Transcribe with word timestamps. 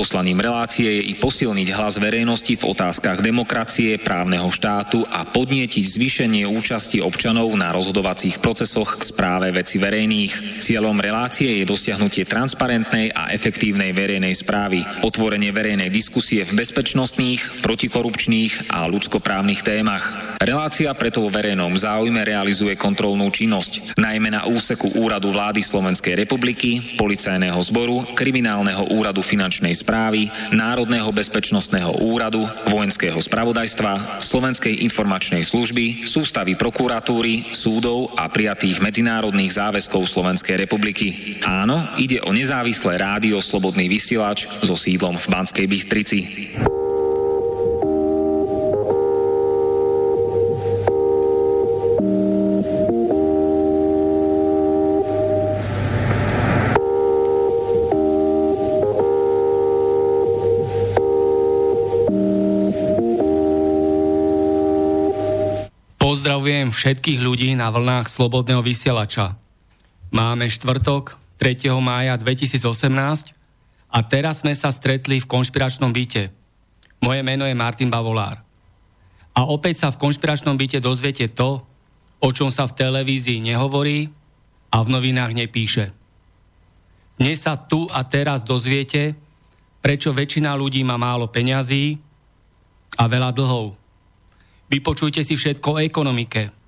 Poslaním 0.00 0.40
relácie 0.40 0.96
je 0.96 1.12
i 1.12 1.14
posilniť 1.20 1.76
hlas 1.76 2.00
verejnosti 2.00 2.56
v 2.56 2.64
otázkach 2.72 3.20
demokracie, 3.20 4.00
právneho 4.00 4.48
štátu 4.48 5.04
a 5.04 5.28
podnietiť 5.28 5.84
zvýšenie 5.84 6.48
účasti 6.48 7.04
občanov 7.04 7.52
na 7.52 7.68
rozhodovacích 7.68 8.40
procesoch 8.40 8.96
k 8.96 9.02
správe 9.04 9.52
veci 9.52 9.76
verejných. 9.76 10.64
Cieľom 10.64 10.96
relácie 10.96 11.60
je 11.60 11.68
dosiahnutie 11.68 12.24
transparentnej 12.24 13.12
a 13.12 13.28
efektívnej 13.28 13.92
verejnej 13.92 14.32
správy, 14.32 14.80
otvorenie 15.04 15.52
verejnej 15.52 15.92
diskusie 15.92 16.48
v 16.48 16.56
bezpečnostných, 16.56 17.60
protikorupčných 17.60 18.72
a 18.72 18.88
ľudskoprávnych 18.88 19.60
témach. 19.60 20.32
Relácia 20.40 20.96
preto 20.96 21.20
vo 21.20 21.28
verejnom 21.28 21.76
záujme 21.76 22.24
realizuje 22.24 22.72
kontrolnú 22.72 23.28
činnosť, 23.28 24.00
najmä 24.00 24.32
na 24.32 24.48
úseku 24.48 24.96
Úradu 24.96 25.28
vlády 25.28 25.60
Slovenskej 25.60 26.16
republiky, 26.16 26.96
Policajného 26.96 27.60
zboru, 27.60 28.16
Kriminálneho 28.16 28.96
úradu 28.96 29.20
finančnej 29.20 29.76
správy 29.76 29.89
správy, 29.90 30.30
Národného 30.54 31.10
bezpečnostného 31.10 31.98
úradu, 31.98 32.46
Vojenského 32.70 33.18
spravodajstva, 33.18 34.22
Slovenskej 34.22 34.86
informačnej 34.86 35.42
služby, 35.42 36.06
sústavy 36.06 36.54
prokuratúry, 36.54 37.50
súdov 37.50 38.14
a 38.14 38.30
prijatých 38.30 38.78
medzinárodných 38.78 39.50
záväzkov 39.50 40.06
Slovenskej 40.06 40.62
republiky. 40.62 41.42
Áno, 41.42 41.90
ide 41.98 42.22
o 42.22 42.30
nezávislé 42.30 43.02
rádio 43.02 43.42
Slobodný 43.42 43.90
vysielač 43.90 44.46
so 44.62 44.78
sídlom 44.78 45.18
v 45.18 45.26
Banskej 45.26 45.66
Bystrici. 45.66 46.18
Všetkých 66.70 67.18
ľudí 67.18 67.50
na 67.58 67.66
vlnách 67.74 68.06
Slobodného 68.06 68.62
vysielača. 68.62 69.34
Máme 70.14 70.46
štvrtok, 70.46 71.18
3. 71.42 71.66
mája 71.82 72.14
2018 72.14 72.62
a 73.90 73.98
teraz 74.06 74.46
sme 74.46 74.54
sa 74.54 74.70
stretli 74.70 75.18
v 75.18 75.26
konšpiračnom 75.26 75.90
byte. 75.90 76.30
Moje 77.02 77.20
meno 77.26 77.42
je 77.42 77.58
Martin 77.58 77.90
Bavolár. 77.90 78.38
A 79.34 79.50
opäť 79.50 79.82
sa 79.82 79.88
v 79.90 79.98
konšpiračnom 79.98 80.54
byte 80.54 80.78
dozviete 80.78 81.26
to, 81.34 81.58
o 82.22 82.28
čom 82.30 82.54
sa 82.54 82.70
v 82.70 82.76
televízii 82.78 83.42
nehovorí 83.42 84.06
a 84.70 84.86
v 84.86 84.88
novinách 84.94 85.34
nepíše. 85.34 85.90
Dnes 87.18 87.42
sa 87.42 87.58
tu 87.58 87.90
a 87.90 88.06
teraz 88.06 88.46
dozviete, 88.46 89.18
prečo 89.82 90.14
väčšina 90.14 90.54
ľudí 90.54 90.86
má 90.86 90.94
málo 90.94 91.26
peňazí 91.26 91.98
a 92.94 93.04
veľa 93.10 93.34
dlhov 93.34 93.80
Vypočujte 94.70 95.26
si 95.26 95.34
všetko 95.34 95.68
o 95.76 95.80
ekonomike. 95.82 96.59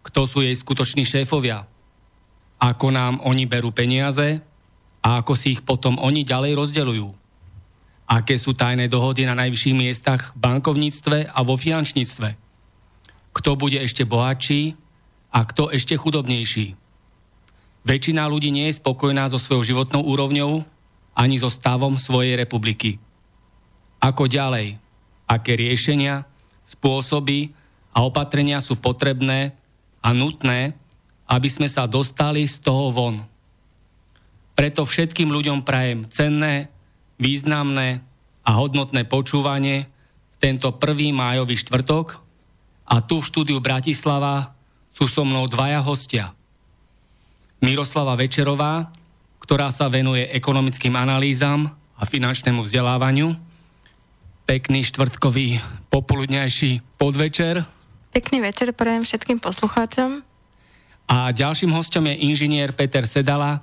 Kto 0.00 0.24
sú 0.24 0.40
jej 0.40 0.56
skutoční 0.56 1.04
šéfovia? 1.04 1.68
Ako 2.60 2.92
nám 2.92 3.20
oni 3.24 3.44
berú 3.48 3.72
peniaze 3.72 4.40
a 5.00 5.20
ako 5.20 5.32
si 5.36 5.56
ich 5.56 5.62
potom 5.64 5.96
oni 5.96 6.24
ďalej 6.24 6.56
rozdeľujú? 6.56 7.08
Aké 8.10 8.36
sú 8.36 8.52
tajné 8.52 8.90
dohody 8.90 9.22
na 9.24 9.38
najvyšších 9.38 9.76
miestach 9.76 10.34
v 10.34 10.42
bankovníctve 10.42 11.30
a 11.30 11.38
vo 11.46 11.54
finančníctve? 11.54 12.28
Kto 13.30 13.50
bude 13.54 13.78
ešte 13.78 14.02
bohatší 14.02 14.74
a 15.30 15.46
kto 15.46 15.70
ešte 15.70 15.94
chudobnejší? 15.94 16.74
Väčšina 17.86 18.28
ľudí 18.28 18.52
nie 18.52 18.68
je 18.68 18.76
spokojná 18.76 19.30
so 19.30 19.40
svojou 19.40 19.64
životnou 19.64 20.04
úrovňou 20.04 20.66
ani 21.16 21.36
so 21.40 21.48
stavom 21.48 21.96
svojej 21.96 22.36
republiky. 22.36 23.00
Ako 24.02 24.28
ďalej? 24.28 24.76
Aké 25.30 25.54
riešenia 25.54 26.26
spôsoby 26.66 27.54
a 27.94 28.02
opatrenia 28.04 28.58
sú 28.58 28.76
potrebné 28.76 29.54
a 30.00 30.08
nutné, 30.16 30.74
aby 31.30 31.48
sme 31.48 31.68
sa 31.70 31.86
dostali 31.86 32.48
z 32.48 32.58
toho 32.60 32.90
von. 32.90 33.22
Preto 34.56 34.84
všetkým 34.84 35.30
ľuďom 35.32 35.64
prajem 35.64 36.08
cenné, 36.10 36.68
významné 37.20 38.02
a 38.44 38.50
hodnotné 38.56 39.06
počúvanie 39.06 39.88
v 40.32 40.36
tento 40.40 40.72
prvý 40.76 41.12
májový 41.12 41.56
štvrtok 41.60 42.18
a 42.90 43.04
tu 43.04 43.20
v 43.20 43.28
štúdiu 43.28 43.58
Bratislava 43.62 44.56
sú 44.90 45.06
so 45.06 45.22
mnou 45.22 45.46
dvaja 45.46 45.78
hostia. 45.84 46.32
Miroslava 47.60 48.16
Večerová, 48.16 48.88
ktorá 49.38 49.68
sa 49.70 49.86
venuje 49.92 50.26
ekonomickým 50.32 50.96
analýzam 50.96 51.68
a 51.96 52.02
finančnému 52.08 52.64
vzdelávaniu 52.64 53.36
pekný 54.50 54.82
štvrtkový 54.82 55.62
popoludňajší 55.94 56.98
podvečer. 56.98 57.62
Pekný 58.10 58.42
večer 58.42 58.74
prajem 58.74 59.06
všetkým 59.06 59.38
poslucháčom. 59.38 60.26
A 61.06 61.30
ďalším 61.30 61.70
hostom 61.70 62.10
je 62.10 62.26
inžinier 62.26 62.74
Peter 62.74 63.06
Sedala, 63.06 63.62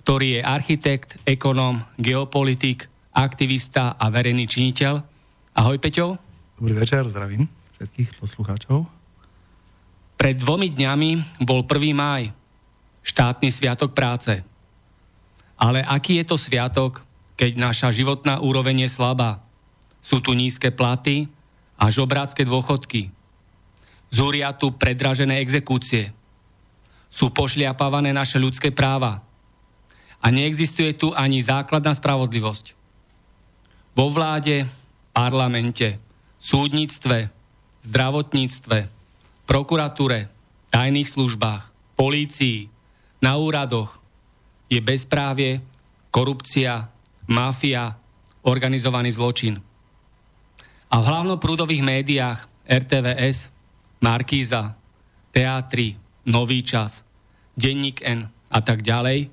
ktorý 0.00 0.40
je 0.40 0.40
architekt, 0.40 1.20
ekonóm, 1.28 1.84
geopolitik, 2.00 2.88
aktivista 3.12 3.92
a 4.00 4.08
verejný 4.08 4.48
činiteľ. 4.48 4.96
Ahoj 5.52 5.76
Peťo. 5.76 6.16
Dobrý 6.56 6.72
večer, 6.72 7.04
zdravím 7.04 7.44
všetkých 7.76 8.16
poslucháčov. 8.16 8.88
Pred 10.16 10.36
dvomi 10.40 10.72
dňami 10.72 11.44
bol 11.44 11.60
1. 11.68 11.92
máj, 11.92 12.32
štátny 13.04 13.52
sviatok 13.52 13.92
práce. 13.92 14.40
Ale 15.60 15.84
aký 15.84 16.16
je 16.16 16.32
to 16.32 16.40
sviatok, 16.40 17.04
keď 17.36 17.60
naša 17.60 17.92
životná 17.92 18.40
úroveň 18.40 18.88
je 18.88 18.90
slabá? 18.96 19.44
Sú 20.00 20.24
tu 20.24 20.32
nízke 20.32 20.72
platy 20.72 21.28
a 21.76 21.92
žobrácké 21.92 22.48
dôchodky. 22.48 23.12
Zúria 24.12 24.52
tu 24.52 24.76
predražené 24.76 25.40
exekúcie. 25.40 26.12
Sú 27.08 27.32
pošliapávané 27.32 28.12
naše 28.12 28.36
ľudské 28.36 28.68
práva. 28.68 29.24
A 30.20 30.28
neexistuje 30.28 30.92
tu 30.92 31.16
ani 31.16 31.40
základná 31.40 31.96
spravodlivosť. 31.96 32.76
Vo 33.96 34.12
vláde, 34.12 34.68
parlamente, 35.16 35.96
súdnictve, 36.36 37.32
zdravotníctve, 37.88 38.78
prokuratúre, 39.48 40.28
tajných 40.68 41.08
službách, 41.08 41.72
polícii, 41.96 42.68
na 43.22 43.36
úradoch 43.40 44.02
je 44.68 44.80
bezprávie, 44.80 45.60
korupcia, 46.12 46.88
mafia, 47.28 47.96
organizovaný 48.42 49.14
zločin. 49.14 49.60
A 50.92 50.96
v 51.00 51.04
hlavnoprúdových 51.08 51.82
médiách 51.84 52.38
RTVS, 52.68 53.52
Markíza, 54.02 54.74
Teatri, 55.30 55.96
Nový 56.26 56.62
čas, 56.66 57.06
Denník 57.54 58.02
N 58.02 58.26
a 58.50 58.58
tak 58.60 58.82
ďalej 58.82 59.30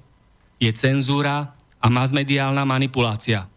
je 0.61 0.71
cenzúra 0.73 1.57
a 1.81 1.87
masmediálna 1.89 2.63
manipulácia. 2.65 3.49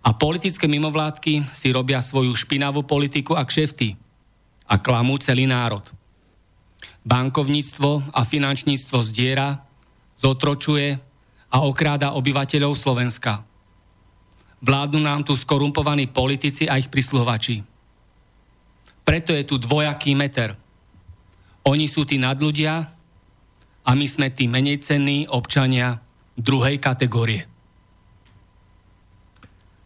A 0.00 0.10
politické 0.16 0.64
mimovládky 0.64 1.52
si 1.52 1.68
robia 1.68 2.00
svoju 2.00 2.32
špinavú 2.32 2.84
politiku 2.88 3.36
a 3.36 3.44
kšefty 3.44 3.96
a 4.64 4.80
klamú 4.80 5.20
celý 5.20 5.44
národ. 5.44 5.84
Bankovníctvo 7.04 8.12
a 8.16 8.24
finančníctvo 8.24 8.98
zdiera, 9.04 9.60
zotročuje 10.16 10.96
a 11.52 11.56
okráda 11.64 12.16
obyvateľov 12.16 12.72
Slovenska– 12.72 13.44
Vládnu 14.60 15.00
nám 15.00 15.24
tu 15.24 15.32
skorumpovaní 15.32 16.12
politici 16.12 16.68
a 16.68 16.76
ich 16.76 16.92
prisluhovači. 16.92 17.64
Preto 19.10 19.34
je 19.34 19.42
tu 19.42 19.58
dvojaký 19.58 20.14
meter. 20.14 20.54
Oni 21.66 21.90
sú 21.90 22.06
tí 22.06 22.14
nadľudia 22.14 22.74
a 23.82 23.90
my 23.98 24.06
sme 24.06 24.30
tí 24.30 24.46
menej 24.46 24.78
cenní 24.86 25.26
občania 25.26 25.98
druhej 26.38 26.78
kategórie. 26.78 27.42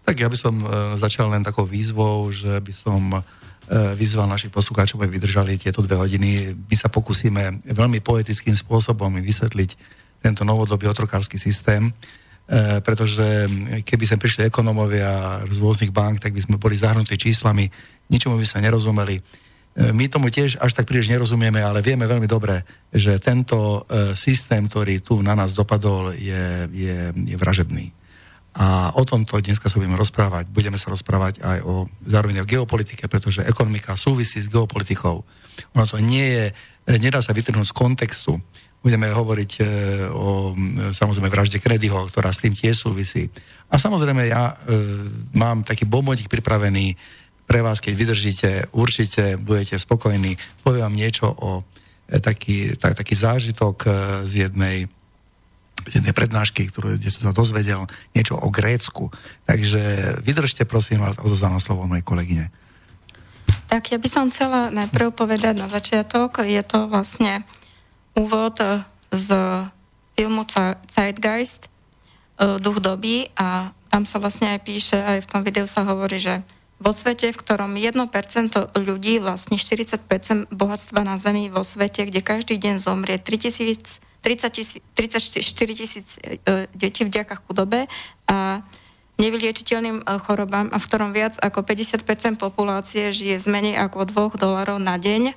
Tak 0.05 0.21
ja 0.21 0.29
by 0.29 0.37
som 0.37 0.61
e, 0.61 0.67
začal 1.01 1.33
len 1.33 1.41
takou 1.41 1.65
výzvou, 1.65 2.29
že 2.29 2.61
by 2.61 2.73
som 2.77 3.01
e, 3.17 3.21
vyzval 3.97 4.29
našich 4.29 4.53
poslucháčov, 4.53 5.01
aby 5.01 5.17
vydržali 5.17 5.57
tieto 5.57 5.81
dve 5.81 5.97
hodiny. 5.97 6.53
My 6.53 6.77
sa 6.77 6.93
pokúsime 6.93 7.65
veľmi 7.65 8.05
poetickým 8.05 8.53
spôsobom 8.53 9.09
vysvetliť 9.25 9.71
tento 10.21 10.45
novodobý 10.45 10.85
otrokársky 10.85 11.41
systém, 11.41 11.97
E, 12.45 12.85
pretože 12.85 13.49
keby 13.89 14.05
sem 14.05 14.21
prišli 14.21 14.45
ekonomovia 14.45 15.41
z 15.49 15.57
rôznych 15.65 15.89
bank, 15.89 16.21
tak 16.21 16.37
by 16.37 16.45
sme 16.45 16.61
boli 16.61 16.77
zahrnutí 16.77 17.17
číslami, 17.17 17.73
ničomu 18.11 18.37
by 18.41 18.47
sme 18.47 18.65
nerozumeli. 18.65 19.17
E, 19.19 19.23
my 19.91 20.07
tomu 20.07 20.31
tiež 20.31 20.63
až 20.63 20.73
tak 20.75 20.87
príliš 20.87 21.11
nerozumieme, 21.11 21.59
ale 21.59 21.83
vieme 21.83 22.07
veľmi 22.07 22.31
dobre, 22.31 22.63
že 22.95 23.19
tento 23.19 23.83
e, 23.91 24.15
systém, 24.15 24.65
ktorý 24.71 25.03
tu 25.03 25.19
na 25.21 25.35
nás 25.35 25.51
dopadol, 25.51 26.15
je, 26.15 26.71
je, 26.71 26.97
je 27.11 27.37
vražebný. 27.37 27.91
A 28.55 28.95
o 28.95 29.03
tomto 29.03 29.43
dneska 29.43 29.67
sa 29.67 29.83
budeme 29.83 29.99
rozprávať. 29.99 30.47
Budeme 30.47 30.79
sa 30.79 30.95
rozprávať 30.95 31.43
aj 31.43 31.59
o 31.67 31.91
zároveň 32.07 32.47
o 32.47 32.49
geopolitike, 32.49 33.11
pretože 33.11 33.43
ekonomika 33.43 33.99
súvisí 33.99 34.39
s 34.39 34.47
geopolitikou. 34.47 35.27
Ono 35.75 35.85
to 35.91 35.99
nie 35.99 36.23
je, 36.23 36.45
nedá 37.03 37.19
sa 37.19 37.35
vytrhnúť 37.35 37.67
z 37.67 37.75
kontextu. 37.75 38.39
Budeme 38.79 39.11
hovoriť 39.11 39.53
e, 39.59 39.63
o 40.13 40.55
samozrejme 40.95 41.33
vražde 41.33 41.59
Kennedyho, 41.59 42.07
ktorá 42.15 42.31
s 42.31 42.47
tým 42.47 42.55
tiež 42.55 42.79
súvisí. 42.79 43.27
A 43.73 43.81
samozrejme 43.81 44.23
ja 44.31 44.55
e, 44.55 44.71
mám 45.35 45.67
taký 45.67 45.83
bombonik 45.89 46.31
pripravený 46.31 46.95
pre 47.45 47.61
vás, 47.61 47.81
keď 47.81 47.93
vydržíte, 47.95 48.51
určite 48.73 49.37
budete 49.37 49.77
spokojní. 49.79 50.37
Poviem 50.65 50.89
vám 50.89 50.97
niečo 50.97 51.29
o 51.29 51.63
e, 52.09 52.19
taký, 52.21 52.77
tak, 52.77 52.97
taký 52.97 53.15
zážitok 53.15 53.77
e, 53.85 53.89
z 54.29 54.35
jednej 54.49 54.89
z 55.85 56.01
jednej 56.01 56.17
prednášky, 56.17 56.65
ktorú, 56.71 56.97
kde 56.97 57.13
som 57.13 57.29
sa 57.29 57.37
dozvedel 57.37 57.85
niečo 58.17 58.41
o 58.41 58.49
Grécku. 58.49 59.13
Takže 59.45 60.17
vydržte, 60.25 60.65
prosím 60.65 61.05
vás, 61.05 61.21
odozdám 61.21 61.61
slovo 61.61 61.85
mojej 61.85 62.07
kolegyne. 62.07 62.47
Tak 63.69 63.93
ja 63.93 63.99
by 64.01 64.09
som 64.09 64.33
chcela 64.33 64.73
najprv 64.73 65.13
povedať 65.13 65.61
na 65.61 65.69
začiatok, 65.69 66.41
je 66.41 66.63
to 66.65 66.89
vlastne 66.89 67.45
úvod 68.17 68.57
z 69.13 69.29
filmu 70.17 70.47
Zeitgeist, 70.89 71.67
e, 71.67 71.69
Duch 72.63 72.81
doby 72.81 73.29
a 73.37 73.75
tam 73.93 74.09
sa 74.09 74.19
vlastne 74.19 74.57
aj 74.57 74.61
píše, 74.65 74.99
aj 74.99 75.27
v 75.27 75.31
tom 75.31 75.43
videu 75.45 75.67
sa 75.69 75.85
hovorí, 75.85 76.19
že 76.19 76.41
vo 76.83 76.91
svete, 76.91 77.31
v 77.31 77.39
ktorom 77.39 77.75
1% 77.79 78.75
ľudí 78.75 79.23
vlastní 79.23 79.57
40% 79.57 80.51
bohatstva 80.51 81.01
na 81.07 81.17
Zemi 81.17 81.49
vo 81.49 81.63
svete, 81.63 82.07
kde 82.07 82.21
každý 82.21 82.59
deň 82.59 82.83
zomrie 82.83 83.17
3000 83.19 84.05
30 84.25 84.81
34 84.97 85.77
tisíc 85.77 86.17
e, 86.17 86.65
detí 86.73 87.05
vďaka 87.05 87.45
chudobe 87.45 87.85
a 88.25 88.65
nevyliečiteľným 89.21 90.01
e, 90.01 90.05
chorobám 90.25 90.73
a 90.73 90.81
v 90.81 90.87
ktorom 90.89 91.13
viac 91.13 91.37
ako 91.45 91.61
50% 91.61 92.41
populácie 92.41 93.13
žije 93.13 93.37
z 93.37 93.47
menej 93.53 93.77
ako 93.77 94.33
2 94.33 94.41
dolarov 94.41 94.81
na 94.81 94.97
deň, 94.97 95.37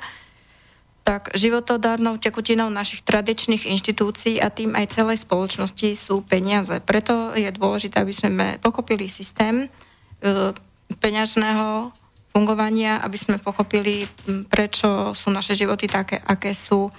tak 1.04 1.36
životodárnou 1.36 2.20
tekutinou 2.20 2.72
našich 2.72 3.04
tradičných 3.04 3.68
inštitúcií 3.68 4.40
a 4.40 4.48
tým 4.52 4.76
aj 4.76 4.96
celej 4.96 5.24
spoločnosti 5.24 5.96
sú 5.96 6.24
peniaze. 6.24 6.80
Preto 6.84 7.36
je 7.36 7.48
dôležité, 7.52 8.00
aby 8.00 8.16
sme 8.16 8.56
pochopili 8.64 9.12
systém 9.12 9.68
e, 9.68 10.56
peňažného 10.96 11.92
fungovania, 12.38 13.02
aby 13.02 13.18
sme 13.18 13.42
pochopili, 13.42 14.06
prečo 14.48 15.18
sú 15.18 15.34
naše 15.34 15.58
životy 15.58 15.90
také, 15.90 16.22
aké 16.22 16.54
sú. 16.54 16.88
E, 16.88 16.92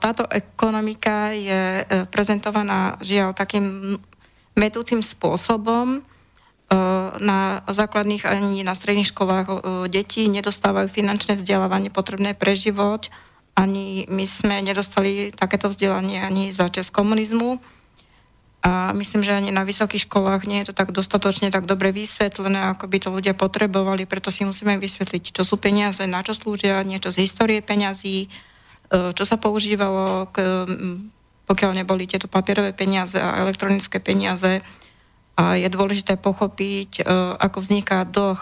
táto 0.00 0.24
ekonomika 0.32 1.36
je 1.36 1.84
e, 1.84 2.08
prezentovaná 2.08 2.96
žiaľ 3.04 3.36
takým 3.36 4.00
metúcim 4.56 5.04
spôsobom. 5.04 6.00
E, 6.00 6.00
na 7.20 7.60
základných 7.68 8.24
ani 8.24 8.64
na 8.64 8.72
stredných 8.72 9.12
školách 9.12 9.60
deti 9.92 10.24
nedostávajú 10.32 10.88
finančné 10.88 11.36
vzdelávanie 11.36 11.92
potrebné 11.92 12.32
pre 12.32 12.56
život. 12.56 13.12
Ani 13.52 14.08
my 14.08 14.24
sme 14.24 14.64
nedostali 14.64 15.36
takéto 15.36 15.68
vzdelanie 15.68 16.24
ani 16.24 16.48
za 16.48 16.72
čas 16.72 16.88
komunizmu. 16.88 17.60
A 18.66 18.90
myslím, 18.98 19.22
že 19.22 19.30
ani 19.30 19.54
na 19.54 19.62
vysokých 19.62 20.10
školách 20.10 20.50
nie 20.50 20.66
je 20.66 20.74
to 20.74 20.74
tak 20.74 20.90
dostatočne 20.90 21.54
tak 21.54 21.70
dobre 21.70 21.94
vysvetlené, 21.94 22.74
ako 22.74 22.90
by 22.90 22.98
to 22.98 23.14
ľudia 23.14 23.38
potrebovali, 23.38 24.10
preto 24.10 24.34
si 24.34 24.42
musíme 24.42 24.74
vysvetliť, 24.82 25.30
čo 25.30 25.46
sú 25.46 25.54
peniaze, 25.54 26.02
na 26.10 26.26
čo 26.26 26.34
slúžia, 26.34 26.82
niečo 26.82 27.14
z 27.14 27.22
histórie 27.22 27.62
peňazí, 27.62 28.26
E, 28.86 29.12
čo 29.12 29.24
sa 29.26 29.36
používalo, 29.36 30.30
k, 30.30 30.66
pokiaľ 31.46 31.70
neboli 31.74 32.06
tieto 32.06 32.30
papierové 32.30 32.70
peniaze 32.70 33.18
a 33.18 33.42
elektronické 33.42 33.98
peniaze. 33.98 34.62
A 35.36 35.58
je 35.58 35.68
dôležité 35.68 36.16
pochopiť, 36.16 37.02
e, 37.02 37.12
ako 37.36 37.60
vzniká 37.60 38.06
dlh, 38.06 38.40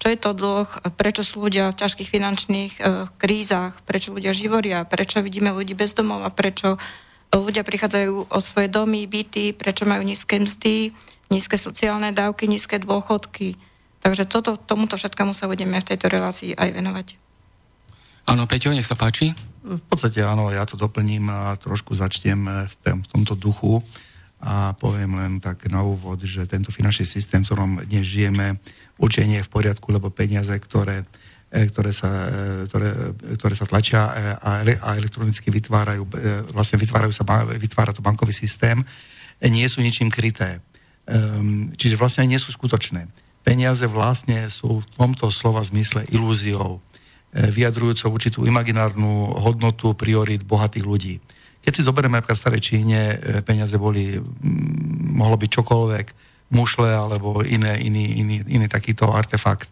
čo 0.00 0.06
je 0.10 0.18
to 0.18 0.34
dlh, 0.34 0.66
prečo 0.98 1.22
sú 1.22 1.46
ľudia 1.46 1.70
v 1.70 1.78
ťažkých 1.78 2.08
finančných 2.10 2.72
e, 2.80 2.80
krízach, 3.20 3.78
prečo 3.86 4.10
ľudia 4.10 4.34
živoria, 4.34 4.82
prečo 4.88 5.22
vidíme 5.22 5.54
ľudí 5.54 5.76
bez 5.76 5.94
domov? 5.94 6.24
A 6.26 6.32
prečo 6.32 6.80
ľudia 7.40 7.64
prichádzajú 7.64 8.28
o 8.28 8.38
svoje 8.44 8.68
domy, 8.68 9.08
byty, 9.08 9.56
prečo 9.56 9.88
majú 9.88 10.04
nízke 10.04 10.36
mzdy, 10.36 10.92
nízke 11.32 11.56
sociálne 11.56 12.12
dávky, 12.12 12.44
nízke 12.44 12.76
dôchodky. 12.76 13.56
Takže 14.04 14.28
toto, 14.28 14.60
tomuto 14.60 15.00
všetkému 15.00 15.32
sa 15.32 15.48
budeme 15.48 15.80
v 15.80 15.88
tejto 15.88 16.12
relácii 16.12 16.52
aj 16.58 16.68
venovať. 16.74 17.06
Áno, 18.28 18.44
Peťo, 18.44 18.74
nech 18.74 18.86
sa 18.86 18.98
páči. 18.98 19.32
V 19.62 19.82
podstate 19.86 20.20
áno, 20.26 20.50
ja 20.50 20.66
to 20.66 20.74
doplním 20.74 21.30
a 21.30 21.54
trošku 21.54 21.94
začnem 21.94 22.66
v, 22.66 22.74
tom, 22.82 22.98
v 23.02 23.08
tomto 23.08 23.34
duchu 23.38 23.78
a 24.42 24.74
poviem 24.74 25.14
len 25.22 25.32
tak 25.38 25.70
na 25.70 25.86
úvod, 25.86 26.18
že 26.26 26.50
tento 26.50 26.74
finančný 26.74 27.06
systém, 27.06 27.46
v 27.46 27.54
ktorom 27.54 27.72
dnes 27.86 28.02
žijeme, 28.02 28.58
určite 28.98 29.30
nie 29.30 29.38
je 29.38 29.46
v 29.46 29.54
poriadku, 29.54 29.94
lebo 29.94 30.10
peniaze, 30.10 30.50
ktoré, 30.50 31.06
ktoré, 31.52 31.92
sa, 31.92 32.08
e, 32.08 32.64
ktoré, 32.64 32.88
ktoré 33.36 33.54
sa 33.54 33.68
tlačia 33.68 34.00
e, 34.08 34.12
a, 34.40 34.50
elektronicky 34.96 35.52
vytvárajú, 35.52 36.08
vlastne 36.56 36.80
vytvárajú 36.80 37.12
sa, 37.12 37.28
vytvára 37.44 37.92
to 37.92 38.00
bankový 38.00 38.32
systém, 38.32 38.80
nie 39.42 39.66
sú 39.68 39.84
ničím 39.84 40.08
kryté. 40.08 40.64
Um, 41.02 41.74
čiže 41.74 41.98
vlastne 41.98 42.22
nie 42.30 42.38
sú 42.38 42.54
skutočné. 42.54 43.10
Peniaze 43.42 43.90
vlastne 43.90 44.46
sú 44.46 44.86
v 44.86 44.86
tomto 44.94 45.34
slova 45.34 45.58
zmysle 45.66 46.06
ilúziou 46.14 46.78
vyjadrujúcou 47.32 48.12
určitú 48.12 48.40
imaginárnu 48.44 49.32
hodnotu 49.40 49.96
priorit 49.96 50.44
bohatých 50.44 50.84
ľudí. 50.84 51.14
Keď 51.62 51.72
si 51.72 51.86
zoberieme 51.86 52.18
napríklad 52.18 52.36
v 52.36 52.44
starej 52.44 52.62
Číne, 52.62 53.00
e, 53.16 53.16
peniaze 53.40 53.78
boli, 53.78 54.18
mohlo 55.14 55.38
byť 55.38 55.50
čokoľvek, 55.62 56.06
mušle 56.52 56.90
alebo 56.92 57.40
iné, 57.46 57.80
iný, 57.80 58.20
iný, 58.20 58.36
iný 58.50 58.66
takýto 58.68 59.08
artefakt. 59.08 59.70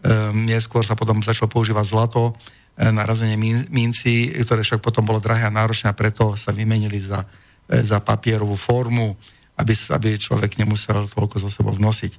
Ehm, 0.00 0.48
neskôr 0.48 0.80
sa 0.80 0.96
potom 0.96 1.20
začalo 1.20 1.52
používať 1.52 1.84
zlato 1.84 2.32
e, 2.32 2.88
na 2.88 3.04
razenie 3.04 3.36
minci, 3.68 4.32
ktoré 4.32 4.64
však 4.64 4.80
potom 4.80 5.04
bolo 5.04 5.20
drahé 5.20 5.44
a 5.44 5.52
náročné 5.52 5.92
a 5.92 5.98
preto 5.98 6.40
sa 6.40 6.56
vymenili 6.56 6.96
za, 7.04 7.20
e, 7.68 7.84
za 7.84 8.00
papierovú 8.00 8.56
formu, 8.56 9.12
aby, 9.60 9.72
aby 9.76 10.16
človek 10.16 10.56
nemusel 10.56 11.04
toľko 11.04 11.36
zo 11.44 11.50
sebou 11.52 11.76
nosiť. 11.76 12.12
E, 12.16 12.18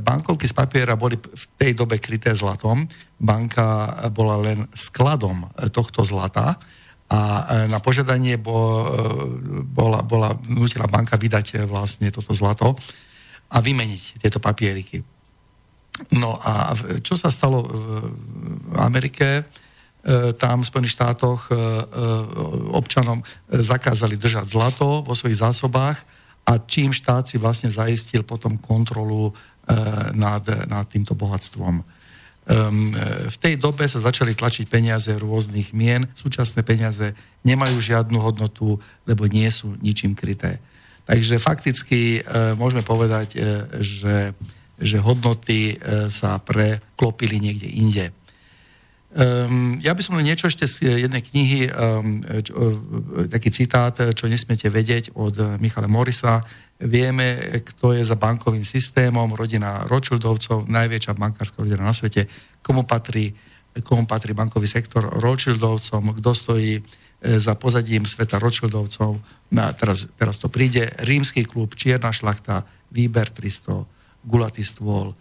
bankovky 0.00 0.48
z 0.48 0.56
papiera 0.56 0.96
boli 0.96 1.20
v 1.20 1.44
tej 1.60 1.76
dobe 1.76 2.00
kryté 2.00 2.32
zlatom. 2.32 2.88
Banka 3.20 3.92
bola 4.08 4.40
len 4.40 4.64
skladom 4.72 5.44
tohto 5.76 6.08
zlata 6.08 6.56
a 7.04 7.20
na 7.68 7.84
požiadanie 7.84 8.40
bola, 8.40 10.00
bola 10.00 10.32
nutila 10.48 10.88
banka 10.88 11.20
vydať 11.20 11.68
vlastne 11.68 12.08
toto 12.08 12.32
zlato 12.32 12.80
a 13.52 13.60
vymeniť 13.60 14.24
tieto 14.24 14.40
papieriky. 14.40 15.13
No 16.10 16.38
a 16.42 16.74
čo 17.02 17.14
sa 17.14 17.30
stalo 17.30 17.62
v 17.64 18.76
Amerike? 18.78 19.46
Tam 20.36 20.60
v 20.60 20.68
Spojených 20.68 21.00
štátoch 21.00 21.48
občanom 22.74 23.24
zakázali 23.48 24.20
držať 24.20 24.52
zlato 24.52 25.00
vo 25.06 25.14
svojich 25.16 25.40
zásobách 25.40 26.02
a 26.44 26.60
čím 26.60 26.92
štát 26.92 27.24
si 27.24 27.40
vlastne 27.40 27.72
zaistil 27.72 28.20
potom 28.20 28.60
kontrolu 28.60 29.32
nad, 30.12 30.44
nad 30.68 30.84
týmto 30.92 31.16
bohatstvom. 31.16 31.80
V 33.32 33.36
tej 33.40 33.56
dobe 33.56 33.88
sa 33.88 34.04
začali 34.04 34.36
tlačiť 34.36 34.68
peniaze 34.68 35.08
rôznych 35.08 35.72
mien. 35.72 36.04
Súčasné 36.12 36.60
peniaze 36.60 37.16
nemajú 37.40 37.80
žiadnu 37.80 38.20
hodnotu, 38.20 38.76
lebo 39.08 39.24
nie 39.24 39.48
sú 39.48 39.72
ničím 39.80 40.12
kryté. 40.12 40.60
Takže 41.08 41.40
fakticky 41.40 42.20
môžeme 42.60 42.84
povedať, 42.84 43.40
že, 43.80 44.36
že 44.78 45.02
hodnoty 45.02 45.76
uh, 45.76 46.10
sa 46.10 46.38
preklopili 46.42 47.38
niekde 47.38 47.68
inde. 47.70 48.06
Um, 49.14 49.78
ja 49.78 49.94
by 49.94 50.02
som 50.02 50.18
niečo 50.18 50.50
ešte 50.50 50.66
z 50.66 51.06
jednej 51.06 51.22
knihy, 51.22 51.70
um, 51.70 52.18
čo, 52.42 52.54
taký 53.30 53.54
citát, 53.54 53.94
čo 53.94 54.26
nesmiete 54.26 54.66
vedieť 54.66 55.14
od 55.14 55.62
Michala 55.62 55.86
Morisa, 55.86 56.42
Vieme, 56.82 57.38
kto 57.62 57.94
je 57.94 58.02
za 58.02 58.18
bankovým 58.18 58.66
systémom, 58.66 59.30
rodina 59.38 59.86
Rothschildovcov, 59.86 60.66
najväčšia 60.66 61.14
bankárska 61.14 61.62
rodina 61.62 61.86
na 61.86 61.94
svete, 61.94 62.26
komu 62.66 62.82
patrí, 62.82 63.30
komu 63.86 64.10
patrí 64.10 64.34
bankový 64.34 64.66
sektor 64.66 65.06
Rothschildovcom, 65.06 66.18
kto 66.18 66.30
stojí 66.34 66.72
e, 66.76 66.82
za 67.38 67.54
pozadím 67.54 68.10
sveta 68.10 68.42
Rothschildovcov. 68.42 69.22
No 69.54 69.60
a 69.62 69.70
teraz, 69.70 70.10
teraz 70.18 70.42
to 70.42 70.50
príde. 70.50 70.90
Rímsky 71.06 71.46
klub, 71.46 71.78
Čierna 71.78 72.10
šlachta, 72.10 72.66
Výber 72.90 73.30
300, 73.30 73.86
Gulatý 74.24 74.64
stôl 74.64 75.12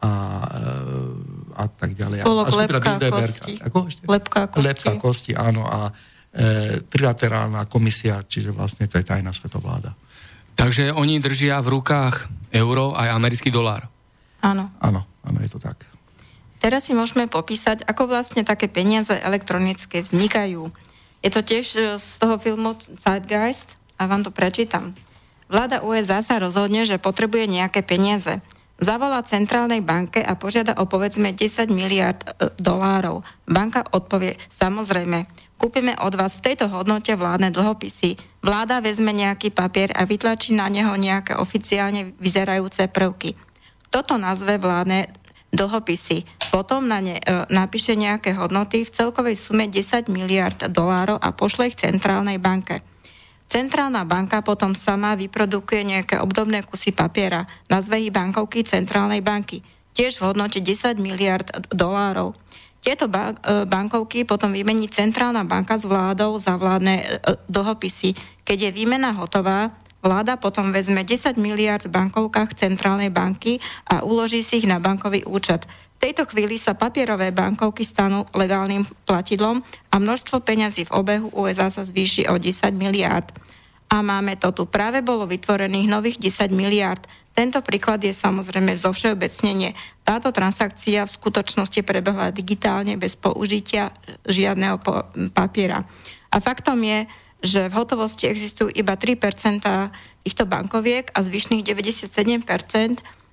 a, 0.00 0.12
e, 0.48 1.60
a 1.60 1.64
tak 1.68 1.92
ďalej. 1.92 2.24
Spolok 2.24 2.46
a 2.48 2.56
lepká 2.56 2.92
kosti. 3.12 3.52
Ako 3.60 3.78
ešte? 3.84 4.02
Lepká 4.08 4.42
kosti. 4.48 4.64
Lepká 4.64 4.92
kosti, 4.96 5.32
áno. 5.36 5.68
A 5.68 5.92
e, 6.32 6.80
trilaterálna 6.88 7.68
komisia, 7.68 8.24
čiže 8.24 8.52
vlastne 8.52 8.88
to 8.88 8.96
je 8.96 9.04
tajná 9.04 9.32
svetovláda. 9.32 9.92
Takže 10.56 10.92
oni 10.92 11.20
držia 11.20 11.60
v 11.64 11.80
rukách 11.80 12.28
euro 12.52 12.92
aj 12.96 13.08
americký 13.12 13.52
dolár. 13.52 13.88
Áno. 14.40 14.72
Áno, 14.80 15.04
áno, 15.24 15.38
je 15.40 15.50
to 15.52 15.60
tak. 15.60 15.84
Teraz 16.60 16.88
si 16.88 16.92
môžeme 16.92 17.24
popísať, 17.24 17.88
ako 17.88 18.08
vlastne 18.08 18.44
také 18.44 18.68
peniaze 18.68 19.16
elektronické 19.16 20.04
vznikajú. 20.04 20.68
Je 21.20 21.30
to 21.32 21.40
tiež 21.44 21.66
e, 21.76 21.80
z 22.00 22.08
toho 22.16 22.40
filmu 22.40 22.76
Zeitgeist 23.00 23.76
a 24.00 24.08
vám 24.08 24.24
to 24.24 24.32
prečítam. 24.32 24.96
Vláda 25.50 25.82
USA 25.82 26.22
sa 26.22 26.38
rozhodne, 26.38 26.86
že 26.86 27.02
potrebuje 27.02 27.50
nejaké 27.50 27.82
peniaze. 27.82 28.38
Zavolá 28.80 29.20
centrálnej 29.26 29.82
banke 29.84 30.22
a 30.22 30.38
požiada 30.38 30.78
o 30.78 30.86
povedzme 30.88 31.34
10 31.36 31.68
miliard 31.74 32.22
e, 32.22 32.48
dolárov. 32.56 33.20
Banka 33.44 33.84
odpovie, 33.92 34.40
samozrejme, 34.48 35.26
kúpime 35.60 35.92
od 36.00 36.16
vás 36.16 36.40
v 36.40 36.54
tejto 36.54 36.70
hodnote 36.72 37.12
vládne 37.12 37.52
dlhopisy. 37.52 38.16
Vláda 38.40 38.80
vezme 38.80 39.12
nejaký 39.12 39.52
papier 39.52 39.92
a 39.92 40.08
vytlačí 40.08 40.56
na 40.56 40.70
neho 40.70 40.96
nejaké 40.96 41.36
oficiálne 41.36 42.16
vyzerajúce 42.16 42.88
prvky. 42.88 43.36
Toto 43.92 44.16
nazve 44.16 44.56
vládne 44.56 45.12
dlhopisy. 45.52 46.24
Potom 46.48 46.86
na 46.86 47.02
ne 47.02 47.18
e, 47.18 47.22
napíše 47.50 47.98
nejaké 47.98 48.38
hodnoty 48.38 48.86
v 48.86 48.94
celkovej 48.94 49.36
sume 49.36 49.66
10 49.66 50.08
miliard 50.08 50.56
dolárov 50.70 51.18
a 51.18 51.34
pošle 51.34 51.68
ich 51.68 51.76
centrálnej 51.76 52.38
banke. 52.40 52.80
Centrálna 53.50 54.06
banka 54.06 54.46
potom 54.46 54.78
sama 54.78 55.18
vyprodukuje 55.18 55.82
nejaké 55.82 56.22
obdobné 56.22 56.62
kusy 56.62 56.94
papiera, 56.94 57.50
nazve 57.66 57.98
ich 57.98 58.14
bankovky 58.14 58.62
centrálnej 58.62 59.26
banky, 59.26 59.58
tiež 59.90 60.22
v 60.22 60.30
hodnote 60.30 60.62
10 60.62 61.02
miliard 61.02 61.50
dolárov. 61.74 62.38
Tieto 62.78 63.10
e, 63.10 63.34
bankovky 63.66 64.22
potom 64.22 64.54
vymení 64.54 64.86
centrálna 64.86 65.42
banka 65.42 65.74
s 65.74 65.82
vládou 65.82 66.38
za 66.38 66.54
vládne 66.54 67.02
e, 67.02 67.06
dlhopisy. 67.50 68.14
Keď 68.46 68.70
je 68.70 68.70
výmena 68.70 69.12
hotová, 69.18 69.74
vláda 69.98 70.38
potom 70.38 70.70
vezme 70.70 71.02
10 71.02 71.34
miliard 71.36 71.84
v 71.84 71.92
bankovkách 71.92 72.54
centrálnej 72.54 73.10
banky 73.10 73.58
a 73.84 74.06
uloží 74.06 74.46
si 74.46 74.64
ich 74.64 74.70
na 74.70 74.78
bankový 74.78 75.26
účet. 75.26 75.66
Tejto 76.00 76.24
chvíli 76.32 76.56
sa 76.56 76.72
papierové 76.72 77.28
bankovky 77.28 77.84
stanú 77.84 78.24
legálnym 78.32 78.88
platidlom 79.04 79.60
a 79.92 80.00
množstvo 80.00 80.40
peňazí 80.40 80.88
v 80.88 80.94
obehu 80.96 81.28
USA 81.36 81.68
sa 81.68 81.84
zvýši 81.84 82.24
o 82.32 82.40
10 82.40 82.72
miliárd. 82.72 83.28
A 83.92 84.00
máme 84.00 84.40
to 84.40 84.48
tu. 84.56 84.64
Práve 84.64 85.04
bolo 85.04 85.28
vytvorených 85.28 85.92
nových 85.92 86.16
10 86.16 86.56
miliárd. 86.56 87.04
Tento 87.36 87.60
príklad 87.60 88.00
je 88.00 88.16
samozrejme 88.16 88.72
zo 88.80 88.96
všeobecnenie. 88.96 89.76
Táto 90.00 90.32
transakcia 90.32 91.04
v 91.04 91.14
skutočnosti 91.20 91.84
prebehla 91.84 92.32
digitálne 92.32 92.96
bez 92.96 93.20
použitia 93.20 93.92
žiadneho 94.24 94.80
papiera. 95.36 95.84
A 96.32 96.40
faktom 96.40 96.80
je, 96.80 97.04
že 97.44 97.68
v 97.68 97.76
hotovosti 97.76 98.24
existujú 98.24 98.72
iba 98.72 98.96
3% 98.96 99.60
týchto 100.24 100.44
bankoviek 100.48 101.12
a 101.12 101.20
zvyšných 101.20 101.60
97% 101.60 102.40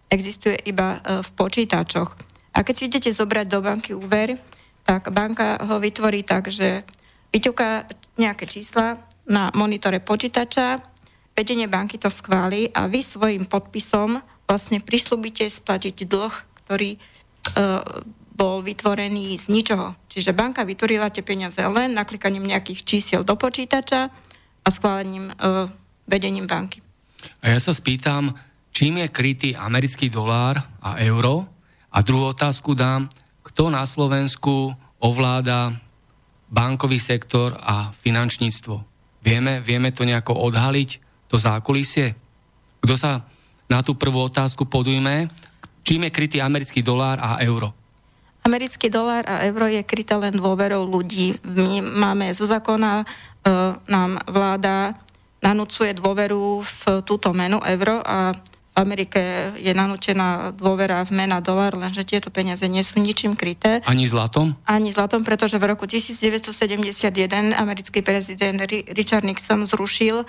existuje 0.07 0.55
iba 0.67 0.99
e, 0.99 1.23
v 1.23 1.29
počítačoch. 1.35 2.26
A 2.57 2.65
keď 2.65 2.73
si 2.73 2.83
idete 2.89 3.13
zobrať 3.13 3.45
do 3.45 3.61
banky 3.61 3.93
úver, 3.93 4.33
tak 4.81 5.13
banka 5.13 5.61
ho 5.61 5.77
vytvorí 5.77 6.25
tak, 6.25 6.49
že 6.49 6.81
vyťuká 7.29 7.85
nejaké 8.17 8.49
čísla 8.49 8.97
na 9.29 9.53
monitore 9.53 10.01
počítača, 10.01 10.81
vedenie 11.37 11.69
banky 11.69 12.01
to 12.01 12.09
schváli 12.09 12.73
a 12.73 12.89
vy 12.89 13.05
svojim 13.05 13.45
podpisom 13.45 14.17
vlastne 14.49 14.81
prislúbite 14.81 15.45
splatiť 15.45 16.09
dlh, 16.09 16.33
ktorý 16.65 16.97
e, 16.97 16.99
bol 18.33 18.65
vytvorený 18.65 19.37
z 19.37 19.53
ničoho. 19.53 19.93
Čiže 20.09 20.33
banka 20.33 20.65
vytvorila 20.65 21.13
tie 21.13 21.21
peniaze 21.21 21.61
len 21.61 21.93
naklikaním 21.93 22.47
nejakých 22.47 22.81
čísiel 22.81 23.21
do 23.21 23.37
počítača 23.37 24.09
a 24.63 24.69
schválením 24.73 25.29
e, 25.29 25.33
vedením 26.09 26.49
banky. 26.49 26.81
A 27.43 27.53
ja 27.53 27.59
sa 27.61 27.75
spýtam, 27.75 28.33
čím 28.73 29.03
je 29.03 29.13
krytý 29.13 29.49
americký 29.53 30.09
dolár 30.09 30.57
a 30.81 30.97
euro 31.03 31.56
a 31.91 31.97
druhú 32.03 32.31
otázku 32.31 32.75
dám, 32.75 33.07
kto 33.43 33.71
na 33.71 33.83
Slovensku 33.87 34.75
ovláda 34.99 35.75
bankový 36.47 36.99
sektor 36.99 37.55
a 37.59 37.91
finančníctvo. 37.91 38.83
Vieme, 39.23 39.59
vieme 39.59 39.91
to 39.91 40.07
nejako 40.07 40.35
odhaliť, 40.47 40.89
to 41.27 41.35
zákulisie? 41.35 42.15
Kto 42.79 42.93
sa 42.95 43.27
na 43.67 43.83
tú 43.83 43.99
prvú 43.99 44.23
otázku 44.23 44.63
podujme? 44.63 45.27
Čím 45.83 46.07
je 46.07 46.15
krytý 46.15 46.37
americký 46.39 46.79
dolár 46.79 47.19
a 47.19 47.39
euro? 47.43 47.75
Americký 48.47 48.87
dolár 48.87 49.27
a 49.27 49.43
euro 49.43 49.67
je 49.67 49.83
kryté 49.83 50.15
len 50.15 50.31
dôverou 50.31 50.87
ľudí. 50.87 51.35
My 51.43 51.83
máme 51.83 52.31
zo 52.31 52.47
zákona, 52.47 53.03
e, 53.03 53.05
nám 53.91 54.23
vláda 54.23 54.95
nanúcuje 55.43 55.91
dôveru 55.95 56.63
v 56.63 56.81
túto 57.03 57.35
menu 57.35 57.59
euro 57.59 57.99
a 58.07 58.31
Amerike 58.77 59.57
je 59.57 59.73
nanúčená 59.73 60.53
dôvera 60.53 61.01
v 61.01 61.25
mena 61.25 61.41
dolar, 61.41 61.73
lenže 61.73 62.05
tieto 62.05 62.29
peniaze 62.29 62.61
nie 62.69 62.85
sú 62.85 63.01
ničím 63.01 63.33
kryté. 63.33 63.81
Ani 63.89 64.05
zlatom? 64.05 64.53
Ani 64.69 64.93
zlatom, 64.93 65.25
pretože 65.25 65.57
v 65.57 65.73
roku 65.73 65.89
1971 65.89 67.57
americký 67.57 68.05
prezident 68.05 68.61
Richard 68.69 69.25
Nixon 69.25 69.65
zrušil 69.65 70.21
e, 70.21 70.25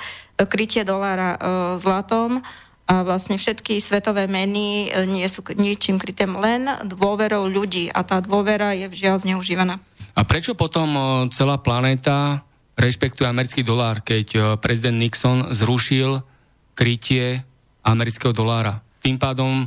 krytie 0.49 0.81
dolára 0.89 1.37
e, 1.37 1.39
zlatom 1.77 2.41
a 2.89 3.05
vlastne 3.05 3.37
všetky 3.37 3.85
svetové 3.85 4.25
meny 4.25 4.89
e, 4.89 5.05
nie 5.05 5.29
sú 5.29 5.45
ničím 5.53 6.01
krytým, 6.01 6.33
len 6.41 6.73
dôverou 6.89 7.45
ľudí 7.45 7.93
a 7.93 8.01
tá 8.01 8.25
dôvera 8.25 8.73
je 8.73 8.89
žiaľ 8.97 9.29
zneužívaná. 9.29 9.77
A 10.17 10.25
prečo 10.25 10.57
potom 10.57 10.89
celá 11.29 11.61
planéta 11.61 12.43
rešpektuje 12.81 13.29
americký 13.29 13.61
dolár, 13.61 14.01
keď 14.01 14.57
prezident 14.59 14.97
Nixon 14.97 15.53
zrušil 15.53 16.25
krytie 16.73 17.48
amerického 17.89 18.37
dolára. 18.37 18.85
Tým 19.01 19.17
pádom 19.17 19.65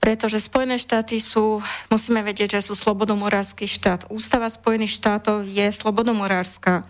pretože 0.00 0.40
Spojené 0.40 0.80
štáty 0.80 1.20
sú, 1.20 1.60
musíme 1.92 2.24
vedieť, 2.24 2.56
že 2.56 2.72
sú 2.72 2.72
slobodomorársky 2.72 3.68
štát. 3.68 4.08
Ústava 4.08 4.48
Spojených 4.48 4.96
štátov 4.96 5.44
je 5.44 5.68
slobodomorárska. 5.68 6.88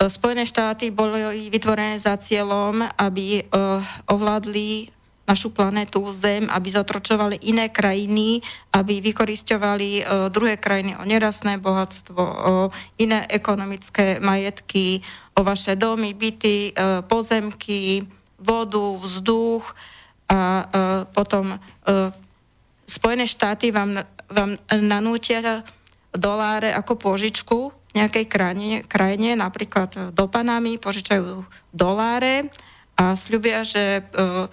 E, 0.00 0.08
Spojené 0.08 0.48
štáty 0.48 0.88
boli 0.88 1.52
vytvorené 1.52 2.00
za 2.00 2.16
cieľom, 2.16 2.80
aby 2.96 3.44
uh, 3.44 3.84
ovládli 4.08 4.88
našu 5.28 5.52
planetu 5.52 6.00
Zem, 6.16 6.48
aby 6.48 6.72
zotročovali 6.72 7.44
iné 7.44 7.68
krajiny, 7.68 8.40
aby 8.72 9.04
vykoristovali 9.04 10.00
uh, 10.00 10.32
druhé 10.32 10.56
krajiny 10.56 10.96
o 10.96 11.04
nerastné 11.04 11.60
bohatstvo, 11.60 12.22
o 12.24 12.52
iné 12.96 13.28
ekonomické 13.28 14.16
majetky, 14.16 15.04
o 15.36 15.44
vaše 15.44 15.76
domy, 15.76 16.16
byty, 16.16 16.72
pozemky, 17.04 18.00
vodu, 18.40 18.96
vzduch 18.96 19.76
a 20.30 20.38
uh, 20.38 20.64
potom 21.10 21.58
uh, 21.58 22.14
Spojené 22.90 23.26
štáty 23.26 23.70
vám, 23.70 24.02
vám 24.26 24.58
nanútia 24.70 25.62
doláre 26.10 26.74
ako 26.74 26.98
požičku 26.98 27.70
nejakej 27.94 28.26
krajine, 28.26 28.82
krajine, 28.82 29.38
napríklad 29.38 30.14
do 30.14 30.24
Panamy, 30.26 30.78
požičajú 30.78 31.46
doláre 31.70 32.50
a 32.98 33.14
sľubia, 33.14 33.62
že 33.62 34.02
uh, 34.02 34.50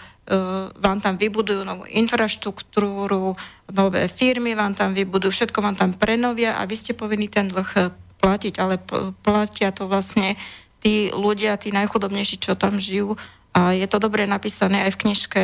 vám 0.78 1.00
tam 1.00 1.16
vybudujú 1.16 1.64
novú 1.64 1.88
infraštruktúru, 1.88 3.34
nové 3.72 4.12
firmy 4.12 4.60
vám 4.60 4.76
tam 4.76 4.92
vybudujú, 4.92 5.32
všetko 5.32 5.60
vám 5.64 5.80
tam 5.80 5.96
prenovia 5.96 6.60
a 6.60 6.68
vy 6.68 6.76
ste 6.76 6.92
povinní 6.92 7.32
ten 7.32 7.48
dlh 7.48 7.96
platiť, 8.20 8.54
ale 8.60 8.76
platia 9.24 9.72
to 9.72 9.88
vlastne 9.88 10.36
tí 10.84 11.10
ľudia, 11.16 11.56
tí 11.56 11.72
najchudobnejší, 11.72 12.44
čo 12.44 12.60
tam 12.60 12.76
žijú 12.82 13.16
a 13.58 13.74
je 13.74 13.90
to 13.90 13.98
dobre 13.98 14.30
napísané 14.30 14.86
aj 14.86 14.94
v 14.94 15.02
knižke 15.02 15.44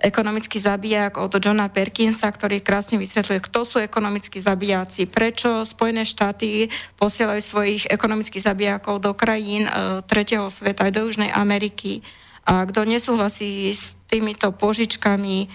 ekonomický 0.00 0.60
zabijak 0.60 1.16
od 1.16 1.32
Johna 1.40 1.72
Perkinsa, 1.72 2.28
ktorý 2.28 2.60
krásne 2.60 3.00
vysvetľuje, 3.00 3.40
kto 3.40 3.64
sú 3.64 3.76
ekonomickí 3.80 4.40
zabijáci, 4.40 5.08
prečo 5.08 5.64
Spojené 5.64 6.04
štáty 6.04 6.68
posielajú 7.00 7.40
svojich 7.40 7.84
ekonomických 7.88 8.44
zabijakov 8.44 9.00
do 9.00 9.12
krajín 9.16 9.68
e, 9.68 9.72
tretieho 10.04 10.48
sveta, 10.48 10.88
aj 10.88 10.92
do 10.96 11.00
Južnej 11.08 11.32
Ameriky. 11.32 12.04
A 12.44 12.64
kto 12.64 12.88
nesúhlasí 12.88 13.72
s 13.72 13.96
týmito 14.08 14.52
požičkami, 14.56 15.48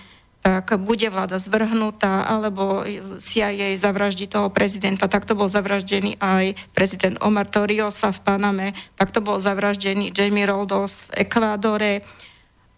tak 0.45 0.77
bude 0.77 1.09
vláda 1.09 1.41
zvrhnutá, 1.41 2.21
alebo 2.21 2.85
CIA 3.17 3.73
zavraždí 3.73 4.29
toho 4.29 4.53
prezidenta. 4.53 5.09
Takto 5.09 5.33
bol 5.33 5.49
zavraždený 5.49 6.21
aj 6.21 6.53
prezident 6.69 7.17
Omar 7.25 7.49
Toriosa 7.49 8.13
v 8.13 8.21
Paname, 8.21 8.67
takto 8.93 9.25
bol 9.25 9.41
zavraždený 9.41 10.13
Jamie 10.13 10.45
Roldos 10.45 11.09
v 11.09 11.25
Ekvádore. 11.25 12.05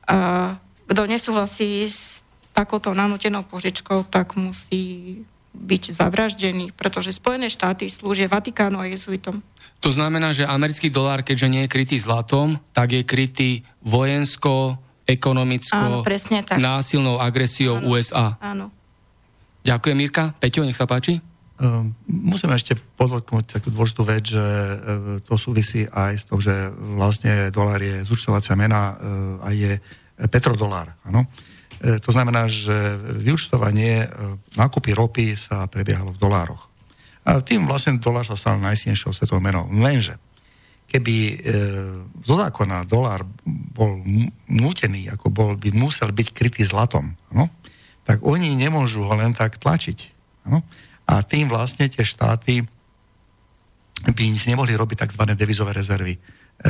A 0.08 0.56
kto 0.88 1.02
nesúhlasí 1.12 1.92
s 1.92 2.24
takouto 2.56 2.96
nanútenou 2.96 3.44
požičkou, 3.44 4.08
tak 4.08 4.40
musí 4.40 5.20
byť 5.52 5.84
zavraždený, 5.92 6.72
pretože 6.72 7.20
Spojené 7.20 7.52
štáty 7.52 7.92
slúžia 7.92 8.32
Vatikánu 8.32 8.80
a 8.80 8.88
jezuitom. 8.88 9.44
To 9.84 9.92
znamená, 9.92 10.32
že 10.32 10.48
americký 10.48 10.88
dolár, 10.88 11.20
keďže 11.20 11.52
nie 11.52 11.62
je 11.68 11.74
krytý 11.76 12.00
zlatom, 12.00 12.64
tak 12.72 12.96
je 12.96 13.04
krytý 13.04 13.68
vojensko, 13.84 14.80
ekonomicko, 15.08 15.80
Áno, 15.80 15.98
presne 16.04 16.44
tak. 16.44 16.60
násilnou 16.60 17.18
agresiou 17.24 17.80
Áno. 17.80 17.96
USA. 17.96 18.36
Áno. 18.44 18.68
Ďakujem, 19.64 19.96
Mirka. 19.96 20.36
Peťo, 20.38 20.68
nech 20.68 20.76
sa 20.76 20.84
páči. 20.84 21.24
Um, 21.58 21.90
musíme 22.06 22.54
ešte 22.54 22.78
podotknúť 22.78 23.58
takú 23.58 23.74
dôležitú 23.74 24.06
vec, 24.06 24.30
že 24.30 24.46
uh, 24.46 25.18
to 25.26 25.42
súvisí 25.42 25.90
aj 25.90 26.14
s 26.14 26.24
tou, 26.30 26.38
že 26.38 26.54
vlastne 26.94 27.50
dolár 27.50 27.82
je 27.82 28.06
zúčtovacia 28.06 28.54
mena 28.54 28.94
uh, 28.94 29.42
a 29.42 29.50
je 29.50 29.82
petrodolár. 30.30 30.94
Áno? 31.02 31.26
Uh, 31.82 31.98
to 31.98 32.14
znamená, 32.14 32.46
že 32.46 32.76
vyučtovanie 33.26 34.06
nákupy 34.54 34.94
ropy 34.94 35.34
sa 35.34 35.66
prebiehalo 35.66 36.14
v 36.14 36.22
dolároch. 36.22 36.70
A 37.26 37.42
tým 37.42 37.66
vlastne 37.66 37.98
dolár 37.98 38.24
sa 38.24 38.38
stal 38.38 38.62
najsilnejšou 38.62 39.12
svetovou 39.12 39.42
menou. 39.42 39.66
Lenže 39.74 40.22
keby 40.88 41.16
e, 41.16 41.36
zo 42.24 42.36
zákona 42.40 42.88
dolár 42.88 43.28
bol 43.76 44.00
nútený, 44.48 45.12
ako 45.12 45.28
bol, 45.28 45.50
by 45.60 45.76
musel 45.76 46.10
byť 46.16 46.28
krytý 46.32 46.64
zlatom, 46.64 47.14
no, 47.30 47.52
tak 48.08 48.24
oni 48.24 48.56
nemôžu 48.56 49.04
ho 49.04 49.14
len 49.20 49.36
tak 49.36 49.60
tlačiť. 49.60 50.00
No? 50.48 50.64
A 51.08 51.20
tým 51.28 51.52
vlastne 51.52 51.92
tie 51.92 52.08
štáty 52.08 52.64
by 54.08 54.24
nemohli 54.48 54.72
robiť 54.80 55.04
tzv. 55.04 55.24
devizové 55.36 55.76
rezervy. 55.76 56.16
E, 56.16 56.70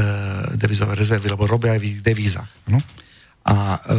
devizové 0.57 0.97
rezervy, 0.97 1.29
lebo 1.29 1.45
robia 1.45 1.77
aj 1.77 1.79
v 1.79 1.87
ich 1.93 1.99
devízach. 2.01 2.49
No? 2.73 2.81
A 3.47 3.77
e, 3.77 3.93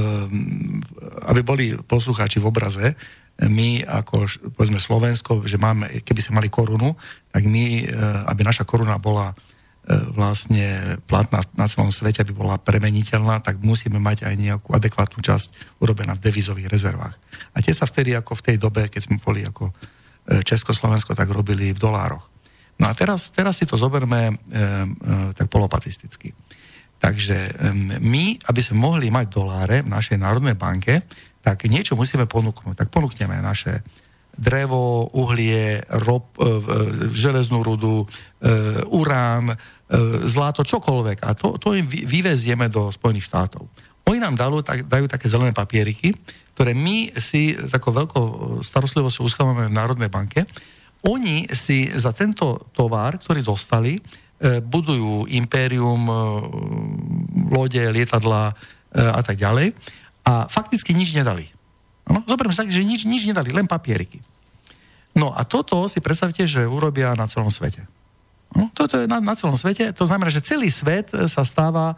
aby 1.31 1.41
boli 1.47 1.79
poslucháči 1.79 2.43
v 2.43 2.49
obraze, 2.51 2.87
my 3.39 3.87
ako, 3.87 4.27
povedzme, 4.59 4.83
Slovensko, 4.83 5.47
že 5.47 5.63
máme, 5.63 6.03
keby 6.03 6.21
sme 6.21 6.43
mali 6.43 6.51
korunu, 6.51 6.99
tak 7.31 7.47
my, 7.47 7.87
e, 7.87 7.95
aby 8.27 8.43
naša 8.43 8.67
koruna 8.67 8.99
bola 8.99 9.31
vlastne 10.13 11.01
platná 11.09 11.41
na 11.57 11.65
celom 11.65 11.89
svete, 11.89 12.21
aby 12.21 12.37
bola 12.37 12.61
premeniteľná, 12.61 13.41
tak 13.41 13.65
musíme 13.65 13.97
mať 13.97 14.29
aj 14.29 14.35
nejakú 14.37 14.69
adekvátnu 14.77 15.25
časť 15.25 15.81
urobená 15.81 16.13
v 16.13 16.29
devizových 16.29 16.69
rezervách. 16.69 17.17
A 17.57 17.59
tie 17.65 17.73
sa 17.73 17.89
vtedy 17.89 18.13
ako 18.13 18.37
v 18.37 18.45
tej 18.53 18.57
dobe, 18.61 18.93
keď 18.93 19.09
sme 19.09 19.17
boli 19.17 19.49
ako 19.49 19.73
e, 19.73 20.45
Československo, 20.45 21.17
tak 21.17 21.33
robili 21.33 21.73
v 21.73 21.81
dolároch. 21.81 22.29
No 22.79 22.87
a 22.87 22.93
teraz, 22.95 23.35
teraz 23.35 23.59
si 23.59 23.67
to 23.67 23.75
zoberme 23.75 24.21
e, 24.29 24.33
e, 24.33 24.61
tak 25.35 25.51
polopatisticky. 25.51 26.31
Takže 26.99 27.39
e, 27.39 27.53
my, 27.99 28.39
aby 28.47 28.61
sme 28.63 28.79
mohli 28.79 29.11
mať 29.11 29.27
doláre 29.35 29.83
v 29.83 29.91
našej 29.91 30.19
národnej 30.19 30.55
banke, 30.55 31.03
tak 31.43 31.67
niečo 31.67 31.99
musíme 31.99 32.31
ponúknuť. 32.31 32.79
Tak 32.79 32.89
ponúkneme 32.95 33.39
naše 33.43 33.83
drevo, 34.39 35.11
uhlie, 35.11 35.83
rop, 36.07 36.39
e, 36.39 36.47
e, 36.47 36.51
železnú 37.11 37.67
rudu, 37.67 38.07
e, 38.07 38.87
urán, 38.89 39.59
zlato, 40.29 40.69
čokoľvek. 40.69 41.25
A 41.25 41.33
to, 41.33 41.57
to 41.57 41.73
im 41.73 41.89
vyvezieme 41.89 42.69
do 42.69 42.93
Spojených 42.93 43.25
štátov. 43.25 43.65
Oni 44.05 44.21
nám 44.21 44.37
dajú, 44.37 44.61
tak, 44.61 44.85
dajú 44.85 45.09
také 45.09 45.33
zelené 45.33 45.57
papieriky, 45.57 46.13
ktoré 46.53 46.77
my 46.77 47.17
si 47.17 47.57
takou 47.57 47.97
veľkou 47.97 48.61
starostlivosťou 48.61 49.25
uschávame 49.25 49.65
v 49.65 49.73
Národnej 49.73 50.13
banke. 50.13 50.45
Oni 51.09 51.49
si 51.57 51.89
za 51.89 52.13
tento 52.13 52.69
tovar, 52.77 53.17
ktorý 53.17 53.41
dostali, 53.41 53.97
budujú 54.45 55.25
impérium, 55.33 56.05
lode, 57.49 57.81
lietadla 57.81 58.53
a 58.93 59.21
tak 59.25 59.41
ďalej. 59.41 59.73
A 60.29 60.53
fakticky 60.53 60.93
nič 60.93 61.17
nedali. 61.17 61.49
No, 62.09 62.25
zoberme 62.25 62.57
sa, 62.57 62.65
že 62.65 62.83
nič, 62.83 63.05
nič 63.05 63.29
nedali, 63.29 63.53
len 63.53 63.69
papieriky. 63.69 64.25
No 65.19 65.35
a 65.35 65.45
toto 65.45 65.85
si 65.91 66.01
predstavte, 66.01 66.47
že 66.49 66.65
urobia 66.65 67.13
na 67.13 67.29
celom 67.29 67.53
svete. 67.53 67.85
No, 68.55 68.73
toto 68.73 68.97
je 68.97 69.05
na, 69.05 69.21
na 69.21 69.35
celom 69.37 69.59
svete. 69.59 69.93
To 69.93 70.09
znamená, 70.09 70.33
že 70.33 70.41
celý 70.41 70.73
svet 70.73 71.13
sa 71.29 71.45
stáva 71.45 71.93
e, 71.93 71.97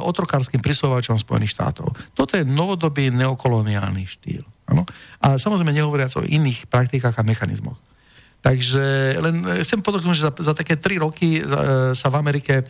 otrokárským 0.00 0.64
prisúvačom 0.64 1.20
Spojených 1.20 1.52
štátov. 1.52 1.92
Toto 2.16 2.40
je 2.40 2.46
novodobý 2.46 3.12
neokoloniálny 3.12 4.04
štýl. 4.08 4.44
Ano? 4.70 4.88
A 5.20 5.36
samozrejme 5.36 5.76
nehovoriac 5.76 6.16
o 6.16 6.24
iných 6.24 6.72
praktikách 6.72 7.20
a 7.20 7.26
mechanizmoch. 7.26 7.76
Takže 8.40 9.16
len 9.20 9.44
e, 9.44 9.60
chcem 9.64 9.84
podotknúť, 9.84 10.16
že 10.16 10.26
za, 10.28 10.32
za 10.32 10.52
také 10.56 10.80
tri 10.80 10.96
roky 10.96 11.40
e, 11.40 11.42
sa 11.92 12.08
v 12.08 12.16
Amerike 12.16 12.54
e, 12.60 12.64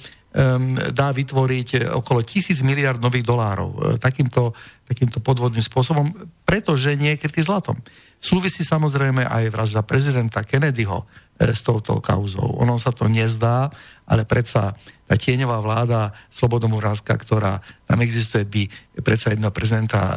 dá 0.90 1.14
vytvoriť 1.14 1.94
okolo 1.94 2.26
tisíc 2.26 2.66
miliard 2.66 2.98
nových 2.98 3.26
dolárov 3.26 3.70
e, 3.70 3.78
takýmto, 4.02 4.54
takýmto 4.84 5.20
podvodným 5.20 5.64
spôsobom, 5.64 6.12
pretože 6.44 6.92
nie 6.96 7.16
je 7.16 7.20
krytý 7.24 7.40
zlatom. 7.40 7.80
Súvisí 8.20 8.64
samozrejme 8.64 9.24
aj 9.24 9.52
vražda 9.52 9.80
prezidenta 9.84 10.44
Kennedyho, 10.44 11.08
E, 11.34 11.50
s 11.50 11.66
touto 11.66 11.98
kauzou. 11.98 12.62
Ono 12.62 12.78
sa 12.78 12.94
to 12.94 13.10
nezdá, 13.10 13.66
ale 14.06 14.22
predsa 14.22 14.78
tá 15.02 15.18
tieňová 15.18 15.58
vláda 15.58 16.14
Slobodomuránska, 16.30 17.10
ktorá 17.10 17.58
tam 17.90 17.98
existuje, 18.06 18.46
by 18.46 18.62
predsa 19.02 19.34
jedného 19.34 19.50
prezidenta 19.50 19.98
e, 19.98 20.16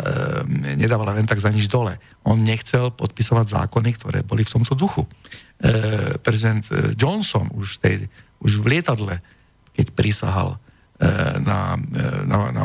nedávala 0.78 1.18
len 1.18 1.26
tak 1.26 1.42
za 1.42 1.50
nič 1.50 1.66
dole. 1.74 1.98
On 2.22 2.38
nechcel 2.38 2.94
podpisovať 2.94 3.50
zákony, 3.50 3.90
ktoré 3.98 4.22
boli 4.22 4.46
v 4.46 4.62
tomto 4.62 4.78
duchu. 4.78 5.10
E, 5.58 6.22
prezident 6.22 6.62
e, 6.70 6.94
Johnson 6.94 7.50
už, 7.58 7.82
tej, 7.82 8.06
už 8.38 8.62
v 8.62 8.78
lietadle, 8.78 9.18
keď 9.74 9.98
prísahal 9.98 10.50
e, 10.54 10.58
na, 11.46 11.78
e, 11.78 12.26
na, 12.26 12.38
na 12.50 12.64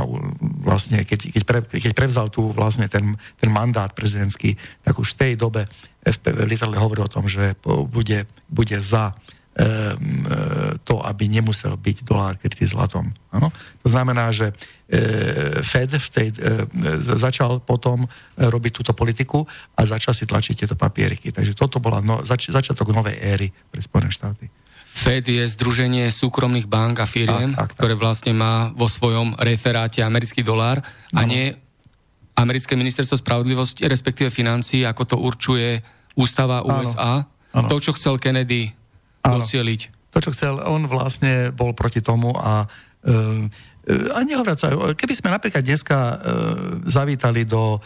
vlastne, 0.65 1.05
keď, 1.05 1.21
keď, 1.37 1.43
pre, 1.45 1.59
keď 1.69 1.93
prevzal 1.93 2.33
tu 2.33 2.49
vlastne 2.57 2.89
ten, 2.89 3.13
ten 3.37 3.53
mandát 3.53 3.93
prezidentský, 3.93 4.57
tak 4.81 4.97
už 4.97 5.13
v 5.13 5.19
tej 5.21 5.33
dobe 5.37 5.69
FPV 6.01 6.49
lietadle 6.49 6.81
hovorí 6.81 7.05
o 7.05 7.13
tom, 7.13 7.29
že 7.29 7.53
bude, 7.93 8.25
bude 8.49 8.79
za 8.81 9.13
e, 9.13 9.61
to, 10.81 11.05
aby 11.05 11.29
nemusel 11.29 11.77
byť 11.77 12.09
dolár 12.09 12.41
krytý 12.41 12.65
zlatom. 12.65 13.13
Ano? 13.37 13.53
To 13.85 13.89
znamená, 13.93 14.33
že 14.33 14.57
Fed 15.65 15.89
v 15.89 16.09
tej, 16.13 16.29
začal 17.17 17.65
potom 17.65 18.05
robiť 18.37 18.73
túto 18.77 18.93
politiku 18.93 19.41
a 19.73 19.89
začal 19.89 20.13
si 20.13 20.29
tlačiť 20.29 20.53
tieto 20.53 20.77
papieriky. 20.77 21.33
Takže 21.33 21.57
toto 21.57 21.81
bola 21.81 22.05
no, 22.05 22.21
zač, 22.29 22.53
začiatok 22.53 22.93
novej 22.93 23.17
éry 23.17 23.49
pre 23.73 23.81
Spojené 23.81 24.13
štáty. 24.13 24.53
Fed 24.93 25.25
je 25.25 25.43
združenie 25.49 26.13
súkromných 26.13 26.69
bank 26.69 27.01
a 27.01 27.07
firiem, 27.09 27.57
tak, 27.57 27.57
tak, 27.57 27.71
tak. 27.73 27.77
ktoré 27.81 27.95
vlastne 27.97 28.37
má 28.37 28.69
vo 28.77 28.87
svojom 28.87 29.35
referáte 29.41 30.05
americký 30.05 30.45
dolár 30.45 30.85
a 31.17 31.21
no. 31.25 31.29
nie 31.29 31.57
americké 32.37 32.77
ministerstvo 32.77 33.21
spravodlivosti, 33.21 33.89
respektíve 33.89 34.29
financií, 34.29 34.85
ako 34.85 35.03
to 35.05 35.17
určuje 35.17 35.81
ústava 36.17 36.65
USA. 36.65 37.25
Áno. 37.53 37.69
To, 37.69 37.77
čo 37.81 37.97
chcel 37.97 38.21
Kennedy 38.21 38.73
áno. 39.25 39.41
docieliť. 39.41 40.13
To, 40.13 40.19
čo 40.21 40.31
chcel, 40.37 40.61
on 40.61 40.85
vlastne 40.89 41.53
bol 41.57 41.73
proti 41.73 42.05
tomu 42.05 42.37
a 42.37 42.69
uh, 42.69 43.45
a 43.91 44.23
nehovoriac 44.23 44.63
keby 44.95 45.11
sme 45.11 45.35
napríklad 45.35 45.67
dneska 45.67 45.99
uh, 45.99 46.17
zavítali 46.87 47.43
do 47.43 47.83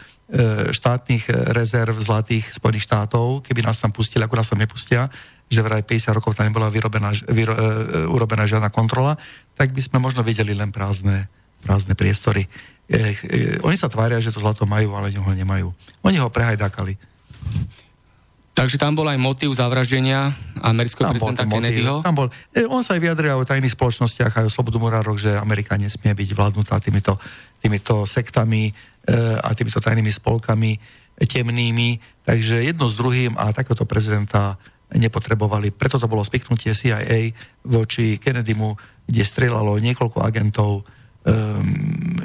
štátnych 0.75 1.31
rezerv 1.55 1.95
zlatých 2.03 2.51
Spojených 2.51 2.83
štátov, 2.83 3.47
keby 3.47 3.63
nás 3.63 3.79
tam 3.79 3.95
pustili, 3.95 4.27
ako 4.27 4.35
nás 4.35 4.51
tam 4.51 4.59
nepustia, 4.59 5.07
že 5.47 5.63
vraj 5.63 5.87
50 5.87 6.19
rokov 6.19 6.35
tam 6.35 6.51
nebola 6.51 6.67
vyrobená, 6.67 7.15
vyro, 7.31 7.55
uh, 7.55 8.11
urobená 8.11 8.43
žiadna 8.51 8.67
kontrola, 8.75 9.15
tak 9.55 9.71
by 9.71 9.79
sme 9.79 10.03
možno 10.03 10.27
videli 10.27 10.51
len 10.51 10.75
prázdne, 10.75 11.31
prázdne 11.63 11.95
priestory. 11.95 12.51
E, 12.87 13.15
e, 13.15 13.63
oni 13.67 13.75
sa 13.79 13.91
tvária, 13.91 14.23
že 14.23 14.31
to 14.31 14.43
zlato 14.43 14.63
majú, 14.67 14.95
ale 14.95 15.11
ho 15.11 15.33
nemajú. 15.35 15.71
Oni 16.07 16.19
ho 16.23 16.31
prehajdákali. 16.31 16.95
Takže 18.57 18.81
tam 18.81 18.97
bol 18.97 19.05
aj 19.05 19.21
motív 19.21 19.53
zavraždenia 19.53 20.33
amerického 20.65 21.13
prezidenta 21.13 21.45
Kennedyho? 21.45 22.01
Tam 22.01 22.17
bol. 22.17 22.33
E, 22.57 22.65
on 22.65 22.81
sa 22.81 22.97
aj 22.97 23.05
vyjadril 23.05 23.37
o 23.37 23.45
tajných 23.45 23.75
spoločnostiach, 23.77 24.33
aj 24.33 24.49
o 24.49 24.55
slobodomurároch, 24.55 25.19
že 25.21 25.37
Amerika 25.37 25.77
nesmie 25.77 26.17
byť 26.17 26.31
vládnutá 26.33 26.81
týmito, 26.81 27.21
týmito 27.67 28.07
sektami 28.07 28.71
e, 28.71 28.73
a 29.43 29.51
týmito 29.59 29.83
tajnými 29.83 30.15
spolkami 30.15 30.79
temnými. 31.19 31.99
Takže 32.23 32.63
jedno 32.63 32.87
s 32.87 32.95
druhým 32.95 33.35
a 33.35 33.51
takéhoto 33.51 33.83
prezidenta 33.89 34.55
nepotrebovali. 34.95 35.75
Preto 35.75 35.99
to 35.99 36.07
bolo 36.07 36.23
spiknutie 36.23 36.71
CIA 36.71 37.35
voči 37.67 38.23
Kennedymu, 38.23 38.79
kde 39.09 39.23
strelalo 39.27 39.75
niekoľko 39.83 40.23
agentov 40.23 40.87
um, 41.27 41.67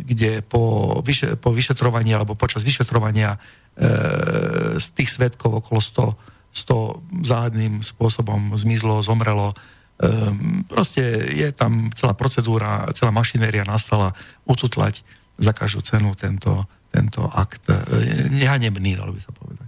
kde 0.05 0.45
po, 0.45 0.93
vyše, 1.01 1.39
po 1.41 1.49
vyšetrovaní 1.49 2.13
alebo 2.13 2.37
počas 2.37 2.61
vyšetrovania 2.61 3.33
uh, 3.33 4.77
tých 4.77 5.09
svetkov 5.09 5.65
okolo 5.65 5.81
100, 5.81 6.13
100 6.53 7.25
záhadným 7.25 7.81
spôsobom 7.81 8.53
zmizlo, 8.53 9.01
zomrelo. 9.01 9.57
Um, 10.01 10.61
proste 10.69 11.01
je 11.33 11.49
tam 11.53 11.89
celá 11.97 12.13
procedúra, 12.13 12.89
celá 12.93 13.09
mašinéria 13.09 13.65
nastala 13.65 14.13
ututlať 14.45 15.01
za 15.41 15.51
každú 15.57 15.81
cenu 15.81 16.13
tento, 16.13 16.69
tento 16.93 17.25
akt. 17.25 17.65
Uh, 17.65 18.29
nehanebný, 18.29 18.95
dalo 18.95 19.11
by 19.11 19.21
sa 19.21 19.33
povedať. 19.33 19.67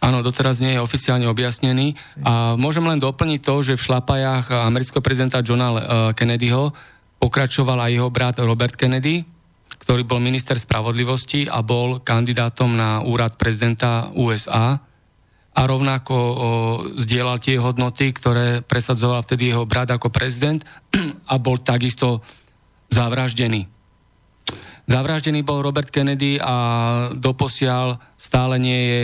Áno, 0.00 0.24
doteraz 0.24 0.64
nie 0.64 0.78
je 0.78 0.80
oficiálne 0.80 1.28
objasnený. 1.28 1.92
A 2.24 2.56
môžem 2.56 2.86
len 2.88 2.96
doplniť 2.96 3.40
to, 3.44 3.60
že 3.60 3.76
v 3.76 3.84
šlapajách 3.84 4.48
amerického 4.48 5.04
prezidenta 5.04 5.44
Johna 5.44 5.76
Kennedyho 6.16 6.72
pokračoval 7.20 7.84
aj 7.84 7.92
jeho 8.00 8.08
brat 8.08 8.40
Robert 8.40 8.80
Kennedy, 8.80 9.28
ktorý 9.76 10.08
bol 10.08 10.16
minister 10.24 10.56
spravodlivosti 10.56 11.44
a 11.44 11.60
bol 11.60 12.00
kandidátom 12.00 12.72
na 12.72 13.04
úrad 13.04 13.36
prezidenta 13.36 14.08
USA 14.16 14.80
a 15.50 15.60
rovnako 15.66 16.14
o, 16.16 16.32
zdieľal 16.96 17.42
tie 17.42 17.60
hodnoty, 17.60 18.14
ktoré 18.14 18.64
presadzoval 18.64 19.20
vtedy 19.26 19.52
jeho 19.52 19.68
brat 19.68 19.92
ako 19.92 20.08
prezident 20.08 20.64
a 21.32 21.36
bol 21.36 21.60
takisto 21.60 22.24
zavraždený. 22.88 23.68
Zavraždený 24.90 25.46
bol 25.46 25.62
Robert 25.62 25.86
Kennedy 25.94 26.42
a 26.42 26.54
doposiaľ 27.14 28.02
stále 28.18 28.58
nie 28.58 28.80
je 28.90 29.02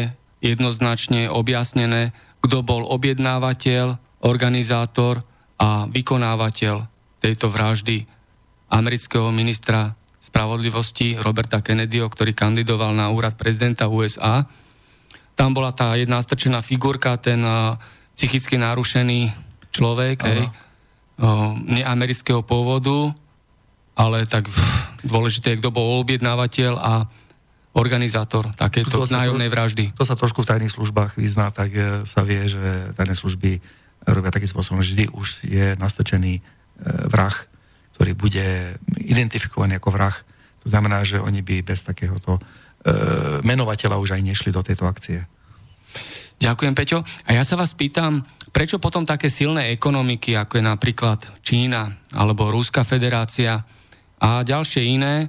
jednoznačne 0.50 1.30
objasnené, 1.30 2.10
kto 2.42 2.66
bol 2.66 2.82
objednávateľ, 2.90 3.94
organizátor 4.26 5.22
a 5.62 5.86
vykonávateľ 5.86 6.90
tejto 7.22 7.46
vraždy 7.46 8.02
amerického 8.66 9.30
ministra 9.30 9.94
spravodlivosti 10.18 11.22
Roberta 11.22 11.62
Kennedyho, 11.62 12.10
ktorý 12.10 12.34
kandidoval 12.34 12.90
na 12.90 13.14
úrad 13.14 13.38
prezidenta 13.38 13.86
USA. 13.86 14.42
Tam 15.38 15.54
bola 15.54 15.70
tá 15.70 15.94
jedna 15.94 16.18
strčená 16.18 16.66
figurka, 16.66 17.14
ten 17.14 17.38
uh, 17.46 17.78
psychicky 18.18 18.58
narušený 18.58 19.30
človek, 19.70 20.18
hej, 20.24 20.48
neamerického 21.68 22.40
pôvodu, 22.40 23.12
ale 23.96 24.28
tak 24.28 24.52
dôležité 25.00 25.56
je, 25.56 25.60
kto 25.64 25.72
bol 25.72 26.04
objednávateľ 26.04 26.72
a 26.76 26.92
organizátor 27.76 28.52
takéto 28.56 29.04
nájomnej 29.04 29.52
vraždy. 29.52 29.92
To 29.96 30.04
sa 30.04 30.16
trošku 30.16 30.44
v 30.44 30.48
tajných 30.52 30.72
službách 30.72 31.20
vyzná, 31.20 31.52
tak 31.52 31.72
e, 31.76 32.08
sa 32.08 32.24
vie, 32.24 32.48
že 32.48 32.92
tajné 32.96 33.12
služby 33.12 33.60
robia 34.08 34.32
takým 34.32 34.48
spôsobom, 34.48 34.80
že 34.80 34.96
vždy 34.96 35.04
už 35.12 35.28
je 35.44 35.66
nastočený 35.76 36.40
e, 36.40 36.42
vrah, 37.12 37.36
ktorý 37.96 38.16
bude 38.16 38.76
identifikovaný 38.96 39.76
ako 39.76 39.92
vrah. 39.92 40.16
To 40.64 40.72
znamená, 40.72 41.04
že 41.04 41.20
oni 41.20 41.44
by 41.44 41.68
bez 41.68 41.84
takéhoto 41.84 42.40
e, 42.40 42.42
menovateľa 43.44 44.00
už 44.00 44.16
aj 44.16 44.24
nešli 44.24 44.56
do 44.56 44.64
tejto 44.64 44.88
akcie. 44.88 45.28
Ďakujem, 46.36 46.72
Peťo. 46.76 47.00
A 47.28 47.30
ja 47.32 47.44
sa 47.44 47.56
vás 47.60 47.72
pýtam, 47.72 48.24
prečo 48.52 48.80
potom 48.80 49.04
také 49.04 49.28
silné 49.28 49.72
ekonomiky, 49.72 50.36
ako 50.36 50.60
je 50.60 50.64
napríklad 50.64 51.20
Čína 51.44 51.92
alebo 52.12 52.48
Ruská 52.48 52.84
federácia 52.84 53.64
a 54.20 54.40
ďalšie 54.40 54.82
iné, 54.84 55.28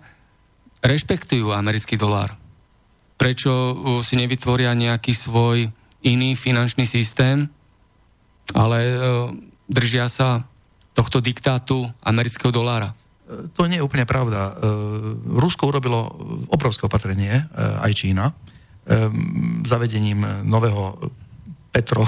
rešpektujú 0.80 1.52
americký 1.52 2.00
dolár? 2.00 2.36
Prečo 3.18 3.52
si 4.06 4.16
nevytvoria 4.16 4.78
nejaký 4.78 5.12
svoj 5.12 5.68
iný 6.06 6.38
finančný 6.38 6.86
systém, 6.86 7.50
ale 8.54 8.80
e, 8.88 8.96
držia 9.68 10.08
sa 10.08 10.46
tohto 10.96 11.20
diktátu 11.20 11.90
amerického 12.06 12.54
dolára? 12.54 12.94
To 13.28 13.68
nie 13.68 13.82
je 13.82 13.86
úplne 13.86 14.08
pravda. 14.08 14.54
E, 14.56 14.72
Rusko 15.36 15.68
urobilo 15.68 16.08
obrovské 16.48 16.88
opatrenie, 16.88 17.44
e, 17.44 17.44
aj 17.84 17.92
Čína, 17.94 18.28
zavedením 19.68 20.48
nového 20.48 20.96
Petro, 21.76 22.08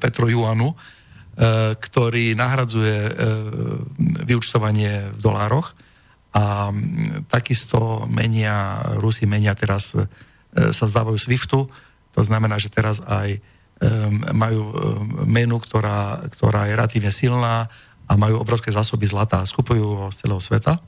Petro 0.00 0.24
Juanu, 0.24 0.72
ktorý 1.76 2.32
nahradzuje 2.32 3.12
vyučtovanie 4.24 5.12
v 5.12 5.20
dolároch 5.20 5.76
a 6.34 6.68
takisto 7.32 8.04
menia, 8.08 8.84
Rusi 9.00 9.24
menia 9.24 9.56
teraz, 9.56 9.96
sa 10.52 10.84
zdávajú 10.88 11.16
SWIFTu, 11.16 11.60
to 12.12 12.20
znamená, 12.24 12.58
že 12.58 12.72
teraz 12.72 12.98
aj 13.04 13.38
majú 14.34 14.74
menu, 15.22 15.54
ktorá, 15.62 16.26
ktorá 16.34 16.66
je 16.66 16.74
relatívne 16.74 17.14
silná 17.14 17.70
a 18.10 18.12
majú 18.18 18.42
obrovské 18.42 18.74
zásoby 18.74 19.06
zlata. 19.06 19.46
Skupujú 19.46 19.84
ho 19.86 20.06
z 20.10 20.26
celého 20.26 20.42
sveta. 20.42 20.82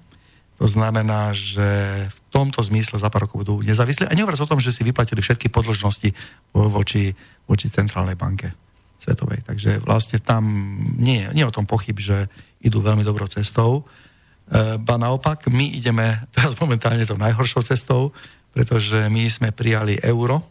To 0.59 0.67
znamená, 0.67 1.31
že 1.31 1.65
v 2.11 2.19
tomto 2.35 2.61
zmysle 2.61 2.99
za 2.99 3.07
pár 3.07 3.31
rokov 3.31 3.47
budú 3.47 3.63
nezávislí. 3.63 4.11
A 4.11 4.17
nehovoriac 4.17 4.43
o 4.43 4.51
tom, 4.51 4.59
že 4.59 4.75
si 4.75 4.83
vyplatili 4.83 5.23
všetky 5.23 5.49
podložnosti 5.55 6.11
voči, 6.53 7.15
voči 7.47 7.67
centrálnej 7.71 8.19
banke 8.19 8.53
svetovej. 8.99 9.47
Takže 9.47 9.81
vlastne 9.87 10.19
tam 10.19 10.45
nie, 10.99 11.25
nie 11.31 11.47
o 11.47 11.55
tom 11.55 11.71
pochyb, 11.71 11.95
že 11.97 12.27
idú 12.59 12.83
veľmi 12.83 13.07
dobrou 13.07 13.31
cestou. 13.31 13.87
E, 14.51 14.77
ba 14.83 14.99
naopak, 14.99 15.47
my 15.47 15.79
ideme 15.79 16.19
teraz 16.35 16.59
momentálne 16.59 17.07
tou 17.07 17.17
najhoršou 17.17 17.63
cestou, 17.63 18.11
pretože 18.51 19.07
my 19.07 19.31
sme 19.31 19.49
prijali 19.55 19.97
euro. 20.03 20.43
E, 20.43 20.45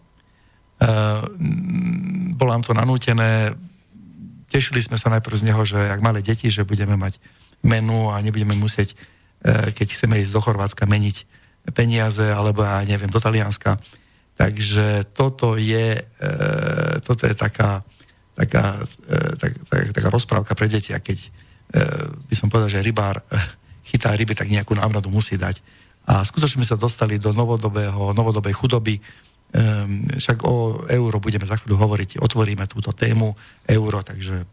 bolo 2.39 2.49
nám 2.55 2.63
to 2.63 2.71
nanútené, 2.71 3.53
tešili 4.49 4.81
sme 4.81 4.97
sa 4.97 5.11
najprv 5.11 5.35
z 5.35 5.45
neho, 5.51 5.61
že 5.67 5.77
ak 5.77 6.01
malé 6.01 6.25
deti, 6.25 6.49
že 6.49 6.65
budeme 6.65 6.97
mať 6.97 7.21
menu 7.61 8.09
a 8.09 8.17
nebudeme 8.23 8.55
musieť 8.55 8.95
E, 9.39 9.71
keď 9.71 9.87
chceme 9.95 10.19
ísť 10.19 10.35
do 10.35 10.43
Chorvátska 10.43 10.83
meniť 10.83 11.23
peniaze, 11.71 12.23
alebo 12.27 12.63
ja 12.63 12.83
neviem, 12.83 13.07
do 13.07 13.23
Talianska. 13.23 13.79
Takže 14.39 15.11
toto 15.11 15.59
je, 15.59 15.99
toto 17.03 17.27
je 17.27 17.35
taká, 17.35 17.83
taká, 18.31 18.79
tak, 19.35 19.51
tak, 19.67 19.83
taká 19.91 20.07
rozprávka 20.07 20.55
pre 20.55 20.71
deti, 20.71 20.95
a 20.95 21.03
keď 21.03 21.27
by 22.23 22.35
som 22.39 22.47
povedal, 22.47 22.71
že 22.71 22.79
rybár 22.79 23.19
chytá 23.89 24.13
ryby, 24.13 24.37
tak 24.37 24.47
nejakú 24.47 24.77
návnadu 24.77 25.09
musí 25.09 25.35
dať. 25.35 25.59
A 26.05 26.21
skutočne 26.21 26.61
sme 26.61 26.69
sa 26.69 26.77
dostali 26.77 27.17
do 27.17 27.33
novodobého, 27.33 28.13
novodobej 28.13 28.53
chudoby, 28.53 29.01
však 30.17 30.45
o 30.45 30.85
euro 30.85 31.17
budeme 31.17 31.45
za 31.49 31.57
chvíľu 31.57 31.81
hovoriť, 31.81 32.21
otvoríme 32.21 32.69
túto 32.69 32.93
tému 32.93 33.33
euro, 33.65 34.05
takže... 34.05 34.45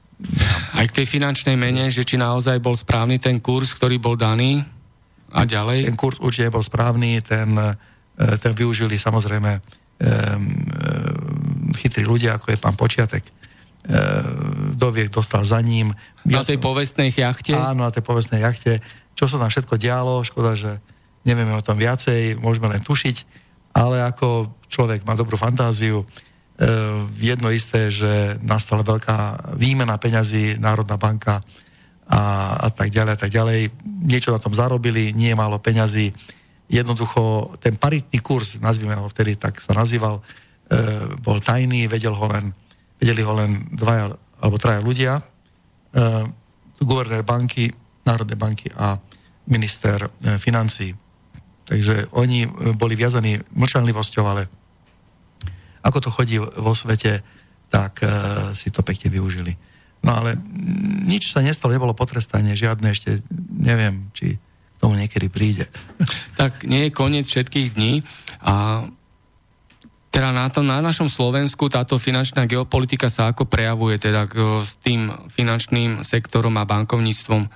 Aj 0.72 0.84
k 0.88 0.96
tej 1.02 1.06
finančnej 1.20 1.60
mene, 1.60 1.84
že 1.92 2.00
či 2.00 2.16
naozaj 2.16 2.56
bol 2.64 2.72
správny 2.72 3.20
ten 3.20 3.36
kurz, 3.36 3.76
ktorý 3.76 4.00
bol 4.00 4.16
daný, 4.16 4.64
a 5.36 5.44
ďalej? 5.44 5.92
Ten 5.92 5.98
kurz 5.98 6.16
určite 6.16 6.48
bol 6.48 6.64
správny, 6.64 7.20
ten, 7.20 7.52
e, 7.52 7.74
ten 8.40 8.56
využili 8.56 8.96
samozrejme 8.96 9.50
um, 9.52 9.62
chytrí 11.76 12.08
ľudia, 12.08 12.40
ako 12.40 12.54
je 12.54 12.58
pán 12.58 12.76
Počiatek. 12.78 13.24
Doviek 14.74 15.14
dostal 15.14 15.46
za 15.46 15.62
ním. 15.62 15.94
Na 16.26 16.42
tej 16.42 16.58
povestnej 16.58 17.14
jachte? 17.14 17.54
Áno, 17.54 17.86
na 17.86 17.92
tej 17.94 18.02
povestnej 18.02 18.42
jachte. 18.42 18.82
Čo 19.16 19.24
sa 19.26 19.40
tam 19.40 19.48
všetko 19.48 19.80
dialo, 19.80 20.22
škoda, 20.22 20.52
že 20.54 20.78
nevieme 21.24 21.56
o 21.56 21.64
tom 21.64 21.80
viacej, 21.80 22.38
môžeme 22.38 22.68
len 22.70 22.84
tušiť, 22.84 23.16
ale 23.72 24.04
ako 24.04 24.52
človek 24.68 25.02
má 25.08 25.16
dobrú 25.16 25.34
fantáziu, 25.40 26.04
jedno 27.20 27.52
isté, 27.52 27.92
že 27.92 28.40
nastala 28.40 28.80
veľká 28.80 29.52
výmena 29.60 30.00
peňazí, 30.00 30.56
Národná 30.56 30.96
banka 30.96 31.44
a, 32.08 32.20
a 32.64 32.68
tak 32.72 32.88
ďalej 32.88 33.12
a 33.12 33.18
tak 33.20 33.30
ďalej. 33.32 33.60
Niečo 33.84 34.32
na 34.32 34.40
tom 34.40 34.56
zarobili, 34.56 35.12
nie 35.12 35.36
málo 35.36 35.60
peňazí. 35.60 36.16
Jednoducho 36.66 37.52
ten 37.60 37.76
paritný 37.76 38.18
kurz, 38.24 38.56
nazvime 38.58 38.96
ho 38.96 39.06
vtedy, 39.12 39.36
tak 39.36 39.60
sa 39.60 39.76
nazýval, 39.76 40.18
e, 40.18 40.22
bol 41.20 41.44
tajný, 41.44 41.86
vedel 41.92 42.16
ho 42.16 42.26
len, 42.26 42.56
vedeli 42.96 43.20
ho 43.20 43.36
len 43.36 43.68
dvaja 43.76 44.16
alebo 44.40 44.56
traja 44.56 44.80
ľudia. 44.80 45.20
E, 45.20 45.22
guvernér 46.80 47.20
banky, 47.20 47.68
Národnej 48.06 48.38
banky 48.38 48.70
a 48.78 48.96
minister 49.50 50.06
e, 50.06 50.38
financí. 50.38 50.94
Takže 51.66 52.14
oni 52.14 52.46
boli 52.78 52.94
viazaní 52.94 53.42
mlčanlivosťou, 53.58 54.24
ale 54.26 54.46
ako 55.82 55.98
to 55.98 56.10
chodí 56.14 56.38
vo 56.38 56.74
svete, 56.74 57.22
tak 57.70 58.02
e, 58.02 58.06
si 58.54 58.70
to 58.70 58.86
pekne 58.86 59.10
využili. 59.10 59.54
No 60.06 60.22
ale 60.22 60.38
nič 61.06 61.34
sa 61.34 61.42
nestalo, 61.42 61.74
nebolo 61.74 61.94
potrestanie, 61.94 62.54
žiadne 62.54 62.94
ešte, 62.94 63.22
neviem, 63.58 64.10
či 64.14 64.38
k 64.38 64.76
tomu 64.78 64.94
niekedy 64.94 65.26
príde. 65.26 65.66
Tak 66.36 66.68
nie 66.68 66.86
je 66.86 66.90
koniec 66.92 67.24
všetkých 67.24 67.72
dní 67.72 68.04
a 68.44 68.84
teda 70.12 70.32
na, 70.32 70.48
to, 70.48 70.64
na 70.64 70.80
našom 70.80 71.12
Slovensku 71.12 71.68
táto 71.68 72.00
finančná 72.00 72.48
geopolitika 72.48 73.12
sa 73.12 73.32
ako 73.32 73.44
prejavuje 73.48 74.00
teda 74.00 74.24
s 74.64 74.80
tým 74.80 75.12
finančným 75.28 76.00
sektorom 76.00 76.56
a 76.56 76.64
bankovníctvom. 76.64 77.48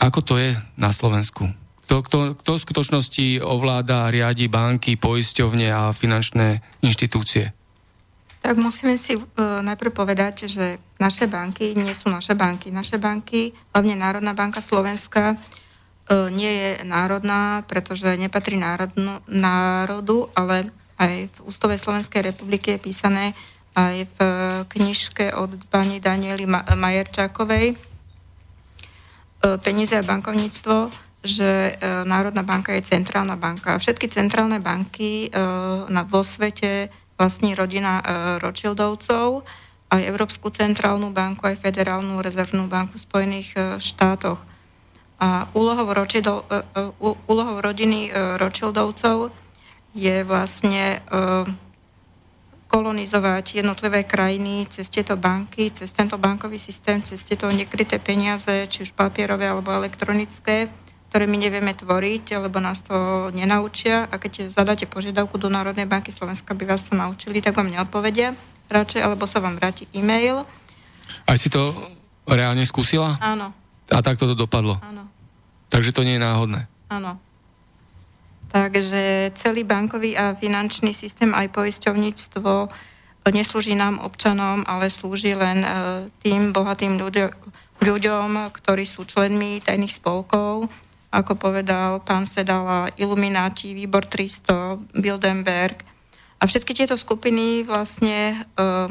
Ako 0.00 0.24
to 0.24 0.40
je 0.40 0.56
na 0.80 0.90
Slovensku? 0.96 1.52
Kto, 1.84 2.00
kto, 2.00 2.18
kto 2.40 2.50
v 2.56 2.64
skutočnosti 2.64 3.26
ovláda, 3.44 4.08
riadi 4.08 4.48
banky, 4.48 4.96
poisťovne 4.96 5.68
a 5.68 5.92
finančné 5.92 6.64
inštitúcie? 6.80 7.52
Tak 8.40 8.56
musíme 8.56 8.96
si 8.96 9.20
uh, 9.20 9.60
najprv 9.60 9.92
povedať, 9.92 10.48
že 10.48 10.80
naše 10.96 11.28
banky 11.28 11.76
nie 11.76 11.92
sú 11.92 12.08
naše 12.08 12.32
banky. 12.32 12.72
Naše 12.72 12.96
banky, 12.96 13.52
hlavne 13.76 14.00
Národná 14.00 14.32
banka 14.32 14.64
Slovenska, 14.64 15.36
uh, 15.36 16.32
nie 16.32 16.48
je 16.48 16.70
národná, 16.88 17.68
pretože 17.68 18.08
nepatrí 18.16 18.56
národnu, 18.56 19.20
národu, 19.28 20.32
ale 20.32 20.72
aj 20.96 21.28
v 21.28 21.38
Ústove 21.44 21.76
Slovenskej 21.76 22.32
republiky 22.32 22.78
je 22.78 22.80
písané 22.80 23.24
aj 23.76 24.08
v 24.08 24.18
knižke 24.72 25.36
od 25.36 25.60
pani 25.68 26.00
Daniely 26.00 26.48
Majerčákovej 26.48 27.89
uh, 29.42 29.56
Peníze 29.60 29.96
a 29.96 30.06
bankovníctvo, 30.06 30.90
že 31.20 31.76
Národná 32.08 32.40
banka 32.40 32.72
je 32.72 32.96
centrálna 32.96 33.36
banka. 33.36 33.76
Všetky 33.76 34.08
centrálne 34.08 34.56
banky 34.56 35.28
na, 35.92 36.00
vo 36.08 36.24
svete 36.24 36.88
vlastní 37.20 37.52
rodina 37.52 38.00
e, 38.00 38.04
Rothschildovcov, 38.40 39.44
aj 39.92 40.00
Európsku 40.08 40.48
centrálnu 40.48 41.12
banku, 41.12 41.44
aj 41.44 41.60
Federálnu 41.60 42.24
rezervnú 42.24 42.64
banku 42.64 42.96
v 42.96 43.04
Spojených 43.04 43.48
e, 43.52 43.60
štátoch. 43.76 44.40
A 45.20 45.44
úlohou, 45.52 45.92
Rothschildov, 45.92 46.48
e, 46.48 46.64
úlohou 47.28 47.60
rodiny 47.60 48.08
Rothschildovcov 48.40 49.28
je 49.92 50.24
vlastne 50.24 51.04
kolonizovať 52.70 53.60
jednotlivé 53.60 54.06
krajiny 54.06 54.70
cez 54.70 54.86
tieto 54.86 55.18
banky, 55.18 55.74
cez 55.74 55.90
tento 55.90 56.14
bankový 56.14 56.62
systém, 56.62 57.02
cez 57.02 57.18
tieto 57.26 57.50
nekryté 57.50 57.98
peniaze, 57.98 58.70
či 58.70 58.86
už 58.86 58.94
papierové 58.94 59.50
alebo 59.50 59.74
elektronické, 59.74 60.70
ktoré 61.10 61.26
my 61.26 61.34
nevieme 61.34 61.74
tvoriť, 61.74 62.38
lebo 62.38 62.62
nás 62.62 62.86
to 62.86 63.28
nenaučia 63.34 64.06
a 64.06 64.14
keď 64.22 64.54
zadáte 64.54 64.86
požiadavku 64.86 65.34
do 65.34 65.50
Národnej 65.50 65.90
banky 65.90 66.14
Slovenska, 66.14 66.54
by 66.54 66.64
vás 66.70 66.86
to 66.86 66.94
naučili, 66.94 67.42
tak 67.42 67.58
vám 67.58 67.74
neodpovedia 67.74 68.38
radšej, 68.70 69.02
alebo 69.02 69.26
sa 69.26 69.42
vám 69.42 69.58
vráti 69.58 69.90
e-mail. 69.90 70.46
Aj 71.26 71.34
si 71.34 71.50
to 71.50 71.74
reálne 72.30 72.62
skúsila? 72.62 73.18
Áno. 73.18 73.50
A 73.90 73.98
tak 73.98 74.22
toto 74.22 74.38
dopadlo? 74.38 74.78
Áno. 74.78 75.10
Takže 75.66 75.90
to 75.90 76.06
nie 76.06 76.14
je 76.14 76.22
náhodné? 76.22 76.70
Áno. 76.86 77.18
Takže 78.50 79.30
celý 79.38 79.62
bankový 79.62 80.18
a 80.18 80.34
finančný 80.34 80.90
systém 80.90 81.30
aj 81.30 81.54
poisťovníctvo 81.54 82.52
neslúži 83.30 83.78
nám 83.78 84.02
občanom, 84.02 84.66
ale 84.66 84.90
slúži 84.90 85.38
len 85.38 85.62
e, 85.62 85.68
tým 86.18 86.50
bohatým 86.50 86.98
ľuďom, 87.78 88.50
ktorí 88.50 88.82
sú 88.82 89.06
členmi 89.06 89.62
tajných 89.62 89.94
spolkov, 90.02 90.66
ako 91.10 91.32
povedal 91.38 92.02
pán 92.02 92.26
Sedala, 92.26 92.90
Illuminati, 92.94 93.74
Výbor 93.74 94.06
300, 94.06 94.98
Bildenberg. 94.98 95.82
A 96.38 96.46
všetky 96.46 96.72
tieto 96.72 96.96
skupiny 96.96 97.68
vlastne 97.68 98.46
uh, 98.56 98.88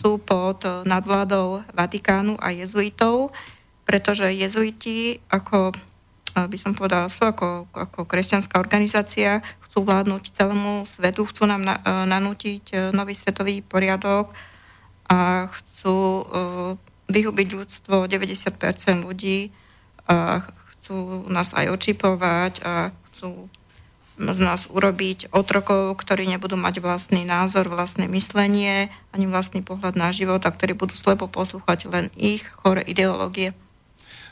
sú 0.00 0.16
pod 0.22 0.64
nadvládou 0.64 1.66
Vatikánu 1.76 2.40
a 2.40 2.54
jezuitov, 2.54 3.34
pretože 3.84 4.30
jezuiti, 4.32 5.20
ako 5.28 5.74
by 6.46 6.58
som 6.60 6.72
povedala, 6.72 7.10
ako, 7.10 7.66
ako 7.74 8.06
kresťanská 8.06 8.56
organizácia, 8.56 9.42
chcú 9.66 9.84
vládnuť 9.84 10.32
celému 10.32 10.86
svetu, 10.86 11.26
chcú 11.26 11.44
nám 11.44 11.62
na, 11.64 11.76
nanútiť 12.06 12.94
nový 12.94 13.12
svetový 13.18 13.60
poriadok 13.60 14.32
a 15.10 15.50
chcú 15.50 15.96
uh, 16.22 16.72
vyhubiť 17.10 17.48
ľudstvo 17.50 18.06
90% 18.06 19.02
ľudí 19.02 19.50
a 20.06 20.46
chcú 20.46 21.26
nás 21.26 21.50
aj 21.50 21.66
očipovať 21.74 22.52
a 22.62 22.94
chcú 23.10 23.50
z 24.20 24.40
nás 24.44 24.68
urobiť 24.68 25.32
otrokov, 25.32 25.96
ktorí 25.96 26.28
nebudú 26.28 26.60
mať 26.60 26.84
vlastný 26.84 27.24
názor, 27.24 27.72
vlastné 27.72 28.04
myslenie, 28.12 28.92
ani 29.16 29.24
vlastný 29.24 29.64
pohľad 29.64 29.96
na 29.96 30.12
život 30.12 30.44
a 30.44 30.52
ktorí 30.52 30.76
budú 30.76 30.92
slepo 30.92 31.24
poslúchať 31.24 31.88
len 31.88 32.12
ich 32.20 32.44
chore 32.60 32.84
ideológie. 32.84 33.56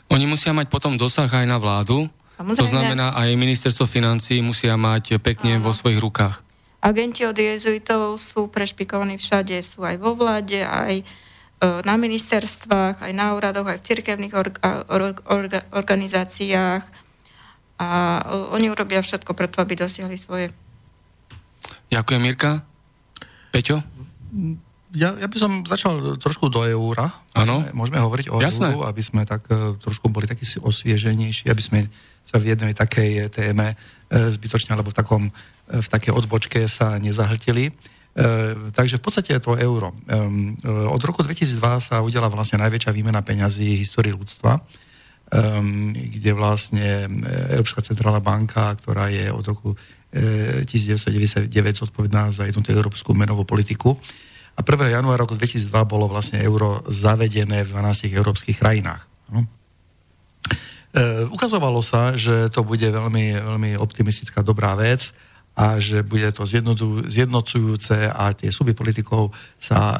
Oni 0.09 0.25
musia 0.25 0.51
mať 0.53 0.67
potom 0.73 0.97
dosah 0.97 1.29
aj 1.29 1.45
na 1.45 1.61
vládu, 1.61 2.09
Samozrejme. 2.35 2.61
to 2.61 2.65
znamená 2.65 3.07
aj 3.13 3.29
ministerstvo 3.37 3.85
financí 3.85 4.41
musia 4.41 4.73
mať 4.73 5.21
pekne 5.21 5.61
Áno. 5.61 5.69
vo 5.69 5.71
svojich 5.71 6.01
rukách. 6.01 6.41
Agenti 6.79 7.27
od 7.27 7.35
jezuitov 7.35 8.15
sú 8.17 8.47
prešpikovaní 8.47 9.19
všade, 9.19 9.59
sú 9.61 9.83
aj 9.83 9.99
vo 9.99 10.15
vláde, 10.15 10.63
aj 10.63 11.03
E, 11.59 11.83
na 11.83 11.99
ministerstvách, 11.99 13.03
aj 13.03 13.11
na 13.11 13.35
úradoch, 13.35 13.67
aj 13.67 13.83
v 13.83 13.87
cirkevných 13.91 14.31
orga, 14.31 14.87
orga, 15.27 15.59
organizáciách 15.75 16.83
a 17.75 17.87
oni 18.55 18.71
urobia 18.71 19.03
všetko 19.03 19.35
preto, 19.35 19.59
aby 19.59 19.75
dosiahli 19.75 20.15
svoje. 20.15 20.55
Ďakujem, 21.91 22.21
Mirka. 22.23 22.63
Peťo? 23.51 23.83
Ja, 24.89 25.13
ja 25.13 25.27
by 25.29 25.37
som 25.37 25.51
začal 25.65 26.17
trošku 26.17 26.49
do 26.49 26.65
eura. 26.65 27.13
Áno. 27.37 27.61
Môžeme, 27.77 28.01
hovoriť 28.01 28.33
o 28.33 28.41
Jasné. 28.41 28.73
euru, 28.73 28.89
aby 28.89 29.01
sme 29.05 29.21
tak 29.21 29.45
uh, 29.53 29.77
trošku 29.77 30.09
boli 30.09 30.25
takí 30.25 30.45
osvieženejší, 30.57 31.45
aby 31.49 31.61
sme 31.61 31.79
sa 32.25 32.41
v 32.41 32.57
jednej 32.57 32.73
takej 32.73 33.29
téme 33.29 33.77
uh, 33.77 34.33
zbytočne, 34.33 34.73
alebo 34.73 34.89
v, 34.89 34.97
takom, 34.97 35.23
v 35.69 35.87
takej 35.87 36.13
odbočke 36.13 36.65
sa 36.65 36.97
nezahltili. 36.97 37.69
E, 38.19 38.71
takže 38.73 38.97
v 38.97 39.03
podstate 39.05 39.37
je 39.37 39.41
to 39.41 39.53
euro. 39.55 39.93
E, 39.93 40.17
od 40.89 41.01
roku 41.05 41.21
2002 41.21 41.79
sa 41.79 42.01
udela 42.01 42.27
vlastne 42.27 42.57
najväčšia 42.59 42.91
výmena 42.91 43.21
peňazí 43.21 43.79
v 43.79 43.81
histórii 43.85 44.11
ľudstva, 44.11 44.57
e, 44.57 44.61
kde 46.19 46.31
vlastne 46.33 47.05
Európska 47.53 47.85
centrálna 47.85 48.19
banka, 48.19 48.75
ktorá 48.81 49.07
je 49.13 49.29
od 49.29 49.45
roku 49.45 49.69
1999 50.09 51.53
zodpovedná 51.53 52.33
za 52.33 52.49
jednotú 52.49 52.73
európsku 52.73 53.13
menovú 53.13 53.45
politiku. 53.45 53.93
A 54.59 54.61
1. 54.61 54.91
januára 54.91 55.23
roku 55.23 55.39
2002 55.39 55.71
bolo 55.87 56.11
vlastne 56.11 56.43
euro 56.43 56.83
zavedené 56.91 57.63
v 57.63 57.71
12 57.71 58.11
európskych 58.11 58.59
krajinách. 58.59 59.07
No. 59.31 59.47
E, 60.91 61.23
ukazovalo 61.31 61.79
sa, 61.79 62.11
že 62.19 62.51
to 62.51 62.67
bude 62.67 62.83
veľmi, 62.83 63.39
veľmi 63.39 63.71
optimistická 63.79 64.43
dobrá 64.43 64.75
vec 64.75 65.15
a 65.55 65.79
že 65.79 66.03
bude 66.03 66.27
to 66.35 66.43
zjednocujúce 67.07 68.11
a 68.11 68.35
tie 68.35 68.51
suby 68.51 68.75
politikov 68.75 69.31
sa, 69.55 69.95
e, 69.95 69.97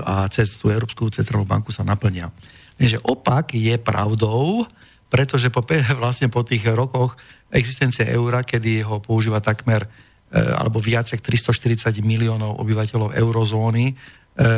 a 0.00 0.24
cez 0.32 0.56
tú 0.56 0.72
Európsku 0.72 1.12
centrálnu 1.12 1.44
banku 1.44 1.68
sa 1.68 1.84
naplnia. 1.84 2.32
Takže 2.80 3.04
opak 3.04 3.52
je 3.52 3.76
pravdou, 3.76 4.64
pretože 5.12 5.52
po, 5.52 5.60
vlastne 6.00 6.32
po 6.32 6.40
tých 6.40 6.72
rokoch 6.72 7.20
existencie 7.52 8.08
eura, 8.08 8.40
kedy 8.40 8.80
ho 8.80 8.96
používa 9.04 9.44
takmer 9.44 9.84
alebo 10.32 10.82
viac 10.82 11.06
ako 11.12 11.22
340 11.22 12.02
miliónov 12.02 12.58
obyvateľov 12.58 13.14
eurozóny, 13.14 13.92
e, 13.92 13.94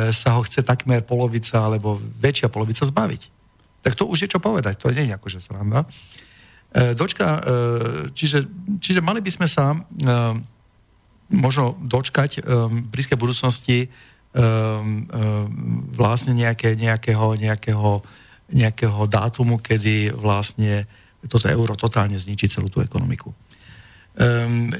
sa 0.09 0.33
ho 0.37 0.41
chce 0.41 0.65
takmer 0.65 1.05
polovica 1.05 1.61
alebo 1.61 2.01
väčšia 2.01 2.49
polovica 2.49 2.81
zbaviť. 2.81 3.21
Tak 3.85 3.93
to 3.93 4.09
už 4.09 4.25
je 4.25 4.31
čo 4.31 4.39
povedať, 4.41 4.81
to 4.81 4.89
nie 4.89 5.05
je 5.05 5.13
akože 5.13 5.37
sranda. 5.37 5.85
E, 5.85 6.97
dočka, 6.97 7.41
čiže, 8.17 8.49
čiže 8.81 9.05
mali 9.05 9.21
by 9.21 9.31
sme 9.31 9.47
sa 9.47 9.77
možno 11.27 11.75
dočkať 11.83 12.41
v 12.47 12.87
blízkej 12.87 13.19
budúcnosti 13.19 13.91
vlastne 15.97 16.33
nejaké, 16.37 16.77
nejakého, 16.77 17.35
nejakého, 17.35 17.89
nejakého 18.53 19.01
dátumu, 19.09 19.59
kedy 19.59 20.13
vlastne 20.15 20.87
toto 21.25 21.49
euro 21.49 21.75
totálne 21.75 22.15
zničí 22.15 22.47
celú 22.47 22.69
tú 22.69 22.79
ekonomiku. 22.79 23.33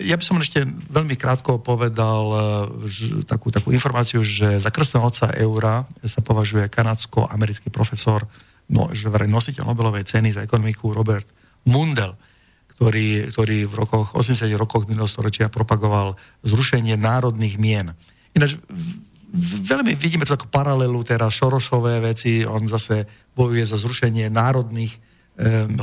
Ja 0.02 0.18
by 0.18 0.24
som 0.26 0.42
ešte 0.42 0.66
veľmi 0.66 1.14
krátko 1.14 1.62
povedal 1.62 2.24
takú, 3.30 3.54
takú 3.54 3.70
informáciu, 3.70 4.26
že 4.26 4.58
za 4.58 4.74
krstného 4.74 5.06
otca 5.06 5.30
eura 5.38 5.86
sa 6.02 6.26
považuje 6.26 6.66
kanadsko-americký 6.74 7.70
profesor, 7.70 8.26
no, 8.66 8.90
že 8.98 9.14
nositeľ 9.14 9.70
Nobelovej 9.70 10.10
ceny 10.10 10.34
za 10.34 10.42
ekonomiku 10.42 10.90
Robert 10.90 11.30
Mundel, 11.70 12.18
ktorý, 12.74 13.30
ktorý 13.30 13.58
v 13.70 13.74
rokoch, 13.78 14.18
80 14.18 14.50
rokoch 14.58 14.90
minulého 14.90 15.10
storočia 15.10 15.54
propagoval 15.54 16.18
zrušenie 16.42 16.98
národných 16.98 17.62
mien. 17.62 17.94
Ináč 18.34 18.58
veľmi 19.38 19.94
vidíme 19.98 20.26
to 20.26 20.34
ako 20.34 20.50
paralelu 20.50 20.98
teraz 21.06 21.38
Šorošové 21.38 22.02
veci, 22.02 22.42
on 22.42 22.66
zase 22.66 23.06
bojuje 23.38 23.70
za 23.70 23.78
zrušenie 23.78 24.34
národných 24.34 24.94
eh, 24.94 25.07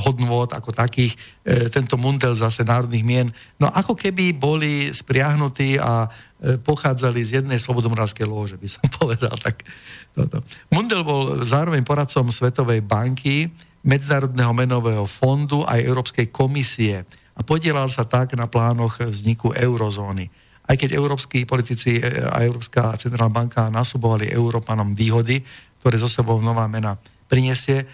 hodnôt 0.02 0.50
ako 0.50 0.74
takých, 0.74 1.14
eh, 1.46 1.70
tento 1.70 1.94
Mundel 1.94 2.34
zase 2.34 2.66
národných 2.66 3.06
mien. 3.06 3.28
No 3.62 3.70
ako 3.70 3.94
keby 3.94 4.34
boli 4.34 4.90
spriahnutí 4.90 5.78
a 5.78 6.10
eh, 6.10 6.58
pochádzali 6.58 7.20
z 7.22 7.30
jednej 7.42 7.62
slobodomorskej 7.62 8.26
lóže, 8.26 8.58
by 8.58 8.66
som 8.66 8.82
povedal. 8.98 9.34
Tak, 9.38 9.62
toto. 10.10 10.42
Mundel 10.74 11.06
bol 11.06 11.46
zároveň 11.46 11.86
poradcom 11.86 12.34
Svetovej 12.34 12.82
banky, 12.82 13.50
Medzinárodného 13.84 14.56
menového 14.56 15.04
fondu 15.04 15.60
aj 15.60 15.84
Európskej 15.84 16.32
komisie 16.32 17.04
a 17.36 17.44
podielal 17.44 17.92
sa 17.92 18.08
tak 18.08 18.32
na 18.32 18.48
plánoch 18.48 18.96
vzniku 18.96 19.52
eurozóny. 19.52 20.24
Aj 20.64 20.72
keď 20.72 20.96
európsky 20.96 21.44
politici 21.44 22.00
a 22.00 22.40
Európska 22.40 22.96
centrálna 22.96 23.28
banka 23.28 23.68
nasubovali 23.68 24.32
Európanom 24.32 24.96
výhody, 24.96 25.44
ktoré 25.84 26.00
zo 26.00 26.08
sebou 26.08 26.40
nová 26.40 26.64
mena 26.64 26.96
prinesie, 27.28 27.84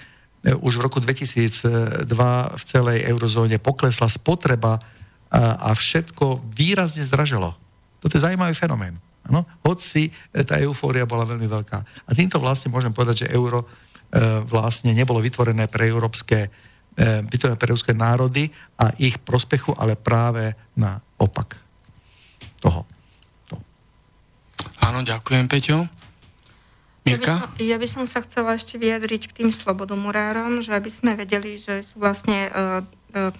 už 0.40 0.81
v 0.81 0.85
roku 0.85 0.98
2002 1.00 2.09
v 2.57 2.62
celej 2.64 2.98
eurozóne 3.12 3.61
poklesla 3.61 4.09
spotreba 4.09 4.81
a 5.37 5.70
všetko 5.76 6.42
výrazne 6.57 7.05
zdražilo. 7.05 7.53
Toto 8.00 8.16
je 8.16 8.24
zaujímavý 8.24 8.57
fenomén. 8.57 8.96
Ano? 9.29 9.44
Hoci 9.62 10.09
tá 10.33 10.57
eufória 10.59 11.05
bola 11.05 11.29
veľmi 11.29 11.44
veľká. 11.44 11.79
A 12.09 12.11
týmto 12.16 12.40
vlastne 12.40 12.72
môžem 12.72 12.90
povedať, 12.90 13.29
že 13.29 13.37
euro 13.37 13.68
E, 14.11 14.42
vlastne 14.42 14.90
nebolo 14.90 15.22
vytvorené 15.22 15.70
pre 15.70 15.87
európske, 15.87 16.50
e, 16.98 17.22
vytvorené 17.31 17.55
pre 17.55 17.70
európske 17.70 17.94
národy 17.94 18.50
a 18.74 18.90
ich 18.98 19.22
prospechu, 19.22 19.70
ale 19.79 19.94
práve 19.94 20.50
na 20.74 20.98
opak 21.14 21.55
toho. 22.59 22.83
To. 23.55 23.57
Áno, 24.83 25.07
ďakujem, 25.07 25.46
Peťo. 25.46 25.87
Mirka? 27.06 27.24
Ja 27.24 27.36
by, 27.36 27.40
som, 27.40 27.50
ja 27.60 27.76
by 27.80 27.88
som 27.88 28.04
sa 28.04 28.18
chcela 28.24 28.50
ešte 28.56 28.76
vyjadriť 28.76 29.22
k 29.30 29.36
tým 29.42 29.50
slobodomurárom, 29.50 30.60
že 30.60 30.76
aby 30.76 30.92
sme 30.92 31.16
vedeli, 31.16 31.56
že 31.56 31.80
sú 31.84 32.00
vlastne 32.00 32.52
uh, 32.52 32.84
uh, 33.16 33.32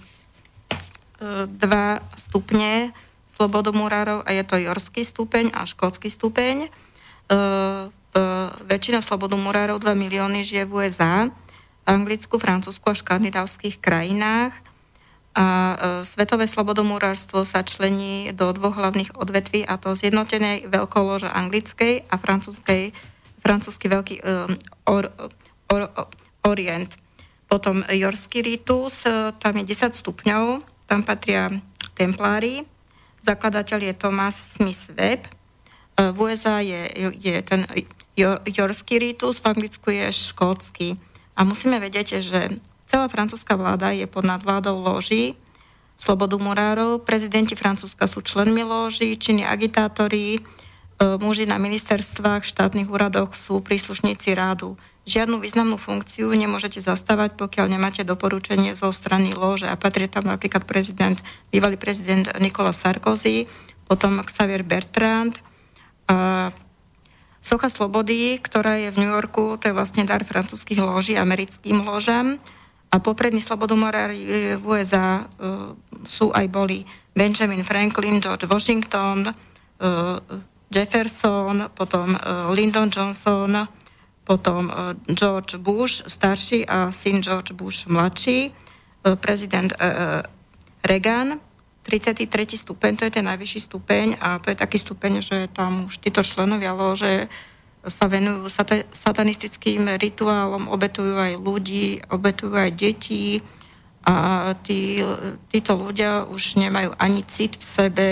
dva 1.45 2.01
stupne 2.17 2.93
slobodomurárov 3.37 4.25
a 4.25 4.29
je 4.33 4.43
to 4.45 4.57
jorský 4.57 5.05
stupeň 5.05 5.53
a 5.53 5.65
škótsky 5.65 6.09
stupeň. 6.09 6.69
Uh, 7.31 7.93
E, 8.11 8.19
väčšina 8.67 8.99
slobodu 8.99 9.39
murárov, 9.39 9.79
2 9.79 9.95
milióny, 9.95 10.43
žije 10.43 10.67
v 10.67 10.71
USA, 10.83 11.31
Anglicku, 11.87 12.35
Francúzsku 12.43 12.83
a 12.91 12.99
škandinávskych 12.99 13.79
krajinách. 13.79 14.51
A 15.31 15.47
e, 15.47 15.75
svetové 16.03 16.43
slobodomurárstvo 16.43 17.47
sa 17.47 17.63
člení 17.63 18.35
do 18.35 18.51
dvoch 18.51 18.75
hlavných 18.75 19.15
odvetví, 19.15 19.63
a 19.63 19.79
to 19.79 19.95
zjednotenej 19.95 20.67
veľkolože 20.67 21.31
anglickej 21.31 22.03
a 22.11 22.15
francúzskej, 22.19 22.91
francúzsky 23.41 23.89
veľký 23.89 24.15
e, 24.21 24.23
or, 24.87 25.09
or, 25.73 25.81
or, 25.89 26.07
orient. 26.47 26.93
Potom 27.51 27.83
Jorský 27.83 28.41
ritus, 28.41 29.03
tam 29.43 29.53
je 29.59 29.65
10 29.67 29.91
stupňov, 29.91 30.63
tam 30.87 31.03
patria 31.03 31.51
templári, 31.99 32.63
zakladateľ 33.19 33.91
je 33.91 33.93
Thomas 33.99 34.55
Smith 34.55 34.87
Webb, 34.95 35.27
v 35.99 36.17
USA 36.17 36.63
je, 36.63 37.11
je 37.19 37.35
ten 37.43 37.67
jorský 38.47 38.97
rítus, 38.97 39.37
v 39.39 39.49
Anglicku 39.53 39.93
je 39.93 40.09
škótsky. 40.09 40.97
A 41.37 41.45
musíme 41.45 41.77
vedieť, 41.77 42.23
že 42.23 42.57
celá 42.89 43.05
francúzska 43.07 43.53
vláda 43.53 43.93
je 43.93 44.09
pod 44.09 44.25
nadvládou 44.25 44.81
loží, 44.81 45.37
slobodu 46.01 46.41
murárov, 46.41 47.05
prezidenti 47.05 47.53
Francúzska 47.53 48.09
sú 48.09 48.25
členmi 48.25 48.65
loží, 48.65 49.13
činy 49.13 49.45
agitátori, 49.45 50.37
e, 50.37 50.39
muži 51.01 51.49
na 51.49 51.57
ministerstvách, 51.57 52.45
štátnych 52.45 52.85
úradoch 52.85 53.33
sú 53.33 53.59
príslušníci 53.65 54.37
rádu. 54.37 54.77
žiadnu 55.09 55.41
významnú 55.41 55.81
funkciu 55.81 56.29
nemôžete 56.29 56.77
zastávať, 56.77 57.33
pokiaľ 57.33 57.73
nemáte 57.73 58.05
doporučenie 58.05 58.77
zo 58.77 58.93
strany 58.93 59.33
lože. 59.33 59.65
A 59.65 59.73
patrí 59.73 60.05
tam 60.05 60.29
napríklad 60.29 60.63
prezident, 60.69 61.17
bývalý 61.49 61.75
prezident 61.75 62.29
Nikola 62.37 62.69
Sarkozy, 62.69 63.49
potom 63.89 64.21
Xavier 64.21 64.61
Bertrand, 64.61 65.33
a 66.11 66.51
Socha 67.41 67.73
Slobody, 67.73 68.37
ktorá 68.37 68.77
je 68.77 68.93
v 68.93 68.99
New 69.01 69.11
Yorku, 69.11 69.57
to 69.57 69.71
je 69.71 69.77
vlastne 69.77 70.05
dar 70.05 70.21
francúzských 70.21 70.77
loží 70.77 71.17
americkým 71.17 71.81
ložam. 71.81 72.37
A 72.91 72.99
poprední 72.99 73.39
slobodomorári 73.39 74.59
v 74.59 74.63
USA 74.67 75.23
uh, 75.23 75.73
sú 76.05 76.29
aj 76.35 76.45
boli 76.51 76.83
Benjamin 77.15 77.63
Franklin, 77.63 78.19
George 78.19 78.45
Washington, 78.45 79.31
Jefferson, 80.71 81.67
potom 81.75 82.15
uh, 82.15 82.47
Lyndon 82.55 82.87
Johnson, 82.87 83.67
potom 84.23 84.71
uh, 84.71 84.95
George 85.11 85.59
Bush 85.59 86.01
starší 86.07 86.63
a 86.63 86.91
syn 86.95 87.19
George 87.19 87.51
Bush 87.51 87.85
mladší, 87.91 88.49
uh, 88.49 89.15
prezident 89.19 89.75
Reagan, 90.81 91.39
33. 91.83 92.57
stupeň, 92.57 92.91
to 92.97 93.03
je 93.05 93.11
ten 93.11 93.25
najvyšší 93.25 93.59
stupeň 93.59 94.07
a 94.21 94.39
to 94.39 94.53
je 94.53 94.57
taký 94.57 94.77
stupeň, 94.77 95.21
že 95.21 95.37
tam 95.49 95.89
už 95.89 95.97
títo 95.97 96.21
členovia 96.23 96.71
lože 96.71 97.27
sa 97.81 98.05
venujú 98.05 98.45
sat- 98.53 98.85
satanistickým 98.93 99.97
rituálom, 99.97 100.69
obetujú 100.69 101.17
aj 101.17 101.33
ľudí, 101.41 101.97
obetujú 102.13 102.53
aj 102.53 102.71
detí 102.77 103.41
a 104.05 104.53
tí, 104.61 105.01
títo 105.49 105.73
ľudia 105.77 106.29
už 106.29 106.61
nemajú 106.61 106.93
ani 107.01 107.25
cit 107.25 107.57
v 107.57 107.65
sebe, 107.65 108.07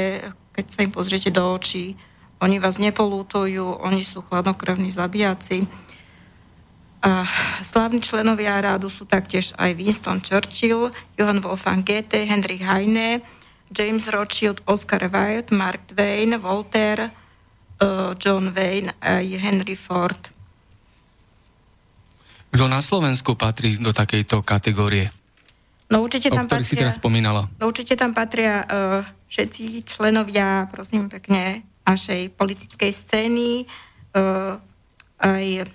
keď 0.54 0.65
sa 0.65 0.80
im 0.82 0.91
pozriete 0.93 1.30
do 1.30 1.45
očí. 1.54 1.93
Oni 2.39 2.56
vás 2.60 2.80
nepolútujú, 2.80 3.84
oni 3.84 4.08
sú 4.08 4.23
chladnokrvní 4.23 4.95
zabijaci. 4.95 5.67
A 6.99 7.23
slávni 7.63 8.04
členovia 8.04 8.60
rádu 8.60 8.91
sú 8.91 9.08
taktiež 9.08 9.56
aj 9.56 9.75
Winston 9.75 10.19
Churchill, 10.23 10.91
Johann 11.15 11.43
Wolfgang 11.43 11.84
Goethe, 11.84 12.28
Henry 12.28 12.60
Heine, 12.60 13.23
James 13.71 14.08
Rothschild, 14.08 14.63
Oscar 14.67 15.08
Wilde, 15.08 15.52
Mark 15.56 15.91
Twain, 15.91 16.36
Voltaire, 16.39 17.12
uh, 17.80 18.15
John 18.19 18.52
Wayne 18.52 18.95
a 18.99 19.19
Henry 19.19 19.75
Ford. 19.75 20.19
Kto 22.49 22.65
na 22.65 22.82
Slovensku 22.82 23.38
patrí 23.38 23.78
do 23.78 23.93
takejto 23.93 24.41
kategórie? 24.41 25.13
No 25.89 26.06
určite 26.06 26.30
tam 26.30 26.45
patria, 26.45 26.65
si 26.65 26.75
teraz 26.78 26.97
spomínala. 26.97 27.49
No 27.58 27.69
určite 27.69 27.97
tam 27.97 28.13
patria 28.13 28.65
uh, 28.65 29.02
všetci 29.30 29.86
členovia, 29.86 30.69
prosím 30.69 31.10
pekne, 31.10 31.65
našej 31.89 32.21
politickej 32.38 32.91
scény, 32.93 33.65
uh, 34.13 34.62
aj... 35.17 35.65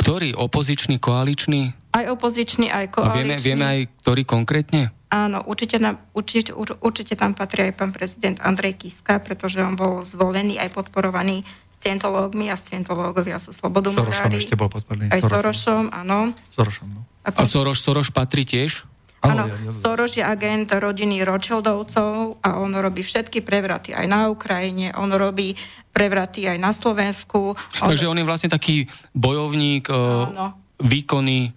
Ktorý? 0.00 0.32
Opozičný, 0.32 0.96
koaličný? 0.96 1.76
Aj 1.92 2.08
opozičný, 2.08 2.72
aj 2.72 2.96
koaličný. 2.96 3.12
A 3.12 3.20
vieme, 3.20 3.36
vieme 3.36 3.64
aj, 3.68 3.80
ktorý 4.00 4.22
konkrétne? 4.24 4.90
Áno, 5.12 5.44
určite, 5.44 5.76
na, 5.76 6.00
určite, 6.16 6.56
určite 6.56 7.12
tam 7.20 7.36
patrí 7.36 7.68
aj 7.68 7.76
pán 7.76 7.92
prezident 7.92 8.40
Andrej 8.40 8.80
Kiska, 8.80 9.20
pretože 9.20 9.60
on 9.60 9.76
bol 9.76 10.00
zvolený 10.00 10.56
aj 10.56 10.72
podporovaný 10.72 11.44
scientológmi 11.68 12.48
a 12.48 12.56
scientológovia 12.56 13.36
sú 13.36 13.52
slobodomurári. 13.52 14.08
Sorošom 14.08 14.32
ešte 14.40 14.54
bol 14.56 14.72
podporný. 14.72 15.12
Aj 15.12 15.20
Sorošom, 15.20 15.92
áno. 15.92 16.32
Sorošom, 16.54 16.88
no. 16.88 17.04
A, 17.26 17.28
a 17.28 17.44
Soroš, 17.44 17.84
Soroš 17.84 18.08
patrí 18.08 18.48
tiež? 18.48 18.88
Áno, 19.22 19.46
Soros 19.70 20.18
je 20.18 20.24
agent 20.24 20.66
rodiny 20.66 21.22
Rothschildovcov 21.22 22.42
a 22.42 22.58
on 22.58 22.74
robí 22.74 23.06
všetky 23.06 23.46
prevraty 23.46 23.94
aj 23.94 24.06
na 24.10 24.26
Ukrajine, 24.26 24.90
on 24.98 25.14
robí 25.14 25.54
prevraty 25.94 26.50
aj 26.50 26.58
na 26.58 26.74
Slovensku. 26.74 27.54
On... 27.54 27.90
Takže 27.94 28.10
on 28.10 28.18
je 28.18 28.26
vlastne 28.26 28.50
taký 28.50 28.90
bojovník, 29.14 29.86
Áno. 29.92 30.58
výkonný 30.82 31.54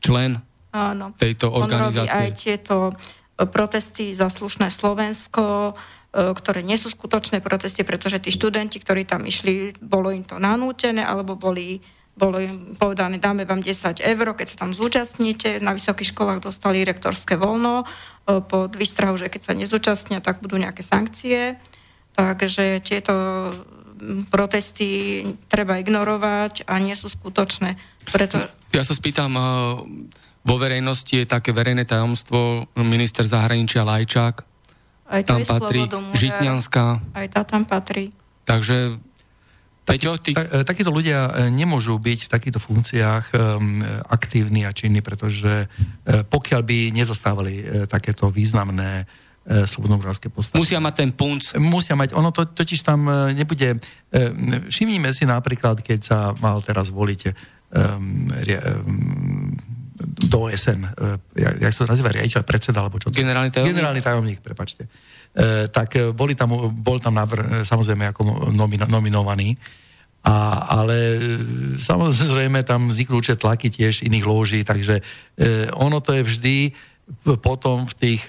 člen 0.00 0.40
Áno. 0.72 1.12
tejto 1.20 1.52
organizácie. 1.52 2.08
On 2.08 2.08
robí 2.08 2.24
aj 2.24 2.28
tieto 2.38 2.76
e, 2.88 2.92
protesty 3.44 4.16
za 4.16 4.32
slušné 4.32 4.72
Slovensko, 4.72 5.74
e, 6.14 6.32
ktoré 6.32 6.64
nie 6.64 6.80
sú 6.80 6.88
skutočné 6.88 7.44
protesty, 7.44 7.84
pretože 7.84 8.22
tí 8.22 8.32
študenti, 8.32 8.80
ktorí 8.80 9.04
tam 9.04 9.28
išli, 9.28 9.76
bolo 9.82 10.08
im 10.08 10.24
to 10.24 10.40
nanútené, 10.40 11.04
alebo 11.04 11.36
boli, 11.36 11.84
bolo 12.18 12.42
im 12.42 12.74
povedané, 12.74 13.22
dáme 13.22 13.46
vám 13.46 13.62
10 13.62 14.02
eur, 14.02 14.26
keď 14.34 14.46
sa 14.50 14.66
tam 14.66 14.74
zúčastníte. 14.74 15.62
Na 15.62 15.72
vysokých 15.72 16.12
školách 16.12 16.42
dostali 16.42 16.82
rektorské 16.82 17.38
voľno 17.38 17.86
e, 17.86 18.42
pod 18.42 18.74
výstrahu, 18.74 19.14
že 19.14 19.30
keď 19.30 19.40
sa 19.46 19.52
nezúčastnia, 19.54 20.18
tak 20.18 20.42
budú 20.42 20.58
nejaké 20.58 20.82
sankcie. 20.82 21.54
Takže 22.18 22.82
tieto 22.82 23.14
protesty 24.30 25.22
treba 25.46 25.78
ignorovať 25.78 26.66
a 26.66 26.78
nie 26.82 26.94
sú 26.98 27.06
skutočné. 27.10 27.78
Preto... 28.10 28.42
Ja 28.74 28.82
sa 28.82 28.94
spýtam, 28.94 29.34
vo 30.42 30.56
verejnosti 30.56 31.24
je 31.24 31.26
také 31.26 31.50
verejné 31.50 31.84
tajomstvo 31.84 32.70
minister 32.78 33.26
zahraničia 33.26 33.86
Lajčák. 33.86 34.36
Aj 35.08 35.22
tam 35.24 35.40
patrí 35.42 35.88
Žitňanská. 36.14 36.86
Aj 37.16 37.26
tá 37.32 37.42
tam 37.42 37.64
patrí. 37.64 38.12
Takže 38.44 39.00
Peťo, 39.88 40.20
ty... 40.20 40.36
Tak, 40.36 40.46
e, 40.52 40.60
takíto 40.68 40.92
ľudia 40.92 41.32
e, 41.32 41.48
nemôžu 41.48 41.96
byť 41.96 42.28
v 42.28 42.30
takýchto 42.30 42.60
funkciách 42.60 43.24
um, 43.32 43.80
aktívni 44.12 44.68
a 44.68 44.76
činní, 44.76 45.00
pretože 45.00 45.64
uh, 45.64 46.22
pokiaľ 46.28 46.60
by 46.60 46.78
nezastávali 46.92 47.54
uh, 47.56 47.64
takéto 47.88 48.28
významné 48.28 49.08
uh, 49.08 49.64
slobodnobrávské 49.64 50.28
postavy. 50.28 50.60
Musia 50.60 50.76
mať 50.76 50.94
ten 51.00 51.10
punc. 51.16 51.56
Musia 51.56 51.96
mať, 51.96 52.12
ono 52.12 52.28
to, 52.28 52.44
totiž 52.44 52.84
tam 52.84 53.08
uh, 53.08 53.32
nebude... 53.32 53.80
Uh, 54.12 54.68
všimnime 54.68 55.08
si 55.16 55.24
napríklad, 55.24 55.80
keď 55.80 56.00
sa 56.04 56.18
mal 56.36 56.60
teraz 56.60 56.92
voliť 56.92 57.20
um, 57.72 58.28
um, 58.28 59.56
do 59.98 60.38
OSN, 60.40 60.80
e, 60.84 61.18
jak, 61.42 61.54
jak 61.60 61.72
sa 61.74 61.78
to 61.84 61.90
nazýva, 61.90 62.14
riaditeľ, 62.14 62.42
predseda, 62.46 62.78
alebo 62.82 62.98
čo 63.02 63.10
to? 63.10 63.18
Generálny 63.18 63.50
tajomník. 63.50 63.70
Generálny 63.74 64.00
tajomník, 64.02 64.38
prepačte. 64.42 64.86
E, 64.86 64.88
tak 65.70 65.94
e, 65.94 66.10
boli 66.10 66.34
tam, 66.34 66.72
bol 66.72 66.98
tam 66.98 67.14
navr, 67.14 67.62
samozrejme 67.62 68.10
ako 68.10 68.50
nomino, 68.50 68.86
nominovaný, 68.90 69.54
a, 70.26 70.66
ale 70.82 70.96
e, 70.96 71.18
samozrejme 71.78 72.66
tam 72.66 72.90
vzniknú 72.90 73.22
určite 73.22 73.38
tlaky 73.38 73.70
tiež 73.70 74.02
iných 74.02 74.26
lóží, 74.26 74.60
takže 74.66 74.98
e, 74.98 75.02
ono 75.78 76.02
to 76.02 76.18
je 76.18 76.22
vždy 76.26 76.56
potom 77.40 77.88
v 77.88 77.94
tých, 77.96 78.28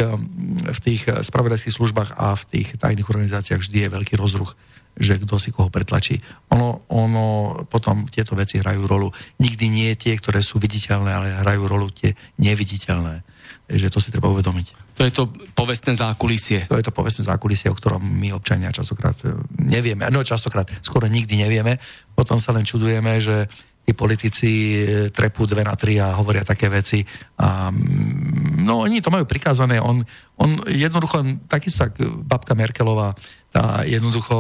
v 0.72 0.80
tých 0.80 1.04
spravodajských 1.04 1.76
službách 1.76 2.16
a 2.16 2.32
v 2.32 2.44
tých 2.48 2.80
tajných 2.80 3.12
organizáciách 3.12 3.60
vždy 3.60 3.78
je 3.84 3.90
veľký 3.92 4.16
rozruch 4.16 4.56
že 5.00 5.16
kto 5.16 5.40
si 5.40 5.56
koho 5.56 5.72
pretlačí. 5.72 6.20
Ono, 6.52 6.84
ono 6.92 7.56
potom 7.72 8.04
tieto 8.04 8.36
veci 8.36 8.60
hrajú 8.60 8.84
rolu. 8.84 9.08
Nikdy 9.40 9.66
nie 9.72 9.90
tie, 9.96 10.12
ktoré 10.20 10.44
sú 10.44 10.60
viditeľné, 10.60 11.12
ale 11.16 11.40
hrajú 11.40 11.72
rolu 11.72 11.88
tie 11.88 12.20
neviditeľné. 12.36 13.24
Takže 13.70 13.94
to 13.94 14.02
si 14.02 14.10
treba 14.10 14.34
uvedomiť. 14.34 14.98
To 14.98 15.06
je 15.06 15.14
to 15.14 15.30
povestné 15.54 15.94
zákulisie. 15.94 16.66
To 16.66 16.82
je 16.82 16.86
to 16.86 16.90
povestné 16.90 17.30
zákulisie, 17.30 17.70
o 17.70 17.78
ktorom 17.78 18.02
my 18.02 18.34
občania 18.34 18.74
častokrát 18.74 19.14
e, 19.22 19.38
nevieme. 19.62 20.10
No 20.10 20.26
častokrát 20.26 20.66
skoro 20.82 21.06
nikdy 21.06 21.38
nevieme. 21.38 21.78
Potom 22.18 22.42
sa 22.42 22.50
len 22.50 22.66
čudujeme, 22.66 23.22
že 23.22 23.46
tí 23.86 23.98
politici 23.98 24.50
e, 24.50 25.10
trepú 25.10 25.50
dve 25.50 25.66
na 25.66 25.78
tri 25.78 26.02
a 26.02 26.18
hovoria 26.18 26.42
také 26.42 26.66
veci. 26.70 27.06
A, 27.42 27.70
mm, 27.70 28.66
no 28.66 28.86
oni 28.86 29.06
to 29.06 29.14
majú 29.14 29.30
prikázané. 29.30 29.78
On, 29.82 30.02
on 30.38 30.50
jednoducho, 30.70 31.22
takisto 31.46 31.86
tak 31.86 31.98
babka 32.26 32.54
Merkelová, 32.54 33.18
tá 33.50 33.82
jednoducho 33.82 34.38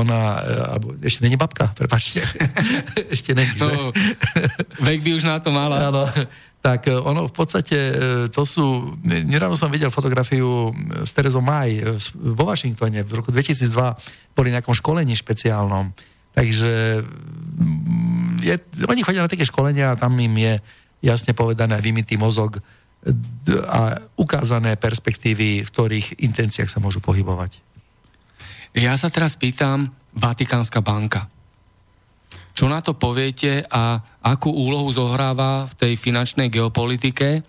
ona, 0.00 0.40
e, 0.40 0.52
alebo 0.76 0.86
ešte 1.04 1.28
není 1.28 1.36
babka, 1.36 1.76
prepačte. 1.76 2.24
ešte 3.14 3.36
není, 3.36 3.52
no, 3.60 3.92
vek 4.80 5.00
by 5.04 5.10
už 5.12 5.28
na 5.28 5.44
to 5.44 5.52
mala. 5.52 5.92
Áno, 5.92 6.08
tak 6.66 6.90
e, 6.90 6.98
ono 6.98 7.30
v 7.30 7.34
podstate, 7.34 7.78
e, 7.78 7.94
to 8.26 8.42
sú, 8.42 8.98
nedávno 9.06 9.54
som 9.54 9.70
videl 9.70 9.94
fotografiu 9.94 10.74
s 11.06 11.14
Terezou 11.14 11.38
Maj 11.38 12.02
vo 12.18 12.42
Washingtone 12.50 13.06
v 13.06 13.12
roku 13.14 13.30
2002, 13.30 14.34
boli 14.34 14.50
nejakom 14.50 14.74
školení 14.74 15.14
špeciálnom, 15.14 15.94
takže 16.34 17.06
mm, 17.06 18.42
je, 18.42 18.54
oni 18.82 19.06
chodia 19.06 19.22
na 19.22 19.30
také 19.30 19.46
školenia 19.46 19.94
a 19.94 19.98
tam 20.00 20.18
im 20.18 20.34
je 20.34 20.58
jasne 21.06 21.38
povedané 21.38 21.78
vymitý 21.78 22.18
mozog 22.18 22.58
a 23.70 24.02
ukázané 24.18 24.74
perspektívy, 24.74 25.62
v 25.62 25.70
ktorých 25.70 26.18
intenciách 26.18 26.66
sa 26.66 26.82
môžu 26.82 26.98
pohybovať. 26.98 27.62
Ja 28.74 28.98
sa 28.98 29.06
teraz 29.06 29.38
pýtam, 29.38 29.94
Vatikánska 30.18 30.82
banka. 30.82 31.30
Čo 32.56 32.72
na 32.72 32.80
to 32.80 32.96
poviete 32.96 33.68
a 33.68 34.00
akú 34.24 34.48
úlohu 34.48 34.88
zohráva 34.88 35.68
v 35.68 35.72
tej 35.76 35.92
finančnej 36.00 36.48
geopolitike 36.48 37.44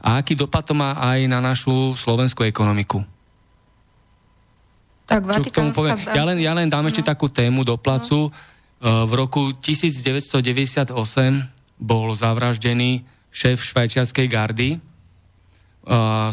a 0.00 0.24
aký 0.24 0.32
dopad 0.32 0.64
to 0.64 0.72
má 0.72 0.96
aj 0.96 1.28
na 1.28 1.44
našu 1.44 1.92
slovenskú 1.92 2.40
ekonomiku? 2.48 3.04
Tak 5.06 5.22
Čo 5.22 5.42
k 5.44 5.54
tomu 5.54 5.70
poviem? 5.70 6.00
Ja 6.08 6.24
len, 6.24 6.38
ja 6.40 6.52
len 6.56 6.66
dám 6.66 6.82
no. 6.82 6.90
ešte 6.90 7.04
takú 7.04 7.30
tému 7.30 7.62
do 7.62 7.78
placu. 7.78 8.32
No. 8.32 9.06
V 9.06 9.12
roku 9.14 9.54
1998 9.60 10.90
bol 11.76 12.06
zavraždený 12.16 13.06
šéf 13.30 13.60
švajčiarskej 13.60 14.26
gardy. 14.26 14.80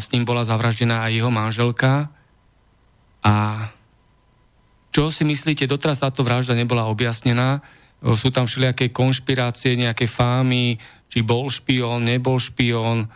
S 0.00 0.06
ním 0.10 0.24
bola 0.26 0.42
zavraždená 0.42 1.06
aj 1.06 1.12
jeho 1.12 1.30
manželka. 1.30 2.10
A 3.22 3.68
čo 4.90 5.14
si 5.14 5.22
myslíte, 5.22 5.70
doteraz 5.70 6.02
táto 6.02 6.26
vražda 6.26 6.58
nebola 6.58 6.90
objasnená. 6.90 7.62
Sú 8.12 8.28
tam 8.28 8.44
všelijaké 8.44 8.92
konšpirácie, 8.92 9.80
nejaké 9.80 10.04
fámy, 10.04 10.76
či 11.08 11.24
bol 11.24 11.48
špión, 11.48 12.04
nebol 12.04 12.36
špión 12.36 13.08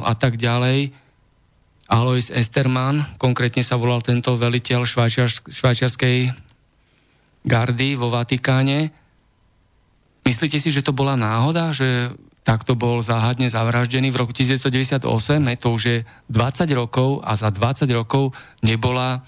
a 0.00 0.12
tak 0.16 0.40
ďalej. 0.40 0.96
Alois 1.90 2.32
Esterman, 2.32 3.04
konkrétne 3.20 3.60
sa 3.60 3.76
volal 3.76 4.00
tento 4.00 4.32
veliteľ 4.38 4.88
švajčiarskej 5.50 6.32
gardy 7.44 7.88
vo 7.98 8.08
Vatikáne. 8.08 8.94
Myslíte 10.24 10.62
si, 10.62 10.70
že 10.70 10.86
to 10.86 10.94
bola 10.94 11.18
náhoda, 11.18 11.74
že 11.74 12.14
takto 12.46 12.72
bol 12.78 13.02
záhadne 13.04 13.52
zavraždený 13.52 14.14
v 14.14 14.20
roku 14.22 14.32
1998, 14.32 15.02
ne, 15.44 15.60
to 15.60 15.76
už 15.76 15.82
je 15.82 15.98
20 16.32 16.72
rokov 16.72 17.20
a 17.20 17.36
za 17.36 17.52
20 17.52 17.84
rokov 17.92 18.32
nebola 18.64 19.20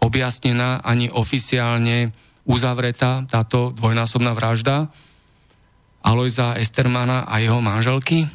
objasnená 0.00 0.80
ani 0.80 1.12
oficiálne 1.12 2.14
uzavretá 2.50 3.22
táto 3.30 3.70
dvojnásobná 3.78 4.34
vražda 4.34 4.90
Alojza 6.02 6.58
Estermana 6.58 7.22
a 7.30 7.38
jeho 7.38 7.62
manželky? 7.62 8.26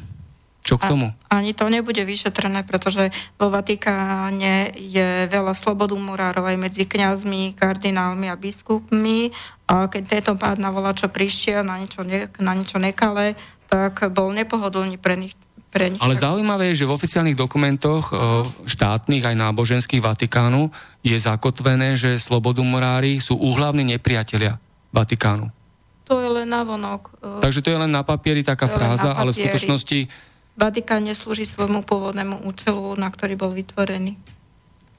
Čo 0.66 0.82
k 0.82 0.90
tomu? 0.90 1.14
A, 1.30 1.38
ani 1.38 1.54
to 1.54 1.70
nebude 1.70 2.02
vyšetrené, 2.02 2.66
pretože 2.66 3.14
vo 3.38 3.54
Vatikáne 3.54 4.74
je 4.74 5.30
veľa 5.30 5.54
murárov 6.02 6.42
aj 6.42 6.58
medzi 6.58 6.90
kňazmi, 6.90 7.54
kardinálmi 7.54 8.26
a 8.26 8.34
biskupmi 8.34 9.30
a 9.70 9.86
keď 9.86 10.02
tento 10.18 10.32
pád 10.34 10.58
na 10.58 10.74
čo 10.90 11.06
prišiel 11.06 11.62
na 11.62 11.78
niečo, 11.78 12.02
ne, 12.02 12.26
na 12.42 12.52
niečo 12.58 12.82
nekalé, 12.82 13.38
tak 13.70 14.10
bol 14.10 14.34
nepohodlný 14.34 14.98
pre 14.98 15.14
nich. 15.14 15.38
Pre 15.76 15.92
nich 15.92 16.00
Ale 16.00 16.16
zaujímavé 16.16 16.72
je, 16.72 16.82
že 16.82 16.88
v 16.88 16.96
oficiálnych 16.96 17.36
dokumentoch 17.36 18.08
štátnych 18.64 19.28
aj 19.28 19.36
náboženských 19.36 20.00
Vatikánu 20.00 20.72
je 21.04 21.16
zakotvené, 21.20 22.00
že 22.00 22.16
slobodumorári 22.16 23.20
sú 23.20 23.36
úhlavní 23.36 23.84
nepriatelia 23.84 24.56
Vatikánu. 24.96 25.52
To 26.08 26.16
je 26.16 26.30
len 26.32 26.48
navonok. 26.48 27.12
Takže 27.44 27.60
to 27.60 27.68
je 27.68 27.78
len 27.82 27.92
na 27.92 28.00
papieri 28.00 28.40
taká 28.40 28.70
fráza, 28.72 29.12
ale 29.12 29.36
v 29.36 29.44
skutočnosti 29.44 30.08
Vatikán 30.56 31.04
neslúži 31.04 31.44
svojmu 31.44 31.84
pôvodnému 31.84 32.48
účelu, 32.48 32.96
na 32.96 33.12
ktorý 33.12 33.36
bol 33.36 33.52
vytvorený. 33.52 34.16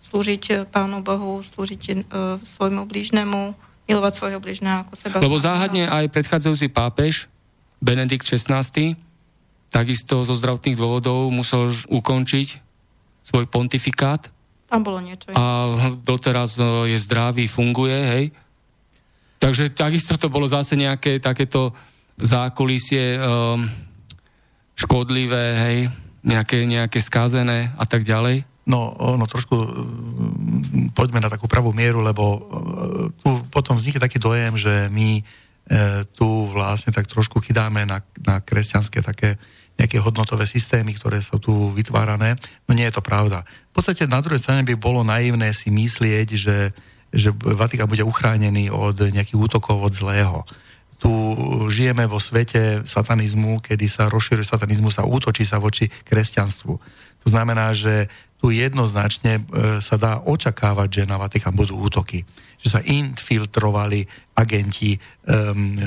Slúžiť 0.05 0.43
eh, 0.53 0.57
Pánu 0.69 1.01
Bohu, 1.01 1.41
slúžiť 1.41 2.05
svojmu 2.45 2.85
blížnemu, 2.85 3.57
milovať 3.89 4.13
svojho 4.13 4.39
blížneho 4.43 4.85
ako 4.85 4.93
seba. 4.93 5.17
Lebo 5.17 5.41
záhadne 5.41 5.89
aj 5.89 6.13
predchádzajúci 6.13 6.69
pápež, 6.69 7.25
Benedikt 7.81 8.27
XVI, 8.27 8.93
takisto 9.69 10.23
zo 10.23 10.33
zdravotných 10.35 10.79
dôvodov 10.79 11.29
musel 11.29 11.69
ukončiť 11.69 12.47
svoj 13.27 13.45
pontifikát. 13.51 14.31
Tam 14.67 14.83
bolo 14.83 14.99
niečo. 14.99 15.31
A 15.35 15.71
doteraz 16.03 16.59
eh, 16.59 16.95
je 16.95 16.97
zdravý, 16.99 17.47
funguje, 17.47 17.97
hej. 17.97 18.25
Takže 19.37 19.71
takisto 19.71 20.17
to 20.17 20.33
bolo 20.33 20.49
zase 20.49 20.73
nejaké 20.73 21.21
takéto 21.21 21.69
zákulisie 22.17 23.21
um, 23.21 23.69
škodlivé, 24.73 25.45
hej, 25.53 25.77
nejaké, 26.25 26.65
nejaké 26.65 26.97
skazené 26.97 27.69
a 27.77 27.85
tak 27.85 28.01
ďalej? 28.01 28.41
No, 28.67 28.97
ono 28.97 29.29
trošku, 29.29 29.55
mm, 29.55 30.97
poďme 30.97 31.23
na 31.23 31.29
takú 31.31 31.47
pravú 31.47 31.71
mieru, 31.71 32.03
lebo 32.03 32.23
e, 32.25 32.39
tu 33.15 33.29
potom 33.47 33.79
vznikne 33.79 34.03
taký 34.03 34.19
dojem, 34.19 34.59
že 34.59 34.91
my 34.91 35.09
e, 35.17 35.23
tu 36.11 36.51
vlastne 36.51 36.91
tak 36.91 37.07
trošku 37.07 37.39
chydáme 37.39 37.87
na, 37.87 38.03
na 38.19 38.43
kresťanské 38.43 38.99
také 38.99 39.39
nejaké 39.77 40.01
hodnotové 40.01 40.49
systémy, 40.49 40.97
ktoré 40.97 41.21
sú 41.21 41.37
tu 41.37 41.53
vytvárané. 41.71 42.33
No 42.65 42.73
nie 42.73 42.85
je 42.89 42.97
to 42.97 43.05
pravda. 43.05 43.45
V 43.71 43.73
podstate 43.77 44.09
na 44.09 44.19
druhej 44.19 44.41
strane 44.41 44.65
by 44.65 44.73
bolo 44.73 45.05
naivné 45.05 45.53
si 45.53 45.69
myslieť, 45.69 46.27
že, 46.33 46.73
že 47.13 47.29
Vatikán 47.31 47.85
bude 47.85 48.01
uchránený 48.01 48.73
od 48.73 48.97
nejakých 49.13 49.37
útokov 49.37 49.77
od 49.77 49.93
zlého 49.93 50.41
tu 50.97 51.13
žijeme 51.69 52.09
vo 52.09 52.17
svete 52.17 52.81
satanizmu, 52.89 53.61
kedy 53.61 53.85
sa 53.85 54.09
rozširuje 54.09 54.49
satanizmus 54.49 54.97
a 54.97 55.05
útočí 55.05 55.45
sa 55.45 55.61
voči 55.61 55.93
kresťanstvu. 56.09 56.73
To 57.21 57.27
znamená, 57.29 57.69
že 57.77 58.09
tu 58.41 58.49
jednoznačne 58.49 59.41
e, 59.41 59.41
sa 59.81 59.95
dá 59.97 60.21
očakávať, 60.25 61.01
že 61.01 61.09
na 61.09 61.21
Vatikán 61.21 61.53
budú 61.53 61.77
útoky. 61.77 62.25
Že 62.67 62.73
sa 62.75 62.81
infiltrovali 62.83 64.03
agenti 64.35 64.99
um, 64.99 65.79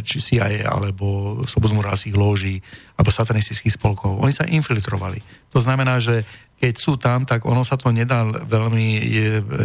či 0.00 0.16
CIA 0.16 0.64
alebo 0.64 1.38
slobodmurálských 1.44 2.16
lóží 2.16 2.56
alebo 2.96 3.12
satanistických 3.12 3.76
spolkov. 3.76 4.16
Oni 4.16 4.32
sa 4.32 4.48
infiltrovali. 4.48 5.20
To 5.52 5.60
znamená, 5.60 6.00
že 6.00 6.24
keď 6.62 6.74
sú 6.78 6.94
tam, 6.94 7.26
tak 7.26 7.42
ono 7.42 7.66
sa 7.66 7.74
to 7.74 7.90
nedá 7.90 8.22
veľmi 8.22 9.02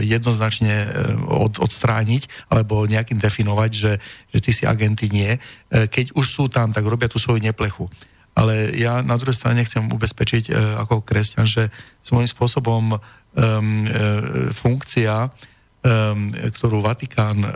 jednoznačne 0.01 0.75
e, 0.81 0.87
od, 1.29 1.61
odstrániť 1.61 2.49
alebo 2.49 2.89
nejakým 2.89 3.21
definovať, 3.21 3.71
že, 3.71 3.93
že 4.33 4.39
ty 4.41 4.49
si 4.49 4.65
agenti 4.65 5.05
nie. 5.13 5.37
E, 5.37 5.39
keď 5.85 6.17
už 6.17 6.25
sú 6.25 6.49
tam, 6.49 6.73
tak 6.73 6.81
robia 6.89 7.05
tú 7.05 7.21
svoju 7.21 7.37
neplechu. 7.37 7.85
Ale 8.33 8.73
ja 8.73 9.05
na 9.05 9.13
druhej 9.13 9.37
strane 9.37 9.61
chcem 9.61 9.85
ubezpečiť 9.89 10.53
ako 10.85 11.01
kresťan, 11.01 11.49
že 11.49 11.73
svojím 12.05 12.29
spôsobom 12.29 12.93
um, 12.93 12.99
funkcia, 14.53 15.33
ktorú 16.51 16.83
Vatikán, 16.83 17.37
um, 17.39 17.49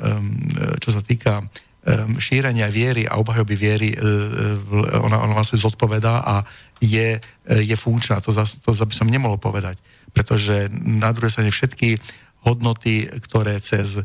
čo 0.80 0.96
sa 0.96 1.04
týka 1.04 1.44
um, 1.44 2.16
šírenia 2.16 2.72
viery 2.72 3.04
a 3.04 3.20
obhajoby 3.20 3.56
viery, 3.60 3.90
uh, 3.92 4.56
ona, 5.04 5.20
ona 5.20 5.34
vlastne 5.36 5.60
zodpovedá 5.60 6.24
a 6.24 6.46
je, 6.82 7.22
e, 7.46 7.56
je 7.62 7.78
funkčná. 7.78 8.18
To, 8.26 8.34
zas, 8.34 8.58
to 8.58 8.74
by 8.74 8.96
som 8.98 9.08
nemohol 9.08 9.38
povedať. 9.38 9.78
Pretože 10.12 10.68
na 10.74 11.14
druhej 11.14 11.38
strane 11.38 11.54
všetky 11.54 12.02
hodnoty, 12.42 13.06
ktoré 13.30 13.62
cez 13.62 14.02
e, 14.02 14.04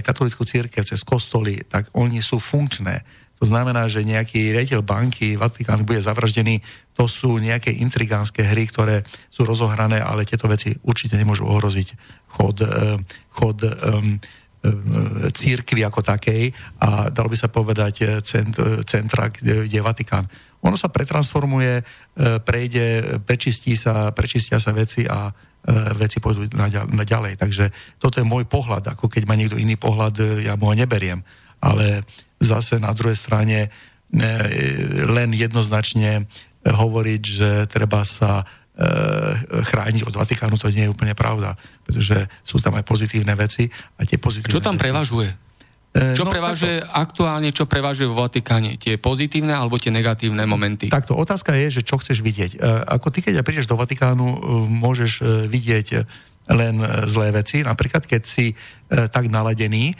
katolickú 0.00 0.46
církev, 0.46 0.86
cez 0.86 1.02
kostoly, 1.02 1.66
tak 1.66 1.90
oni 1.98 2.22
sú 2.22 2.38
funkčné. 2.38 3.02
To 3.42 3.44
znamená, 3.50 3.90
že 3.90 4.06
nejaký 4.06 4.54
riaditeľ 4.54 4.86
banky, 4.86 5.34
Vatikán 5.34 5.82
bude 5.82 5.98
zavraždený, 5.98 6.62
to 6.94 7.10
sú 7.10 7.42
nejaké 7.42 7.74
intrigánske 7.74 8.46
hry, 8.46 8.70
ktoré 8.70 9.02
sú 9.34 9.42
rozohrané, 9.42 9.98
ale 9.98 10.22
tieto 10.22 10.46
veci 10.46 10.70
určite 10.86 11.18
nemôžu 11.18 11.42
ohroziť 11.50 11.88
chod, 12.38 12.62
e, 12.62 13.02
chod 13.34 13.66
um, 13.66 14.14
církvy 15.34 15.82
ako 15.82 16.06
takej 16.06 16.54
a 16.86 17.10
dalo 17.10 17.26
by 17.26 17.34
sa 17.34 17.50
povedať 17.50 18.22
cent, 18.22 18.54
centra, 18.86 19.26
kde 19.26 19.66
je 19.66 19.80
Vatikán 19.82 20.30
ono 20.62 20.78
sa 20.78 20.88
pretransformuje, 20.88 21.82
prejde, 22.46 23.18
prečistí 23.26 23.74
sa, 23.74 24.14
prečistia 24.14 24.62
sa 24.62 24.70
veci 24.70 25.02
a 25.10 25.34
veci 25.98 26.22
pôjdu 26.22 26.54
na, 26.54 26.70
ďalej. 27.02 27.34
Takže 27.38 27.98
toto 27.98 28.22
je 28.22 28.26
môj 28.26 28.46
pohľad, 28.46 28.94
ako 28.94 29.10
keď 29.10 29.26
má 29.26 29.34
niekto 29.34 29.58
iný 29.58 29.74
pohľad, 29.74 30.42
ja 30.42 30.54
mu 30.54 30.70
ho 30.70 30.74
neberiem. 30.74 31.22
Ale 31.62 32.06
zase 32.42 32.82
na 32.82 32.90
druhej 32.90 33.16
strane 33.16 33.70
len 35.08 35.30
jednoznačne 35.32 36.28
hovoriť, 36.68 37.22
že 37.24 37.50
treba 37.64 38.04
sa 38.04 38.44
chrániť 39.48 40.04
od 40.04 40.14
Vatikánu, 40.20 40.60
to 40.60 40.68
nie 40.68 40.84
je 40.84 40.92
úplne 40.92 41.16
pravda, 41.16 41.56
pretože 41.80 42.28
sú 42.44 42.60
tam 42.60 42.76
aj 42.76 42.84
pozitívne 42.84 43.32
veci 43.32 43.72
a 43.96 44.04
tie 44.04 44.20
pozitívne 44.20 44.52
Čo 44.52 44.60
tam 44.60 44.76
veci, 44.76 44.84
prevažuje? 44.84 45.30
E, 45.92 46.16
čo 46.16 46.24
no, 46.24 46.32
prevažuje 46.32 46.80
takto. 46.80 46.96
aktuálne, 46.96 47.48
čo 47.52 47.68
prevažuje 47.68 48.08
v 48.08 48.16
Vatikáne? 48.16 48.70
Tie 48.80 48.96
pozitívne 48.96 49.52
alebo 49.52 49.76
tie 49.76 49.92
negatívne 49.92 50.48
momenty? 50.48 50.88
Takto, 50.88 51.12
otázka 51.12 51.52
je, 51.52 51.80
že 51.80 51.82
čo 51.84 52.00
chceš 52.00 52.24
vidieť. 52.24 52.56
E, 52.56 52.58
ako 52.88 53.12
ty, 53.12 53.20
keď 53.20 53.44
prídeš 53.44 53.68
do 53.68 53.76
Vatikánu, 53.76 54.24
e, 54.24 54.36
môžeš 54.72 55.12
vidieť 55.52 56.08
len 56.50 56.82
zlé 57.06 57.30
veci, 57.30 57.62
napríklad 57.62 58.02
keď 58.02 58.22
si 58.26 58.54
tak 58.90 59.30
naladený, 59.30 59.94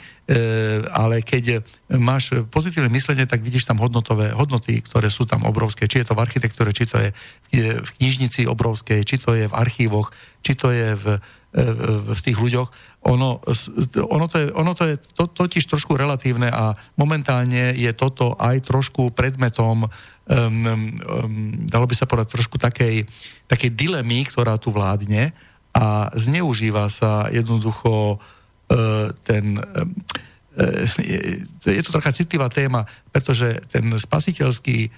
ale 0.91 1.25
keď 1.25 1.63
máš 1.97 2.35
pozitívne 2.51 2.91
myslenie, 2.93 3.25
tak 3.25 3.41
vidíš 3.41 3.65
tam 3.65 3.81
hodnotové 3.81 4.35
hodnoty, 4.35 4.83
ktoré 4.85 5.09
sú 5.09 5.25
tam 5.25 5.47
obrovské. 5.47 5.89
Či 5.89 6.03
je 6.03 6.07
to 6.11 6.17
v 6.19 6.23
architektúre, 6.23 6.75
či 6.75 6.85
to 6.85 6.99
je 6.99 7.09
v 7.79 7.89
knižnici 7.97 8.45
obrovskej, 8.45 9.01
či 9.07 9.17
to 9.17 9.33
je 9.33 9.49
v 9.49 9.55
archívoch, 9.55 10.13
či 10.45 10.53
to 10.53 10.69
je 10.69 10.93
v, 10.93 11.05
v 12.11 12.19
tých 12.21 12.37
ľuďoch. 12.37 12.69
Ono, 13.03 13.43
ono 14.07 14.25
to 14.31 14.35
je, 14.39 14.47
ono 14.53 14.71
to 14.77 14.83
je 14.87 14.95
to, 15.15 15.23
totiž 15.27 15.63
trošku 15.67 15.97
relatívne 15.99 16.47
a 16.47 16.77
momentálne 16.95 17.75
je 17.75 17.91
toto 17.97 18.35
aj 18.39 18.63
trošku 18.63 19.11
predmetom 19.11 19.83
um, 19.83 19.89
um, 20.29 20.95
dalo 21.67 21.83
by 21.83 21.95
sa 21.97 22.07
povedať 22.07 22.39
trošku 22.39 22.55
takej, 22.55 23.03
takej 23.51 23.69
dilemy, 23.75 24.23
ktorá 24.23 24.55
tu 24.55 24.71
vládne 24.71 25.35
a 25.73 26.13
zneužíva 26.13 26.85
sa 26.89 27.27
jednoducho 27.33 28.17
uh, 28.17 29.09
ten 29.25 29.57
uh, 29.57 29.85
je, 31.01 31.41
je 31.65 31.81
to 31.81 31.97
taká 31.97 32.13
citlivá 32.13 32.45
téma, 32.45 32.85
pretože 33.09 33.57
ten 33.73 33.89
spasiteľský 33.89 34.93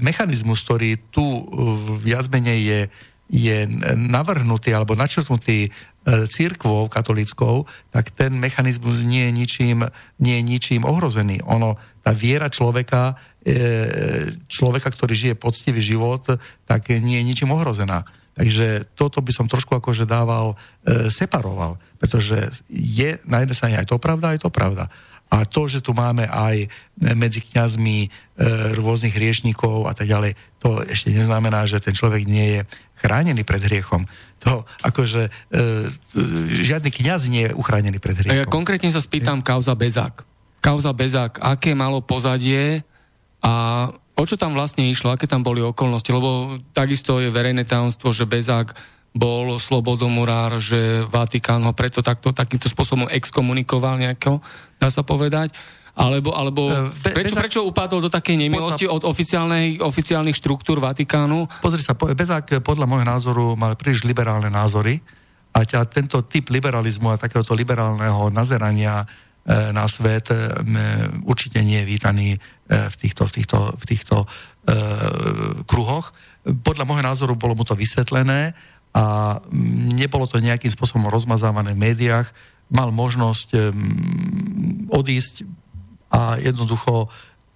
mechanizmus, 0.00 0.64
ktorý 0.64 0.96
tu 1.12 1.24
viac 2.00 2.32
menej 2.32 2.60
je, 2.64 2.80
je 3.28 3.56
navrhnutý 3.92 4.72
alebo 4.72 4.96
načrtnutý 4.96 5.68
E, 6.08 6.24
církvou 6.24 6.88
katolickou, 6.88 7.68
tak 7.92 8.08
ten 8.16 8.32
mechanizmus 8.32 9.04
nie 9.04 9.28
je 9.28 9.32
ničím, 9.32 9.78
nie 10.16 10.40
je 10.40 10.42
ničím 10.42 10.82
ohrozený. 10.88 11.44
Ono, 11.44 11.76
tá 12.00 12.16
viera 12.16 12.48
človeka, 12.48 13.12
e, 13.44 14.32
človeka, 14.48 14.88
ktorý 14.88 15.12
žije 15.12 15.34
poctivý 15.36 15.84
život, 15.84 16.24
tak 16.64 16.88
nie 16.88 17.20
je 17.20 17.28
ničím 17.28 17.52
ohrozená. 17.52 18.08
Takže 18.38 18.86
toto 18.94 19.18
by 19.18 19.34
som 19.34 19.50
trošku 19.50 19.74
akože 19.74 20.06
dával, 20.06 20.54
e, 20.86 21.10
separoval, 21.10 21.74
pretože 21.98 22.54
je 22.70 23.18
na 23.26 23.42
jednej 23.42 23.56
strane 23.58 23.76
aj 23.82 23.90
to 23.90 23.98
pravda, 23.98 24.30
aj 24.30 24.46
to 24.46 24.50
pravda. 24.54 24.86
A 25.28 25.44
to, 25.44 25.68
že 25.68 25.84
tu 25.84 25.92
máme 25.92 26.24
aj 26.24 26.72
medzi 27.18 27.42
kňazmi 27.42 27.98
e, 28.06 28.08
rôznych 28.78 29.12
hriešníkov 29.12 29.90
a 29.90 29.92
tak 29.92 30.06
ďalej, 30.06 30.38
to 30.62 30.86
ešte 30.86 31.12
neznamená, 31.12 31.66
že 31.66 31.82
ten 31.82 31.92
človek 31.92 32.24
nie 32.24 32.46
je 32.56 32.60
chránený 33.02 33.42
pred 33.42 33.60
hriechom. 33.60 34.06
To 34.46 34.62
akože 34.86 35.28
e, 35.28 35.30
žiadny 36.62 36.94
kňaz 36.94 37.26
nie 37.26 37.50
je 37.50 37.52
uchránený 37.58 37.98
pred 37.98 38.22
hriechom. 38.22 38.38
Ja 38.38 38.46
konkrétne 38.46 38.88
sa 38.88 39.02
spýtam 39.02 39.42
kauza 39.42 39.74
Bezák. 39.74 40.22
Kauza 40.62 40.94
Bezák, 40.94 41.42
aké 41.42 41.74
malo 41.74 42.00
pozadie 42.00 42.86
a 43.42 43.86
o 44.18 44.24
čo 44.26 44.34
tam 44.34 44.58
vlastne 44.58 44.90
išlo, 44.90 45.14
aké 45.14 45.30
tam 45.30 45.46
boli 45.46 45.62
okolnosti, 45.62 46.10
lebo 46.10 46.58
takisto 46.74 47.22
je 47.22 47.30
verejné 47.30 47.62
tajomstvo, 47.62 48.10
že 48.10 48.26
Bezák 48.26 48.74
bol 49.14 49.56
slobodomurár, 49.56 50.58
že 50.58 51.06
Vatikán 51.06 51.64
ho 51.64 51.72
preto 51.72 52.02
takto, 52.02 52.34
takýmto 52.34 52.68
spôsobom 52.68 53.06
exkomunikoval 53.08 53.96
nejako, 53.96 54.42
dá 54.76 54.90
sa 54.90 55.06
povedať. 55.06 55.54
Alebo, 55.98 56.30
alebo 56.30 56.70
e, 56.70 56.94
Be, 57.02 57.10
prečo, 57.10 57.34
Bezák, 57.34 57.42
prečo 57.42 57.60
upadol 57.66 57.98
do 57.98 58.10
takej 58.10 58.38
nemilosti 58.38 58.86
podľa, 58.86 59.02
od 59.02 59.82
oficiálnych 59.82 60.36
štruktúr 60.38 60.78
Vatikánu? 60.78 61.50
Pozri 61.58 61.82
sa, 61.82 61.98
Bezák 61.98 62.62
podľa 62.62 62.86
môjho 62.86 63.06
názoru 63.06 63.44
mal 63.58 63.74
príliš 63.74 64.06
liberálne 64.06 64.46
názory 64.46 65.02
a 65.50 65.66
ťa, 65.66 65.90
tento 65.90 66.22
typ 66.30 66.54
liberalizmu 66.54 67.10
a 67.10 67.18
takéhoto 67.18 67.50
liberálneho 67.50 68.30
nazerania 68.30 69.02
e, 69.02 69.06
na 69.74 69.90
svet 69.90 70.30
e, 70.30 70.38
určite 71.26 71.58
nie 71.66 71.82
je 71.82 71.90
vítaný 71.90 72.28
e, 72.34 72.38
v 72.68 72.96
týchto, 73.00 73.24
v 73.24 73.32
týchto, 73.32 73.58
v 73.74 73.84
týchto 73.88 74.16
e, 74.22 74.26
kruhoch. 75.64 76.12
Podľa 76.44 76.84
môjho 76.84 77.04
názoru 77.04 77.32
bolo 77.34 77.56
mu 77.56 77.64
to 77.64 77.72
vysvetlené 77.72 78.52
a 78.92 79.36
nebolo 79.96 80.28
to 80.28 80.40
nejakým 80.40 80.72
spôsobom 80.72 81.08
rozmazávané 81.08 81.72
v 81.72 81.82
médiách, 81.92 82.28
mal 82.68 82.92
možnosť 82.92 83.72
odísť 84.92 85.44
a 86.12 86.40
jednoducho 86.40 87.08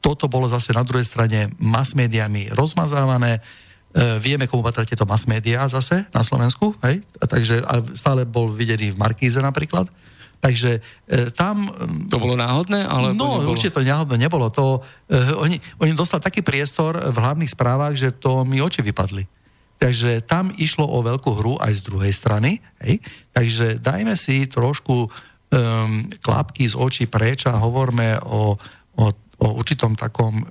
toto 0.03 0.27
bolo 0.27 0.51
zase 0.51 0.75
na 0.75 0.83
druhej 0.83 1.07
strane 1.07 1.55
mass 1.63 1.95
médiami 1.95 2.51
rozmazávané. 2.51 3.39
E, 3.39 3.41
vieme, 4.19 4.51
komu 4.51 4.67
patria 4.67 4.83
tieto 4.83 5.07
mass 5.07 5.31
médiá 5.31 5.63
zase 5.71 6.11
na 6.11 6.27
Slovensku, 6.27 6.75
hej? 6.83 7.07
A 7.23 7.25
takže 7.31 7.63
a 7.63 7.81
stále 7.95 8.27
bol 8.27 8.51
videný 8.51 8.93
v 8.93 9.01
Markíze 9.01 9.39
napríklad. 9.39 9.87
Takže 10.43 10.83
e, 11.07 11.31
tam... 11.31 11.71
To 12.11 12.19
bolo 12.19 12.35
náhodné? 12.35 12.83
Ale 12.83 13.15
no, 13.15 13.39
to 13.39 13.55
určite 13.55 13.79
to 13.79 13.87
náhodné 13.87 14.19
nebolo. 14.19 14.51
To, 14.51 14.83
e, 15.07 15.39
oni, 15.39 15.63
oni 15.79 15.95
dostali 15.95 16.19
taký 16.19 16.43
priestor 16.43 16.99
v 16.99 17.15
hlavných 17.15 17.55
správach, 17.55 17.95
že 17.95 18.11
to 18.11 18.43
mi 18.43 18.59
oči 18.59 18.83
vypadli. 18.83 19.23
Takže 19.79 20.27
tam 20.27 20.51
išlo 20.59 20.87
o 20.87 20.99
veľkú 21.03 21.31
hru 21.39 21.55
aj 21.63 21.79
z 21.79 21.83
druhej 21.87 22.11
strany. 22.11 22.59
Hej? 22.83 22.99
Takže 23.31 23.79
dajme 23.79 24.19
si 24.19 24.47
trošku 24.51 25.07
um, 25.07 25.11
klapky 26.23 26.71
z 26.71 26.79
očí 26.79 27.05
preč 27.11 27.51
a 27.51 27.59
hovorme 27.59 28.19
o, 28.23 28.55
o, 28.99 29.05
o 29.43 29.47
určitom 29.59 29.99
takom 29.99 30.39
um, 30.39 30.43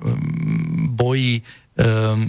boji 0.92 1.40
um, 1.40 1.48
um, 1.80 2.28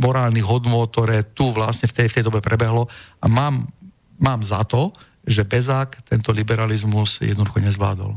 morálnych 0.00 0.48
hodnôt, 0.48 0.88
ktoré 0.88 1.28
tu 1.36 1.52
vlastne 1.52 1.92
v 1.92 1.96
tej, 1.96 2.06
v 2.08 2.14
tej 2.20 2.24
dobe 2.24 2.40
prebehlo. 2.40 2.88
A 3.20 3.28
mám, 3.28 3.68
mám 4.16 4.40
za 4.40 4.64
to, 4.64 4.96
že 5.26 5.42
Bezák 5.42 6.06
tento 6.06 6.30
liberalizmus 6.30 7.18
jednoducho 7.20 7.58
nezvládol. 7.58 8.14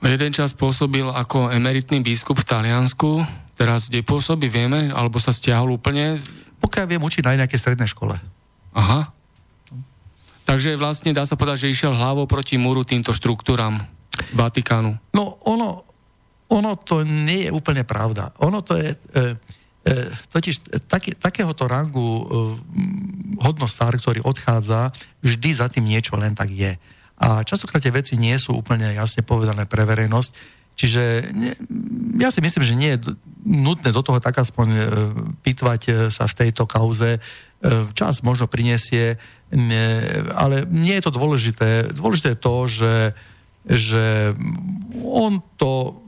Jeden 0.00 0.32
čas 0.32 0.56
pôsobil 0.56 1.04
ako 1.04 1.52
emeritný 1.52 2.00
biskup 2.00 2.40
v 2.40 2.48
Taliansku, 2.48 3.20
teraz 3.60 3.92
kde 3.92 4.00
pôsobí, 4.00 4.48
vieme, 4.48 4.88
alebo 4.88 5.20
sa 5.20 5.28
stiahol 5.28 5.76
úplne? 5.76 6.16
Pokiaľ 6.64 6.84
viem, 6.88 7.02
učí 7.04 7.20
na 7.20 7.36
nejakej 7.36 7.60
strednej 7.60 7.90
škole. 7.90 8.16
Aha. 8.72 9.12
Takže 10.48 10.80
vlastne 10.80 11.12
dá 11.12 11.28
sa 11.28 11.36
povedať, 11.36 11.68
že 11.68 11.72
išiel 11.76 11.92
hlavou 11.92 12.24
proti 12.24 12.56
múru 12.56 12.80
týmto 12.82 13.12
štruktúram 13.12 13.76
Vatikánu. 14.32 14.96
No 15.12 15.36
ono, 15.44 15.84
ono 16.48 16.80
to 16.80 17.04
nie 17.04 17.46
je 17.46 17.50
úplne 17.52 17.84
pravda. 17.84 18.32
Ono 18.40 18.64
to 18.64 18.80
je... 18.80 18.90
E, 19.14 19.36
e, 19.36 19.59
totiž 20.28 20.84
taký, 20.88 21.16
takéhoto 21.16 21.64
rangu 21.64 22.20
e, 22.20 22.24
hodnostár, 23.40 23.96
ktorý 23.96 24.20
odchádza, 24.20 24.92
vždy 25.24 25.50
za 25.56 25.66
tým 25.72 25.88
niečo 25.88 26.20
len 26.20 26.36
tak 26.36 26.52
je. 26.52 26.76
A 27.20 27.44
častokrát 27.44 27.80
tie 27.80 27.92
veci 27.92 28.16
nie 28.16 28.36
sú 28.36 28.56
úplne 28.56 28.92
jasne 28.92 29.24
povedané 29.24 29.64
pre 29.64 29.84
verejnosť. 29.84 30.60
Čiže 30.76 31.32
ne, 31.36 31.52
ja 32.16 32.32
si 32.32 32.40
myslím, 32.40 32.64
že 32.64 32.78
nie 32.78 32.90
je 32.96 33.12
nutné 33.44 33.92
do 33.92 34.00
toho 34.00 34.20
tak 34.20 34.40
aspoň 34.40 34.68
e, 34.72 34.82
pýtvať 35.44 35.80
e, 35.88 35.92
sa 36.08 36.24
v 36.24 36.36
tejto 36.44 36.64
kauze. 36.64 37.16
E, 37.16 37.20
čas 37.92 38.24
možno 38.24 38.48
prinesie, 38.48 39.20
ale 40.32 40.64
nie 40.68 40.96
je 40.96 41.04
to 41.04 41.12
dôležité. 41.12 41.92
Dôležité 41.92 42.32
je 42.32 42.40
to, 42.40 42.56
že, 42.70 42.94
že 43.66 44.04
on 45.04 45.42
to 45.58 46.00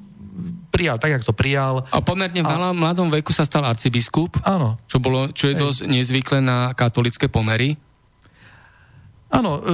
prijal 0.72 0.96
tak, 0.96 1.12
jak 1.12 1.24
to 1.28 1.36
prijal. 1.36 1.84
A 1.92 2.00
pomerne 2.00 2.40
v 2.40 2.48
a... 2.48 2.72
mladom 2.72 3.12
veku 3.12 3.30
sa 3.30 3.44
stal 3.44 3.68
arcibiskup, 3.68 4.40
Áno. 4.48 4.80
Čo, 4.88 4.98
bolo, 4.98 5.28
čo 5.36 5.52
je 5.52 5.54
dosť 5.60 5.84
nezvyklé 5.84 6.40
na 6.40 6.72
katolické 6.72 7.28
pomery. 7.28 7.76
Áno, 9.32 9.64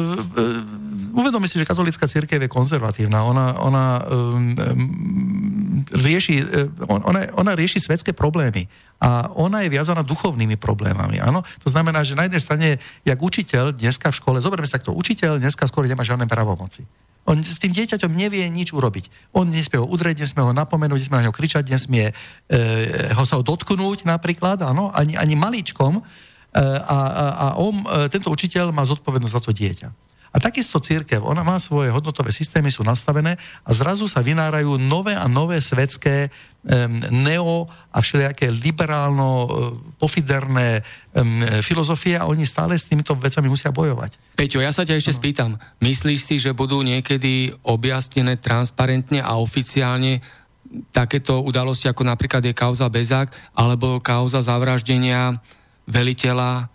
uvedomi 1.18 1.50
si, 1.50 1.58
že 1.58 1.66
katolická 1.66 2.06
církev 2.06 2.38
je 2.38 2.46
konzervatívna. 2.46 3.26
Ona, 3.26 3.58
ona 3.58 3.84
um, 4.06 4.54
um, 4.54 5.82
rieši, 5.90 6.46
ona, 6.86 7.34
ona 7.34 7.52
rieši 7.58 7.82
svetské 7.82 8.14
problémy 8.14 8.70
a 9.02 9.26
ona 9.34 9.66
je 9.66 9.74
viazaná 9.74 10.06
duchovnými 10.06 10.54
problémami. 10.54 11.18
Áno? 11.18 11.42
To 11.66 11.68
znamená, 11.74 12.06
že 12.06 12.14
na 12.14 12.30
jednej 12.30 12.42
strane, 12.42 12.68
jak 13.02 13.18
učiteľ 13.18 13.74
dneska 13.74 14.14
v 14.14 14.18
škole, 14.22 14.38
zoberme 14.38 14.66
sa 14.70 14.78
kto, 14.78 14.94
učiteľ 14.94 15.42
dneska 15.42 15.66
skôr 15.66 15.90
nemá 15.90 16.06
žiadne 16.06 16.30
pravomoci. 16.30 16.86
On 17.28 17.36
s 17.36 17.60
tým 17.60 17.76
dieťaťom 17.76 18.16
nevie 18.16 18.48
nič 18.48 18.72
urobiť. 18.72 19.36
On 19.36 19.44
nesmie 19.44 19.76
ho 19.76 19.84
udrieť, 19.84 20.24
nesmie 20.24 20.40
ho 20.40 20.56
napomenúť, 20.56 21.04
nesmie 21.04 21.20
na 21.20 21.24
neho 21.28 21.36
kričať, 21.36 21.68
nesmie 21.68 22.16
e, 22.48 22.62
ho 23.12 23.24
sa 23.28 23.36
ho 23.36 23.44
dotknúť 23.44 24.08
napríklad, 24.08 24.64
áno, 24.64 24.88
ani, 24.96 25.12
ani 25.20 25.36
maličkom. 25.36 26.00
E, 26.00 26.02
a, 26.56 26.98
a, 27.04 27.24
a 27.36 27.46
on, 27.60 27.84
e, 27.84 28.08
tento 28.08 28.32
učiteľ 28.32 28.72
má 28.72 28.80
zodpovednosť 28.88 29.34
za 29.36 29.42
to 29.44 29.52
dieťa. 29.52 30.07
A 30.28 30.36
takisto 30.36 30.76
církev, 30.76 31.24
ona 31.24 31.40
má 31.40 31.56
svoje 31.56 31.88
hodnotové 31.88 32.30
systémy, 32.32 32.68
sú 32.68 32.84
nastavené 32.84 33.40
a 33.64 33.70
zrazu 33.72 34.04
sa 34.04 34.20
vynárajú 34.20 34.76
nové 34.76 35.16
a 35.16 35.24
nové 35.24 35.56
svetské 35.64 36.28
um, 36.28 37.00
neo 37.24 37.64
a 37.88 37.98
všelijaké 37.98 38.52
liberálno 38.52 39.28
uh, 39.28 39.48
pofiderné 39.96 40.84
um, 41.16 41.64
filozofie 41.64 42.20
a 42.20 42.28
oni 42.28 42.44
stále 42.44 42.76
s 42.76 42.84
týmito 42.84 43.16
vecami 43.16 43.48
musia 43.48 43.72
bojovať. 43.72 44.36
Peťo, 44.36 44.60
ja 44.60 44.70
sa 44.70 44.84
ťa 44.84 45.00
ešte 45.00 45.16
no. 45.16 45.18
spýtam. 45.18 45.50
Myslíš 45.80 46.20
si, 46.20 46.36
že 46.36 46.52
budú 46.52 46.84
niekedy 46.84 47.56
objasnené 47.64 48.36
transparentne 48.36 49.24
a 49.24 49.40
oficiálne 49.40 50.20
takéto 50.92 51.40
udalosti, 51.40 51.88
ako 51.88 52.04
napríklad 52.04 52.44
je 52.44 52.52
kauza 52.52 52.84
Bezák, 52.92 53.32
alebo 53.56 54.04
kauza 54.04 54.44
zavraždenia 54.44 55.40
veliteľa 55.88 56.68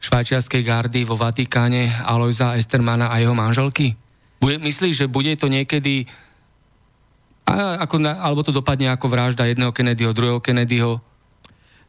švajčiarskej 0.00 0.64
gardy 0.64 1.04
vo 1.04 1.14
Vatikáne 1.14 1.92
Alojza 2.02 2.56
Estermana 2.56 3.12
a 3.12 3.20
jeho 3.20 3.36
manželky? 3.36 3.94
Bude, 4.40 4.56
myslíš, 4.56 5.04
že 5.04 5.12
bude 5.12 5.36
to 5.36 5.52
niekedy 5.52 6.08
a, 7.50 7.82
ako, 7.84 7.98
alebo 8.00 8.40
to 8.46 8.54
dopadne 8.54 8.88
ako 8.94 9.10
vražda 9.10 9.44
jedného 9.50 9.74
Kennedyho, 9.74 10.14
druhého 10.14 10.40
Kennedyho? 10.40 11.02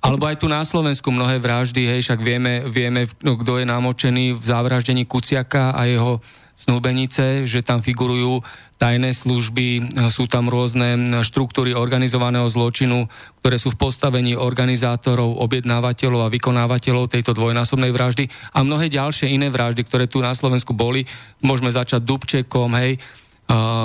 Alebo 0.02 0.26
aj 0.26 0.42
tu 0.42 0.50
na 0.50 0.66
Slovensku 0.66 1.14
mnohé 1.14 1.38
vraždy, 1.38 1.86
hej, 1.86 2.02
však 2.02 2.26
vieme, 2.26 2.66
vieme 2.66 3.06
no, 3.22 3.38
kto 3.38 3.62
je 3.62 3.70
namočený 3.70 4.34
v 4.34 4.42
zavraždení 4.42 5.06
Kuciaka 5.06 5.78
a 5.78 5.86
jeho 5.86 6.18
snúbenice, 6.62 7.50
že 7.50 7.66
tam 7.66 7.82
figurujú 7.82 8.46
tajné 8.78 9.14
služby, 9.14 9.98
sú 10.10 10.26
tam 10.30 10.50
rôzne 10.50 11.22
štruktúry 11.22 11.74
organizovaného 11.74 12.46
zločinu, 12.50 13.10
ktoré 13.42 13.58
sú 13.58 13.74
v 13.74 13.82
postavení 13.82 14.34
organizátorov, 14.38 15.42
objednávateľov 15.42 16.26
a 16.26 16.34
vykonávateľov 16.34 17.10
tejto 17.10 17.34
dvojnásobnej 17.34 17.90
vraždy 17.90 18.30
a 18.54 18.62
mnohé 18.62 18.90
ďalšie 18.90 19.34
iné 19.34 19.50
vraždy, 19.50 19.86
ktoré 19.86 20.06
tu 20.06 20.22
na 20.22 20.34
Slovensku 20.34 20.74
boli. 20.78 21.06
Môžeme 21.42 21.74
začať 21.74 22.06
Dubčekom, 22.06 22.74
hej, 22.78 23.02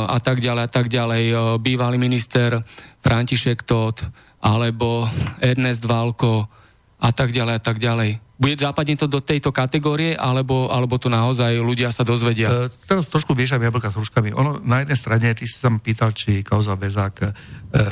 a 0.06 0.18
tak 0.22 0.38
ďalej, 0.38 0.62
a 0.62 0.70
tak 0.70 0.86
ďalej. 0.86 1.22
Bývalý 1.58 1.96
minister 1.98 2.60
František 3.02 3.66
Todt, 3.66 4.04
alebo 4.38 5.10
Ernest 5.42 5.82
Válko, 5.82 6.46
a 7.02 7.10
tak 7.10 7.34
ďalej, 7.34 7.54
a 7.58 7.62
tak 7.64 7.82
ďalej. 7.82 8.25
Bude 8.36 8.52
západne 8.60 9.00
to 9.00 9.08
do 9.08 9.24
tejto 9.24 9.48
kategórie, 9.48 10.12
alebo, 10.12 10.68
alebo 10.68 11.00
to 11.00 11.08
naozaj 11.08 11.56
ľudia 11.56 11.88
sa 11.88 12.04
dozvedia? 12.04 12.68
E, 12.68 12.68
teraz 12.84 13.08
trošku 13.08 13.32
miešam 13.32 13.64
jablka 13.64 13.88
s 13.88 13.96
hruškami. 13.96 14.36
Ono, 14.36 14.60
na 14.60 14.84
jednej 14.84 14.98
strane, 15.00 15.32
ty 15.32 15.48
si 15.48 15.56
sa 15.56 15.72
pýtal, 15.72 16.12
či 16.12 16.44
kauza 16.44 16.76
Bezák 16.76 17.16
e, 17.24 17.28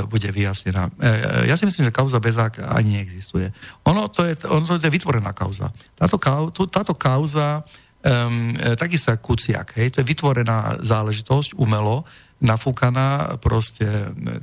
bude 0.05 0.29
vyjasnená. 0.29 0.93
E, 1.01 1.49
ja 1.49 1.57
si 1.57 1.65
myslím, 1.65 1.89
že 1.89 1.97
kauza 1.97 2.21
Bezák 2.21 2.61
ani 2.61 3.01
neexistuje. 3.01 3.57
Ono 3.89 4.13
to 4.13 4.29
je, 4.29 4.37
ono 4.45 4.69
to 4.69 4.77
je 4.77 4.93
vytvorená 4.93 5.33
kauza. 5.33 5.73
Táto, 5.97 6.21
kau, 6.21 6.53
tú, 6.53 6.69
táto 6.69 6.93
kauza, 6.93 7.65
um, 8.05 8.53
takisto 8.77 9.17
ako 9.17 9.33
Kuciak, 9.33 9.81
hej, 9.81 9.97
to 9.97 10.05
je 10.05 10.11
vytvorená 10.13 10.77
záležitosť, 10.85 11.57
umelo, 11.57 12.05
nafúkaná, 12.45 13.41
proste 13.41 13.89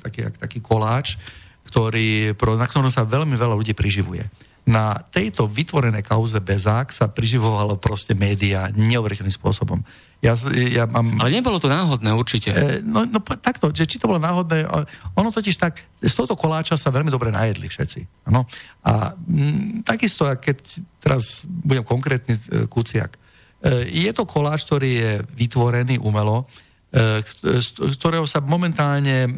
taký, 0.01 0.33
taký 0.33 0.59
koláč, 0.65 1.21
ktorý, 1.69 2.33
na 2.57 2.65
ktorom 2.65 2.89
sa 2.89 3.05
veľmi 3.05 3.37
veľa 3.37 3.53
ľudí 3.53 3.77
priživuje. 3.77 4.25
Na 4.61 4.93
tejto 5.09 5.49
vytvorené 5.49 6.05
kauze 6.05 6.37
Bezák 6.37 6.93
sa 6.93 7.09
priživovalo 7.09 7.81
proste 7.81 8.13
média 8.13 8.69
neuveriteľným 8.69 9.33
spôsobom. 9.33 9.81
Ja, 10.21 10.37
ja 10.53 10.85
mám... 10.85 11.17
Ale 11.17 11.33
nebolo 11.33 11.57
to 11.57 11.65
náhodné 11.65 12.13
určite. 12.13 12.53
E, 12.53 12.85
no, 12.85 13.09
no 13.09 13.25
takto, 13.41 13.73
že 13.73 13.89
či 13.89 13.97
to 13.97 14.05
bolo 14.05 14.21
náhodné, 14.21 14.69
ono 15.17 15.33
totiž 15.33 15.57
tak, 15.57 15.81
z 15.97 16.13
tohto 16.13 16.37
koláča 16.37 16.77
sa 16.77 16.93
veľmi 16.93 17.09
dobre 17.09 17.33
najedli 17.33 17.65
všetci. 17.65 18.29
Ano? 18.29 18.45
A 18.85 19.17
m, 19.17 19.81
takisto, 19.81 20.29
keď 20.29 20.77
teraz 21.01 21.41
budem 21.49 21.81
konkrétny 21.81 22.37
e, 22.37 22.69
Kuciak, 22.69 23.17
e, 23.17 23.89
je 23.89 24.11
to 24.13 24.29
koláč, 24.29 24.69
ktorý 24.69 24.89
je 24.93 25.11
vytvorený 25.33 25.97
umelo, 25.97 26.45
e, 26.93 27.25
z 27.41 27.97
ktorého 27.97 28.29
sa 28.29 28.45
momentálne 28.45 29.25
e, 29.25 29.29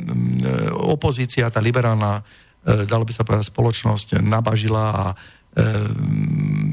opozícia, 0.83 1.47
tá 1.47 1.63
liberálna, 1.63 2.19
e, 2.19 2.23
dalo 2.63 3.03
by 3.03 3.13
sa 3.13 3.27
povedať, 3.27 3.51
spoločnosť 3.51 4.23
nabažila 4.23 4.85
a 4.91 5.05
e, 5.11 5.15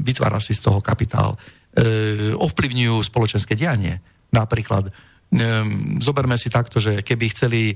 vytvára 0.01 0.39
si 0.39 0.55
z 0.55 0.63
toho 0.63 0.79
kapitál. 0.79 1.35
E, 1.71 2.35
ovplyvňujú 2.35 2.97
spoločenské 2.99 3.55
dianie. 3.55 3.99
Napríklad, 4.31 4.87
e, 4.87 4.91
zoberme 6.03 6.35
si 6.35 6.51
takto, 6.51 6.79
že 6.83 6.99
keby 7.03 7.25
chceli 7.31 7.61
e, 7.71 7.75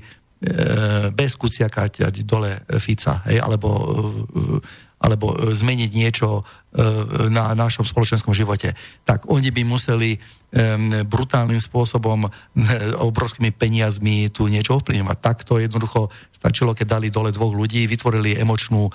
bez 1.12 1.32
Kuciaka 1.36 1.88
dole 2.24 2.60
Fica, 2.76 3.24
hej, 3.24 3.40
alebo, 3.40 3.68
alebo 4.96 5.52
zmeniť 5.52 5.90
niečo 5.92 6.42
na 7.28 7.56
našom 7.56 7.84
spoločenskom 7.84 8.36
živote, 8.36 8.76
tak 9.04 9.28
oni 9.28 9.48
by 9.52 9.62
museli 9.64 10.16
brutálnym 11.08 11.60
spôsobom, 11.60 12.28
obrovskými 13.00 13.52
peniazmi 13.52 14.28
tu 14.32 14.48
niečo 14.48 14.80
ovplyvňovať. 14.80 15.16
Takto 15.20 15.60
jednoducho 15.60 16.08
stačilo, 16.32 16.76
keď 16.76 17.00
dali 17.00 17.08
dole 17.08 17.32
dvoch 17.32 17.52
ľudí, 17.52 17.84
vytvorili 17.88 18.40
emočnú 18.40 18.88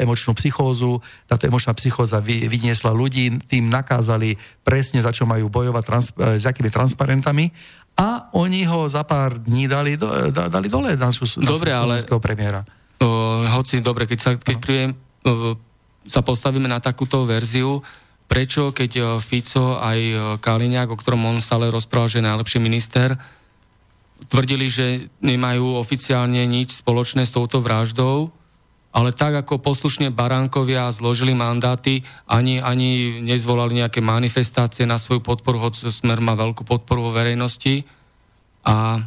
emočnú 0.00 0.32
psychózu. 0.38 1.02
Táto 1.26 1.44
emočná 1.50 1.74
psychóza 1.74 2.22
vy, 2.22 2.46
vyniesla 2.46 2.94
ľudí, 2.94 3.34
tým 3.50 3.66
nakázali 3.66 4.38
presne, 4.62 5.02
za 5.02 5.10
čo 5.10 5.26
majú 5.26 5.50
bojovať, 5.50 5.82
trans, 5.84 6.06
e, 6.14 6.38
s 6.38 6.46
akými 6.46 6.70
transparentami 6.70 7.50
a 7.98 8.30
oni 8.32 8.64
ho 8.64 8.86
za 8.86 9.02
pár 9.02 9.36
dní 9.42 9.66
dali, 9.66 9.98
dali 10.30 10.68
dole 10.70 10.94
našu, 10.94 11.26
dobre, 11.42 11.74
ale, 11.74 12.00
premiéra. 12.22 12.62
Uh, 13.00 13.48
hoci, 13.56 13.80
dobre, 13.80 14.04
keď 14.04 14.18
sa, 14.20 14.30
keď 14.36 14.56
príjem, 14.60 14.90
sa 16.08 16.20
postavíme 16.24 16.68
na 16.68 16.80
takúto 16.80 17.28
verziu, 17.28 17.84
prečo, 18.30 18.70
keď 18.70 19.18
Fico 19.18 19.76
aj 19.76 19.98
Kaliňák, 20.38 20.88
o 20.88 20.96
ktorom 20.96 21.26
on 21.26 21.42
stále 21.42 21.66
rozprával, 21.66 22.08
že 22.08 22.18
je 22.22 22.28
najlepší 22.30 22.58
minister, 22.62 23.18
tvrdili, 24.30 24.70
že 24.70 25.08
nemajú 25.24 25.80
oficiálne 25.80 26.44
nič 26.46 26.84
spoločné 26.84 27.26
s 27.26 27.34
touto 27.34 27.58
vraždou, 27.64 28.30
ale 28.90 29.14
tak 29.14 29.46
ako 29.46 29.62
poslušne 29.62 30.10
baránkovia 30.10 30.90
zložili 30.90 31.30
mandáty, 31.30 32.02
ani, 32.26 32.58
ani 32.58 33.22
nezvolali 33.22 33.78
nejaké 33.78 34.02
manifestácie 34.02 34.82
na 34.82 34.98
svoju 34.98 35.22
podporu, 35.22 35.62
hoď 35.62 35.94
Smer 35.94 36.18
má 36.18 36.34
veľkú 36.34 36.66
podporu 36.66 37.06
vo 37.06 37.14
verejnosti. 37.14 37.86
A 38.66 39.06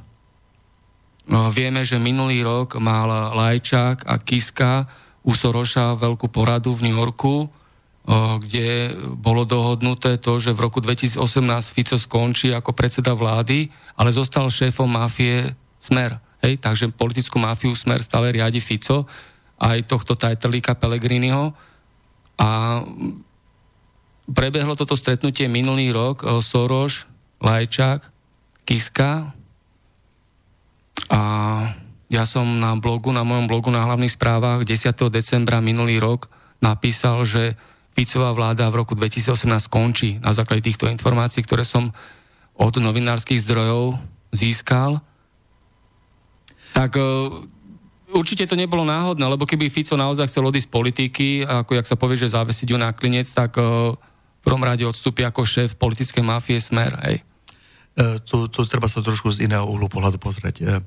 vieme, 1.51 1.83
že 1.83 1.99
minulý 1.99 2.43
rok 2.47 2.79
mal 2.79 3.35
Lajčák 3.35 4.07
a 4.07 4.15
Kiska 4.23 4.87
u 5.23 5.31
Soroša 5.31 5.95
veľkú 5.95 6.27
poradu 6.27 6.75
v 6.75 6.91
New 6.91 6.95
Yorku, 6.99 7.47
kde 8.43 8.91
bolo 9.15 9.47
dohodnuté 9.47 10.19
to, 10.19 10.35
že 10.35 10.51
v 10.51 10.67
roku 10.67 10.83
2018 10.83 11.23
Fico 11.71 11.95
skončí 11.95 12.51
ako 12.51 12.75
predseda 12.75 13.15
vlády, 13.15 13.71
ale 13.95 14.11
zostal 14.11 14.51
šéfom 14.51 14.91
mafie 14.91 15.55
Smer. 15.79 16.19
Hej, 16.43 16.59
takže 16.59 16.91
politickú 16.91 17.39
mafiu 17.39 17.71
Smer 17.71 18.03
stále 18.03 18.35
riadi 18.35 18.59
Fico 18.59 19.07
aj 19.63 19.87
tohto 19.87 20.19
tajtelíka 20.19 20.75
Pelegriniho. 20.75 21.55
A 22.35 22.83
prebehlo 24.27 24.75
toto 24.75 24.99
stretnutie 24.99 25.47
minulý 25.47 25.95
rok 25.95 26.27
Soroš, 26.43 27.07
Lajčák, 27.39 28.03
Kiska 28.67 29.31
a 31.07 31.21
ja 32.13 32.29
som 32.29 32.45
na 32.61 32.77
blogu, 32.77 33.09
na 33.09 33.25
mojom 33.25 33.49
blogu 33.49 33.73
na 33.73 33.89
hlavných 33.89 34.13
správach 34.13 34.61
10. 34.61 34.93
decembra 35.09 35.57
minulý 35.65 35.97
rok 35.97 36.29
napísal, 36.61 37.25
že 37.25 37.57
Ficová 37.97 38.29
vláda 38.33 38.69
v 38.69 38.85
roku 38.85 38.93
2018 38.93 39.69
skončí 39.69 40.09
na 40.21 40.33
základe 40.33 40.65
týchto 40.65 40.85
informácií, 40.85 41.41
ktoré 41.41 41.65
som 41.65 41.89
od 42.53 42.73
novinárskych 42.77 43.41
zdrojov 43.41 43.97
získal. 44.29 45.01
Tak 46.77 46.97
eh, 46.97 47.05
určite 48.13 48.45
to 48.45 48.57
nebolo 48.57 48.85
náhodné, 48.85 49.25
lebo 49.25 49.49
keby 49.49 49.73
Fico 49.73 49.97
naozaj 49.97 50.29
chcel 50.29 50.45
odísť 50.45 50.69
z 50.69 50.73
politiky, 50.73 51.27
ako 51.41 51.81
jak 51.81 51.89
sa 51.89 51.97
povie, 51.97 52.17
že 52.17 52.33
závesiť 52.33 52.73
ju 52.73 52.77
na 52.77 52.93
klinec, 52.93 53.25
tak 53.33 53.57
uh, 53.57 53.97
v 53.97 54.41
prvom 54.45 54.61
rade 54.61 54.85
odstúpi 54.85 55.25
ako 55.25 55.49
šéf 55.49 55.73
politickej 55.81 56.21
mafie 56.21 56.61
Smer, 56.61 56.93
hej. 57.09 57.25
Uh, 57.93 58.17
tu, 58.25 58.49
tu 58.49 58.65
treba 58.65 58.89
sa 58.89 59.05
trošku 59.05 59.29
z 59.29 59.45
iného 59.45 59.69
uhlu 59.69 59.85
pohľadu 59.85 60.17
pozrieť. 60.17 60.55
Uh, 60.65 60.81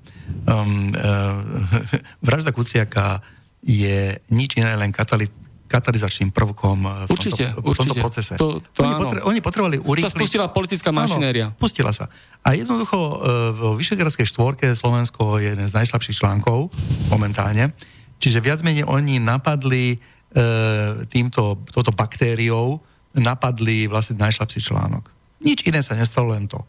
um, 0.51 0.91
uh, 0.91 1.39
vražda 2.27 2.51
Kuciaka 2.51 3.23
je 3.67 4.19
nič 4.31 4.59
iné, 4.59 4.79
len 4.79 4.95
katali, 4.95 5.27
katalizačným 5.67 6.31
prvkom 6.31 6.79
eh, 6.87 6.91
v, 7.07 7.11
určite, 7.11 7.45
tomto, 7.51 7.67
v 7.67 7.75
tomto 7.75 7.95
procese. 7.99 8.35
To, 8.39 8.63
to 8.63 8.81
oni, 8.87 8.95
potre, 8.95 9.19
oni 9.27 9.41
potrebovali 9.43 9.77
urýchliť... 9.83 10.15
Sa 10.15 10.15
spustila 10.15 10.47
politická 10.49 10.95
mašinéria. 10.95 11.51
Áno, 11.51 11.59
spustila 11.59 11.91
sa. 11.91 12.07
A 12.47 12.55
jednoducho 12.55 12.97
eh, 12.97 13.15
vo 13.53 13.75
Vyšegradskej 13.75 14.27
štvorke 14.31 14.67
Slovensko 14.73 15.43
je 15.43 15.53
jeden 15.59 15.67
z 15.67 15.75
najslabších 15.75 16.17
článkov 16.23 16.71
momentálne. 17.11 17.75
Čiže 18.17 18.41
viac 18.41 18.65
menej 18.65 18.89
oni 18.89 19.21
napadli 19.21 19.93
e, 19.93 19.97
týmto, 21.05 21.61
touto 21.69 21.93
baktériou, 21.93 22.81
napadli 23.13 23.85
vlastne 23.85 24.17
najslabší 24.17 24.73
článok. 24.73 25.13
Nič 25.45 25.69
iné 25.69 25.85
sa 25.85 25.93
nestalo, 25.93 26.33
len 26.33 26.49
to. 26.49 26.65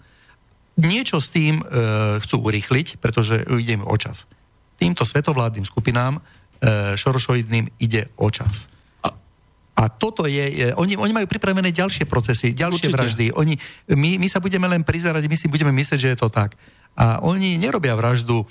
Niečo 0.78 1.17
s 1.17 1.34
tým 1.34 1.61
e, 1.61 1.63
chcú 2.21 2.38
urýchliť, 2.45 3.01
pretože 3.01 3.41
ide 3.57 3.82
im 3.82 3.84
o 3.86 3.97
čas. 3.97 4.30
Týmto 4.78 5.03
svetovládnym 5.05 5.65
skupinám 5.65 6.17
e, 6.17 6.21
šorošoidným 6.93 7.73
ide 7.82 8.13
o 8.17 8.30
čas. 8.30 8.69
A 9.78 9.93
toto 9.93 10.25
je, 10.25 10.73
oni, 10.73 10.97
oni 10.97 11.13
majú 11.13 11.30
pripravené 11.30 11.69
ďalšie 11.69 12.09
procesy, 12.09 12.49
ďalšie 12.49 12.89
Určite. 12.89 12.97
vraždy. 12.97 13.25
Oni, 13.38 13.53
my, 13.93 14.17
my 14.17 14.25
sa 14.25 14.41
budeme 14.41 14.65
len 14.65 14.82
prizerať, 14.82 15.30
my 15.30 15.38
si 15.38 15.45
budeme 15.45 15.69
myslieť, 15.69 15.99
že 16.01 16.11
je 16.13 16.17
to 16.17 16.34
tak. 16.34 16.57
A 16.97 17.21
oni 17.21 17.61
nerobia 17.61 17.93
vraždu 17.93 18.41
e, 18.41 18.45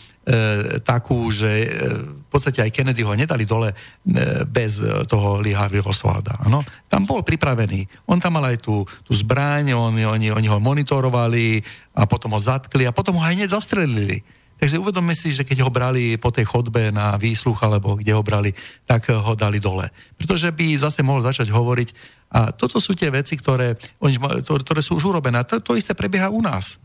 takú, 0.87 1.27
že 1.35 1.51
e, 1.67 1.69
v 1.99 2.29
podstate 2.31 2.63
aj 2.63 2.71
Kennedy 2.71 3.03
ho 3.03 3.11
nedali 3.11 3.43
dole 3.43 3.75
e, 3.75 3.77
bez 4.47 4.79
toho 5.11 5.43
Lee 5.43 5.51
Harvey 5.51 5.83
Oswalda. 5.83 6.39
Ano? 6.47 6.63
Tam 6.87 7.03
bol 7.03 7.27
pripravený. 7.27 8.07
On 8.07 8.23
tam 8.23 8.39
mal 8.39 8.55
aj 8.55 8.63
tú, 8.63 8.87
tú 9.03 9.13
zbraň, 9.19 9.75
on, 9.75 9.99
oni, 9.99 10.31
oni 10.31 10.47
ho 10.47 10.63
monitorovali 10.63 11.59
a 11.99 12.07
potom 12.07 12.39
ho 12.39 12.41
zatkli 12.41 12.87
a 12.87 12.95
potom 12.95 13.19
ho 13.19 13.23
aj 13.27 13.35
hneď 13.35 13.51
zastrelili. 13.51 14.23
Takže 14.57 14.81
uvedomme 14.81 15.13
si, 15.13 15.35
že 15.35 15.45
keď 15.45 15.67
ho 15.67 15.71
brali 15.75 16.17
po 16.17 16.33
tej 16.33 16.49
chodbe 16.49 16.89
na 16.89 17.19
výsluch, 17.21 17.61
alebo 17.61 17.99
kde 17.99 18.17
ho 18.17 18.25
brali, 18.25 18.57
tak 18.89 19.13
ho 19.13 19.37
dali 19.37 19.61
dole. 19.61 19.93
Pretože 20.17 20.49
by 20.49 20.81
zase 20.81 21.05
mohol 21.05 21.21
začať 21.21 21.53
hovoriť. 21.53 21.89
A 22.33 22.57
toto 22.57 22.81
sú 22.81 22.97
tie 22.97 23.13
veci, 23.13 23.37
ktoré, 23.37 23.77
ktoré 24.41 24.81
sú 24.81 24.97
už 24.97 25.13
urobené. 25.13 25.45
To, 25.45 25.61
to 25.61 25.77
isté 25.77 25.93
prebieha 25.93 26.33
u 26.33 26.41
nás. 26.41 26.81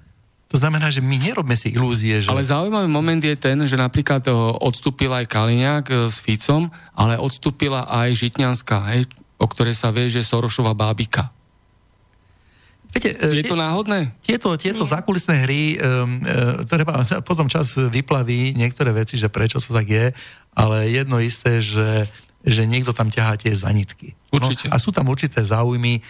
To 0.51 0.59
znamená, 0.59 0.91
že 0.91 0.99
my 0.99 1.15
nerobme 1.15 1.55
si 1.55 1.71
ilúzie, 1.71 2.19
že... 2.19 2.27
Ale 2.27 2.43
zaujímavý 2.43 2.91
moment 2.91 3.23
je 3.23 3.39
ten, 3.39 3.55
že 3.63 3.79
napríklad 3.79 4.19
eh, 4.27 4.35
odstúpila 4.59 5.23
aj 5.23 5.31
Kaliňák 5.31 5.85
eh, 5.87 5.97
s 6.11 6.19
Ficom, 6.19 6.67
ale 6.91 7.15
odstúpila 7.15 7.87
aj 7.87 8.19
Žitňanská, 8.19 8.77
hej, 8.91 9.07
o 9.39 9.47
ktorej 9.47 9.79
sa 9.79 9.95
vie, 9.95 10.11
že 10.11 10.27
Sorošova 10.27 10.75
bábika. 10.75 11.31
Viete, 12.91 13.15
je 13.15 13.47
to 13.47 13.55
náhodné? 13.55 14.11
Tieto, 14.19 14.51
tieto 14.59 14.83
zákulisné 14.83 15.47
hry, 15.47 15.79
um, 15.79 16.19
uh, 16.19 16.59
treba, 16.67 17.07
potom 17.29 17.47
čas 17.47 17.79
vyplaví 17.79 18.51
niektoré 18.51 18.91
veci, 18.91 19.15
že 19.15 19.31
prečo 19.31 19.63
to 19.63 19.71
tak 19.71 19.87
je, 19.87 20.11
ale 20.51 20.91
jedno 20.91 21.23
isté, 21.23 21.63
že, 21.63 22.11
že 22.43 22.67
niekto 22.67 22.91
tam 22.91 23.07
ťahá 23.07 23.39
tie 23.39 23.55
zanitky. 23.55 24.11
Určite. 24.35 24.67
No, 24.67 24.75
a 24.75 24.83
sú 24.83 24.91
tam 24.91 25.07
určité 25.07 25.39
záujmy. 25.39 26.03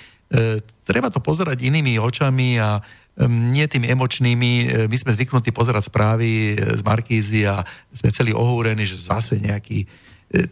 Treba 0.88 1.14
to 1.14 1.22
pozerať 1.22 1.62
inými 1.62 2.02
očami 2.02 2.58
a 2.58 2.82
nie 3.28 3.66
tými 3.68 3.92
emočnými. 3.92 4.52
Uh, 4.52 4.66
my 4.88 4.98
sme 4.98 5.16
zvyknutí 5.16 5.52
pozerať 5.52 5.92
správy 5.92 6.56
z 6.56 6.82
Markízy 6.86 7.48
a 7.48 7.66
sme 7.92 8.10
celí 8.14 8.32
ohúrení, 8.32 8.88
že 8.88 9.00
zase 9.00 9.40
nejaký 9.40 9.86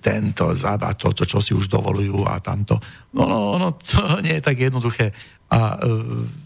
tento, 0.04 0.52
a 0.52 0.92
toto, 0.92 1.24
čo 1.24 1.40
si 1.40 1.56
už 1.56 1.72
dovolujú 1.72 2.28
a 2.28 2.44
tamto. 2.44 2.76
No, 3.16 3.24
no, 3.24 3.56
no, 3.56 3.80
to 3.80 4.00
nie 4.26 4.38
je 4.38 4.44
tak 4.44 4.60
jednoduché. 4.60 5.16
A 5.50 5.80
e, 5.80 5.98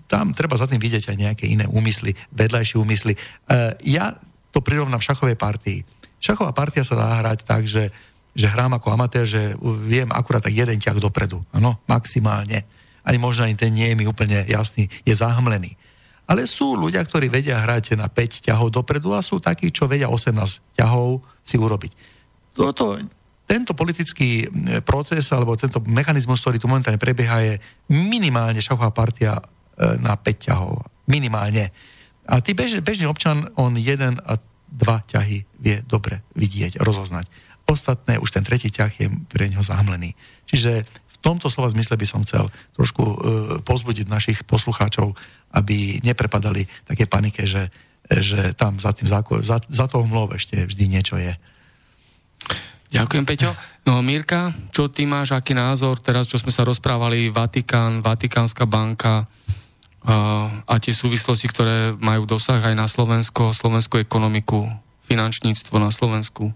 tam 0.06 0.32
treba 0.32 0.56
za 0.56 0.70
tým 0.70 0.80
vidieť 0.80 1.12
aj 1.12 1.18
nejaké 1.18 1.46
iné 1.50 1.66
úmysly, 1.66 2.14
vedľajšie 2.32 2.78
úmysly. 2.78 3.18
E, 3.18 3.20
ja 3.90 4.14
to 4.54 4.62
prirovnám 4.62 5.02
šachovej 5.02 5.36
partii. 5.36 5.82
Šachová 6.22 6.54
partia 6.54 6.86
sa 6.86 6.96
dá 6.96 7.20
hrať 7.20 7.44
tak, 7.44 7.66
že, 7.66 7.90
že 8.38 8.48
hrám 8.48 8.78
ako 8.78 8.94
amatér, 8.94 9.26
že 9.26 9.58
viem 9.84 10.08
akurát 10.14 10.46
tak 10.46 10.56
jeden 10.56 10.78
ťah 10.78 11.02
dopredu. 11.02 11.42
Áno, 11.52 11.82
maximálne. 11.90 12.64
Ani 13.04 13.20
možno 13.20 13.44
ani 13.44 13.60
ten 13.60 13.74
nie 13.76 13.92
je 13.92 13.98
mi 14.00 14.08
úplne 14.08 14.48
jasný, 14.48 14.88
je 15.04 15.12
zahmlený. 15.12 15.76
Ale 16.24 16.48
sú 16.48 16.80
ľudia, 16.80 17.04
ktorí 17.04 17.28
vedia 17.28 17.60
hrať 17.60 18.00
na 18.00 18.08
5 18.08 18.48
ťahov 18.48 18.72
dopredu 18.72 19.12
a 19.12 19.20
sú 19.20 19.44
takí, 19.44 19.76
čo 19.76 19.92
vedia 19.92 20.08
18 20.08 20.80
ťahov 20.80 21.20
si 21.44 21.60
urobiť. 21.60 21.92
Toto 22.56 22.96
tento 23.44 23.76
politický 23.76 24.48
proces 24.88 25.28
alebo 25.36 25.60
tento 25.60 25.84
mechanizmus, 25.84 26.40
ktorý 26.40 26.58
tu 26.64 26.72
momentálne 26.72 26.98
prebieha, 26.98 27.44
je 27.44 27.54
minimálne 27.92 28.58
šachová 28.64 28.96
partia 28.96 29.36
na 30.00 30.16
5 30.16 30.48
ťahov. 30.48 30.88
Minimálne. 31.12 31.76
A 32.24 32.40
ty 32.40 32.56
bež, 32.56 32.80
bežný 32.80 33.04
občan, 33.04 33.52
on 33.60 33.76
jeden 33.76 34.16
a 34.24 34.40
dva 34.72 35.04
ťahy 35.04 35.44
vie 35.60 35.84
dobre 35.84 36.24
vidieť, 36.40 36.80
rozoznať. 36.80 37.28
Ostatné, 37.68 38.16
už 38.16 38.32
ten 38.32 38.48
tretí 38.48 38.72
ťah 38.72 38.92
je 38.96 39.08
pre 39.28 39.52
neho 39.52 39.62
zámlený. 39.62 40.16
Čiže 40.48 40.88
tomto 41.24 41.48
slova 41.48 41.72
zmysle 41.72 41.96
by 41.96 42.06
som 42.06 42.22
chcel 42.28 42.52
trošku 42.76 43.04
uh, 43.04 43.16
pozbudiť 43.64 44.12
našich 44.12 44.44
poslucháčov, 44.44 45.16
aby 45.56 46.04
neprepadali 46.04 46.68
také 46.84 47.08
panike, 47.08 47.48
že, 47.48 47.72
že 48.12 48.52
tam 48.54 48.76
za 48.78 48.92
tým 48.92 49.08
záko, 49.08 49.40
za, 49.40 49.64
za 49.64 49.88
toho 49.88 50.04
mlov 50.04 50.36
ešte 50.36 50.68
vždy 50.68 50.86
niečo 50.92 51.16
je. 51.16 51.32
Ďakujem, 52.94 53.26
Peťo. 53.26 53.58
No 53.90 54.06
Mirka, 54.06 54.54
čo 54.70 54.86
ty 54.86 55.10
máš, 55.10 55.34
aký 55.34 55.58
názor 55.58 55.98
teraz, 55.98 56.30
čo 56.30 56.38
sme 56.38 56.54
sa 56.54 56.62
rozprávali, 56.62 57.34
Vatikán, 57.34 58.06
Vatikánska 58.06 58.70
banka 58.70 59.26
a, 60.06 60.16
a 60.62 60.74
tie 60.78 60.94
súvislosti, 60.94 61.50
ktoré 61.50 61.98
majú 61.98 62.30
dosah 62.30 62.62
aj 62.62 62.76
na 62.78 62.86
Slovensko, 62.86 63.50
slovenskú 63.50 63.98
ekonomiku, 63.98 64.70
finančníctvo 65.10 65.74
na 65.82 65.90
Slovensku? 65.90 66.54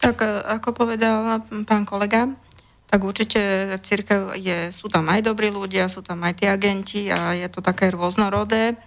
Tak 0.00 0.16
e, 0.24 0.28
ako 0.56 0.72
povedal 0.72 1.44
pán 1.68 1.84
kolega, 1.84 2.24
tak 2.86 3.02
určite 3.02 3.74
církev 3.82 4.38
je, 4.38 4.70
sú 4.70 4.86
tam 4.86 5.10
aj 5.10 5.26
dobrí 5.26 5.50
ľudia, 5.50 5.90
sú 5.90 6.06
tam 6.06 6.22
aj 6.22 6.38
tí 6.38 6.44
agenti 6.46 7.10
a 7.10 7.34
je 7.34 7.48
to 7.50 7.58
také 7.58 7.90
rôznorodé 7.90 8.78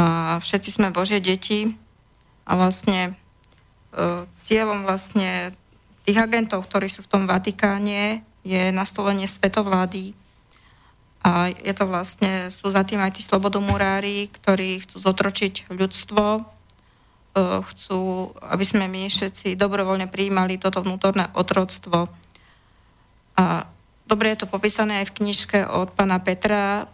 a 0.00 0.38
všetci 0.40 0.80
sme 0.80 0.96
Božie 0.96 1.20
deti 1.20 1.76
a 2.48 2.56
vlastne 2.56 3.12
e, 3.92 4.24
cieľom 4.32 4.88
vlastne 4.88 5.52
tých 6.08 6.16
agentov, 6.16 6.64
ktorí 6.64 6.88
sú 6.88 7.04
v 7.04 7.12
tom 7.12 7.22
Vatikáne, 7.28 8.24
je 8.40 8.72
nastolenie 8.72 9.28
svetovlády. 9.28 10.16
A 11.20 11.52
je 11.52 11.72
to 11.76 11.84
vlastne, 11.84 12.48
sú 12.48 12.72
za 12.72 12.80
tým 12.80 13.04
aj 13.04 13.20
tí 13.20 13.22
slobodomurári, 13.22 14.32
ktorí 14.32 14.88
chcú 14.88 14.96
zotročiť 15.04 15.68
ľudstvo, 15.68 16.24
e, 16.40 16.42
chcú, 17.60 18.32
aby 18.40 18.64
sme 18.64 18.88
my 18.88 19.12
všetci 19.12 19.52
dobrovoľne 19.60 20.08
prijímali 20.08 20.56
toto 20.56 20.80
vnútorné 20.80 21.28
otroctvo. 21.36 22.08
A 23.40 23.64
dobre 24.04 24.36
je 24.36 24.44
to 24.44 24.52
popísané 24.52 25.00
aj 25.00 25.16
v 25.16 25.16
knižke 25.24 25.64
od 25.64 25.88
pána 25.96 26.20
Petra, 26.20 26.92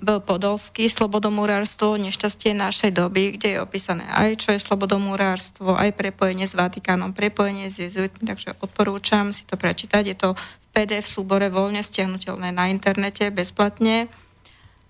byl 0.00 0.20
Podolský, 0.24 0.88
slobodomurárstvo, 0.88 2.00
nešťastie 2.00 2.56
našej 2.56 2.88
doby, 2.96 3.36
kde 3.36 3.48
je 3.56 3.58
opísané 3.60 4.08
aj, 4.08 4.40
čo 4.40 4.48
je 4.56 4.64
slobodomurárstvo, 4.64 5.76
aj 5.76 5.92
prepojenie 5.92 6.48
s 6.48 6.56
Vatikánom, 6.56 7.12
prepojenie 7.12 7.68
s 7.68 7.76
jezuitmi, 7.76 8.24
takže 8.32 8.56
odporúčam 8.64 9.36
si 9.36 9.44
to 9.44 9.60
prečítať. 9.60 10.02
Je 10.08 10.16
to 10.16 10.32
v 10.32 10.66
PDF 10.72 11.04
súbore 11.04 11.52
voľne 11.52 11.84
stiahnutelné 11.84 12.48
na 12.48 12.72
internete, 12.72 13.28
bezplatne. 13.28 14.08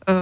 E, 0.06 0.14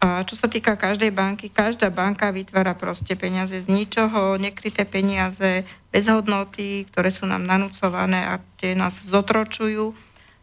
a 0.00 0.24
čo 0.24 0.32
sa 0.32 0.48
týka 0.48 0.80
každej 0.80 1.12
banky, 1.12 1.52
každá 1.52 1.92
banka 1.92 2.32
vytvára 2.32 2.72
proste 2.72 3.20
peniaze 3.20 3.60
z 3.60 3.68
ničoho, 3.68 4.40
nekryté 4.40 4.88
peniaze, 4.88 5.68
bez 5.92 6.08
hodnoty, 6.08 6.88
ktoré 6.88 7.12
sú 7.12 7.28
nám 7.28 7.44
nanúcované 7.44 8.24
a 8.24 8.40
tie 8.56 8.72
nás 8.72 9.04
zotročujú 9.04 9.92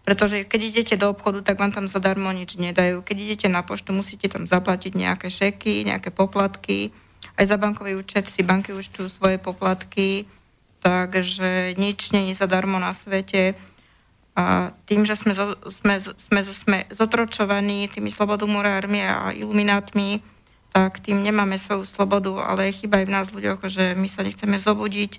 pretože 0.07 0.47
keď 0.47 0.61
idete 0.63 0.95
do 0.95 1.11
obchodu, 1.11 1.43
tak 1.43 1.59
vám 1.59 1.75
tam 1.75 1.83
zadarmo 1.83 2.31
nič 2.31 2.55
nedajú. 2.55 3.03
Keď 3.03 3.17
idete 3.19 3.47
na 3.51 3.59
poštu, 3.59 3.91
musíte 3.91 4.31
tam 4.31 4.47
zaplatiť 4.47 4.95
nejaké 4.95 5.27
šeky, 5.27 5.83
nejaké 5.83 6.15
poplatky. 6.15 6.95
Aj 7.35 7.43
za 7.43 7.59
bankový 7.59 7.99
účet 7.99 8.31
si 8.31 8.39
banky 8.39 8.71
účtujú 8.71 9.11
svoje 9.11 9.35
poplatky, 9.35 10.23
takže 10.79 11.75
nič 11.75 12.15
nie 12.15 12.31
je 12.31 12.39
zadarmo 12.39 12.79
na 12.79 12.95
svete. 12.95 13.59
Tým, 14.85 15.01
že 15.01 15.17
sme, 15.17 15.33
sme, 15.65 15.95
sme, 15.97 16.41
sme 16.45 16.79
zotročovaní 16.93 17.89
tými 17.89 18.13
slobodomurármi 18.13 19.01
a 19.01 19.33
iluminátmi, 19.33 20.21
tak 20.69 21.01
tým 21.01 21.25
nemáme 21.25 21.57
svoju 21.57 21.89
slobodu, 21.89 22.45
ale 22.45 22.69
chyba 22.69 23.01
aj 23.01 23.05
v 23.09 23.13
nás 23.17 23.27
ľuďoch, 23.33 23.65
že 23.65 23.97
my 23.97 24.05
sa 24.05 24.21
nechceme 24.21 24.61
zobudiť, 24.61 25.17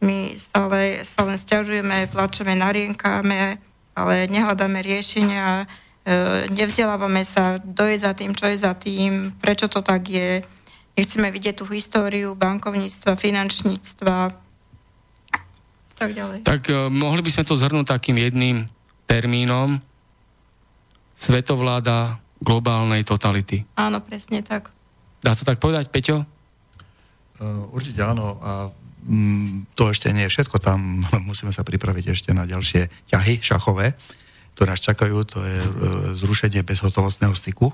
my 0.00 0.32
stále 0.40 1.04
sa 1.04 1.28
len 1.28 1.36
stiažujeme, 1.36 2.08
plačeme, 2.08 2.56
narienkáme, 2.56 3.60
ale 3.92 4.14
nehľadáme 4.32 4.80
riešenia, 4.80 5.68
e, 6.08 6.48
nevzdelávame 6.48 7.28
sa, 7.28 7.60
kto 7.60 7.84
je 7.84 7.98
za 8.00 8.16
tým, 8.16 8.32
čo 8.32 8.48
je 8.48 8.56
za 8.64 8.72
tým, 8.72 9.36
prečo 9.36 9.68
to 9.68 9.84
tak 9.84 10.08
je. 10.08 10.40
Nechceme 10.96 11.28
vidieť 11.28 11.60
tú 11.60 11.68
históriu 11.68 12.32
bankovníctva, 12.32 13.12
finančníctva 13.12 14.47
tak 15.98 16.14
ďalej. 16.14 16.46
Tak 16.46 16.62
uh, 16.70 16.86
mohli 16.86 17.20
by 17.20 17.30
sme 17.34 17.44
to 17.44 17.58
zhrnúť 17.58 17.98
takým 17.98 18.16
jedným 18.22 18.70
termínom 19.10 19.82
svetovláda 21.18 22.22
globálnej 22.38 23.02
totality. 23.02 23.66
Áno, 23.74 23.98
presne 23.98 24.46
tak. 24.46 24.70
Dá 25.18 25.34
sa 25.34 25.42
tak 25.42 25.58
povedať, 25.58 25.90
Peťo? 25.90 26.22
Uh, 27.42 27.66
určite 27.74 27.98
áno. 28.06 28.38
A 28.38 28.50
Mm, 29.08 29.64
to 29.72 29.88
ešte 29.88 30.12
nie 30.12 30.28
je 30.28 30.32
všetko, 30.36 30.60
tam 30.60 31.00
musíme 31.28 31.48
sa 31.48 31.64
pripraviť 31.64 32.12
ešte 32.12 32.30
na 32.36 32.44
ďalšie 32.44 33.08
ťahy 33.08 33.40
šachové, 33.40 33.96
ktoré 34.52 34.74
nás 34.74 34.84
čakajú, 34.84 35.16
to 35.22 35.40
je 35.46 35.58
e, 35.62 35.70
zrušenie 36.18 36.66
bezhotovostného 36.66 37.32
styku. 37.32 37.70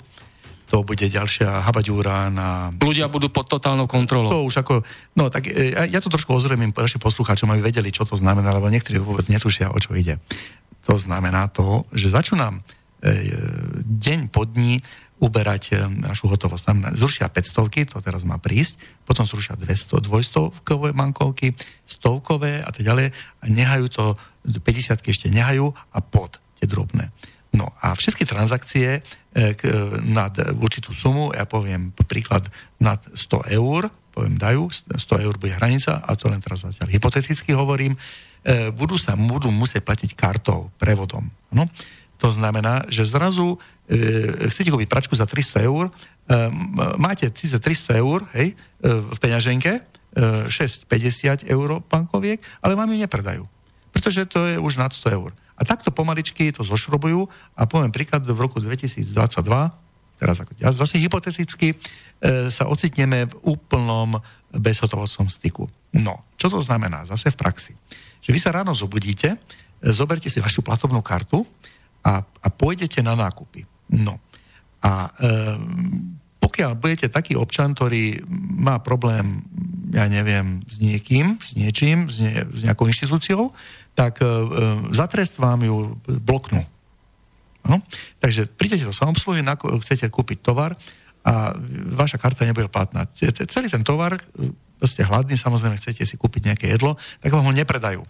To 0.75 0.83
bude 0.83 1.07
ďalšia 1.07 1.63
habaďúra 1.63 2.35
na... 2.35 2.75
Ľudia 2.83 3.07
budú 3.07 3.31
pod 3.31 3.47
totálnou 3.47 3.87
kontrolou. 3.87 4.35
To 4.35 4.43
už 4.43 4.67
ako... 4.67 4.83
No 5.15 5.31
tak 5.31 5.47
e, 5.47 5.71
ja 5.87 6.03
to 6.03 6.11
trošku 6.11 6.35
ozremím 6.35 6.75
našim 6.75 6.99
poslucháčom, 6.99 7.47
aby 7.55 7.71
vedeli, 7.71 7.95
čo 7.95 8.03
to 8.03 8.19
znamená, 8.19 8.51
lebo 8.51 8.67
niektorí 8.67 8.99
vôbec 8.99 9.23
netušia, 9.31 9.71
o 9.71 9.79
čo 9.79 9.95
ide. 9.95 10.19
To 10.91 10.99
znamená 10.99 11.47
to, 11.55 11.87
že 11.95 12.11
začnú 12.11 12.43
nám 12.43 12.59
e, 12.59 13.39
deň 13.87 14.35
po 14.35 14.43
dní 14.51 14.83
uberať 15.23 15.63
eh, 15.73 15.87
našu 15.87 16.29
hotovosť. 16.29 16.65
Tam 16.65 16.79
zrušia 16.93 17.31
500, 17.31 17.95
to 17.95 17.99
teraz 18.03 18.23
má 18.27 18.37
prísť, 18.37 18.83
potom 19.07 19.25
zrušia 19.25 19.57
200, 19.57 20.03
200 20.03 20.93
bankovky, 20.93 21.55
stovkové 21.87 22.61
a 22.61 22.69
tak 22.69 22.83
ďalej 22.83 23.15
a 23.15 23.45
nehajú 23.47 23.87
to, 23.89 24.05
50 24.45 25.01
ešte 25.09 25.33
nehajú 25.33 25.73
a 25.73 25.99
pod 26.05 26.37
tie 26.61 26.69
drobné. 26.69 27.09
No 27.55 27.71
a 27.79 27.95
všetky 27.95 28.27
transakcie 28.27 28.99
e, 28.99 29.01
e, 29.01 29.43
nad 30.03 30.35
určitú 30.59 30.91
sumu, 30.91 31.31
ja 31.31 31.47
poviem 31.47 31.95
príklad 32.11 32.51
nad 32.83 32.99
100 33.15 33.55
eur, 33.55 33.87
poviem 34.11 34.35
dajú, 34.35 34.67
100 34.91 34.99
eur 35.23 35.35
bude 35.39 35.55
hranica, 35.55 36.03
a 36.03 36.19
to 36.19 36.27
len 36.27 36.43
teraz 36.43 36.67
zatiaľ 36.67 36.91
hypoteticky 36.91 37.55
hovorím, 37.55 37.95
e, 38.43 38.75
budú 38.75 38.99
sa 38.99 39.15
budú 39.15 39.55
musieť 39.55 39.87
platiť 39.87 40.11
kartou, 40.19 40.75
prevodom. 40.83 41.31
No? 41.55 41.71
To 42.19 42.35
znamená, 42.35 42.91
že 42.91 43.07
zrazu 43.07 43.55
e, 43.87 44.51
chcete 44.51 44.75
kúpiť 44.75 44.91
pračku 44.91 45.15
za 45.15 45.27
300 45.27 45.63
eur, 45.71 45.91
e, 45.91 45.93
máte 46.99 47.31
síce 47.39 47.55
300 47.59 48.03
eur 48.03 48.27
hej, 48.35 48.55
e, 48.55 48.55
v 49.15 49.19
peňaženke, 49.23 49.73
e, 49.79 49.83
6,50 50.51 51.47
eur 51.47 51.83
bankoviek, 51.87 52.43
ale 52.67 52.75
vám 52.75 52.91
ju 52.91 52.99
nepredajú. 52.99 53.45
Pretože 53.95 54.27
to 54.27 54.43
je 54.51 54.57
už 54.59 54.75
nad 54.75 54.91
100 54.91 55.15
eur. 55.15 55.31
A 55.55 55.63
takto 55.63 55.95
pomaličky 55.95 56.51
to 56.51 56.67
zošrobujú 56.67 57.31
a 57.55 57.63
poviem 57.67 57.95
príklad, 57.95 58.27
v 58.27 58.35
roku 58.35 58.59
2022, 58.59 59.07
teraz 60.19 60.37
ako 60.43 60.53
ja 60.59 60.75
zase 60.75 60.99
hypoteticky, 60.99 61.75
e, 61.75 61.77
sa 62.51 62.67
ocitneme 62.67 63.31
v 63.31 63.35
úplnom 63.47 64.19
bezhotovostnom 64.51 65.31
styku. 65.31 65.71
No, 65.95 66.27
čo 66.35 66.51
to 66.51 66.59
znamená 66.59 67.07
zase 67.07 67.31
v 67.31 67.39
praxi? 67.39 67.73
Že 68.23 68.31
vy 68.35 68.41
sa 68.43 68.55
ráno 68.55 68.75
zobudíte, 68.75 69.35
e, 69.35 69.39
zoberte 69.95 70.27
si 70.27 70.43
vašu 70.43 70.63
platobnú 70.67 71.03
kartu, 71.03 71.47
a, 72.05 72.21
a 72.21 72.49
pôjdete 72.53 73.01
na 73.01 73.17
nákupy. 73.17 73.65
No. 73.97 74.21
A 74.85 75.09
e, 75.09 75.31
pokiaľ 76.37 76.77
budete 76.77 77.09
taký 77.09 77.41
občan, 77.41 77.73
ktorý 77.73 78.21
má 78.61 78.77
problém, 78.85 79.41
ja 79.89 80.05
neviem, 80.13 80.61
s 80.69 80.77
niekým, 80.85 81.41
s 81.41 81.57
niečím, 81.57 82.13
s, 82.13 82.21
ne, 82.21 82.45
s 82.45 82.61
nejakou 82.61 82.85
inštitúciou, 82.85 83.57
tak 83.95 84.21
e, 84.21 84.27
za 84.91 85.07
trest 85.07 85.39
vám 85.39 85.63
ju 85.63 85.95
bloknú. 86.07 86.63
No? 87.65 87.81
Takže 88.21 88.51
prídete 88.53 88.85
do 88.85 88.93
samoobsluhy, 88.93 89.41
chcete 89.81 90.11
kúpiť 90.13 90.45
tovar 90.45 90.77
a 91.25 91.57
vaša 91.97 92.21
karta 92.21 92.45
nebude 92.45 92.69
platná. 92.69 93.09
Celý 93.49 93.73
ten 93.73 93.81
tovar, 93.81 94.21
ste 94.85 95.01
hladní, 95.01 95.41
samozrejme 95.41 95.81
chcete 95.81 96.05
si 96.05 96.21
kúpiť 96.21 96.53
nejaké 96.53 96.67
jedlo, 96.69 97.01
tak 97.25 97.33
vám 97.33 97.49
ho 97.49 97.55
nepredajú 97.57 98.05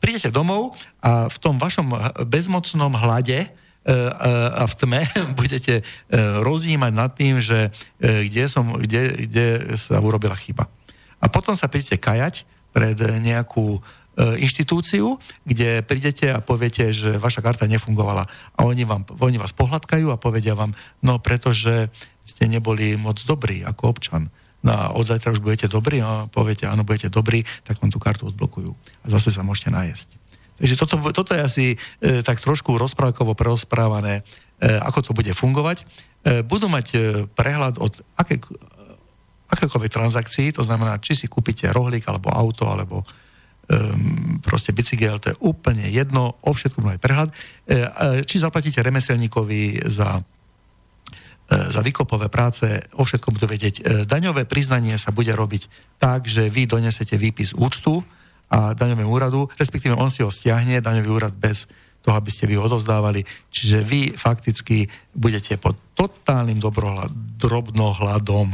prídete 0.00 0.32
domov 0.32 0.74
a 1.04 1.28
v 1.28 1.36
tom 1.38 1.60
vašom 1.60 1.92
bezmocnom 2.26 2.96
hlade 2.96 3.44
e, 3.44 3.46
e, 3.46 3.92
a 4.56 4.64
v 4.64 4.74
tme 4.74 5.00
budete 5.40 5.74
e, 5.78 5.82
rozjímať 6.40 6.92
nad 6.96 7.12
tým, 7.12 7.38
že 7.38 7.68
kde, 8.00 8.44
som, 8.48 8.74
kde, 8.80 9.28
kde 9.28 9.46
sa 9.76 10.00
urobila 10.00 10.34
chyba. 10.34 10.66
A 11.20 11.28
potom 11.28 11.52
sa 11.52 11.68
prídete 11.68 12.00
kajať 12.00 12.48
pred 12.72 12.96
nejakú 12.96 13.78
inštitúciu, 14.36 15.16
kde 15.48 15.80
prídete 15.80 16.28
a 16.28 16.44
poviete, 16.44 16.92
že 16.92 17.16
vaša 17.16 17.40
karta 17.40 17.64
nefungovala. 17.64 18.28
A 18.56 18.68
oni, 18.68 18.84
vám, 18.84 19.08
oni 19.20 19.40
vás 19.40 19.56
pohľadkajú 19.56 20.12
a 20.12 20.20
povedia 20.20 20.52
vám, 20.52 20.76
no 21.00 21.16
pretože 21.22 21.88
ste 22.28 22.44
neboli 22.46 22.94
moc 23.00 23.16
dobrí 23.24 23.64
ako 23.64 23.82
občan 23.96 24.28
no 24.60 24.70
a 24.72 24.82
od 24.92 25.04
zajtra 25.08 25.32
už 25.32 25.40
budete 25.40 25.66
dobrí 25.72 26.04
a 26.04 26.28
poviete, 26.28 26.68
áno, 26.68 26.84
budete 26.84 27.08
dobrí, 27.08 27.44
tak 27.64 27.80
vám 27.80 27.88
tú 27.88 27.96
kartu 28.00 28.28
odblokujú 28.28 28.72
a 28.76 29.06
zase 29.08 29.32
sa 29.32 29.40
môžete 29.40 29.72
najesť. 29.72 30.20
Takže 30.60 30.74
toto, 30.76 30.94
toto 31.16 31.32
je 31.32 31.40
asi 31.40 31.66
e, 32.04 32.20
tak 32.20 32.36
trošku 32.36 32.76
rozprávkovo 32.76 33.32
prerozprávané, 33.32 34.20
e, 34.20 34.68
ako 34.84 35.00
to 35.00 35.10
bude 35.16 35.32
fungovať. 35.32 35.80
E, 35.80 36.44
budú 36.44 36.68
mať 36.68 36.86
e, 36.92 36.98
prehľad 37.32 37.80
od 37.80 38.04
aké, 38.20 38.36
akékoľvek 39.48 39.88
transakcií, 39.88 40.52
to 40.52 40.60
znamená, 40.60 41.00
či 41.00 41.16
si 41.16 41.26
kúpite 41.32 41.64
rohlík, 41.72 42.04
alebo 42.04 42.28
auto, 42.28 42.68
alebo 42.68 43.08
um, 43.70 44.42
proste 44.42 44.74
bicykel, 44.74 45.22
to 45.22 45.30
je 45.30 45.40
úplne 45.40 45.86
jedno, 45.86 46.34
o 46.42 46.50
všetkom 46.50 46.90
aj 46.90 46.98
prehľad. 46.98 47.30
E, 47.30 47.36
či 48.26 48.42
zaplatíte 48.42 48.82
remeselníkovi 48.82 49.86
za 49.86 50.20
E, 51.50 51.74
za 51.74 51.82
výkopové 51.82 52.30
práce, 52.30 52.62
o 52.94 53.02
všetkom 53.02 53.34
budú 53.34 53.50
vedieť. 53.50 53.74
E, 53.82 54.06
daňové 54.06 54.46
priznanie 54.46 54.94
sa 54.94 55.10
bude 55.10 55.34
robiť 55.34 55.66
tak, 55.98 56.30
že 56.30 56.46
vy 56.46 56.70
donesete 56.70 57.18
výpis 57.18 57.58
účtu 57.58 58.06
a 58.46 58.70
daňovému 58.70 59.10
úradu, 59.10 59.50
respektíve 59.58 59.98
on 59.98 60.14
si 60.14 60.22
ho 60.22 60.30
stiahne, 60.30 60.78
daňový 60.78 61.10
úrad 61.10 61.34
bez 61.34 61.66
toho, 62.00 62.16
aby 62.16 62.30
ste 62.32 62.48
vy 62.48 62.56
odovzdávali. 62.56 63.24
Čiže 63.52 63.78
vy 63.84 64.00
fakticky 64.16 64.88
budete 65.12 65.60
pod 65.60 65.76
totálnym 65.92 66.56
drobnohľadom. 67.36 68.48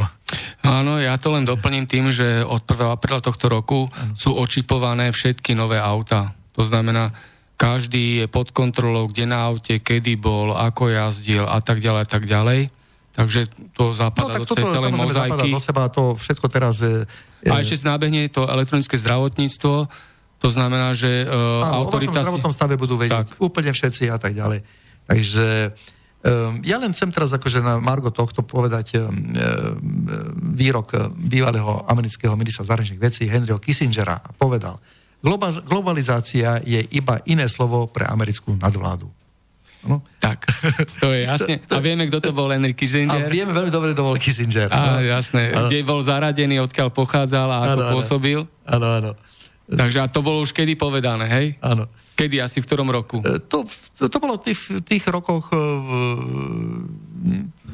Áno, 0.67 0.99
ja 0.99 1.15
to 1.15 1.31
len 1.31 1.47
doplním 1.47 1.87
tým, 1.87 2.11
že 2.11 2.43
od 2.43 2.67
1. 2.67 2.91
apríla 2.91 3.23
tohto 3.23 3.47
roku 3.47 3.87
sú 4.19 4.35
očipované 4.35 5.15
všetky 5.15 5.55
nové 5.55 5.79
auta. 5.79 6.35
To 6.59 6.67
znamená, 6.67 7.15
každý 7.57 8.25
je 8.25 8.27
pod 8.27 8.51
kontrolou, 8.51 9.09
kde 9.09 9.31
na 9.31 9.49
aute, 9.49 9.81
kedy 9.81 10.19
bol, 10.19 10.53
ako 10.53 10.93
jazdil 10.93 11.47
a 11.47 11.63
tak 11.63 11.81
ďalej 11.81 12.01
a 12.05 12.09
tak 12.09 12.25
ďalej. 12.29 12.61
Takže 13.17 13.49
to 13.73 13.97
zapadá 13.97 14.37
no, 14.37 14.45
do 14.45 14.53
tej 14.53 14.67
celej 14.69 14.93
mozaiky. 14.93 15.49
do 15.49 15.63
seba, 15.63 15.89
to 15.89 16.13
všetko 16.21 16.47
teraz... 16.53 16.85
Je, 16.85 17.09
je... 17.41 17.49
A 17.49 17.65
ešte 17.65 17.89
nábehne 17.89 18.29
to 18.29 18.45
elektronické 18.45 19.01
zdravotníctvo, 19.01 19.89
to 20.47 20.55
znamená, 20.55 20.95
že 20.95 21.27
uh, 21.27 21.67
Áno, 21.67 21.91
autorita... 21.91 22.15
o 22.15 22.23
zdravotnom 22.23 22.55
stave 22.55 22.79
budú 22.79 22.95
vedieť 22.95 23.35
tak. 23.35 23.43
úplne 23.43 23.75
všetci 23.75 24.07
a 24.15 24.19
tak 24.23 24.39
ďalej. 24.39 24.63
Takže 25.11 25.75
um, 26.23 26.63
ja 26.63 26.79
len 26.79 26.95
chcem 26.95 27.11
teraz 27.11 27.35
akože 27.35 27.59
na 27.67 27.83
Margo 27.83 28.15
tohto 28.15 28.47
povedať 28.47 29.03
um, 29.03 29.11
výrok 30.55 31.11
bývalého 31.19 31.83
amerického 31.91 32.39
ministra 32.39 32.63
zahraničných 32.63 33.03
vecí 33.03 33.27
Henryho 33.27 33.59
Kissingera 33.59 34.23
a 34.23 34.31
povedal, 34.31 34.79
globalizácia 35.67 36.63
je 36.63 36.79
iba 36.95 37.19
iné 37.27 37.51
slovo 37.51 37.91
pre 37.91 38.07
americkú 38.07 38.55
nadvládu. 38.55 39.11
No. 39.87 40.03
Tak, 40.19 40.47
to 41.03 41.15
je 41.15 41.27
jasne. 41.27 41.63
A 41.71 41.79
vieme, 41.79 42.11
kto 42.11 42.19
to 42.19 42.31
bol 42.35 42.51
Henry 42.51 42.75
Kissinger. 42.75 43.27
A 43.27 43.31
vieme 43.31 43.55
veľmi 43.55 43.71
dobre, 43.71 43.95
kto 43.95 44.03
bol 44.03 44.19
Kissinger. 44.19 44.67
No. 44.71 44.99
jasné, 44.99 45.55
ano. 45.55 45.71
kde 45.71 45.87
bol 45.87 46.03
zaradený, 46.03 46.59
odkiaľ 46.63 46.91
pochádzal 46.91 47.49
a 47.51 47.59
ako 47.71 47.81
ano, 47.83 47.93
pôsobil. 47.95 48.39
Áno, 48.67 48.87
áno. 48.87 49.11
Takže 49.67 49.99
a 49.99 50.07
to 50.07 50.23
bolo 50.23 50.47
už 50.47 50.55
kedy 50.55 50.79
povedané, 50.79 51.27
hej? 51.27 51.47
Áno. 51.59 51.91
Kedy, 52.15 52.39
asi 52.39 52.63
v 52.63 52.67
ktorom 52.71 52.87
roku? 52.87 53.19
E, 53.19 53.43
to, 53.43 53.67
to 53.99 54.19
bolo 54.23 54.39
v 54.39 54.43
tých, 54.51 54.61
tých 54.87 55.05
rokoch 55.11 55.51
e, 55.51 55.59
v, 55.59 55.91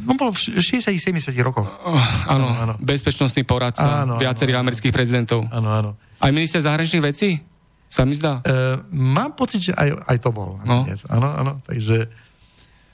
on 0.02 0.16
bol 0.18 0.34
v 0.34 0.38
60-70 0.58 1.30
rokoch. 1.46 1.68
Oh, 1.68 2.06
áno, 2.26 2.50
áno, 2.50 2.74
bezpečnostný 2.82 3.46
poradca 3.46 4.02
áno, 4.02 4.18
viacerých 4.18 4.56
áno, 4.58 4.62
amerických 4.66 4.94
prezidentov. 4.94 5.46
Áno, 5.52 5.70
áno. 5.70 5.90
Aj 6.18 6.30
minister 6.34 6.58
zahraničných 6.58 7.04
vecí? 7.04 7.38
Sa 7.86 8.08
mi 8.08 8.16
zdá? 8.16 8.40
Uh, 8.42 8.82
mám 8.90 9.36
pocit, 9.36 9.70
že 9.70 9.72
aj, 9.76 10.08
aj 10.08 10.16
to 10.18 10.32
bol. 10.32 10.58
No. 10.64 10.88
Áno, 11.12 11.28
áno, 11.28 11.52
takže... 11.68 12.08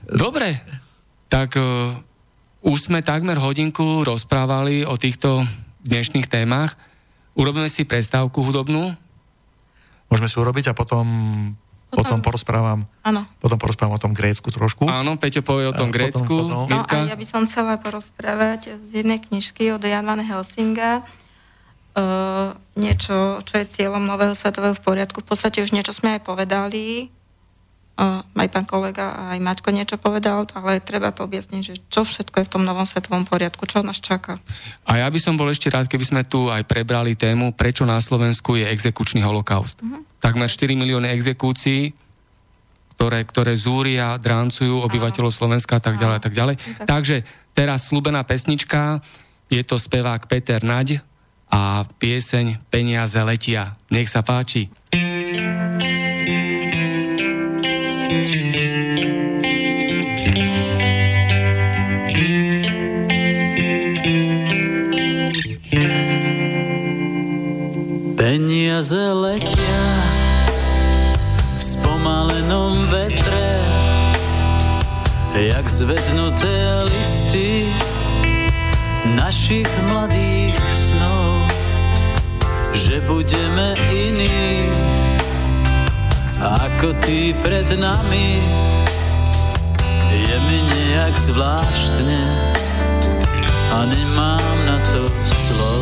Dobre, 0.04 0.58
tak 1.30 1.54
uh, 1.54 1.94
už 2.66 2.90
sme 2.90 3.06
takmer 3.06 3.38
hodinku 3.38 4.02
rozprávali 4.02 4.82
o 4.84 4.98
týchto 4.98 5.46
dnešných 5.86 6.26
témach. 6.26 6.74
Urobíme 7.38 7.70
si 7.70 7.86
prestávku 7.86 8.42
hudobnú? 8.42 8.98
Môžeme 10.10 10.26
si 10.26 10.36
urobiť 10.42 10.72
a 10.72 10.74
potom, 10.74 11.06
potom, 11.92 12.02
potom 12.02 12.18
porozprávam 12.18 12.90
áno. 13.06 13.22
potom 13.38 13.60
porozprávam 13.60 13.94
o 13.94 14.02
tom 14.02 14.10
Grécku 14.10 14.50
trošku. 14.50 14.90
Áno, 14.90 15.14
Peťo 15.14 15.46
povie 15.46 15.70
o 15.70 15.76
tom 15.76 15.94
Grécku. 15.94 16.26
Potom, 16.26 16.66
potom. 16.66 16.72
No 16.72 16.82
a 16.82 17.06
ja 17.06 17.14
by 17.14 17.26
som 17.28 17.46
chcela 17.46 17.78
porozprávať 17.78 18.80
z 18.82 19.04
jednej 19.04 19.22
knižky 19.22 19.70
od 19.70 19.84
Jan 19.86 20.08
van 20.08 20.18
Helsinga, 20.18 21.06
uh, 21.94 22.56
niečo, 22.74 23.38
čo 23.46 23.54
je 23.60 23.70
cieľom 23.70 24.02
nového 24.02 24.34
svetového 24.34 24.74
v 24.74 24.82
poriadku. 24.82 25.22
V 25.22 25.28
podstate 25.30 25.62
už 25.62 25.70
niečo 25.70 25.94
sme 25.94 26.18
aj 26.18 26.26
povedali, 26.26 27.12
aj 27.98 28.48
pán 28.54 28.62
kolega, 28.62 29.34
aj 29.34 29.42
Maťko 29.42 29.74
niečo 29.74 29.98
povedal, 29.98 30.46
ale 30.54 30.78
treba 30.78 31.10
to 31.10 31.26
objasniť, 31.26 31.62
že 31.66 31.74
čo 31.90 32.06
všetko 32.06 32.38
je 32.38 32.46
v 32.46 32.52
tom 32.54 32.62
novom 32.62 32.86
svetovom 32.86 33.26
poriadku, 33.26 33.66
čo 33.66 33.82
nás 33.82 33.98
čaká. 33.98 34.38
A 34.86 35.02
ja 35.02 35.10
by 35.10 35.18
som 35.18 35.34
bol 35.34 35.50
ešte 35.50 35.66
rád, 35.66 35.90
keby 35.90 36.06
sme 36.06 36.22
tu 36.22 36.46
aj 36.46 36.62
prebrali 36.62 37.18
tému, 37.18 37.58
prečo 37.58 37.82
na 37.82 37.98
Slovensku 37.98 38.54
je 38.54 38.70
exekučný 38.70 39.26
holokaust. 39.26 39.82
Uh-huh. 39.82 40.06
Takmer 40.22 40.46
4 40.46 40.78
milióny 40.78 41.10
exekúcií, 41.10 41.90
ktoré, 42.94 43.26
ktoré 43.26 43.58
zúria, 43.58 44.14
dráncujú 44.14 44.78
obyvateľov 44.86 45.34
Slovenska 45.34 45.78
a 45.78 45.82
tak 45.82 45.98
ďalej 45.98 46.16
a 46.18 46.22
tak 46.22 46.34
ďalej. 46.34 46.54
Takže 46.86 47.16
teraz 47.54 47.90
slúbená 47.90 48.22
pesnička, 48.22 49.02
je 49.50 49.62
to 49.66 49.74
spevák 49.74 50.30
Peter 50.30 50.62
Naď, 50.62 51.02
a 51.48 51.84
pieseň 51.96 52.60
Peniaze 52.68 53.20
letia. 53.24 53.76
Nech 53.88 54.12
sa 54.12 54.20
páči. 54.20 54.68
Peniaze 68.28 69.08
letia 69.16 69.84
v 71.56 71.62
spomalenom 71.64 72.76
vetre, 72.92 73.64
jak 75.32 75.64
zvednuté 75.64 76.84
listy 76.92 77.72
našich 79.16 79.64
mladých 79.88 80.60
snov, 80.76 81.48
že 82.76 83.00
budeme 83.08 83.72
iní 83.96 84.68
ako 86.36 87.00
tí 87.08 87.32
pred 87.40 87.64
nami. 87.80 88.44
Je 90.12 90.36
mi 90.36 90.58
nejak 90.68 91.16
zvláštne 91.16 92.22
a 93.72 93.88
nemám 93.88 94.56
na 94.68 94.76
to 94.84 95.08
slov. 95.32 95.77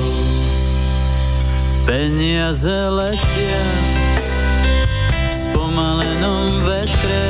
Peniaze 1.87 2.91
letia 2.91 3.63
v 5.31 5.31
spomalenom 5.31 6.51
vetre, 6.67 7.27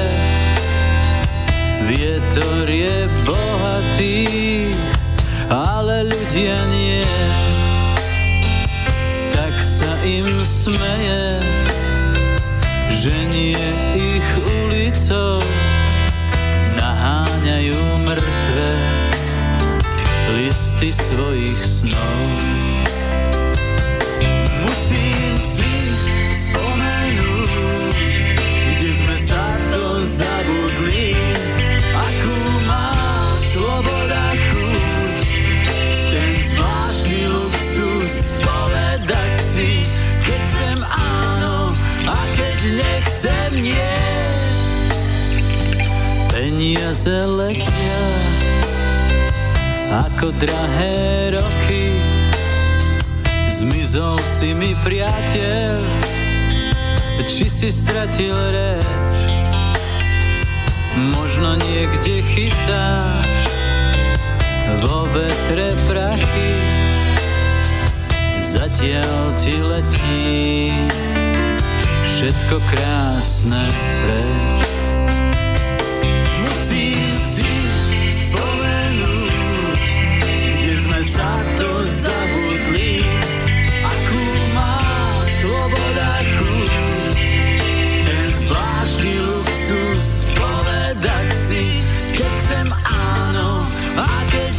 vietor 1.84 2.64
je 2.64 3.04
bohatý, 3.28 4.24
ale 5.52 6.08
ľudia 6.08 6.56
nie. 6.72 7.04
Tak 9.28 9.60
sa 9.60 9.92
im 10.08 10.32
smeje, 10.40 11.36
že 12.96 13.12
nie 13.28 13.60
ich 13.92 14.28
ulicou 14.64 15.36
naháňajú 16.80 17.76
mŕtve 18.08 18.70
listy 20.32 20.88
svojich 20.88 21.60
snov. 21.60 22.65
Peniaze 46.86 47.18
letia 47.26 48.02
ako 50.06 50.30
drahé 50.38 51.34
roky. 51.34 51.98
Zmizol 53.50 54.14
si 54.22 54.54
mi 54.54 54.70
priateľ, 54.86 55.82
či 57.26 57.50
si 57.50 57.74
stratil 57.74 58.38
reč. 58.38 59.30
Možno 61.10 61.58
niekde 61.58 62.22
chytáš 62.22 63.34
vo 64.78 65.10
vetre 65.10 65.74
prachy, 65.90 66.54
zatiaľ 68.46 69.34
ti 69.34 69.58
letí 69.58 70.22
všetko 72.06 72.62
krásne 72.70 73.74
preč. 73.74 74.65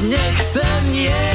Nechcem 0.02 0.84
nie. 0.92 1.26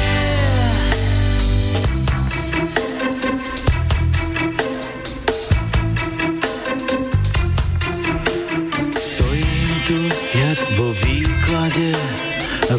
Stojím 8.94 9.70
tu 9.86 9.98
jak 10.38 10.60
vo 10.78 10.92
výklade 10.92 11.92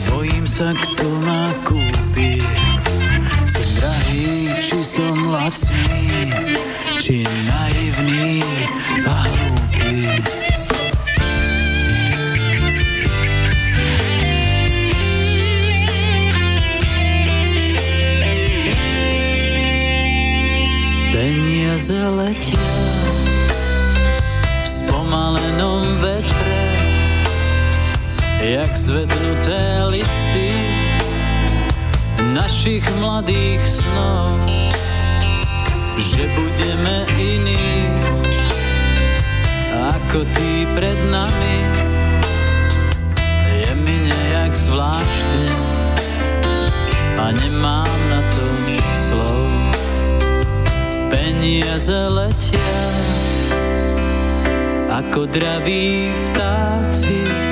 bojím 0.09 0.47
sa, 0.47 0.73
kto 0.73 1.05
ma 1.21 1.53
kúpi. 1.67 2.41
Som 3.45 3.67
drahý, 3.77 4.49
či 4.63 4.79
som 4.81 5.13
lacný, 5.29 6.31
či 6.97 7.27
našich 32.63 32.87
mladých 33.03 33.59
snov, 33.67 34.39
že 35.99 36.23
budeme 36.31 37.03
iní 37.19 37.91
ako 39.91 40.23
tí 40.31 40.63
pred 40.71 40.95
nami. 41.11 41.59
Je 43.51 43.67
mi 43.83 44.07
nejak 44.07 44.55
zvláštne 44.55 45.51
a 47.19 47.35
nemám 47.35 47.99
na 48.07 48.23
to 48.31 48.47
slov. 48.95 49.51
Peniaze 51.11 51.99
letia 52.15 52.79
ako 54.87 55.27
draví 55.27 56.15
vtáci. 56.31 57.42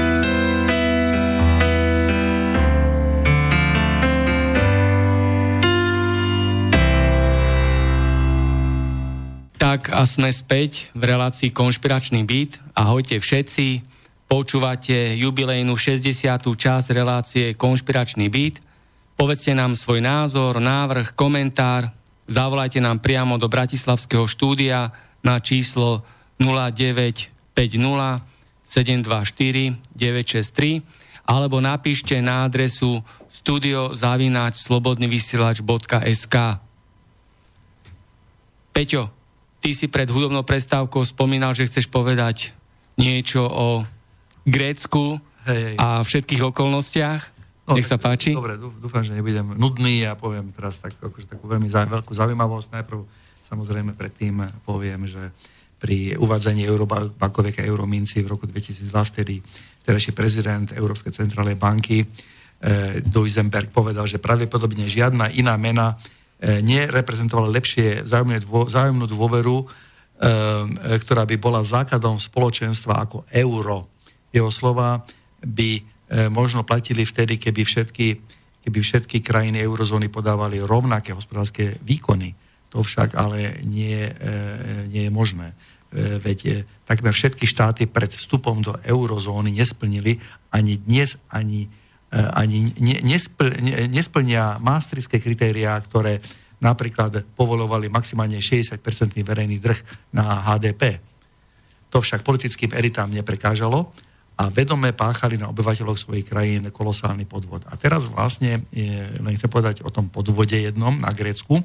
Tak 9.82 9.98
a 9.98 10.06
sme 10.06 10.30
späť 10.30 10.94
v 10.94 11.10
relácii 11.10 11.50
Konšpiračný 11.50 12.22
byt. 12.22 12.62
Ahojte 12.78 13.18
všetci. 13.18 13.82
Počúvate 14.30 15.18
jubilejnú 15.18 15.74
60. 15.74 16.06
časť 16.38 16.94
relácie 16.94 17.58
Konšpiračný 17.58 18.30
byt. 18.30 18.62
Povedzte 19.18 19.58
nám 19.58 19.74
svoj 19.74 20.06
názor, 20.06 20.62
návrh, 20.62 21.18
komentár. 21.18 21.90
Zavolajte 22.30 22.78
nám 22.78 23.02
priamo 23.02 23.42
do 23.42 23.50
Bratislavského 23.50 24.30
štúdia 24.30 24.94
na 25.26 25.42
číslo 25.42 26.06
0950 26.38 27.34
724 28.62 29.82
963 29.98 31.26
alebo 31.26 31.58
napíšte 31.58 32.22
na 32.22 32.46
adresu 32.46 33.02
studiozavináč 33.34 34.62
slobodnyvysielač.sk 34.62 36.36
Peťo, 38.78 39.21
ty 39.62 39.78
si 39.78 39.86
pred 39.88 40.10
hudobnou 40.10 40.42
prestávkou 40.42 41.06
spomínal, 41.06 41.54
že 41.54 41.70
chceš 41.70 41.86
povedať 41.88 42.52
niečo 42.98 43.46
o 43.46 43.86
Grécku 44.44 45.22
Hej, 45.46 45.62
hej. 45.74 45.76
a 45.78 46.02
všetkých 46.02 46.42
okolnostiach. 46.50 47.22
No, 47.70 47.78
Nech 47.78 47.86
sa 47.86 48.02
páči. 48.02 48.34
Dobre, 48.34 48.58
dú- 48.58 48.74
dúfam, 48.82 49.06
že 49.06 49.14
nebudem 49.14 49.54
nudný 49.54 50.04
a 50.10 50.18
poviem 50.18 50.50
teraz 50.50 50.82
tak, 50.82 50.98
akože 50.98 51.30
takú 51.30 51.46
veľmi 51.46 51.70
zau, 51.70 51.86
veľkú 51.86 52.10
zaujímavosť. 52.10 52.68
Najprv 52.74 53.00
samozrejme 53.46 53.94
predtým 53.94 54.42
poviem, 54.66 55.06
že 55.06 55.30
pri 55.82 56.18
uvádzaní 56.18 56.66
eurobankovek 56.66 57.62
a 57.62 57.68
eurominci 57.70 58.22
v 58.22 58.34
roku 58.34 58.46
2002 58.46 58.94
vtedy 59.14 59.42
vtedajší 59.82 60.12
prezident 60.14 60.70
Európskej 60.70 61.14
centrálnej 61.14 61.58
banky 61.58 62.06
eh, 62.06 63.02
Duisenberg 63.02 63.74
povedal, 63.74 64.06
že 64.06 64.22
pravdepodobne 64.22 64.86
žiadna 64.86 65.34
iná 65.34 65.58
mena 65.58 65.98
nereprezentovala 66.42 67.54
lepšie 67.54 68.02
vzájomnú 68.50 69.06
dôveru, 69.06 69.58
eh, 69.62 69.68
eh, 70.18 70.98
ktorá 70.98 71.30
by 71.30 71.38
bola 71.38 71.62
základom 71.62 72.18
spoločenstva 72.18 73.06
ako 73.06 73.30
euro. 73.30 73.94
Jeho 74.34 74.50
slova 74.50 75.06
by 75.46 75.70
eh, 75.78 75.84
možno 76.34 76.66
platili 76.66 77.06
vtedy, 77.06 77.38
keby 77.38 77.62
všetky, 77.62 78.08
keby 78.66 78.80
všetky 78.82 79.22
krajiny 79.22 79.62
eurozóny 79.62 80.10
podávali 80.10 80.58
rovnaké 80.66 81.14
hospodárske 81.14 81.78
výkony. 81.86 82.34
To 82.74 82.82
však 82.82 83.20
ale 83.20 83.60
nie, 83.68 84.00
nie 84.88 85.04
je 85.04 85.12
možné. 85.12 85.52
Veď 86.24 86.64
takmer 86.88 87.12
všetky 87.12 87.44
štáty 87.44 87.84
pred 87.84 88.08
vstupom 88.08 88.64
do 88.64 88.72
eurozóny 88.88 89.52
nesplnili 89.52 90.16
ani 90.56 90.80
dnes, 90.80 91.20
ani, 91.28 91.68
ani 92.12 92.76
ne, 92.80 93.00
nespl, 93.08 93.48
ne, 93.64 93.88
nesplnia 93.88 94.60
maastrichtské 94.60 95.24
kritériá, 95.24 95.80
ktoré 95.80 96.20
napríklad 96.62 97.24
povolovali 97.34 97.90
maximálne 97.90 98.38
60% 98.38 98.78
verejný 99.24 99.58
drh 99.58 99.80
na 100.14 100.44
HDP. 100.46 101.02
To 101.90 102.04
však 102.04 102.22
politickým 102.22 102.72
elitám 102.76 103.10
neprekážalo 103.10 103.90
a 104.38 104.48
vedome 104.48 104.94
páchali 104.96 105.36
na 105.36 105.50
obyvateľov 105.50 105.98
svojich 105.98 106.30
krajín 106.30 106.70
kolosálny 106.70 107.26
podvod. 107.26 107.66
A 107.68 107.76
teraz 107.76 108.08
vlastne, 108.08 108.64
len 109.20 109.34
chcem 109.36 109.52
povedať 109.52 109.84
o 109.84 109.90
tom 109.92 110.08
podvode 110.08 110.56
jednom 110.56 110.96
na 110.98 111.12
Grécku, 111.12 111.64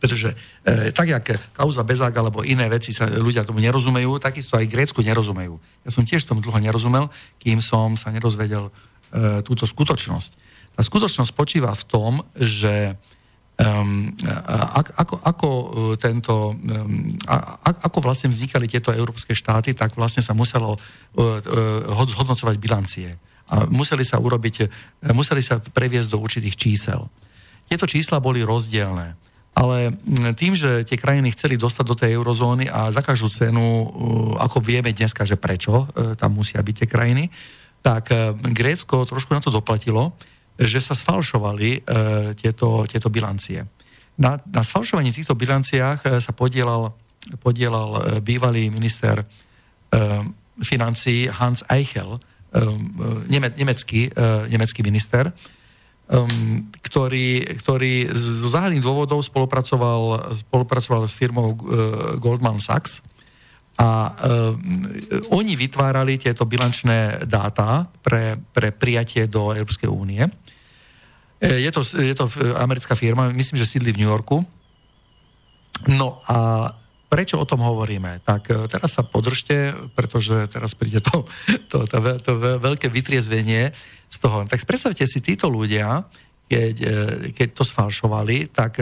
pretože 0.00 0.32
e, 0.64 0.88
tak, 0.96 1.12
jak 1.12 1.52
kauza 1.52 1.84
Bezák 1.84 2.16
alebo 2.16 2.40
iné 2.40 2.72
veci 2.72 2.88
sa 2.88 3.04
ľudia 3.04 3.44
tomu 3.44 3.60
nerozumejú, 3.60 4.16
takisto 4.16 4.56
aj 4.56 4.64
Grécku 4.64 5.04
nerozumejú. 5.04 5.60
Ja 5.84 5.90
som 5.92 6.08
tiež 6.08 6.24
tomu 6.24 6.40
dlho 6.40 6.56
nerozumel, 6.56 7.12
kým 7.36 7.60
som 7.60 8.00
sa 8.00 8.08
nerozvedel 8.08 8.72
túto 9.42 9.66
skutočnosť. 9.66 10.30
Tá 10.78 10.82
skutočnosť 10.86 11.30
spočíva 11.34 11.74
v 11.74 11.84
tom, 11.90 12.12
že 12.38 12.94
um, 13.58 14.14
ako, 14.96 15.14
ako 15.20 15.48
tento, 15.98 16.54
um, 16.54 17.18
ako 17.60 17.98
vlastne 18.00 18.30
vznikali 18.30 18.70
tieto 18.70 18.94
európske 18.94 19.34
štáty, 19.34 19.74
tak 19.74 19.98
vlastne 19.98 20.22
sa 20.22 20.32
muselo 20.32 20.78
uh, 20.78 20.80
uh, 21.18 22.06
zhodnocovať 22.06 22.56
bilancie. 22.56 23.18
A 23.50 23.66
museli 23.66 24.06
sa 24.06 24.22
urobiť, 24.22 24.70
museli 25.10 25.42
sa 25.42 25.58
previesť 25.58 26.14
do 26.14 26.22
určitých 26.22 26.54
čísel. 26.54 27.10
Tieto 27.66 27.82
čísla 27.82 28.22
boli 28.22 28.46
rozdielne. 28.46 29.18
Ale 29.58 29.90
tým, 30.38 30.54
že 30.54 30.86
tie 30.86 30.94
krajiny 30.94 31.34
chceli 31.34 31.58
dostať 31.58 31.84
do 31.84 31.98
tej 31.98 32.14
eurozóny 32.14 32.70
a 32.70 32.94
za 32.94 33.02
každú 33.02 33.26
cenu, 33.26 33.90
ako 34.38 34.62
vieme 34.62 34.94
dneska, 34.94 35.26
že 35.26 35.34
prečo 35.34 35.90
tam 36.14 36.38
musia 36.38 36.62
byť 36.62 36.74
tie 36.78 36.86
krajiny, 36.86 37.26
tak 37.80 38.12
uh, 38.12 38.36
Grécko 38.36 39.08
trošku 39.08 39.32
na 39.32 39.40
to 39.40 39.52
doplatilo, 39.52 40.12
že 40.60 40.76
sa 40.76 40.92
sfalšovali 40.92 41.88
tieto, 42.36 42.84
tieto 42.84 43.08
bilancie. 43.08 43.64
Na, 44.20 44.36
na 44.44 44.60
sfalšovaní 44.60 45.08
týchto 45.08 45.32
bilanciách 45.32 46.20
sa 46.20 46.32
podielal, 46.36 46.92
podielal 47.40 48.20
bývalý 48.20 48.68
minister 48.68 49.24
financí 50.60 51.32
Hans 51.32 51.64
Eichel, 51.64 52.20
neme, 53.32 53.48
nemecký, 53.56 54.12
nemecký 54.52 54.84
minister, 54.84 55.32
ktorý, 56.84 57.56
ktorý 57.56 58.12
zo 58.12 58.52
záhadných 58.52 58.84
dôvodov 58.84 59.24
spolupracoval, 59.24 60.36
spolupracoval 60.44 61.08
s 61.08 61.16
firmou 61.16 61.56
Goldman 62.20 62.60
Sachs 62.60 63.00
a 63.80 63.88
uh, 64.12 64.52
oni 65.32 65.56
vytvárali 65.56 66.20
tieto 66.20 66.44
bilančné 66.44 67.24
dáta 67.24 67.88
pre, 68.04 68.36
pre 68.52 68.76
prijatie 68.76 69.24
do 69.24 69.56
Európskej 69.56 69.88
únie. 69.88 70.20
Je 71.40 71.72
to, 71.72 71.80
je 71.80 72.12
to 72.12 72.28
americká 72.60 72.92
firma, 72.92 73.32
myslím, 73.32 73.56
že 73.56 73.64
sídli 73.64 73.96
v 73.96 74.04
New 74.04 74.12
Yorku. 74.12 74.44
No 75.88 76.20
a 76.28 76.68
prečo 77.08 77.40
o 77.40 77.48
tom 77.48 77.64
hovoríme? 77.64 78.20
Tak 78.20 78.68
teraz 78.68 79.00
sa 79.00 79.08
podržte, 79.08 79.72
pretože 79.96 80.52
teraz 80.52 80.76
príde 80.76 81.00
to, 81.00 81.24
to, 81.72 81.88
to, 81.88 81.96
to 82.20 82.32
veľké 82.60 82.92
vytriezvenie 82.92 83.72
z 84.12 84.16
toho. 84.20 84.44
Tak 84.44 84.68
predstavte 84.68 85.08
si, 85.08 85.24
títo 85.24 85.48
ľudia, 85.48 86.04
keď, 86.44 86.76
keď 87.32 87.48
to 87.56 87.64
sfalšovali, 87.64 88.52
tak 88.52 88.76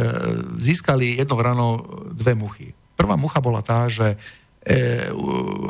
získali 0.59 1.23
jedno 1.23 1.39
ráno 1.39 1.87
dve 2.11 2.35
muchy. 2.35 2.75
Prvá 2.99 3.15
mucha 3.15 3.39
bola 3.39 3.63
tá, 3.63 3.87
že 3.87 4.13
e, 4.13 4.17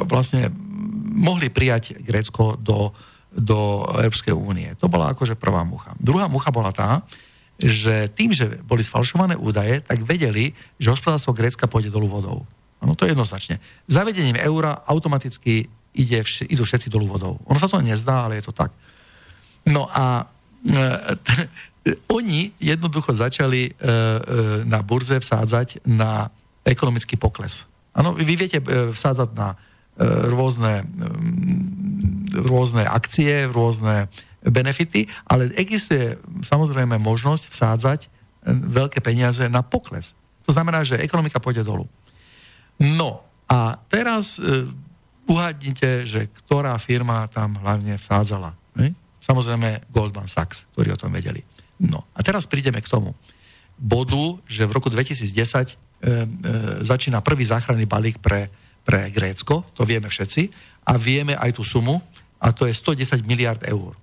vlastne 0.07 0.51
mohli 1.19 1.51
prijať 1.51 1.99
Grécko 2.03 2.59
do, 2.59 2.95
do 3.35 3.85
Európskej 3.99 4.35
únie. 4.35 4.75
To 4.79 4.87
bola 4.87 5.11
akože 5.15 5.35
prvá 5.35 5.67
mucha. 5.67 5.95
Druhá 5.99 6.31
mucha 6.31 6.51
bola 6.55 6.71
tá, 6.71 7.03
že 7.59 8.07
tým, 8.15 8.31
že 8.31 8.63
boli 8.63 8.87
sfalšované 8.87 9.35
údaje, 9.35 9.83
tak 9.83 10.07
vedeli, 10.07 10.55
že 10.79 10.95
hospodárstvo 10.95 11.35
Grécka 11.35 11.67
pôjde 11.67 11.91
dolu 11.91 12.07
vodou. 12.07 12.47
No 12.79 12.95
to 12.95 13.07
je 13.07 13.11
jednoznačne. 13.11 13.59
Zavedením 13.91 14.39
eura 14.39 14.79
automaticky 14.87 15.67
ide, 15.91 16.23
vš- 16.23 16.47
idú 16.47 16.63
všetci 16.63 16.87
dolu 16.87 17.11
vodou. 17.11 17.43
Ono 17.51 17.59
sa 17.59 17.67
to 17.67 17.83
nezdá, 17.83 18.31
ale 18.31 18.39
je 18.39 18.47
to 18.47 18.55
tak. 18.55 18.71
No 19.67 19.91
a 19.91 20.31
e, 20.63 20.79
oni 22.07 22.55
jednoducho 22.63 23.11
začali 23.11 23.67
e, 23.67 23.71
e, 23.71 23.75
na 24.63 24.79
burze 24.87 25.19
vsádzať 25.19 25.83
na 25.91 26.31
ekonomický 26.63 27.19
pokles. 27.19 27.67
Áno, 27.99 28.15
vy 28.15 28.35
viete 28.39 28.63
e, 28.63 28.95
vsádzať 28.95 29.31
na 29.35 29.55
e, 29.55 29.57
rôzne, 30.31 30.87
e, 30.87 32.39
rôzne 32.47 32.87
akcie, 32.87 33.51
rôzne 33.51 34.07
benefity, 34.47 35.11
ale 35.27 35.51
existuje 35.59 36.15
samozrejme 36.47 36.95
možnosť 37.03 37.51
vsádzať 37.51 38.01
veľké 38.47 39.03
peniaze 39.03 39.43
na 39.51 39.67
pokles. 39.67 40.15
To 40.47 40.55
znamená, 40.55 40.87
že 40.87 41.03
ekonomika 41.03 41.43
pôjde 41.43 41.67
dolu. 41.67 41.91
No 42.79 43.27
a 43.51 43.83
teraz 43.91 44.39
e, 44.39 44.71
uhadnite, 45.27 46.07
že 46.07 46.31
ktorá 46.45 46.79
firma 46.79 47.27
tam 47.29 47.59
hlavne 47.59 47.99
vsádzala. 47.99 48.55
Samozrejme 49.19 49.93
Goldman 49.93 50.31
Sachs, 50.31 50.65
ktorí 50.73 50.89
o 50.95 51.01
tom 51.01 51.13
vedeli. 51.13 51.45
No 51.85 52.09
a 52.17 52.25
teraz 52.25 52.49
prídeme 52.49 52.81
k 52.81 52.89
tomu 52.89 53.13
bodu, 53.77 54.41
že 54.49 54.65
v 54.65 54.75
roku 54.75 54.89
2010 54.89 55.29
e, 55.29 55.29
e, 55.29 55.88
začína 56.83 57.21
prvý 57.21 57.43
záchranný 57.43 57.87
balík 57.87 58.23
pre, 58.23 58.51
pre 58.87 59.11
Grécko, 59.11 59.67
to 59.75 59.83
vieme 59.83 60.07
všetci, 60.07 60.51
a 60.89 60.97
vieme 60.97 61.35
aj 61.35 61.59
tú 61.59 61.67
sumu, 61.67 62.01
a 62.39 62.55
to 62.55 62.65
je 62.71 62.75
110 62.75 63.27
miliard 63.27 63.61
eur. 63.67 63.99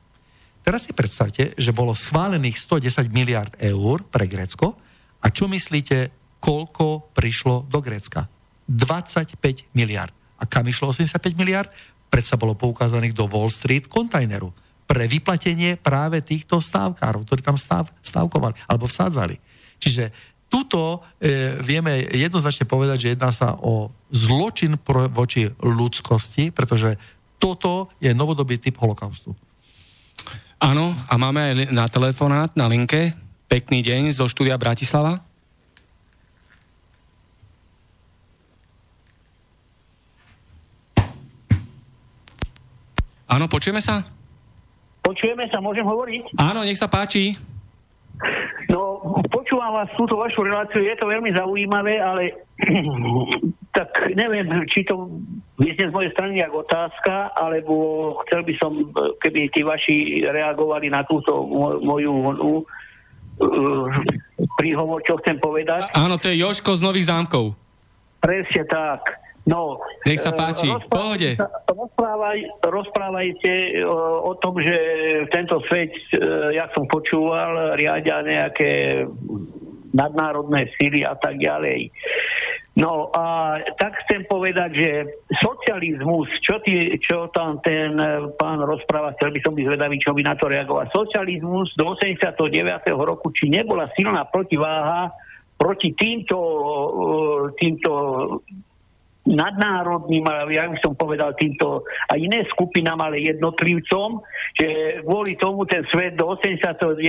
Teraz 0.66 0.90
si 0.90 0.92
predstavte, 0.98 1.54
že 1.56 1.72
bolo 1.72 1.94
schválených 1.94 2.58
110 2.58 3.14
miliard 3.14 3.54
eur 3.62 4.04
pre 4.10 4.26
Grécko 4.28 4.76
a 5.22 5.30
čo 5.32 5.48
myslíte, 5.48 6.12
koľko 6.42 7.16
prišlo 7.16 7.70
do 7.70 7.80
Grécka? 7.80 8.28
25 8.68 9.38
miliard. 9.78 10.12
A 10.42 10.50
kam 10.50 10.66
išlo 10.66 10.90
85 10.92 11.38
miliard? 11.38 11.70
Predsa 12.10 12.36
bolo 12.36 12.58
poukázaných 12.58 13.14
do 13.14 13.30
Wall 13.30 13.50
Street 13.54 13.86
kontajneru 13.88 14.52
pre 14.86 15.10
vyplatenie 15.10 15.78
práve 15.78 16.22
týchto 16.22 16.62
stávkárov, 16.62 17.26
ktorí 17.26 17.42
tam 17.42 17.58
stav, 17.58 17.90
stávkovali 18.06 18.54
alebo 18.70 18.86
vsádzali. 18.86 19.38
Čiže 19.82 20.14
tuto 20.56 21.04
e, 21.20 21.60
vieme 21.60 22.08
jednoznačne 22.16 22.64
povedať, 22.64 22.98
že 23.04 23.12
jedná 23.12 23.28
sa 23.36 23.60
o 23.60 23.92
zločin 24.08 24.80
pro, 24.80 25.12
voči 25.12 25.52
ľudskosti, 25.60 26.56
pretože 26.56 26.96
toto 27.36 27.92
je 28.00 28.16
novodobý 28.16 28.56
typ 28.56 28.80
holokaustu. 28.80 29.36
Áno, 30.64 30.96
a 30.96 31.14
máme 31.20 31.52
aj 31.52 31.76
na 31.76 31.84
telefonát, 31.92 32.56
na 32.56 32.72
linke. 32.72 33.12
Pekný 33.52 33.84
deň 33.84 34.16
zo 34.16 34.32
štúdia 34.32 34.56
Bratislava. 34.56 35.20
Áno, 43.28 43.52
počujeme 43.52 43.84
sa? 43.84 44.08
Počujeme 45.04 45.52
sa, 45.52 45.60
môžem 45.60 45.84
hovoriť? 45.84 46.40
Áno, 46.40 46.64
nech 46.64 46.80
sa 46.80 46.88
páči. 46.88 47.36
No, 48.72 49.00
počúvam 49.30 49.76
vás 49.76 49.92
túto 49.94 50.16
vašu 50.18 50.42
reláciu, 50.48 50.82
je 50.82 50.96
to 50.98 51.06
veľmi 51.06 51.36
zaujímavé, 51.36 52.00
ale 52.02 52.34
tak 53.78 53.90
neviem, 54.16 54.48
či 54.72 54.88
to 54.88 55.12
vyznie 55.60 55.92
z 55.92 55.96
mojej 55.96 56.12
strany 56.16 56.40
ako 56.44 56.64
otázka, 56.64 57.36
alebo 57.36 57.74
chcel 58.26 58.42
by 58.48 58.54
som, 58.60 58.72
keby 59.20 59.52
tí 59.52 59.62
vaši 59.62 60.24
reagovali 60.28 60.88
na 60.88 61.04
túto 61.04 61.44
moju 61.84 62.14
uh, 62.32 62.64
príhovor, 64.60 65.04
čo 65.04 65.20
chcem 65.24 65.40
povedať. 65.40 65.92
Áno, 65.96 66.16
to 66.16 66.32
je 66.32 66.40
Joško 66.40 66.80
z 66.80 66.82
Nových 66.84 67.12
zámkov. 67.12 67.56
Presne 68.24 68.64
tak. 68.66 69.25
No, 69.46 69.78
Nech 70.10 70.18
sa 70.18 70.34
páči, 70.34 70.66
v 70.66 70.90
pohode. 70.90 71.30
Rozprávaj, 71.70 72.66
rozprávajte 72.66 73.86
o, 73.86 74.34
o 74.34 74.34
tom, 74.42 74.58
že 74.58 74.74
tento 75.30 75.62
svet, 75.70 75.94
e, 75.94 76.58
jak 76.58 76.74
som 76.74 76.90
počúval, 76.90 77.78
riadia 77.78 78.26
nejaké 78.26 79.06
nadnárodné 79.94 80.74
síly 80.76 81.06
a 81.06 81.14
tak 81.14 81.38
ďalej. 81.38 81.94
No 82.76 83.08
a 83.16 83.56
tak 83.80 83.96
chcem 84.04 84.28
povedať, 84.28 84.70
že 84.76 84.90
socializmus, 85.40 86.28
čo, 86.44 86.60
ty, 86.60 86.92
čo 87.00 87.32
tam 87.32 87.64
ten 87.64 87.96
pán 88.36 88.60
rozpráva, 88.60 89.16
chcel 89.16 89.32
by 89.32 89.40
som 89.46 89.54
byť 89.56 89.64
zvedavý, 89.64 89.96
čo 90.02 90.12
by 90.12 90.22
na 90.28 90.36
to 90.36 90.52
reagoval. 90.52 90.84
Socializmus 90.92 91.72
do 91.80 91.96
89. 91.96 92.36
roku, 93.00 93.32
či 93.32 93.48
nebola 93.48 93.88
silná 93.96 94.28
protiváha 94.28 95.14
proti 95.56 95.96
týmto, 95.96 96.36
e, 96.36 97.56
týmto 97.62 97.92
nadnárodným, 99.26 100.22
ja 100.54 100.70
by 100.70 100.78
som 100.86 100.94
povedal 100.94 101.34
týmto 101.34 101.82
a 102.10 102.14
iné 102.14 102.46
skupinám, 102.54 103.02
ale 103.02 103.26
jednotlivcom, 103.26 104.22
že 104.54 105.02
kvôli 105.02 105.34
tomu 105.42 105.66
ten 105.66 105.82
svet 105.90 106.14
do 106.14 106.30
89. 106.30 107.02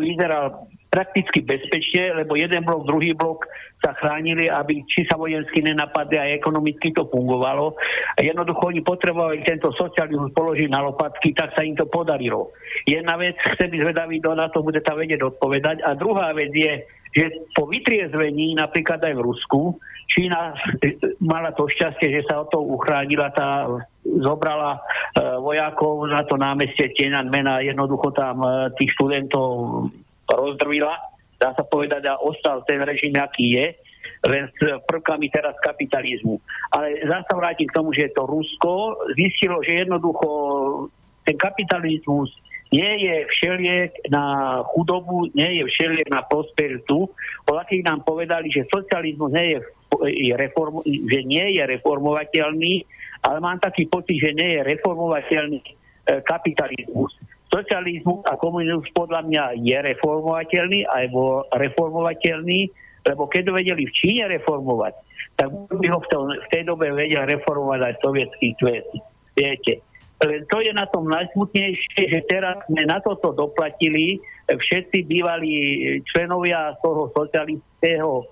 vyzeral 0.00 0.64
prakticky 0.88 1.44
bezpečne, 1.44 2.16
lebo 2.16 2.32
jeden 2.40 2.64
blok, 2.64 2.88
druhý 2.88 3.12
blok 3.12 3.44
sa 3.84 3.92
chránili, 4.00 4.48
aby 4.48 4.82
či 4.88 5.04
sa 5.04 5.20
vojensky 5.20 5.60
nenapadli 5.60 6.16
a 6.16 6.32
ekonomicky 6.32 6.90
to 6.96 7.04
fungovalo. 7.12 7.76
A 8.16 8.24
jednoducho 8.24 8.72
oni 8.72 8.80
potrebovali 8.80 9.44
tento 9.44 9.68
socializmus 9.76 10.32
položiť 10.32 10.72
na 10.72 10.88
lopatky, 10.88 11.36
tak 11.36 11.52
sa 11.52 11.62
im 11.62 11.76
to 11.76 11.84
podarilo. 11.86 12.50
Jedna 12.88 13.20
vec, 13.20 13.36
chcem 13.36 13.68
byť 13.68 13.80
zvedavý, 13.84 14.18
kto 14.24 14.32
na 14.32 14.48
to 14.48 14.64
bude 14.64 14.80
tá 14.80 14.96
vedieť 14.96 15.20
odpovedať. 15.22 15.84
A 15.84 15.92
druhá 15.92 16.32
vec 16.32 16.50
je, 16.56 16.82
že 17.18 17.50
po 17.58 17.66
vytriezvení, 17.66 18.54
napríklad 18.54 19.02
aj 19.02 19.14
v 19.18 19.24
Rusku, 19.26 19.60
Čína 20.08 20.56
mala 21.20 21.52
to 21.52 21.68
šťastie, 21.68 22.08
že 22.08 22.22
sa 22.30 22.40
o 22.40 22.48
to 22.48 22.64
uchránila, 22.64 23.28
tá 23.34 23.68
zobrala 24.06 24.78
e, 24.78 24.80
vojakov 25.36 26.08
na 26.08 26.24
to 26.24 26.40
námestie 26.40 26.96
Tiananmen 26.96 27.44
a 27.44 27.60
jednoducho 27.60 28.16
tam 28.16 28.40
e, 28.40 28.72
tých 28.80 28.88
študentov 28.96 29.50
rozdrvila, 30.32 30.96
dá 31.36 31.52
sa 31.52 31.64
povedať, 31.68 32.08
a 32.08 32.16
ostal 32.24 32.64
ten 32.64 32.80
režim, 32.80 33.12
aký 33.20 33.60
je, 33.60 33.66
len 34.32 34.48
s 34.48 34.58
prvkami 34.88 35.28
teraz 35.28 35.52
kapitalizmu. 35.60 36.40
Ale 36.72 37.04
zase 37.04 37.28
vrátim 37.36 37.68
k 37.68 37.76
tomu, 37.76 37.92
že 37.92 38.08
to 38.16 38.24
Rusko 38.24 38.96
zistilo, 39.12 39.60
že 39.60 39.84
jednoducho 39.84 40.28
ten 41.28 41.36
kapitalizmus 41.36 42.32
nie 42.68 42.92
je 43.00 43.16
všeliek 43.32 44.12
na 44.12 44.60
chudobu, 44.74 45.28
nie 45.32 45.60
je 45.60 45.64
všeliek 45.72 46.08
na 46.12 46.20
prosperitu. 46.28 47.08
Polakí 47.48 47.80
nám 47.80 48.04
povedali, 48.04 48.52
že 48.52 48.68
socializmus 48.68 49.32
nie 49.32 49.56
je, 49.56 49.58
je 50.04 50.34
reform, 50.36 50.84
že 50.84 51.20
nie 51.24 51.56
je 51.56 51.62
reformovateľný, 51.64 52.84
ale 53.24 53.36
mám 53.40 53.56
taký 53.58 53.88
pocit, 53.88 54.20
že 54.20 54.36
nie 54.36 54.60
je 54.60 54.60
reformovateľný 54.68 55.60
e, 55.64 55.72
kapitalizmus. 56.28 57.16
Socializmus 57.48 58.20
a 58.28 58.36
komunizmus 58.36 58.92
podľa 58.92 59.24
mňa 59.24 59.44
je 59.64 59.78
reformovateľný 59.96 60.84
alebo 60.84 61.48
reformovateľný, 61.56 62.68
lebo 63.08 63.24
keď 63.32 63.48
vedeli 63.48 63.88
v 63.88 63.96
Číne 63.96 64.28
reformovať, 64.28 64.92
tak 65.40 65.48
by 65.54 65.86
ho 65.88 65.98
v, 66.04 66.08
tom, 66.12 66.28
v 66.28 66.48
tej 66.52 66.68
dobe 66.68 66.92
vedel 66.92 67.24
reformovať 67.24 67.80
aj 67.80 67.94
sovietský 68.04 68.48
svet. 68.60 68.84
Viete. 69.32 69.80
Len 70.18 70.42
to 70.50 70.58
je 70.58 70.74
na 70.74 70.86
tom 70.90 71.06
najsmutnejšie, 71.06 72.10
že 72.10 72.20
teraz 72.26 72.58
sme 72.66 72.82
na 72.90 72.98
toto 72.98 73.30
doplatili 73.30 74.18
všetci 74.50 75.06
bývalí 75.06 75.54
členovia 76.10 76.74
toho 76.82 77.06
socialistického 77.14 78.26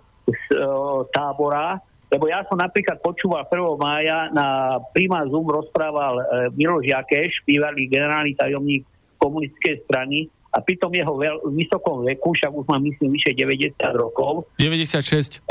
tábora, 1.15 1.79
lebo 2.11 2.27
ja 2.31 2.43
som 2.47 2.59
napríklad 2.59 2.99
počúval 3.03 3.47
1. 3.47 3.59
mája 3.79 4.31
na 4.31 4.79
Prima 4.95 5.27
Zoom 5.27 5.47
rozprával 5.47 6.19
e, 6.19 6.25
Miloš 6.55 6.87
Jakeš, 6.87 7.43
bývalý 7.47 7.91
generálny 7.91 8.35
tajomník 8.39 8.87
komunistickej 9.19 9.87
strany 9.87 10.31
a 10.55 10.63
pri 10.63 10.79
tom 10.79 10.95
jeho 10.95 11.15
veľ, 11.19 11.51
vysokom 11.51 12.07
veku, 12.07 12.31
však 12.33 12.51
už 12.55 12.67
má 12.71 12.79
myslím 12.79 13.11
vyše 13.15 13.35
90 13.35 13.75
rokov. 13.99 14.47
96. 14.59 15.43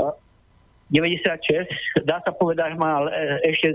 96, 0.94 2.06
dá 2.06 2.22
sa 2.22 2.30
povedať, 2.30 2.78
má 2.78 3.02
e, 3.10 3.50
ešte, 3.50 3.68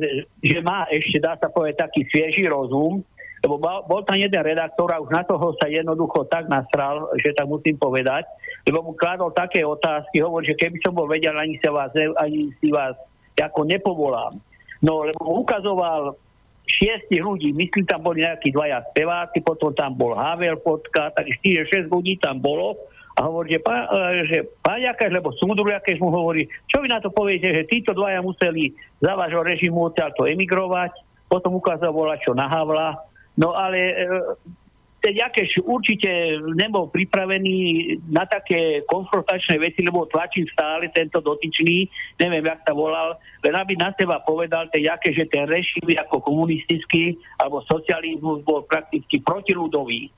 že 0.47 0.59
má 0.62 0.87
ešte, 0.87 1.19
dá 1.19 1.35
sa 1.35 1.51
povedať, 1.51 1.82
taký 1.82 2.07
svieži 2.07 2.47
rozum, 2.47 3.03
lebo 3.41 3.57
bol 3.61 4.05
tam 4.05 4.20
jeden 4.20 4.39
redaktor 4.39 4.93
a 4.93 5.01
už 5.01 5.11
na 5.11 5.24
toho 5.24 5.57
sa 5.57 5.66
jednoducho 5.66 6.28
tak 6.28 6.47
nasral, 6.47 7.09
že 7.19 7.32
tak 7.32 7.49
musím 7.49 7.81
povedať, 7.81 8.28
lebo 8.69 8.85
mu 8.85 8.93
kladol 8.95 9.32
také 9.32 9.65
otázky, 9.65 10.20
hovorí, 10.20 10.53
že 10.53 10.61
keby 10.61 10.77
som 10.85 10.93
bol 10.93 11.09
vedel, 11.09 11.32
ani, 11.35 11.57
sa 11.59 11.73
vás, 11.73 11.91
ani 12.20 12.53
si 12.61 12.69
vás 12.69 12.95
ako 13.41 13.65
nepovolám. 13.65 14.37
No, 14.85 15.09
lebo 15.09 15.41
ukazoval 15.41 16.15
šiestich 16.69 17.24
ľudí, 17.24 17.51
myslím, 17.57 17.89
tam 17.89 18.05
boli 18.05 18.23
nejakí 18.23 18.53
dvaja 18.53 18.85
speváci, 18.93 19.43
potom 19.43 19.74
tam 19.74 19.97
bol 19.97 20.15
Havel 20.15 20.61
Potka, 20.61 21.11
tak 21.11 21.27
4-6 21.43 21.91
ľudí 21.91 22.20
tam 22.20 22.39
bolo 22.39 22.78
a 23.20 23.28
hovorí, 23.28 23.52
že, 23.52 23.60
pán, 23.60 23.84
e, 23.84 24.01
že 24.32 24.38
pán 24.64 24.80
Jakáš, 24.80 25.12
lebo 25.12 25.36
súdru 25.36 25.68
Jakáš 25.68 26.01
mu 26.01 26.09
hovorí, 26.09 26.48
čo 26.72 26.80
vy 26.80 26.88
na 26.88 27.05
to 27.05 27.12
poviete, 27.12 27.52
že 27.52 27.68
títo 27.68 27.92
dvaja 27.92 28.24
museli 28.24 28.72
za 28.97 29.12
vášho 29.12 29.44
režimu 29.44 29.92
to 29.92 30.24
emigrovať, 30.24 30.97
potom 31.28 31.60
ukazovala 31.60 32.16
čo 32.24 32.32
na 32.32 32.48
Havla, 32.48 32.97
no 33.36 33.52
ale 33.52 33.78
e, 33.92 33.94
ten 35.01 35.16
Jakeš 35.16 35.64
určite 35.64 36.09
nebol 36.56 36.88
pripravený 36.92 37.56
na 38.12 38.28
také 38.28 38.84
konfrontačné 38.84 39.56
veci, 39.56 39.80
lebo 39.80 40.09
tlačí 40.09 40.44
stále 40.52 40.92
tento 40.92 41.24
dotyčný, 41.24 41.88
neviem, 42.20 42.44
jak 42.44 42.60
sa 42.64 42.72
volal, 42.76 43.16
len 43.44 43.55
aby 43.56 43.80
na 43.80 43.92
seba 43.97 44.20
povedal 44.20 44.68
ten 44.68 44.84
Jakeš, 44.84 45.24
že 45.24 45.26
ten 45.32 45.44
režim 45.48 45.84
ako 45.92 46.20
komunistický 46.20 47.16
alebo 47.40 47.64
socializmus 47.64 48.44
bol 48.44 48.64
prakticky 48.68 49.20
protiludový. 49.24 50.12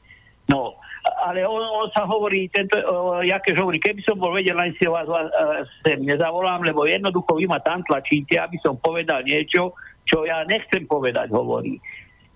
No, 0.50 0.74
ale 1.02 1.42
on, 1.42 1.62
on 1.62 1.88
sa 1.90 2.06
hovorí, 2.06 2.46
tento, 2.50 2.78
uh, 2.78 3.22
Jakeš 3.26 3.58
hovorí, 3.58 3.82
keby 3.82 4.02
som 4.06 4.18
bol 4.18 4.30
vedel, 4.30 4.54
len 4.54 4.70
si 4.78 4.86
vás, 4.86 5.06
vás 5.10 5.26
uh, 5.34 5.66
sem 5.82 5.98
nezavolám, 6.02 6.62
lebo 6.62 6.86
jednoducho 6.86 7.38
vy 7.38 7.50
ma 7.50 7.58
tam 7.58 7.82
tlačíte, 7.82 8.38
aby 8.38 8.54
som 8.62 8.78
povedal 8.78 9.26
niečo, 9.26 9.74
čo 10.06 10.22
ja 10.22 10.46
nechcem 10.46 10.86
povedať, 10.86 11.34
hovorí. 11.34 11.82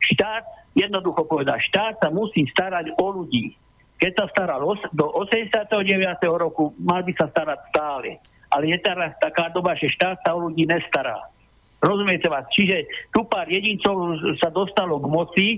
Štát 0.02 0.44
jednoducho 0.74 1.24
povedať, 1.26 1.62
štát 1.70 1.94
sa 2.02 2.09
musí 2.10 2.47
starať 2.51 2.94
o 2.98 3.06
ľudí. 3.22 3.55
Keď 3.97 4.12
sa 4.12 4.26
staral 4.28 4.60
do 4.93 5.06
89. 5.09 5.64
roku, 6.36 6.76
mal 6.76 7.01
by 7.01 7.12
sa 7.16 7.32
starať 7.32 7.59
stále. 7.72 8.20
Ale 8.52 8.70
je 8.70 8.78
teraz 8.84 9.16
taká 9.18 9.48
doba, 9.51 9.72
že 9.74 9.88
štát 9.88 10.20
sa 10.20 10.36
o 10.36 10.47
ľudí 10.47 10.68
nestará. 10.68 11.16
Rozumiete 11.77 12.32
vás? 12.32 12.48
Čiže 12.51 12.89
tu 13.12 13.28
pár 13.28 13.44
jedincov 13.53 14.16
sa 14.40 14.48
dostalo 14.48 14.97
k 14.97 15.07
moci, 15.12 15.48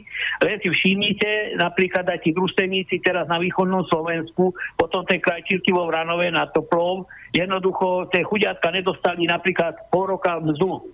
len 0.43 0.59
si 0.59 0.67
všimnite, 0.67 1.55
napríklad 1.63 2.03
aj 2.11 2.27
tí 2.27 2.35
družstevníci 2.35 2.99
teraz 3.07 3.31
na 3.31 3.39
východnom 3.39 3.87
Slovensku, 3.87 4.51
potom 4.75 5.07
tej 5.07 5.23
krajčírky 5.23 5.71
vo 5.71 5.87
Vranove 5.87 6.27
na 6.35 6.51
Toplov, 6.51 7.07
jednoducho 7.31 8.11
tie 8.11 8.27
chudiatka 8.27 8.75
nedostali 8.75 9.31
napríklad 9.31 9.89
pol 9.95 10.11
roka 10.11 10.43
mzdu. 10.43 10.91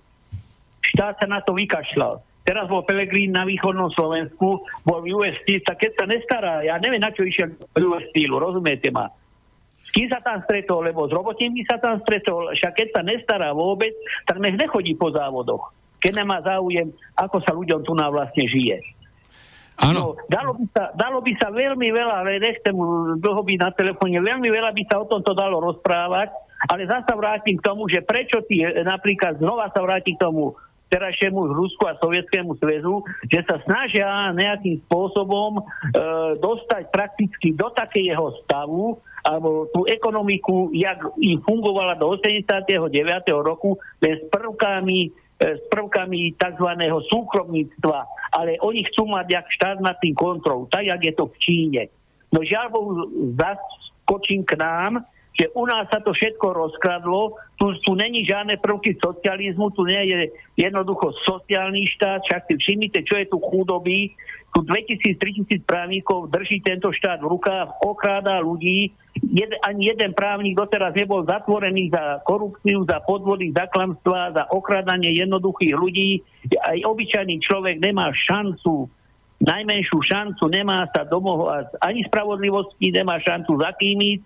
Štát 0.85 1.17
sa 1.17 1.27
na 1.27 1.41
to 1.41 1.57
vykašľal 1.57 2.21
teraz 2.45 2.69
bol 2.69 2.85
Pelegrín 2.85 3.33
na 3.33 3.49
východnom 3.49 3.89
Slovensku, 3.97 4.61
bol 4.85 4.99
v 5.01 5.17
US 5.17 5.33
Steel, 5.43 5.65
tak 5.65 5.81
keď 5.81 5.93
sa 5.97 6.05
nestará, 6.05 6.55
ja 6.61 6.77
neviem, 6.77 7.01
na 7.01 7.09
čo 7.09 7.25
išiel 7.25 7.57
US 7.73 8.05
Steelu, 8.13 8.37
rozumiete 8.37 8.93
ma? 8.93 9.09
Kým 9.95 10.11
sa 10.11 10.19
tam 10.19 10.43
stretol, 10.43 10.91
lebo 10.91 11.07
s 11.07 11.15
robotníkmi 11.15 11.63
sa 11.71 11.79
tam 11.79 12.03
stretol, 12.03 12.51
však 12.51 12.75
keď 12.75 12.89
sa 12.91 13.03
nestará 13.07 13.55
vôbec, 13.55 13.95
tak 14.27 14.43
nech 14.43 14.59
nechodí 14.59 14.99
po 14.99 15.15
závodoch, 15.15 15.71
keď 16.03 16.27
nemá 16.27 16.43
záujem, 16.43 16.91
ako 17.15 17.39
sa 17.47 17.55
ľuďom 17.55 17.87
tu 17.87 17.95
na 17.95 18.11
vlastne 18.11 18.43
žije. 18.51 18.83
Áno. 19.75 20.15
No, 20.15 20.23
dalo, 20.31 20.55
by 20.55 20.67
sa, 20.71 20.85
dalo 20.95 21.19
by 21.19 21.33
sa 21.35 21.51
veľmi 21.51 21.89
veľa, 21.91 22.15
ale 22.23 22.39
nechcem 22.39 22.75
dlho 23.19 23.43
byť 23.43 23.59
na 23.59 23.71
telefóne, 23.75 24.23
veľmi 24.23 24.47
veľa 24.47 24.71
by 24.71 24.83
sa 24.87 25.03
o 25.03 25.07
tomto 25.11 25.35
dalo 25.35 25.59
rozprávať, 25.63 26.31
ale 26.71 26.87
zase 26.87 27.11
vrátim 27.15 27.59
k 27.59 27.67
tomu, 27.67 27.91
že 27.91 28.03
prečo 28.03 28.39
ty 28.47 28.63
napríklad 28.87 29.43
znova 29.43 29.71
sa 29.75 29.83
vrátim 29.83 30.15
k 30.15 30.23
tomu 30.23 30.55
terajšiemu 30.95 31.51
Rusku 31.51 31.91
a 31.91 31.99
Sovietskému 31.99 32.55
zväzu, 32.63 33.03
že 33.27 33.43
sa 33.43 33.59
snažia 33.67 34.31
nejakým 34.31 34.79
spôsobom 34.87 35.59
e, 35.59 35.63
dostať 36.39 36.95
prakticky 36.95 37.51
do 37.51 37.67
takého 37.75 38.31
stavu, 38.47 39.03
tú 39.73 39.89
ekonomiku, 39.89 40.69
jak 40.77 41.01
im 41.17 41.41
fungovala 41.41 41.97
do 41.97 42.13
89. 42.13 42.69
roku, 43.41 43.81
s 44.05 44.21
prvkami, 44.29 45.09
e, 45.41 45.47
s 45.57 45.65
prvkami 45.73 46.37
tzv. 46.37 46.69
súkromníctva, 47.09 47.99
ale 48.37 48.61
oni 48.61 48.85
chcú 48.93 49.09
mať 49.09 49.27
jak 49.33 49.47
štát 49.49 49.79
nad 49.81 49.97
tým 49.97 50.13
kontrol, 50.13 50.69
tak 50.69 50.85
jak 50.85 51.01
je 51.01 51.15
to 51.17 51.25
v 51.33 51.37
Číne. 51.41 51.83
No 52.29 52.45
žiaľ 52.45 52.69
zaskočím 53.41 54.45
k 54.45 54.61
nám, 54.61 55.01
že 55.35 55.51
u 55.55 55.67
nás 55.67 55.91
sa 55.91 55.99
to 55.99 56.15
všetko 56.15 56.47
rozkradlo, 56.55 57.35
tu, 57.59 57.75
tu 57.83 57.99
není 57.99 58.23
žiadne 58.23 58.59
prvky 58.63 58.95
socializmu, 59.03 59.75
tu 59.75 59.83
nie 59.83 60.03
je 60.07 60.21
jednoducho 60.59 61.11
sociálny 61.27 61.91
štát, 61.99 62.23
však 62.23 62.43
si 62.47 62.55
všimnite, 62.55 63.03
čo 63.03 63.19
je 63.19 63.27
tu 63.27 63.43
chudoby, 63.43 64.15
tu 64.55 64.63
2000-3000 64.63 65.67
právnikov 65.67 66.31
drží 66.31 66.63
tento 66.63 66.95
štát 66.95 67.19
v 67.19 67.31
rukách, 67.35 67.83
okráda 67.83 68.39
ľudí, 68.39 68.95
Jed, 69.15 69.47
ani 69.63 69.95
jeden 69.95 70.11
právnik 70.11 70.59
doteraz 70.59 70.91
nebol 70.91 71.23
zatvorený 71.23 71.87
za 71.95 72.19
korupciu, 72.27 72.83
za 72.83 72.99
podvody, 72.99 73.55
za 73.55 73.71
klamstva, 73.71 74.35
za 74.35 74.45
okrádanie 74.51 75.15
jednoduchých 75.15 75.71
ľudí. 75.71 76.19
Aj 76.59 76.75
obyčajný 76.83 77.39
človek 77.39 77.79
nemá 77.79 78.11
šancu 78.11 78.91
najmenšiu 79.43 79.99
šancu, 79.99 80.47
nemá 80.47 80.87
sa 80.95 81.03
domovať 81.03 81.75
ani 81.83 82.07
spravodlivosti, 82.07 82.95
nemá 82.95 83.19
šancu 83.19 83.59
zakýmiť, 83.59 84.19
e, 84.21 84.25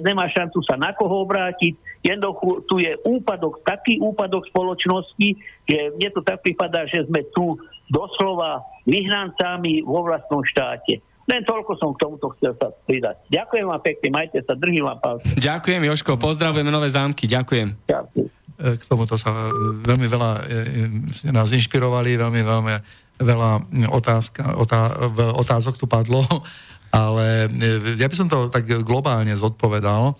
nemá 0.00 0.26
šancu 0.32 0.64
sa 0.64 0.80
na 0.80 0.96
koho 0.96 1.28
obrátiť. 1.28 1.76
Jednoducho 2.00 2.64
tu 2.70 2.80
je 2.80 2.96
úpadok, 3.04 3.60
taký 3.66 4.00
úpadok 4.00 4.48
spoločnosti, 4.48 5.28
že 5.68 5.78
mne 6.00 6.08
to 6.16 6.20
tak 6.24 6.40
prípada, 6.40 6.88
že 6.88 7.04
sme 7.04 7.26
tu 7.36 7.60
doslova 7.92 8.64
vyhnancami 8.88 9.84
vo 9.84 10.06
vlastnom 10.06 10.42
štáte. 10.42 11.02
Len 11.26 11.42
toľko 11.42 11.74
som 11.74 11.90
k 11.90 12.06
tomuto 12.06 12.30
chcel 12.38 12.54
sa 12.54 12.70
pridať. 12.86 13.18
Ďakujem 13.34 13.66
vám 13.66 13.82
pekne, 13.82 14.08
majte 14.14 14.38
sa, 14.46 14.54
držím 14.54 14.86
vám 14.86 14.98
palce. 15.02 15.26
Ďakujem, 15.34 15.82
Joško, 15.90 16.14
pozdravujeme 16.22 16.70
Nové 16.70 16.86
zámky, 16.86 17.26
ďakujem. 17.26 17.74
Ďakujem. 17.90 18.28
K 18.56 18.82
tomuto 18.88 19.20
sa 19.20 19.52
veľmi 19.84 20.06
veľa 20.08 20.30
e, 20.48 21.28
e, 21.28 21.34
nás 21.34 21.52
inšpirovali, 21.52 22.16
veľmi, 22.16 22.40
veľmi 22.40 22.72
veľa 23.16 23.64
otázka, 23.88 24.60
otá, 24.60 24.92
otázok 25.36 25.74
tu 25.80 25.86
padlo, 25.88 26.24
ale 26.92 27.48
e, 27.50 27.96
ja 27.96 28.06
by 28.08 28.16
som 28.16 28.28
to 28.28 28.48
tak 28.52 28.68
globálne 28.84 29.32
zodpovedal, 29.36 30.16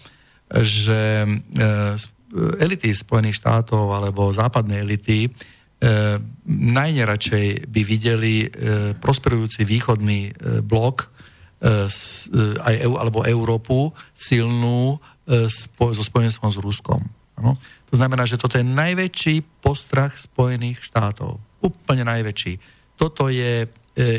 že 0.62 1.24
e, 1.24 1.28
elity 2.60 2.90
Spojených 2.92 3.40
štátov 3.42 3.94
alebo 3.94 4.34
západné 4.34 4.82
elity 4.82 5.26
e, 5.26 5.30
najneradšej 6.46 7.70
by 7.70 7.82
videli 7.82 8.48
prosperujúci 9.02 9.66
východný 9.66 10.34
blok 10.66 11.10
aj, 12.60 12.74
alebo 12.84 13.24
Európu 13.24 13.90
silnú 14.12 15.00
so 15.26 16.02
spojenstvom 16.04 16.52
s 16.52 16.60
Ruskom. 16.60 17.00
No? 17.40 17.56
To 17.90 17.94
znamená, 17.96 18.28
že 18.28 18.38
toto 18.38 18.60
je 18.60 18.66
najväčší 18.66 19.64
postrach 19.64 20.14
Spojených 20.14 20.84
štátov. 20.84 21.40
Úplne 21.64 22.06
najväčší 22.06 22.75
toto 22.96 23.28
je 23.28 23.64
e, 23.64 23.68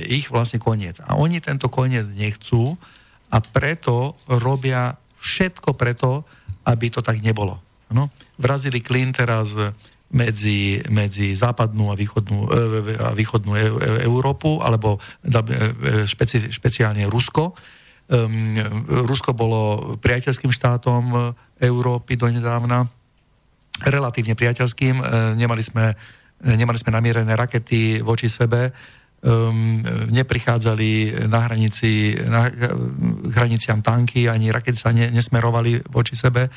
ich 0.08 0.30
vlastne 0.30 0.62
koniec. 0.62 1.02
A 1.04 1.18
oni 1.18 1.41
tento 1.41 1.68
koniec 1.68 2.06
nechcú 2.14 2.78
a 3.34 3.38
preto 3.41 4.16
robia 4.30 4.95
všetko 5.18 5.74
preto, 5.74 6.24
aby 6.70 6.94
to 6.94 7.02
tak 7.02 7.20
nebolo. 7.20 7.60
No? 7.91 8.14
Vrazili 8.38 8.80
klin 8.80 9.12
teraz 9.12 9.58
medzi, 10.08 10.80
medzi 10.88 11.36
západnú 11.36 11.91
a 11.91 11.99
východnú, 11.99 12.48
e, 12.48 12.95
a 13.02 13.12
východnú 13.12 13.52
e, 13.58 13.62
Európu, 14.06 14.62
alebo 14.62 15.02
špeci, 16.06 16.54
špeciálne 16.54 17.10
Rusko. 17.10 17.52
Um, 18.08 18.56
Rusko 18.88 19.36
bolo 19.36 19.60
priateľským 19.99 20.48
štátom 20.48 21.36
Európy 21.60 22.16
donedávna, 22.16 22.88
relatívne 23.84 24.32
priateľským. 24.32 24.95
Nemali 25.36 25.60
sme 25.60 25.91
nemali 26.43 26.77
sme 26.77 26.93
namierené 26.93 27.34
rakety 27.34 28.05
voči 28.05 28.30
sebe, 28.30 28.69
um, 29.23 29.81
neprichádzali 30.14 31.26
na 31.26 31.39
hranici, 31.49 32.14
na 32.30 32.45
hraniciam 33.34 33.81
tanky, 33.81 34.30
ani 34.30 34.53
rakety 34.53 34.77
sa 34.77 34.93
ne, 34.93 35.09
nesmerovali 35.09 35.89
voči 35.89 36.14
sebe. 36.14 36.47
E, 36.47 36.51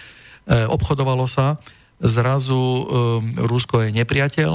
obchodovalo 0.68 1.24
sa, 1.24 1.56
zrazu 2.00 2.56
um, 2.56 2.84
Rusko 3.44 3.84
je 3.84 3.92
nepriateľ. 3.92 4.52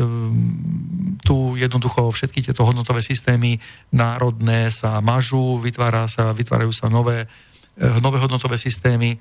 Um, 0.00 1.20
tu 1.20 1.52
jednoducho 1.60 2.08
všetky 2.08 2.40
tieto 2.40 2.64
hodnotové 2.64 3.04
systémy 3.04 3.60
národné 3.92 4.72
sa 4.72 5.04
mažú, 5.04 5.60
vytvára 5.60 6.08
sa, 6.08 6.32
vytvárajú 6.32 6.72
sa 6.72 6.88
nové, 6.88 7.28
e, 7.76 7.86
nové 8.00 8.16
hodnotové 8.16 8.56
systémy, 8.56 9.16
e, 9.16 9.18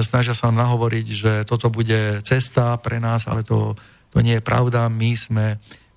snažia 0.00 0.32
sa 0.32 0.48
nám 0.48 0.64
nahovoriť, 0.64 1.06
že 1.12 1.32
toto 1.44 1.68
bude 1.68 2.24
cesta 2.24 2.80
pre 2.80 2.96
nás, 2.96 3.28
ale 3.28 3.44
to 3.44 3.76
to 4.12 4.20
nie 4.20 4.36
je 4.38 4.44
pravda, 4.44 4.92
my 4.92 5.16
sme 5.16 5.46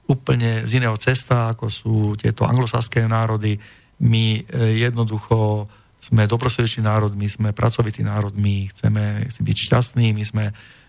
úplne 0.07 0.63
z 0.63 0.79
iného 0.79 0.95
cesta, 0.95 1.51
ako 1.51 1.65
sú 1.67 1.95
tieto 2.15 2.47
anglosaské 2.47 3.03
národy. 3.03 3.59
My 3.99 4.39
e, 4.39 4.81
jednoducho 4.87 5.67
sme 5.99 6.29
dobrosrdečný 6.29 6.85
národ, 6.85 7.17
my 7.17 7.27
sme 7.27 7.49
pracovitý 7.51 8.05
národ, 8.05 8.31
my 8.37 8.69
chceme, 8.71 9.25
byť 9.27 9.57
šťastní, 9.57 10.13
my 10.13 10.23
sme, 10.23 10.45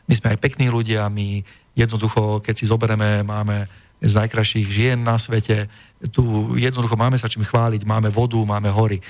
my 0.06 0.14
sme 0.14 0.28
aj 0.36 0.38
pekní 0.38 0.68
ľudia, 0.68 1.08
my 1.08 1.40
jednoducho, 1.72 2.44
keď 2.44 2.54
si 2.54 2.68
zoberieme, 2.68 3.24
máme 3.24 3.64
z 3.96 4.12
najkrajších 4.12 4.68
žien 4.68 4.98
na 5.00 5.16
svete, 5.16 5.72
tu 6.12 6.52
jednoducho 6.60 7.00
máme 7.00 7.16
sa 7.16 7.32
čím 7.32 7.48
chváliť, 7.48 7.88
máme 7.88 8.12
vodu, 8.12 8.36
máme 8.44 8.68
hory. 8.68 9.00
E, 9.00 9.04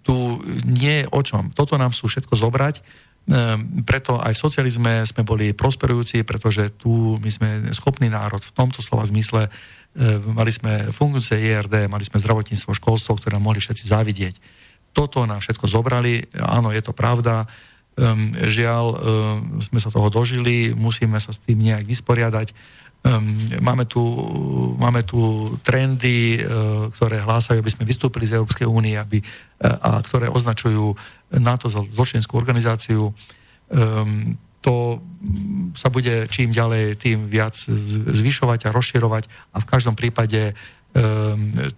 tu 0.00 0.40
nie 0.64 1.04
o 1.12 1.20
čom. 1.20 1.52
Toto 1.52 1.76
nám 1.76 1.92
sú 1.92 2.08
všetko 2.08 2.32
zobrať, 2.32 2.80
preto 3.84 4.16
aj 4.16 4.32
v 4.32 4.42
socializme 4.42 4.92
sme 5.04 5.22
boli 5.22 5.52
prosperujúci, 5.52 6.24
pretože 6.24 6.72
tu 6.80 7.20
my 7.20 7.28
sme 7.28 7.48
schopný 7.76 8.08
národ 8.08 8.40
v 8.40 8.54
tomto 8.56 8.80
slova 8.80 9.04
zmysle. 9.04 9.48
Ehm, 9.48 10.32
mali 10.32 10.48
sme 10.48 10.88
fungujúce 10.88 11.36
IRD, 11.36 11.92
mali 11.92 12.08
sme 12.08 12.20
zdravotníctvo, 12.24 12.72
školstvo, 12.72 13.20
ktoré 13.20 13.36
mohli 13.36 13.60
všetci 13.60 13.84
závidieť. 13.84 14.34
Toto 14.96 15.28
nám 15.28 15.44
všetko 15.44 15.68
zobrali, 15.68 16.24
áno, 16.40 16.72
je 16.72 16.80
to 16.80 16.96
pravda. 16.96 17.44
Um, 17.98 18.30
žiaľ, 18.46 18.94
sme 19.58 19.82
sa 19.82 19.90
toho 19.90 20.06
dožili, 20.06 20.70
musíme 20.70 21.18
sa 21.18 21.34
s 21.34 21.42
tým 21.42 21.58
nejak 21.66 21.82
vysporiadať. 21.82 22.54
Máme, 23.62 23.84
tu, 23.86 24.02
máme 24.76 25.06
tu 25.06 25.54
trendy, 25.62 26.42
ktoré 26.98 27.22
hlásajú, 27.22 27.62
aby 27.62 27.72
sme 27.72 27.88
vystúpili 27.88 28.26
z 28.26 28.36
Európskej 28.36 28.66
únie, 28.66 28.98
aby, 28.98 29.22
a 29.62 30.02
ktoré 30.02 30.28
označujú 30.28 30.92
NATO 31.38 31.70
za 31.70 31.84
zločinskú 31.86 32.36
organizáciu. 32.36 33.14
To 34.58 34.74
sa 35.78 35.88
bude 35.88 36.26
čím 36.28 36.50
ďalej, 36.50 36.98
tým 36.98 37.30
viac 37.30 37.54
zvyšovať 38.10 38.68
a 38.68 38.74
rozširovať 38.74 39.24
a 39.54 39.62
v 39.62 39.68
každom 39.70 39.94
prípade 39.94 40.52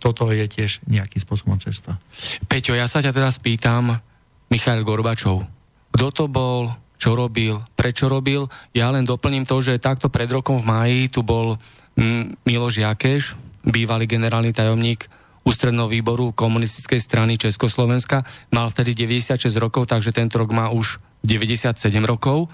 toto 0.00 0.30
je 0.32 0.46
tiež 0.48 0.80
nejakým 0.88 1.20
spôsobom 1.20 1.58
cesta. 1.60 2.00
Peťo, 2.48 2.72
ja 2.72 2.88
sa 2.88 3.04
ťa 3.04 3.12
teraz 3.12 3.36
pýtam, 3.42 4.00
Michail 4.48 4.82
Gorbačov, 4.86 5.44
kto 5.92 6.06
to 6.14 6.24
bol, 6.30 6.70
čo 7.00 7.16
robil, 7.16 7.64
prečo 7.72 8.12
robil. 8.12 8.44
Ja 8.76 8.92
len 8.92 9.08
doplním 9.08 9.48
to, 9.48 9.64
že 9.64 9.80
takto 9.80 10.12
pred 10.12 10.28
rokom 10.28 10.60
v 10.60 10.68
máji 10.68 11.00
tu 11.08 11.24
bol 11.24 11.56
mm, 11.96 12.44
Miloš 12.44 12.84
Jakeš, 12.84 13.34
bývalý 13.64 14.04
generálny 14.04 14.52
tajomník 14.52 15.08
ústredného 15.40 15.88
výboru 15.88 16.36
komunistickej 16.36 17.00
strany 17.00 17.40
Československa. 17.40 18.28
Mal 18.52 18.68
vtedy 18.68 18.92
96 18.92 19.48
rokov, 19.56 19.88
takže 19.88 20.12
tento 20.12 20.36
rok 20.36 20.52
má 20.52 20.68
už 20.68 21.00
97 21.24 21.80
rokov. 22.04 22.52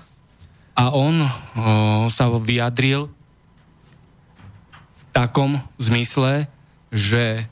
A 0.79 0.95
on 0.95 1.19
o, 1.19 1.29
sa 2.07 2.31
vyjadril 2.31 3.11
v 4.95 5.03
takom 5.11 5.59
zmysle, 5.83 6.47
že 6.95 7.51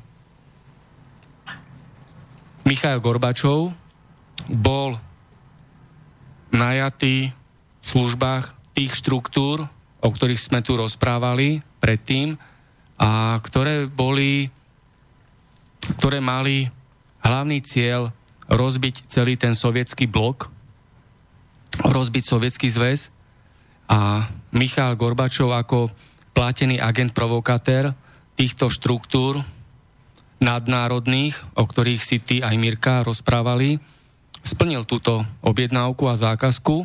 Michail 2.65 3.03
Gorbačov 3.03 3.75
bol 4.49 4.97
najatý 6.55 7.35
v 7.83 7.87
službách 7.87 8.55
tých 8.73 8.95
štruktúr, 8.95 9.67
o 10.01 10.09
ktorých 10.09 10.41
sme 10.41 10.61
tu 10.63 10.79
rozprávali 10.79 11.61
predtým 11.83 12.39
a 12.97 13.37
ktoré 13.43 13.91
boli, 13.91 14.49
ktoré 15.99 16.23
mali 16.23 16.71
hlavný 17.27 17.59
cieľ 17.61 18.15
rozbiť 18.47 19.11
celý 19.11 19.35
ten 19.35 19.57
sovietský 19.57 20.07
blok, 20.07 20.53
rozbiť 21.83 22.25
sovietský 22.25 22.69
zväz. 22.71 23.11
A 23.91 24.29
Michal 24.55 24.97
Gorbačov 24.97 25.53
ako 25.53 25.93
platený 26.33 26.81
agent 26.81 27.13
provokatér 27.13 27.93
týchto 28.39 28.69
štruktúr 28.73 29.41
nadnárodných, 30.43 31.37
o 31.57 31.65
ktorých 31.65 32.03
si 32.03 32.21
ty 32.21 32.37
aj 32.45 32.55
Mirka 32.59 33.01
rozprávali, 33.07 33.81
splnil 34.45 34.85
túto 34.85 35.25
objednávku 35.41 36.05
a 36.07 36.21
zákazku 36.21 36.85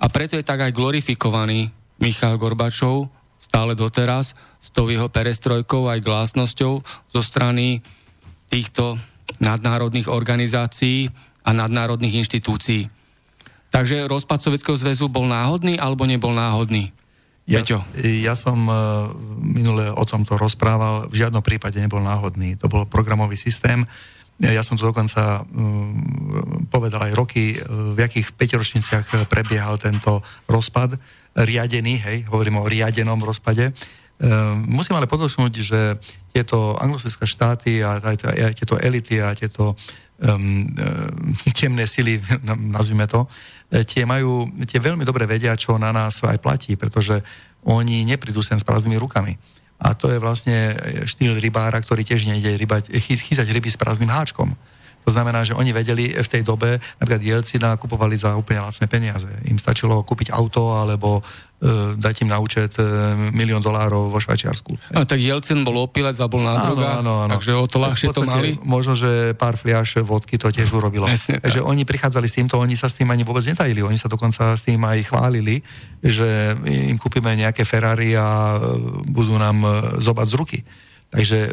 a 0.00 0.06
preto 0.08 0.40
je 0.40 0.44
tak 0.44 0.64
aj 0.64 0.72
glorifikovaný 0.72 1.70
Michal 2.00 2.40
Gorbačov 2.40 3.12
stále 3.38 3.76
doteraz 3.76 4.32
s 4.58 4.68
tou 4.72 4.88
jeho 4.88 5.12
perestrojkou 5.12 5.92
aj 5.92 6.00
glásnosťou 6.00 6.80
zo 7.12 7.20
strany 7.20 7.84
týchto 8.48 8.96
nadnárodných 9.38 10.08
organizácií 10.08 11.12
a 11.44 11.50
nadnárodných 11.52 12.24
inštitúcií. 12.24 12.88
Takže 13.68 14.08
rozpad 14.08 14.40
Sovjetského 14.40 14.80
zväzu 14.80 15.12
bol 15.12 15.28
náhodný 15.28 15.76
alebo 15.76 16.08
nebol 16.08 16.32
náhodný? 16.32 16.94
Ja, 17.44 17.60
ja 18.00 18.32
som 18.32 18.64
uh, 18.64 19.12
minule 19.36 19.92
o 19.92 20.04
tomto 20.08 20.40
rozprával, 20.40 21.12
v 21.12 21.20
žiadnom 21.20 21.44
prípade 21.44 21.76
nebol 21.76 22.00
náhodný. 22.00 22.56
To 22.56 22.72
bol 22.72 22.88
programový 22.88 23.36
systém, 23.36 23.84
ja 24.42 24.62
som 24.66 24.74
tu 24.74 24.82
dokonca 24.82 25.46
um, 25.46 26.66
povedal 26.66 27.06
aj 27.06 27.12
roky, 27.14 27.54
uh, 27.54 27.94
v 27.94 28.02
akých 28.02 28.34
peťročniciach 28.34 29.30
prebiehal 29.30 29.78
tento 29.78 30.20
rozpad, 30.50 30.98
riadený, 31.38 32.02
hej, 32.02 32.18
hovorím 32.26 32.62
o 32.62 32.68
riadenom 32.68 33.22
rozpade. 33.22 33.70
Um, 34.18 34.66
musím 34.66 34.98
ale 34.98 35.10
podotknúť, 35.10 35.52
že 35.62 35.80
tieto 36.34 36.74
anglosaské 36.78 37.26
štáty 37.26 37.82
a 37.82 37.98
tieto 38.54 38.74
elity 38.78 39.22
a 39.22 39.34
tieto 39.38 39.78
um, 40.18 40.66
temné 41.58 41.86
sily, 41.86 42.18
nazvime 42.74 43.06
to, 43.06 43.30
tie 43.86 44.06
majú, 44.06 44.50
tie 44.66 44.78
veľmi 44.78 45.02
dobre 45.02 45.26
vedia, 45.26 45.58
čo 45.58 45.78
na 45.78 45.90
nás 45.90 46.22
aj 46.22 46.38
platí, 46.38 46.78
pretože 46.78 47.22
oni 47.66 48.06
neprídu 48.06 48.42
sem 48.42 48.58
s 48.58 48.66
prázdnymi 48.66 48.98
rukami 48.98 49.34
a 49.84 49.92
to 49.92 50.08
je 50.08 50.16
vlastne 50.16 50.72
štýl 51.04 51.36
rybára, 51.36 51.76
ktorý 51.76 52.08
tiež 52.08 52.24
nejde 52.24 52.56
rybať, 52.56 52.88
chytať 53.04 53.48
ryby 53.52 53.68
s 53.68 53.76
prázdnym 53.76 54.08
háčkom. 54.08 54.56
To 55.04 55.12
znamená, 55.12 55.44
že 55.44 55.52
oni 55.52 55.76
vedeli 55.76 56.16
v 56.16 56.28
tej 56.28 56.40
dobe, 56.40 56.80
napríklad 56.96 57.20
Jelcina 57.20 57.76
kupovali 57.76 58.16
za 58.16 58.32
úplne 58.40 58.64
lacné 58.64 58.88
peniaze. 58.88 59.28
Im 59.44 59.60
stačilo 59.60 60.00
kúpiť 60.00 60.32
auto 60.32 60.80
alebo 60.80 61.20
e, 61.20 61.22
dať 61.96 62.14
im 62.22 62.28
na 62.28 62.38
účet 62.38 62.76
e, 62.76 62.84
milión 63.32 63.64
dolárov 63.64 64.12
vo 64.12 64.18
Švajčiarsku. 64.20 64.76
A 64.92 65.08
tak 65.08 65.16
Jelcin 65.16 65.64
bol 65.64 65.80
opilec 65.80 66.12
a 66.20 66.26
bol 66.28 66.44
na 66.44 66.60
drogách, 66.60 67.00
áno, 67.00 67.24
áno, 67.24 67.24
áno. 67.24 67.32
takže 67.40 67.52
o 67.56 67.64
to 67.64 67.80
ľahšie 67.80 68.12
to 68.12 68.22
mali. 68.22 68.60
Možno, 68.60 68.92
že 68.92 69.32
pár 69.32 69.56
fliaš 69.56 70.04
vodky 70.04 70.36
to 70.36 70.52
tiež 70.52 70.68
urobilo. 70.76 71.08
Presne, 71.08 71.40
takže 71.40 71.64
oni 71.64 71.88
prichádzali 71.88 72.26
s 72.28 72.36
týmto, 72.36 72.60
oni 72.60 72.76
sa 72.76 72.92
s 72.92 73.00
tým 73.00 73.08
ani 73.08 73.24
vôbec 73.24 73.42
netajili, 73.48 73.80
oni 73.80 73.96
sa 73.96 74.12
dokonca 74.12 74.52
s 74.52 74.62
tým 74.62 74.80
aj 74.84 75.08
chválili, 75.08 75.64
že 76.04 76.52
im 76.68 77.00
kúpime 77.00 77.32
nejaké 77.32 77.64
Ferrari 77.64 78.12
a 78.12 78.56
e, 78.56 78.78
budú 79.08 79.32
nám 79.40 79.64
e, 79.64 79.68
zobať 80.04 80.26
z 80.28 80.34
ruky. 80.36 80.58
Takže 81.14 81.38
e, 81.46 81.50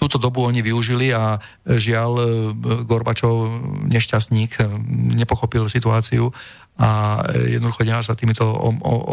túto 0.00 0.16
dobu 0.16 0.48
oni 0.48 0.64
využili 0.64 1.12
a 1.12 1.36
e, 1.36 1.76
žiaľ 1.76 2.12
e, 2.16 2.24
Gorbačov 2.88 3.60
nešťastník 3.84 4.64
nepochopil 5.20 5.68
situáciu 5.68 6.32
a 6.80 7.20
jednoducho 7.30 7.86
nedal 7.86 8.02
sa 8.02 8.18
týmito 8.18 8.42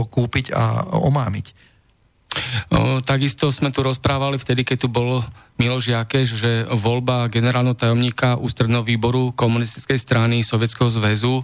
okúpiť 0.10 0.56
a 0.56 0.82
omámiť. 0.98 1.54
O, 2.72 3.04
takisto 3.04 3.52
sme 3.52 3.70
tu 3.70 3.84
rozprávali 3.84 4.40
vtedy, 4.40 4.64
keď 4.64 4.78
tu 4.82 4.90
bol 4.90 5.22
Miloš 5.60 5.92
Jakeš, 5.92 6.28
že 6.42 6.52
voľba 6.74 7.28
generálneho 7.30 7.76
tajomníka 7.76 8.40
ústredného 8.40 8.82
výboru 8.82 9.36
komunistickej 9.36 10.00
strany 10.00 10.42
Sovietskeho 10.42 10.90
zväzu 10.90 11.44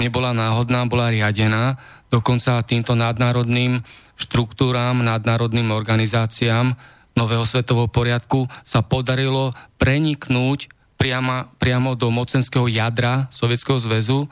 nebola 0.00 0.32
náhodná, 0.32 0.88
bola 0.88 1.12
riadená. 1.12 1.76
Dokonca 2.08 2.64
týmto 2.64 2.96
nadnárodným 2.96 3.84
štruktúram, 4.16 5.04
nadnárodným 5.04 5.70
organizáciám 5.70 6.74
nového 7.18 7.42
svetového 7.42 7.90
poriadku 7.90 8.46
sa 8.62 8.86
podarilo 8.86 9.50
preniknúť 9.82 10.70
priama, 10.94 11.50
priamo 11.58 11.98
do 11.98 12.14
mocenského 12.14 12.70
jadra 12.70 13.26
Sovietskeho 13.34 13.82
zväzu, 13.82 14.30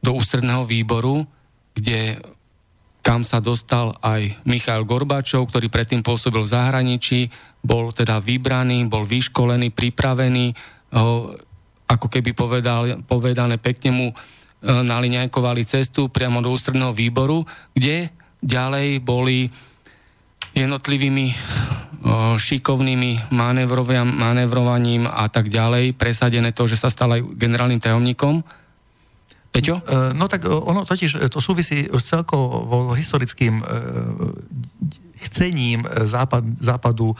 do 0.00 0.10
ústredného 0.16 0.64
výboru, 0.64 1.28
kde 1.76 2.16
kam 3.04 3.22
sa 3.22 3.38
dostal 3.38 3.94
aj 4.02 4.34
Michail 4.48 4.82
Gorbačov, 4.82 5.46
ktorý 5.46 5.70
predtým 5.70 6.02
pôsobil 6.02 6.42
v 6.42 6.52
zahraničí, 6.52 7.20
bol 7.62 7.94
teda 7.94 8.18
vybraný, 8.18 8.82
bol 8.90 9.06
vyškolený, 9.06 9.70
pripravený, 9.70 10.50
ako 11.86 12.06
keby 12.10 12.34
povedal, 12.34 13.06
povedané 13.06 13.62
pekne 13.62 13.90
mu 13.94 14.06
e, 14.10 14.14
naliňajkovali 14.66 15.62
cestu 15.62 16.10
priamo 16.10 16.42
do 16.42 16.50
ústredného 16.50 16.90
výboru, 16.90 17.46
kde 17.78 18.10
ďalej 18.42 19.06
boli 19.06 19.54
jednotlivými 20.56 21.26
šikovnými 22.36 23.34
manevrovaním 24.14 25.10
a 25.10 25.26
tak 25.26 25.50
ďalej 25.50 25.98
presadené 25.98 26.54
to, 26.54 26.70
že 26.70 26.78
sa 26.78 26.88
stal 26.92 27.10
aj 27.18 27.22
generálnym 27.34 27.82
tajomníkom. 27.82 28.46
Peťo? 29.50 29.80
E, 29.80 30.12
no 30.14 30.28
tak 30.28 30.46
ono 30.46 30.84
totiž, 30.84 31.18
e, 31.18 31.26
to 31.32 31.40
súvisí 31.40 31.88
s 31.88 32.04
celkovo 32.06 32.92
historickým 32.94 33.58
e, 33.58 33.64
chcením 35.26 35.88
západ, 36.06 36.62
západu 36.62 37.16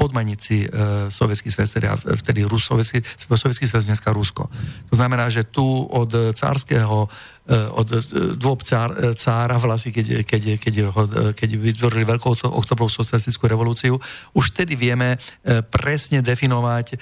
podmaniť 0.00 0.38
si 0.40 0.64
sovietský 1.12 1.52
svet, 1.52 1.68
teda 1.68 2.00
vtedy 2.00 2.48
Rus, 2.48 2.64
sovietský, 2.64 3.04
sovietský 3.28 3.68
svet 3.68 3.84
dneska 3.84 4.08
Rusko. 4.08 4.48
To 4.88 4.94
znamená, 4.96 5.28
že 5.28 5.44
tu 5.44 5.84
od 5.84 6.08
cárskeho 6.32 7.04
Eh, 7.04 7.33
od 7.52 7.88
eh, 7.92 8.00
dôb 8.40 8.64
cár, 8.64 8.96
eh, 8.96 9.12
cára 9.12 9.60
vlastne, 9.60 9.92
keď, 9.92 10.24
keď, 10.24 10.42
keď, 10.56 10.74
ho, 10.88 11.02
keď 11.36 11.50
vytvorili 11.60 12.08
veľkú 12.08 12.48
oktobrovú 12.48 12.88
socialistickú 12.88 13.44
revolúciu, 13.44 14.00
už 14.32 14.56
vtedy 14.56 14.80
vieme 14.80 15.20
presne 15.68 16.24
definovať, 16.24 16.96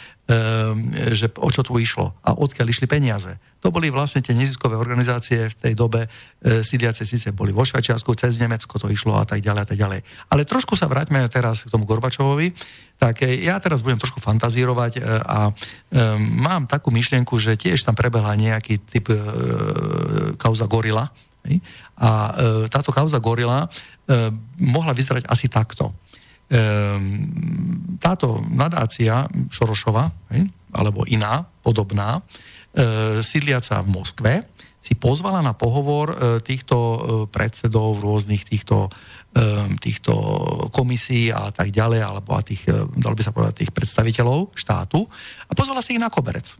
že 1.12 1.26
o 1.36 1.48
čo 1.52 1.60
tu 1.60 1.76
išlo 1.76 2.16
a 2.24 2.32
odkiaľ 2.32 2.66
išli 2.72 2.86
peniaze. 2.88 3.36
To 3.60 3.70
boli 3.70 3.92
vlastne 3.92 4.24
tie 4.24 4.34
neziskové 4.34 4.74
organizácie 4.74 5.52
v 5.52 5.54
tej 5.54 5.74
dobe 5.78 6.10
sídiace 6.42 7.06
síce 7.06 7.30
boli 7.30 7.54
vo 7.54 7.62
Švajčiarsku, 7.62 8.10
cez 8.18 8.40
Nemecko 8.42 8.80
to 8.80 8.90
išlo 8.90 9.20
a 9.20 9.28
tak 9.28 9.44
ďalej 9.44 9.60
a 9.62 9.68
tak 9.68 9.78
ďalej. 9.78 10.00
Ale 10.32 10.42
trošku 10.42 10.74
sa 10.74 10.90
vráťme 10.90 11.22
teraz 11.30 11.62
k 11.62 11.70
tomu 11.70 11.86
Gorbačovovi 11.86 12.50
tak 13.02 13.26
e, 13.26 13.42
ja 13.42 13.58
teraz 13.58 13.82
budem 13.82 13.98
trošku 13.98 14.22
fantazírovať 14.22 14.92
e, 14.98 15.00
a 15.26 15.50
e, 15.50 15.52
mám 16.38 16.70
takú 16.70 16.94
myšlienku, 16.94 17.34
že 17.42 17.58
tiež 17.58 17.82
tam 17.82 17.98
prebehla 17.98 18.38
nejaký 18.38 18.78
typ 18.86 19.10
kauza 20.38 20.70
gorila. 20.70 21.10
A 21.98 22.38
táto 22.70 22.94
kauza 22.94 23.18
gorila 23.18 23.66
mohla 24.62 24.94
vyzerať 24.94 25.26
asi 25.26 25.50
takto. 25.50 25.90
Táto 28.02 28.44
nadácia 28.52 29.24
Šorošova, 29.48 30.04
alebo 30.76 31.08
iná, 31.08 31.48
podobná, 31.64 32.20
sídliaca 33.24 33.80
v 33.80 33.88
Moskve, 33.88 34.32
si 34.82 34.98
pozvala 34.98 35.40
na 35.40 35.56
pohovor 35.56 36.12
týchto 36.44 36.76
predsedov 37.32 38.04
rôznych 38.04 38.44
týchto 38.44 38.92
týchto 39.80 40.12
komisí 40.68 41.32
a 41.32 41.48
tak 41.48 41.72
ďalej, 41.72 42.04
alebo 42.04 42.36
a 42.36 42.44
tých, 42.44 42.68
dalo 42.92 43.16
by 43.16 43.22
sa 43.24 43.32
povedať, 43.32 43.64
tých 43.64 43.72
predstaviteľov 43.72 44.52
štátu 44.52 45.00
a 45.48 45.52
pozvala 45.56 45.80
si 45.80 45.96
ich 45.96 46.02
na 46.02 46.12
koberec 46.12 46.52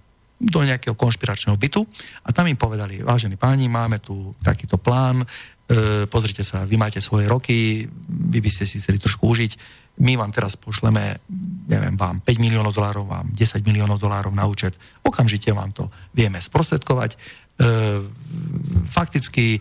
do 0.42 0.64
nejakého 0.64 0.96
konšpiračného 0.96 1.54
bytu 1.54 1.84
a 2.26 2.32
tam 2.32 2.48
im 2.48 2.56
povedali, 2.58 3.04
vážení 3.04 3.36
páni, 3.36 3.68
máme 3.68 4.00
tu 4.02 4.34
takýto 4.42 4.80
plán, 4.80 5.22
e, 5.22 5.26
pozrite 6.10 6.42
sa, 6.42 6.66
vy 6.66 6.74
máte 6.74 6.98
svoje 6.98 7.30
roky, 7.30 7.86
vy 8.08 8.38
by 8.42 8.50
ste 8.50 8.64
si 8.66 8.82
chceli 8.82 8.98
trošku 8.98 9.22
užiť, 9.22 9.81
my 10.00 10.16
vám 10.16 10.32
teraz 10.32 10.56
pošleme, 10.56 11.20
neviem, 11.68 11.94
vám 12.00 12.24
5 12.24 12.40
miliónov 12.40 12.72
dolárov, 12.72 13.04
vám 13.04 13.28
10 13.36 13.60
miliónov 13.60 14.00
dolárov 14.00 14.32
na 14.32 14.48
účet, 14.48 14.72
okamžite 15.04 15.52
vám 15.52 15.68
to 15.76 15.92
vieme 16.16 16.40
sprostredkovať. 16.40 17.12
E, 17.12 17.16
fakticky 18.88 19.56
e, 19.56 19.60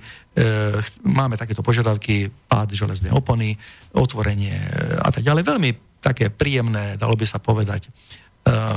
máme 1.03 1.35
takéto 1.35 1.59
požiadavky, 1.59 2.31
pád 2.47 2.71
železnej 2.71 3.11
opony, 3.11 3.59
otvorenie 3.91 4.55
e, 4.55 4.69
a 5.03 5.11
tak 5.11 5.27
ďalej. 5.27 5.43
Veľmi 5.43 5.69
také 5.99 6.31
príjemné, 6.31 6.95
dalo 6.95 7.19
by 7.19 7.25
sa 7.27 7.43
povedať, 7.43 7.87
e, 7.87 7.89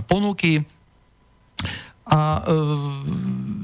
ponuky. 0.04 0.58
A 2.10 2.20
e, 2.36 2.40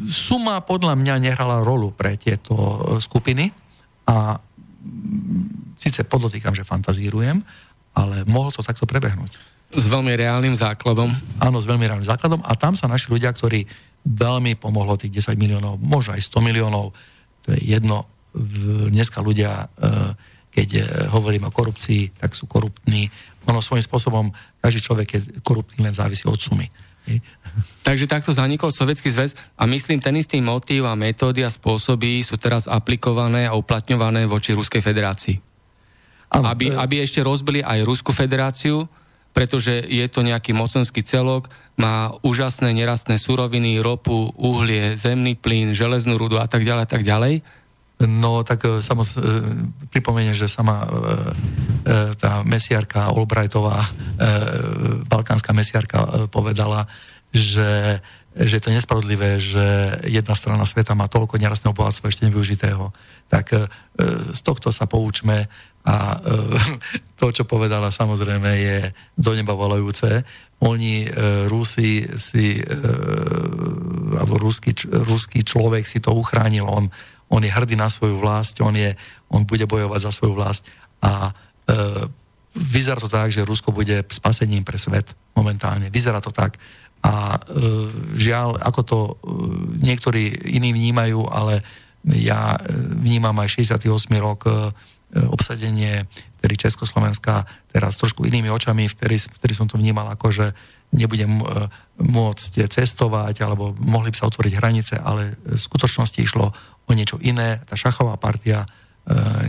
suma 0.08 0.62
podľa 0.62 0.94
mňa 0.94 1.14
nehrala 1.20 1.66
rolu 1.66 1.90
pre 1.90 2.14
tieto 2.16 2.54
skupiny 3.02 3.50
a 4.08 4.38
síce 5.76 6.08
podotýkam, 6.08 6.56
že 6.56 6.64
fantazírujem, 6.64 7.44
ale 8.00 8.24
mohlo 8.24 8.48
to 8.48 8.64
takto 8.64 8.88
prebehnúť. 8.88 9.36
S 9.70 9.86
veľmi 9.86 10.10
reálnym 10.16 10.56
základom. 10.56 11.12
Áno, 11.38 11.58
s 11.60 11.68
veľmi 11.68 11.86
reálnym 11.86 12.08
základom 12.08 12.42
a 12.42 12.52
tam 12.58 12.74
sa 12.74 12.90
naši 12.90 13.12
ľudia, 13.12 13.30
ktorí 13.30 13.68
veľmi 14.02 14.56
pomohlo 14.56 14.96
tých 14.96 15.28
10 15.28 15.36
miliónov, 15.36 15.76
možno 15.76 16.16
aj 16.16 16.24
100 16.24 16.40
miliónov, 16.40 16.96
to 17.44 17.52
je 17.52 17.60
jedno, 17.76 18.08
dneska 18.88 19.20
ľudia, 19.20 19.66
e, 19.66 19.86
keď 20.50 20.68
e, 20.72 20.82
hovorím 21.12 21.50
o 21.50 21.54
korupcii, 21.54 22.16
tak 22.16 22.32
sú 22.32 22.48
koruptní. 22.48 23.12
Ono 23.50 23.60
svojím 23.60 23.84
spôsobom, 23.84 24.32
každý 24.62 24.80
človek 24.80 25.08
je 25.12 25.20
koruptný, 25.44 25.84
len 25.84 25.94
závisí 25.94 26.24
od 26.24 26.40
sumy. 26.40 26.70
Takže 27.82 28.06
takto 28.06 28.30
zanikol 28.30 28.70
Sovietský 28.70 29.10
zväz 29.10 29.34
a 29.58 29.66
myslím, 29.66 29.98
ten 29.98 30.14
istý 30.14 30.38
motív 30.38 30.86
a 30.86 30.94
metódy 30.94 31.42
a 31.42 31.50
spôsoby 31.50 32.22
sú 32.22 32.38
teraz 32.38 32.70
aplikované 32.70 33.50
a 33.50 33.58
uplatňované 33.58 34.30
voči 34.30 34.54
Ruskej 34.54 34.78
federácii. 34.78 35.49
Ano, 36.30 36.46
aby, 36.46 36.70
aby 36.70 37.02
ešte 37.02 37.26
rozbili 37.26 37.58
aj 37.60 37.82
Rusku 37.82 38.14
federáciu, 38.14 38.86
pretože 39.30 39.70
je 39.86 40.06
to 40.10 40.26
nejaký 40.26 40.50
mocenský 40.50 41.06
celok, 41.06 41.50
má 41.78 42.10
úžasné 42.22 42.74
nerastné 42.74 43.18
suroviny, 43.18 43.78
ropu, 43.78 44.34
uhlie, 44.34 44.98
zemný 44.98 45.38
plyn, 45.38 45.74
železnú 45.74 46.18
rudu 46.18 46.42
a 46.42 46.50
tak 46.50 46.66
ďalej 46.66 46.82
a 46.82 46.90
tak 46.90 47.02
ďalej. 47.06 47.34
No 48.00 48.40
tak 48.48 48.64
e, 48.64 48.80
samoz, 48.80 49.12
e, 49.14 49.20
pripomeniem, 49.92 50.32
že 50.32 50.48
sama 50.48 50.88
e, 50.88 50.88
tá 52.16 52.40
mesiarka 52.48 53.12
Albrightová, 53.12 53.88
balkánska 55.08 55.52
mesiarka 55.56 56.28
povedala, 56.28 56.84
že, 57.32 58.00
že 58.36 58.60
je 58.60 58.62
to 58.62 58.72
nespravodlivé, 58.72 59.40
že 59.40 59.96
jedna 60.04 60.36
strana 60.36 60.64
sveta 60.68 60.92
má 60.92 61.08
toľko 61.08 61.40
nerastného 61.40 61.72
bohatstva 61.72 62.12
ešte 62.12 62.28
nevyužitého. 62.28 62.92
Tak 63.32 63.46
z 64.36 64.40
tohto 64.44 64.68
sa 64.76 64.84
poučme 64.84 65.48
a 65.84 66.20
to, 67.20 67.32
čo 67.32 67.44
povedala, 67.48 67.92
samozrejme 67.92 68.50
je 68.56 68.78
do 69.16 69.32
neba 69.32 69.56
volajúce. 69.56 70.24
Oni, 70.60 71.08
Rusi 71.48 72.04
si, 72.20 72.60
alebo 74.12 74.36
ruský, 74.36 74.76
ruský 74.92 75.40
človek 75.40 75.88
si 75.88 76.04
to 76.04 76.12
uchránil, 76.12 76.68
on, 76.68 76.92
on 77.32 77.40
je 77.40 77.48
hrdý 77.48 77.80
na 77.80 77.88
svoju 77.88 78.20
vlast, 78.20 78.60
on, 78.60 78.76
je, 78.76 78.92
on 79.32 79.48
bude 79.48 79.64
bojovať 79.64 80.00
za 80.04 80.12
svoju 80.12 80.36
vlast 80.36 80.68
a 81.00 81.32
vyzerá 82.52 83.00
to 83.00 83.08
tak, 83.08 83.32
že 83.32 83.46
Rusko 83.46 83.72
bude 83.72 84.04
spasením 84.12 84.68
pre 84.68 84.76
svet 84.76 85.16
momentálne. 85.32 85.88
Vyzerá 85.88 86.20
to 86.20 86.28
tak. 86.28 86.60
A 87.00 87.40
žiaľ, 88.20 88.60
ako 88.60 88.80
to 88.84 88.98
niektorí 89.80 90.52
iní 90.52 90.76
vnímajú, 90.76 91.24
ale 91.24 91.64
ja 92.04 92.60
vnímam 93.00 93.32
aj 93.40 93.48
68. 93.64 93.88
rok 94.20 94.44
E, 94.44 94.72
obsadenie 95.10 96.06
vtedy 96.40 96.54
Československa 96.56 97.44
teraz 97.68 97.98
trošku 97.98 98.24
inými 98.24 98.48
očami, 98.48 98.86
vtedy, 98.86 99.18
vtedy 99.18 99.52
som 99.52 99.66
to 99.66 99.76
vnímal 99.76 100.06
ako, 100.08 100.30
že 100.30 100.46
nebudem 100.94 101.42
e, 101.42 101.44
môcť 102.00 102.66
cestovať, 102.66 103.42
alebo 103.42 103.76
mohli 103.78 104.10
by 104.10 104.16
sa 104.18 104.30
otvoriť 104.30 104.52
hranice, 104.56 104.94
ale 104.98 105.38
v 105.42 105.58
skutočnosti 105.58 106.18
išlo 106.18 106.50
o 106.86 106.90
niečo 106.94 107.18
iné. 107.22 107.62
Tá 107.68 107.78
šachová 107.78 108.16
partia 108.18 108.64
e, 108.64 108.68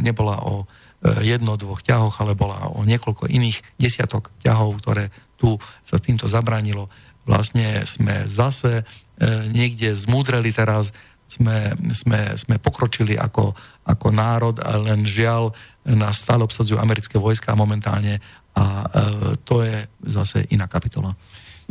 nebola 0.02 0.44
o 0.46 0.66
jedno, 1.02 1.58
dvoch 1.58 1.82
ťahoch, 1.82 2.22
ale 2.22 2.38
bola 2.38 2.70
o 2.78 2.86
niekoľko 2.86 3.26
iných 3.26 3.66
desiatok 3.82 4.30
ťahov, 4.46 4.86
ktoré 4.86 5.10
tu 5.34 5.58
sa 5.82 5.98
týmto 5.98 6.30
zabránilo. 6.30 6.94
Vlastne 7.26 7.90
sme 7.90 8.30
zase 8.30 8.86
niekde 9.50 9.98
zmúdreli 9.98 10.54
teraz, 10.54 10.94
sme, 11.26 11.74
sme, 11.96 12.38
sme 12.38 12.56
pokročili 12.62 13.16
ako, 13.16 13.58
ako 13.86 14.08
národ, 14.14 14.56
len 14.62 15.04
žiaľ 15.06 15.54
nás 15.86 16.22
stále 16.22 16.46
obsadzujú 16.46 16.78
americké 16.78 17.18
vojska 17.18 17.58
momentálne 17.58 18.22
a 18.54 18.64
e, 18.64 18.86
to 19.42 19.66
je 19.66 19.90
zase 20.06 20.46
iná 20.54 20.70
kapitola. 20.70 21.18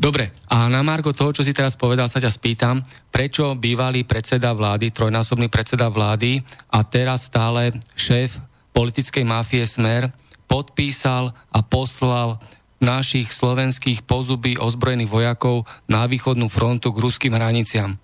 Dobre, 0.01 0.33
a 0.49 0.65
na 0.73 0.81
Margo 0.81 1.13
toho, 1.13 1.29
čo 1.29 1.45
si 1.45 1.53
teraz 1.53 1.77
povedal, 1.77 2.09
sa 2.09 2.25
ťa 2.25 2.33
spýtam, 2.33 2.81
prečo 3.13 3.53
bývalý 3.53 4.09
predseda 4.09 4.57
vlády, 4.57 4.89
trojnásobný 4.89 5.53
predseda 5.53 5.93
vlády 5.93 6.41
a 6.73 6.81
teraz 6.89 7.29
stále 7.29 7.77
šéf 7.93 8.41
politickej 8.73 9.29
mafie 9.29 9.69
Smer 9.69 10.09
podpísal 10.49 11.37
a 11.53 11.61
poslal 11.61 12.41
našich 12.81 13.29
slovenských 13.29 14.09
pozubí 14.09 14.57
ozbrojených 14.57 15.13
vojakov 15.13 15.69
na 15.85 16.09
východnú 16.09 16.49
frontu 16.49 16.97
k 16.97 17.03
ruským 17.05 17.37
hraniciam 17.37 18.01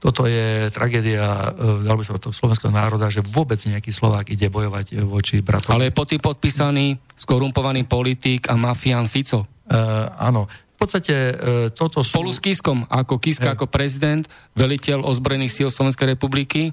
toto 0.00 0.24
je 0.24 0.72
tragédia, 0.72 1.52
e, 1.52 1.84
dalo 1.84 2.00
by 2.00 2.04
sa 2.08 2.16
to 2.16 2.32
slovenského 2.32 2.72
národa, 2.72 3.12
že 3.12 3.20
vôbec 3.20 3.60
nejaký 3.60 3.92
Slovák 3.92 4.32
ide 4.32 4.48
bojovať 4.48 4.96
e, 4.96 5.04
voči 5.04 5.44
bratom. 5.44 5.76
Ale 5.76 5.92
je 5.92 5.94
po 5.94 6.08
podpísaný 6.08 6.96
skorumpovaný 7.12 7.84
politik 7.84 8.48
a 8.48 8.56
mafián 8.56 9.04
Fico. 9.12 9.44
Uh, 9.70 10.08
áno. 10.18 10.48
V 10.50 10.76
podstate 10.88 11.14
uh, 11.14 11.36
toto 11.70 12.00
sú... 12.00 12.16
Spolu 12.16 12.32
s 12.32 12.40
Kiskom, 12.40 12.88
ako 12.88 13.20
Kiska, 13.20 13.52
hey. 13.52 13.54
ako 13.54 13.68
prezident, 13.68 14.24
veliteľ 14.56 15.04
ozbrojených 15.04 15.52
síl 15.52 15.68
Slovenskej 15.68 16.16
republiky. 16.16 16.72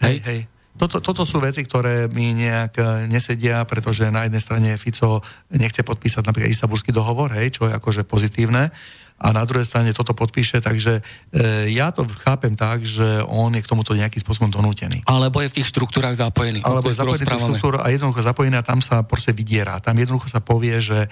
Hej, 0.00 0.24
hej. 0.24 0.40
Toto, 0.74 0.98
toto 0.98 1.22
sú 1.22 1.38
veci, 1.38 1.62
ktoré 1.62 2.10
mi 2.10 2.34
nejak 2.34 3.06
nesedia, 3.06 3.62
pretože 3.62 4.10
na 4.10 4.26
jednej 4.26 4.42
strane 4.42 4.70
Fico 4.74 5.22
nechce 5.54 5.86
podpísať 5.86 6.26
napríklad 6.26 6.50
Istanbulský 6.50 6.90
dohovor, 6.90 7.30
hej, 7.38 7.54
čo 7.54 7.70
je 7.70 7.78
akože 7.78 8.02
pozitívne 8.02 8.74
a 9.14 9.30
na 9.30 9.46
druhej 9.46 9.64
strane 9.64 9.94
toto 9.94 10.10
podpíše, 10.12 10.58
takže 10.58 11.00
e, 11.30 11.70
ja 11.70 11.94
to 11.94 12.04
chápem 12.26 12.58
tak, 12.58 12.82
že 12.82 13.22
on 13.30 13.54
je 13.54 13.62
k 13.62 13.70
tomuto 13.70 13.94
nejakým 13.94 14.18
spôsobom 14.18 14.50
donútený. 14.50 15.06
Alebo 15.06 15.38
je 15.38 15.48
v 15.48 15.56
tých 15.62 15.70
štruktúrach 15.70 16.18
zapojený. 16.18 16.66
Alebo 16.66 16.90
je 16.90 16.98
zapojený 16.98 17.24
v 17.24 17.30
tých 17.30 17.44
štruktúr 17.46 17.78
a 17.78 17.86
jednoducho 17.94 18.20
zapojený 18.26 18.58
a 18.58 18.66
tam 18.66 18.82
sa 18.82 19.06
proste 19.06 19.30
vydiera. 19.30 19.78
Tam 19.78 19.94
jednoducho 19.94 20.26
sa 20.26 20.42
povie, 20.42 20.82
že 20.82 21.06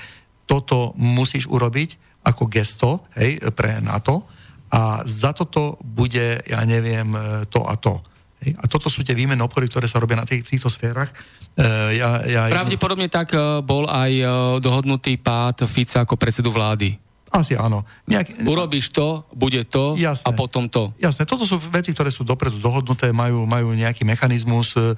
toto 0.51 0.93
musíš 0.99 1.47
urobiť 1.47 2.21
ako 2.27 2.51
gesto 2.51 3.07
hej, 3.15 3.39
pre 3.55 3.79
NATO 3.79 4.27
a 4.75 5.07
za 5.07 5.31
toto 5.31 5.79
bude, 5.81 6.43
ja 6.43 6.61
neviem, 6.67 7.15
e, 7.15 7.47
to 7.47 7.63
a 7.63 7.79
to. 7.79 8.03
Hej. 8.43 8.59
A 8.59 8.65
toto 8.67 8.91
sú 8.91 9.07
tie 9.07 9.15
výmenné 9.15 9.47
obchody, 9.47 9.71
ktoré 9.71 9.87
sa 9.87 10.03
robia 10.03 10.19
na 10.19 10.27
tých, 10.27 10.43
týchto 10.43 10.67
sférach. 10.67 11.15
E, 11.55 11.97
ja, 11.97 12.25
ja, 12.27 12.51
Pravdepodobne 12.51 13.07
tak 13.07 13.37
e, 13.37 13.63
bol 13.63 13.87
aj 13.87 14.13
e, 14.17 14.25
dohodnutý 14.59 15.21
pád 15.23 15.69
Fica 15.71 16.03
ako 16.03 16.19
predsedu 16.19 16.51
vlády. 16.51 16.99
Asi 17.33 17.57
áno. 17.57 17.89
Nejak... 18.05 18.45
Urobíš 18.45 18.93
to, 18.93 19.25
bude 19.33 19.65
to 19.65 19.97
Jasné. 19.97 20.29
a 20.29 20.31
potom 20.37 20.69
to. 20.69 20.93
Jasné, 21.01 21.25
toto 21.25 21.49
sú 21.49 21.57
veci, 21.73 21.97
ktoré 21.97 22.13
sú 22.13 22.29
dopredu 22.29 22.61
dohodnuté, 22.61 23.09
majú, 23.09 23.49
majú 23.49 23.73
nejaký 23.73 24.05
mechanizmus 24.05 24.77
e, 24.77 24.93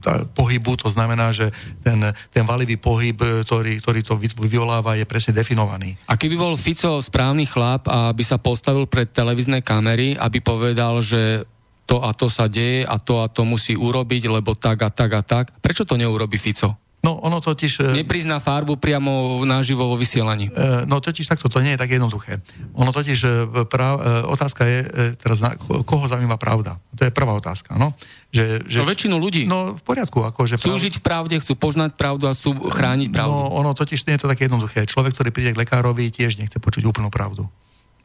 tá, 0.00 0.24
pohybu, 0.32 0.80
to 0.80 0.88
znamená, 0.88 1.36
že 1.36 1.52
ten, 1.84 2.00
ten 2.32 2.48
valivý 2.48 2.80
pohyb, 2.80 3.20
ktorý, 3.44 3.76
ktorý 3.76 4.00
to 4.00 4.16
vyvoláva, 4.40 4.96
je 4.96 5.04
presne 5.04 5.36
definovaný. 5.36 6.00
A 6.08 6.16
keby 6.16 6.40
bol 6.40 6.56
Fico 6.56 6.96
správny 7.04 7.44
chlap 7.44 7.84
a 7.84 8.08
by 8.16 8.24
sa 8.24 8.40
postavil 8.40 8.88
pred 8.88 9.12
televízne 9.12 9.60
kamery, 9.60 10.16
aby 10.16 10.40
povedal, 10.40 11.04
že 11.04 11.44
to 11.84 12.00
a 12.00 12.16
to 12.16 12.32
sa 12.32 12.48
deje 12.48 12.88
a 12.88 12.96
to 12.96 13.20
a 13.20 13.28
to 13.28 13.44
musí 13.44 13.76
urobiť, 13.76 14.32
lebo 14.32 14.56
tak 14.56 14.80
a 14.80 14.88
tak 14.88 15.12
a 15.12 15.20
tak, 15.20 15.60
prečo 15.60 15.84
to 15.84 16.00
neurobi 16.00 16.40
Fico? 16.40 16.87
No 16.98 17.14
ono 17.14 17.38
totiž... 17.38 17.94
E, 17.94 18.02
Neprizná 18.02 18.42
farbu 18.42 18.74
priamo 18.74 19.38
naživo 19.46 19.86
vo 19.86 19.94
vysielaní. 19.94 20.50
E, 20.50 20.82
no 20.82 20.98
totiž 20.98 21.30
takto, 21.30 21.46
to 21.46 21.62
nie 21.62 21.78
je 21.78 21.80
tak 21.80 21.94
jednoduché. 21.94 22.42
Ono 22.74 22.90
totiž, 22.90 23.18
e, 23.22 23.30
prav, 23.70 24.02
otázka 24.26 24.66
je 24.66 24.78
teraz, 25.14 25.38
na, 25.38 25.54
koho 25.58 26.10
zaujíma 26.10 26.34
pravda. 26.34 26.82
To 26.98 27.06
je 27.06 27.14
prvá 27.14 27.38
otázka, 27.38 27.78
no. 27.78 27.94
Že, 28.34 28.66
že, 28.66 28.78
no 28.82 28.90
väčšinu 28.90 29.16
ľudí. 29.16 29.46
No 29.46 29.78
v 29.78 29.82
poriadku. 29.86 30.26
Ako, 30.26 30.50
že 30.50 30.58
chcú 30.58 30.74
prav... 30.74 30.82
žiť 30.82 30.94
v 30.98 31.02
pravde, 31.06 31.34
chcú 31.38 31.54
poznať 31.54 31.90
pravdu 31.94 32.26
a 32.26 32.34
chcú 32.34 32.66
chrániť 32.66 33.14
pravdu. 33.14 33.30
No 33.30 33.54
ono 33.54 33.70
totiž 33.78 34.02
nie 34.10 34.18
je 34.18 34.26
to 34.26 34.28
také 34.28 34.50
jednoduché. 34.50 34.82
Človek, 34.82 35.14
ktorý 35.14 35.30
príde 35.30 35.54
k 35.54 35.60
lekárovi, 35.62 36.10
tiež 36.10 36.42
nechce 36.42 36.58
počuť 36.58 36.82
úplnú 36.82 37.14
pravdu. 37.14 37.46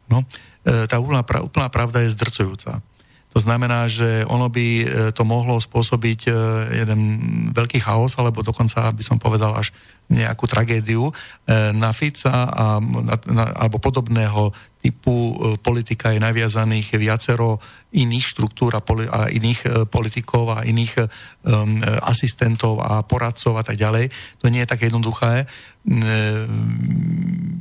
No, 0.06 0.22
tá 0.64 0.96
úplná, 1.02 1.26
úplná 1.42 1.68
pravda 1.72 2.06
je 2.06 2.14
zdrcujúca. 2.14 2.84
To 3.34 3.42
znamená, 3.42 3.90
že 3.90 4.22
ono 4.30 4.46
by 4.46 4.68
e, 4.82 4.86
to 5.10 5.26
mohlo 5.26 5.58
spôsobiť 5.58 6.30
e, 6.30 6.32
jeden 6.86 7.00
veľký 7.50 7.82
chaos, 7.82 8.14
alebo 8.22 8.46
dokonca 8.46 8.94
by 8.94 9.02
som 9.02 9.18
povedal 9.18 9.58
až 9.58 9.74
nejakú 10.06 10.46
tragédiu 10.46 11.10
e, 11.10 11.14
na 11.74 11.90
Fica 11.98 12.46
a, 12.46 12.78
na, 12.78 13.16
na, 13.26 13.44
alebo 13.58 13.82
podobného 13.82 14.54
typu 14.84 15.40
politika 15.64 16.12
je 16.12 16.20
naviazaných 16.20 17.00
viacero 17.00 17.64
iných 17.96 18.26
štruktúr 18.28 18.76
a, 18.76 18.84
iných 19.32 19.88
politikov 19.88 20.60
a 20.60 20.68
iných 20.68 21.08
um, 21.48 21.80
asistentov 22.04 22.84
a 22.84 23.00
poradcov 23.08 23.56
a 23.56 23.64
tak 23.64 23.80
ďalej. 23.80 24.12
To 24.44 24.52
nie 24.52 24.60
je 24.60 24.72
také 24.76 24.92
jednoduché 24.92 25.48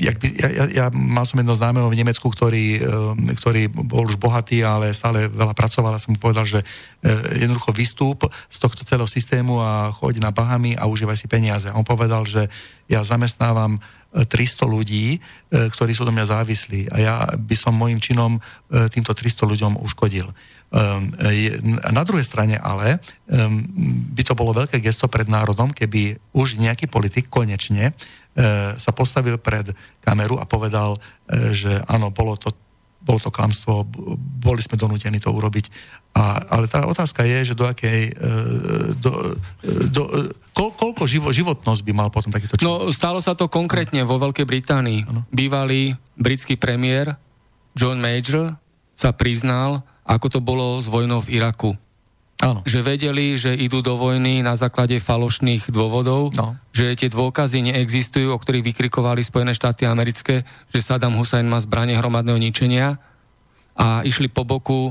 jak 0.02 0.16
by, 0.18 0.26
ja, 0.38 0.48
ja, 0.54 0.64
ja 0.70 0.86
mal 0.94 1.26
som 1.26 1.42
jedno 1.42 1.58
známeho 1.58 1.90
v 1.90 1.98
Nemecku, 1.98 2.30
ktorý, 2.30 2.78
e, 2.78 3.34
ktorý 3.34 3.66
bol 3.66 4.06
už 4.06 4.14
bohatý, 4.14 4.62
ale 4.62 4.94
stále 4.94 5.26
veľa 5.26 5.58
pracoval 5.58 5.98
a 5.98 6.02
som 6.02 6.14
mu 6.14 6.22
povedal, 6.22 6.46
že 6.46 6.62
e, 6.62 6.66
jednoducho 7.42 7.74
vystúp 7.74 8.30
z 8.46 8.56
tohto 8.62 8.86
celého 8.86 9.10
systému 9.10 9.58
a 9.58 9.90
choď 9.90 10.22
na 10.22 10.30
Bahamy 10.30 10.78
a 10.78 10.86
užívaj 10.86 11.18
si 11.18 11.26
peniaze. 11.26 11.66
On 11.74 11.82
povedal, 11.82 12.22
že 12.22 12.46
ja 12.86 13.02
zamestnávam 13.02 13.82
300 14.12 14.28
e, 14.28 14.68
ľudí, 14.68 15.06
ktorí 15.48 15.92
sú 15.96 16.04
do 16.04 16.12
mňa 16.12 16.28
závislí 16.28 16.92
a 16.92 16.96
ja 17.00 17.14
by 17.32 17.56
som 17.56 17.72
môjim 17.72 17.96
činom 17.96 18.40
týmto 18.92 19.16
300 19.16 19.48
ľuďom 19.48 19.72
uškodil. 19.80 20.28
Na 21.92 22.02
druhej 22.04 22.24
strane 22.24 22.56
ale 22.56 23.04
by 24.12 24.22
to 24.24 24.32
bolo 24.32 24.56
veľké 24.56 24.80
gesto 24.80 25.04
pred 25.04 25.28
národom, 25.28 25.68
keby 25.68 26.16
už 26.32 26.56
nejaký 26.56 26.88
politik 26.88 27.28
konečne 27.28 27.92
sa 28.80 28.90
postavil 28.96 29.36
pred 29.36 29.68
kameru 30.00 30.40
a 30.40 30.48
povedal, 30.48 30.96
že 31.52 31.84
áno, 31.84 32.08
bolo 32.08 32.40
to, 32.40 32.56
bolo 33.04 33.20
to 33.20 33.28
klamstvo, 33.28 33.84
boli 34.40 34.64
sme 34.64 34.80
donútení 34.80 35.20
to 35.20 35.28
urobiť. 35.28 35.68
A, 36.12 36.44
ale 36.52 36.68
tá 36.68 36.84
otázka 36.84 37.24
je, 37.24 37.52
že 37.52 37.54
do 37.56 37.64
akej... 37.64 38.12
Do, 39.00 39.32
do, 39.88 40.02
ko, 40.52 40.68
koľko 40.76 41.08
živo, 41.08 41.32
životnosť 41.32 41.82
by 41.88 41.92
mal 41.96 42.08
potom 42.12 42.28
takýto 42.28 42.60
človek? 42.60 42.68
No, 42.68 42.92
stalo 42.92 43.24
sa 43.24 43.32
to 43.32 43.48
konkrétne 43.48 44.04
vo 44.04 44.20
Veľkej 44.20 44.44
Británii. 44.44 45.08
Ano. 45.08 45.24
Bývalý 45.32 45.96
britský 46.20 46.60
premiér 46.60 47.16
John 47.72 47.96
Major 47.96 48.60
sa 48.92 49.16
priznal, 49.16 49.80
ako 50.04 50.26
to 50.28 50.40
bolo 50.44 50.76
s 50.76 50.86
vojnou 50.92 51.24
v 51.24 51.40
Iraku. 51.40 51.72
Áno. 52.42 52.60
Že 52.66 52.80
vedeli, 52.82 53.38
že 53.38 53.54
idú 53.54 53.80
do 53.80 53.94
vojny 53.94 54.42
na 54.42 54.58
základe 54.58 54.98
falošných 54.98 55.70
dôvodov, 55.70 56.34
no. 56.34 56.58
že 56.74 56.92
tie 56.98 57.06
dôkazy 57.06 57.70
neexistujú, 57.70 58.34
o 58.34 58.38
ktorých 58.42 58.74
vykrikovali 58.74 59.22
Spojené 59.22 59.54
štáty 59.54 59.86
americké, 59.86 60.42
že 60.68 60.82
Saddam 60.82 61.16
Hussein 61.16 61.46
má 61.46 61.62
zbranie 61.62 61.94
hromadného 61.94 62.36
ničenia 62.36 62.98
a 63.78 64.02
išli 64.02 64.26
po 64.26 64.42
boku 64.42 64.90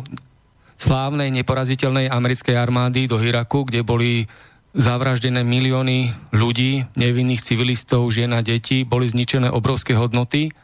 slávnej, 0.81 1.29
neporaziteľnej 1.29 2.09
americkej 2.09 2.57
armády 2.57 3.05
do 3.05 3.21
Iraku, 3.21 3.69
kde 3.69 3.85
boli 3.85 4.25
zavraždené 4.73 5.43
milióny 5.45 6.31
ľudí, 6.33 6.87
nevinných 6.97 7.43
civilistov, 7.43 8.09
žien 8.09 8.31
a 8.33 8.41
detí, 8.41 8.87
boli 8.87 9.05
zničené 9.05 9.51
obrovské 9.51 9.93
hodnoty 9.93 10.55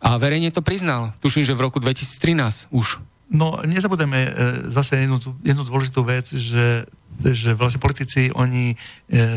a 0.00 0.16
verejne 0.16 0.50
to 0.52 0.64
priznal. 0.64 1.12
Tuším, 1.20 1.44
že 1.44 1.56
v 1.56 1.64
roku 1.68 1.78
2013 1.78 2.72
už. 2.72 3.00
No, 3.26 3.58
nezabudeme 3.66 4.18
e, 4.22 4.30
zase 4.70 5.02
jednu, 5.02 5.18
jednu 5.42 5.62
dôležitú 5.66 6.06
vec, 6.06 6.30
že, 6.30 6.86
že 7.20 7.58
vlastne 7.58 7.82
politici, 7.82 8.30
oni 8.30 8.72
e, 8.72 8.76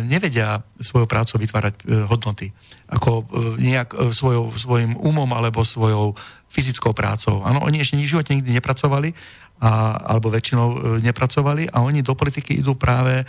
nevedia 0.06 0.62
svojou 0.78 1.10
prácou 1.10 1.42
vytvárať 1.42 1.74
e, 1.74 2.06
hodnoty. 2.06 2.54
Ako 2.86 3.26
nejak 3.58 4.14
svojou, 4.14 4.54
svojim 4.54 4.94
umom 4.94 5.30
alebo 5.34 5.66
svojou 5.66 6.14
fyzickou 6.50 6.94
prácou. 6.94 7.42
Áno, 7.46 7.66
oni 7.66 7.82
ešte 7.82 7.98
v 7.98 8.10
živote 8.10 8.34
nikdy 8.38 8.58
nepracovali, 8.58 9.14
a, 9.60 10.00
alebo 10.16 10.32
väčšinou 10.32 11.00
nepracovali 11.04 11.68
a 11.70 11.84
oni 11.84 12.00
do 12.00 12.16
politiky 12.16 12.64
idú 12.64 12.80
práve, 12.80 13.28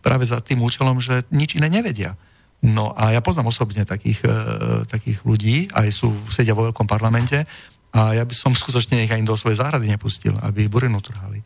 práve 0.00 0.24
za 0.24 0.40
tým 0.40 0.64
účelom, 0.64 0.98
že 1.04 1.28
nič 1.28 1.60
iné 1.60 1.68
nevedia. 1.68 2.16
No 2.64 2.96
a 2.96 3.14
ja 3.14 3.20
poznám 3.22 3.54
osobne 3.54 3.84
takých, 3.86 4.24
takých 4.90 5.22
ľudí, 5.22 5.68
aj 5.70 5.88
sú, 5.94 6.10
sedia 6.32 6.56
vo 6.56 6.66
veľkom 6.66 6.88
parlamente, 6.88 7.44
a 7.88 8.12
ja 8.12 8.24
by 8.24 8.34
som 8.36 8.52
skutočne 8.52 9.04
ich 9.04 9.12
ani 9.12 9.24
do 9.24 9.36
svojej 9.36 9.64
záhrady 9.64 9.88
nepustil, 9.88 10.36
aby 10.44 10.68
burinu 10.68 11.00
trhali. 11.00 11.40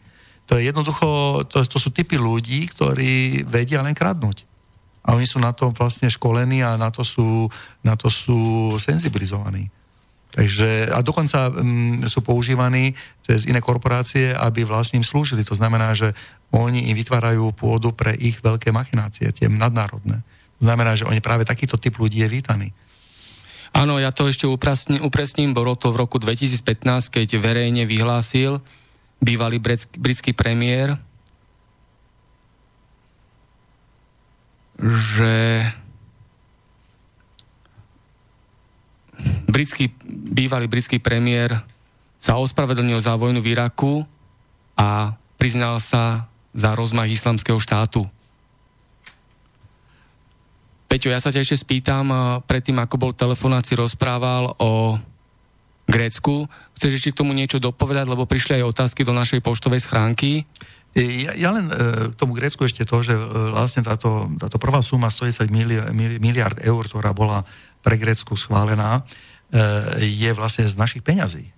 To 0.51 0.59
je 0.59 0.67
jednoducho, 0.67 1.07
to, 1.47 1.63
to 1.63 1.79
sú 1.79 1.95
typy 1.95 2.19
ľudí, 2.19 2.67
ktorí 2.67 3.45
vedia 3.47 3.79
len 3.79 3.95
kradnúť. 3.95 4.43
A 5.07 5.15
oni 5.15 5.27
sú 5.27 5.39
na 5.39 5.55
to 5.55 5.71
vlastne 5.75 6.11
školení 6.11 6.63
a 6.63 6.79
na 6.79 6.91
to 6.91 7.07
sú, 7.07 7.47
na 7.83 7.95
to 7.95 8.11
sú 8.11 8.73
senzibilizovaní. 8.79 9.71
Takže, 10.33 10.89
a 10.89 11.05
dokonca 11.05 11.53
um, 11.53 12.01
sú 12.09 12.25
používaní 12.25 12.97
cez 13.21 13.45
iné 13.45 13.61
korporácie, 13.61 14.33
aby 14.33 14.65
im 14.65 15.05
slúžili. 15.05 15.45
To 15.45 15.53
znamená, 15.53 15.93
že 15.93 16.17
oni 16.57 16.89
im 16.89 16.97
vytvárajú 16.97 17.53
pôdu 17.53 17.93
pre 17.93 18.17
ich 18.17 18.41
veľké 18.41 18.73
machinácie, 18.73 19.29
tie 19.29 19.53
nadnárodné. 19.53 20.25
To 20.57 20.63
znamená, 20.65 20.97
že 20.97 21.05
oni 21.05 21.21
práve 21.21 21.45
takýto 21.45 21.77
typ 21.77 22.01
ľudí 22.01 22.25
je 22.25 22.33
vítaný. 22.33 22.69
Áno, 23.73 23.97
ja 24.01 24.13
to 24.13 24.29
ešte 24.29 24.45
upresním, 24.49 25.01
upresním, 25.05 25.53
bolo 25.57 25.77
to 25.77 25.93
v 25.93 26.01
roku 26.05 26.17
2015, 26.21 26.85
keď 27.09 27.29
verejne 27.41 27.85
vyhlásil 27.89 28.61
bývalý 29.21 29.61
britský 29.97 30.37
premiér, 30.37 31.01
že 34.83 35.65
britský, 39.49 39.93
bývalý 40.33 40.67
britský 40.67 40.99
premiér 40.99 41.61
sa 42.23 42.39
ospravedlnil 42.39 43.03
za 43.03 43.19
vojnu 43.19 43.43
v 43.43 43.51
Iraku 43.53 44.07
a 44.79 45.19
priznal 45.37 45.83
sa 45.83 46.31
za 46.55 46.71
rozmach 46.79 47.11
islamského 47.11 47.59
štátu. 47.59 48.07
Peťo, 50.87 51.09
ja 51.09 51.19
sa 51.19 51.33
ťa 51.33 51.41
ešte 51.41 51.57
spýtam, 51.57 52.13
predtým 52.45 52.77
ako 52.77 52.95
bol 53.01 53.13
telefonát, 53.17 53.65
si 53.65 53.73
rozprával 53.73 54.53
o 54.61 55.01
Grécku. 55.89 56.47
Chceš 56.77 57.01
ešte 57.01 57.11
k 57.17 57.19
tomu 57.25 57.33
niečo 57.33 57.57
dopovedať, 57.57 58.13
lebo 58.13 58.29
prišli 58.29 58.61
aj 58.61 58.69
otázky 58.77 59.03
do 59.03 59.17
našej 59.17 59.41
poštovej 59.41 59.83
schránky? 59.83 60.45
Ja, 60.93 61.33
ja 61.33 61.51
len 61.57 61.73
e, 61.73 62.13
k 62.13 62.15
tomu 62.21 62.37
Grécku 62.37 62.69
ešte 62.69 62.85
to, 62.85 63.01
že 63.01 63.17
e, 63.17 63.25
vlastne 63.57 63.81
táto, 63.81 64.29
táto 64.37 64.61
prvá 64.61 64.85
suma 64.85 65.09
110 65.09 65.49
miliard, 65.49 65.89
miliard 65.97 66.61
eur, 66.61 66.85
ktorá 66.85 67.17
bola 67.17 67.49
pre 67.83 67.99
Grécku 67.99 68.39
schválená, 68.39 69.03
e, 69.03 70.07
je 70.07 70.31
vlastne 70.33 70.65
z 70.65 70.79
našich 70.79 71.03
peňazí. 71.03 71.51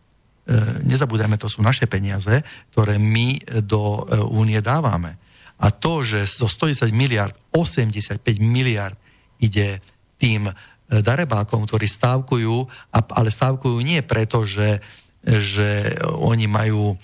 Nezabúdajme, 0.84 1.40
to 1.40 1.48
sú 1.48 1.64
naše 1.64 1.88
peniaze, 1.88 2.44
ktoré 2.68 3.00
my 3.00 3.40
do 3.64 4.04
únie 4.28 4.60
dávame. 4.60 5.16
A 5.56 5.72
to, 5.72 6.04
že 6.04 6.26
zo 6.28 6.50
110 6.50 6.92
miliard 6.92 7.32
85 7.48 8.20
miliard 8.42 8.98
ide 9.38 9.78
tým 10.18 10.50
e, 10.50 10.52
darebákom, 10.90 11.66
ktorí 11.66 11.86
stávkujú, 11.86 12.56
ale 12.90 13.28
stávkujú 13.30 13.78
nie 13.82 14.00
preto, 14.02 14.42
že, 14.46 14.82
že 15.22 15.94
oni 16.04 16.46
majú 16.50 16.94
um, 16.94 16.98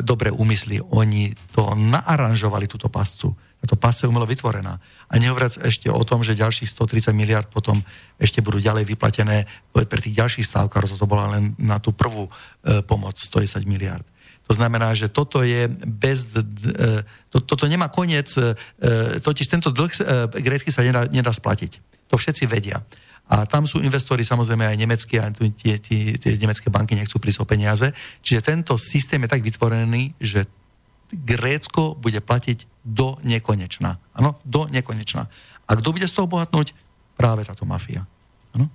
dobré 0.00 0.32
úmysly. 0.32 0.80
Oni 0.96 1.36
to 1.52 1.76
naaranžovali, 1.76 2.64
túto 2.64 2.88
pascu. 2.88 3.36
Táto 3.60 3.76
pasca 3.76 4.08
je 4.08 4.10
umelo 4.10 4.24
vytvorená. 4.24 4.80
A 4.80 5.12
nehovoriac 5.20 5.60
ešte 5.60 5.92
o 5.92 6.00
tom, 6.00 6.24
že 6.24 6.32
ďalších 6.32 6.72
130 6.72 7.12
miliard 7.12 7.44
potom 7.44 7.84
ešte 8.16 8.40
budú 8.40 8.56
ďalej 8.56 8.88
vyplatené 8.88 9.44
pre 9.76 10.00
tých 10.00 10.16
ďalších 10.16 10.48
stávkárov. 10.48 10.96
To 10.96 11.04
bola 11.04 11.36
len 11.36 11.52
na 11.60 11.76
tú 11.76 11.92
prvú 11.92 12.24
uh, 12.24 12.80
pomoc 12.88 13.20
110 13.20 13.68
miliard. 13.68 14.04
To 14.50 14.58
znamená, 14.58 14.90
že 14.98 15.06
toto 15.06 15.46
je 15.46 15.70
bez... 15.86 16.26
E, 16.34 17.06
to, 17.30 17.38
toto 17.38 17.70
nemá 17.70 17.86
koniec, 17.86 18.34
e, 18.34 18.58
totiž 19.22 19.46
tento 19.46 19.70
dlh 19.70 19.94
e, 19.94 20.02
grécky 20.42 20.74
sa 20.74 20.82
nedá, 20.82 21.06
nedá 21.06 21.30
splatiť. 21.30 21.78
To 22.10 22.18
všetci 22.18 22.50
vedia. 22.50 22.82
A 23.30 23.46
tam 23.46 23.64
sú 23.64 23.78
investori 23.78 24.26
samozrejme 24.26 24.66
aj 24.66 24.76
nemecké, 24.76 25.22
a 25.22 25.30
tie, 25.30 25.78
tie, 25.78 26.18
tie 26.18 26.32
nemecké 26.34 26.66
banky 26.66 26.98
nechcú 26.98 27.22
prísť 27.22 27.46
o 27.46 27.48
peniaze. 27.48 27.94
Čiže 28.26 28.40
tento 28.42 28.74
systém 28.74 29.22
je 29.22 29.30
tak 29.30 29.46
vytvorený, 29.46 30.18
že 30.18 30.50
Grécko 31.10 31.98
bude 31.98 32.18
platiť 32.22 32.86
do 32.86 33.18
nekonečna. 33.22 33.98
Áno, 34.14 34.38
do 34.42 34.66
nekonečna. 34.70 35.26
A 35.66 35.70
kto 35.78 35.94
bude 35.94 36.06
z 36.06 36.14
toho 36.14 36.30
bohatnúť? 36.30 36.74
Práve 37.14 37.46
táto 37.46 37.66
mafia. 37.66 38.06
Áno? 38.54 38.66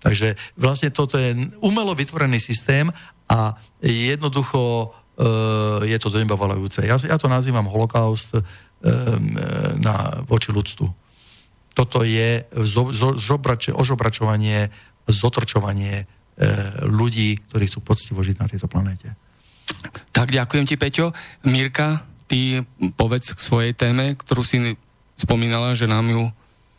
Takže 0.00 0.36
vlastne 0.56 0.92
toto 0.92 1.16
je 1.16 1.32
umelo 1.64 1.96
vytvorený 1.96 2.40
systém 2.40 2.92
a 3.28 3.56
jednoducho 3.80 4.92
Eh, 5.16 5.88
je 5.88 5.96
to 5.96 6.12
zanedbávajúce. 6.12 6.84
Ja, 6.84 7.00
ja 7.00 7.16
to 7.16 7.32
nazývam 7.32 7.64
holokaust 7.72 8.36
eh, 8.36 8.44
na, 9.80 10.20
voči 10.28 10.52
ľudstvu. 10.52 10.84
Toto 11.76 12.00
je 12.00 12.48
zo, 12.56 12.88
zo, 12.96 13.20
žobrače, 13.20 13.76
ožobračovanie, 13.76 14.72
zotrčovanie 15.04 15.94
eh, 16.02 16.08
ľudí, 16.88 17.36
ktorí 17.52 17.68
chcú 17.68 17.84
poctivo 17.84 18.24
žiť 18.24 18.36
na 18.40 18.48
tejto 18.48 18.66
planéte. 18.66 19.12
Tak 20.16 20.32
ďakujem 20.32 20.64
ti, 20.64 20.80
Peťo. 20.80 21.12
Mirka, 21.44 22.00
ty 22.26 22.64
povedz 22.96 23.36
k 23.36 23.40
svojej 23.40 23.72
téme, 23.76 24.16
ktorú 24.16 24.40
si 24.40 24.78
spomínala, 25.20 25.76
že 25.76 25.84
nám 25.84 26.08
ju 26.08 26.24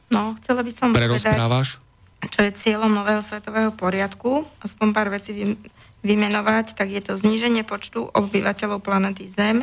no, 0.10 0.34
chcela 0.42 0.66
by 0.66 0.72
som 0.74 0.90
prerozprávaš. 0.96 1.78
Povedať, 1.78 1.86
čo 2.34 2.40
je 2.42 2.52
cieľom 2.58 2.92
nového 2.92 3.22
svetového 3.22 3.72
poriadku, 3.76 4.44
aspoň 4.66 4.88
pár 4.90 5.08
vecí 5.14 5.58
vymenovať, 6.02 6.74
tak 6.74 6.90
je 6.90 7.02
to 7.04 7.14
zníženie 7.20 7.62
počtu 7.62 8.10
obyvateľov 8.10 8.82
planety 8.82 9.30
Zem, 9.30 9.62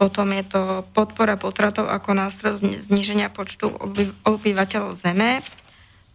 potom 0.00 0.32
je 0.32 0.48
to 0.48 0.62
podpora 0.96 1.36
potratov 1.36 1.92
ako 1.92 2.16
nástroj 2.16 2.56
zníženia 2.88 3.28
počtu 3.28 3.68
obyvateľov 4.24 4.96
Zeme, 4.96 5.44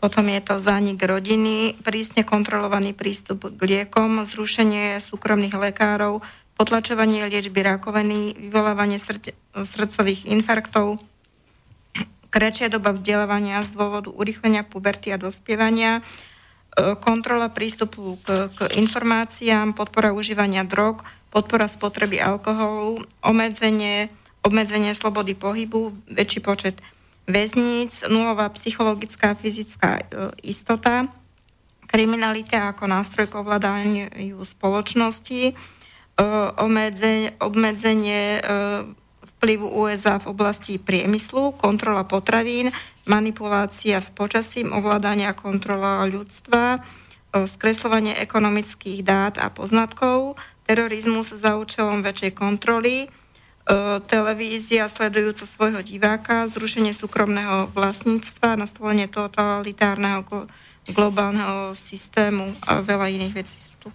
potom 0.01 0.25
je 0.25 0.41
to 0.41 0.57
zánik 0.57 1.05
rodiny, 1.05 1.77
prísne 1.85 2.25
kontrolovaný 2.25 2.97
prístup 2.97 3.45
k 3.45 3.61
liekom, 3.61 4.25
zrušenie 4.25 4.97
súkromných 4.97 5.53
lekárov, 5.53 6.25
potlačovanie 6.57 7.29
liečby 7.29 7.61
rakoviny, 7.61 8.33
vyvolávanie 8.49 8.97
srd- 8.97 9.37
srdcových 9.53 10.33
infarktov, 10.33 10.97
kratšia 12.33 12.73
doba 12.73 12.91
vzdelávania 12.91 13.61
z 13.63 13.69
dôvodu 13.69 14.09
urychlenia 14.09 14.65
puberty 14.65 15.13
a 15.13 15.21
dospievania, 15.21 16.01
kontrola 16.99 17.47
prístupu 17.47 18.19
k, 18.19 18.51
k 18.51 18.59
informáciám, 18.75 19.71
podpora 19.71 20.11
užívania 20.11 20.67
drog, 20.67 21.07
podpora 21.31 21.71
spotreby 21.71 22.19
alkoholu, 22.19 22.99
obmedzenie, 23.23 24.11
obmedzenie 24.43 24.91
slobody 24.91 25.35
pohybu, 25.35 25.95
väčší 26.11 26.39
počet 26.43 26.79
väzníc, 27.25 28.05
nulová 28.11 28.51
psychologická 28.53 29.33
a 29.33 29.39
fyzická 29.39 29.89
e, 29.97 30.03
istota, 30.45 31.09
kriminalita 31.89 32.69
ako 32.75 32.85
nástroj 32.85 33.25
k 33.31 33.39
ovládaniu 33.41 34.37
spoločnosti, 34.45 35.41
e, 35.49 35.53
obmedzenie, 36.59 37.33
obmedzenie 37.41 38.43
vplyvu 39.45 39.77
USA 39.77 40.17
v 40.17 40.33
oblasti 40.33 40.81
priemyslu, 40.81 41.53
kontrola 41.53 42.01
potravín, 42.01 42.73
manipulácia 43.05 44.01
s 44.01 44.09
počasím, 44.09 44.73
ovládania 44.73 45.29
a 45.29 45.37
kontrola 45.37 46.01
ľudstva, 46.09 46.81
skreslovanie 47.45 48.17
ekonomických 48.17 49.05
dát 49.05 49.37
a 49.37 49.53
poznatkov, 49.53 50.33
terorizmus 50.65 51.29
za 51.29 51.61
účelom 51.61 52.01
väčšej 52.01 52.33
kontroly, 52.33 53.05
televízia 54.09 54.89
sledujúca 54.89 55.45
svojho 55.45 55.85
diváka, 55.85 56.49
zrušenie 56.49 56.97
súkromného 56.97 57.69
vlastníctva, 57.69 58.57
nastolenie 58.57 59.05
totalitárneho 59.05 60.25
globálneho 60.89 61.77
systému 61.77 62.49
a 62.65 62.81
veľa 62.81 63.13
iných 63.13 63.33
vecí 63.45 63.61
sú 63.61 63.77
tu 63.77 63.93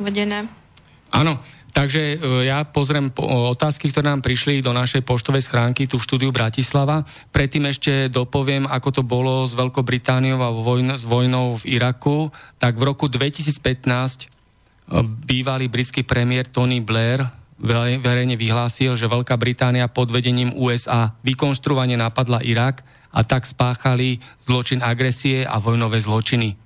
uvedené. 0.00 0.48
Áno, 1.12 1.36
Takže 1.72 2.00
e, 2.00 2.16
ja 2.44 2.68
pozriem 2.68 3.08
otázky, 3.16 3.88
ktoré 3.88 4.12
nám 4.12 4.20
prišli 4.20 4.60
do 4.60 4.76
našej 4.76 5.02
poštovej 5.08 5.48
schránky 5.48 5.88
tu 5.88 5.96
v 5.96 6.04
štúdiu 6.04 6.30
Bratislava. 6.30 7.08
Predtým 7.32 7.64
ešte 7.64 8.12
dopoviem, 8.12 8.68
ako 8.68 9.00
to 9.00 9.02
bolo 9.02 9.48
s 9.48 9.56
Veľkou 9.56 9.80
Britániou 9.80 10.44
a 10.44 10.52
vojn, 10.52 11.00
s 11.00 11.08
vojnou 11.08 11.56
v 11.64 11.80
Iraku. 11.80 12.28
Tak 12.60 12.76
v 12.76 12.82
roku 12.84 13.08
2015 13.08 13.56
e, 13.56 14.26
bývalý 15.02 15.72
britský 15.72 16.04
premiér 16.04 16.52
Tony 16.52 16.84
Blair 16.84 17.42
verejne 17.62 18.34
vyhlásil, 18.34 18.98
že 18.98 19.06
Veľká 19.06 19.38
Británia 19.38 19.86
pod 19.86 20.10
vedením 20.10 20.50
USA 20.58 21.14
vykonštruovane 21.22 21.94
napadla 21.94 22.42
Irak 22.42 22.82
a 23.14 23.22
tak 23.22 23.46
spáchali 23.46 24.18
zločin 24.42 24.82
agresie 24.82 25.46
a 25.46 25.62
vojnové 25.62 26.02
zločiny. 26.02 26.58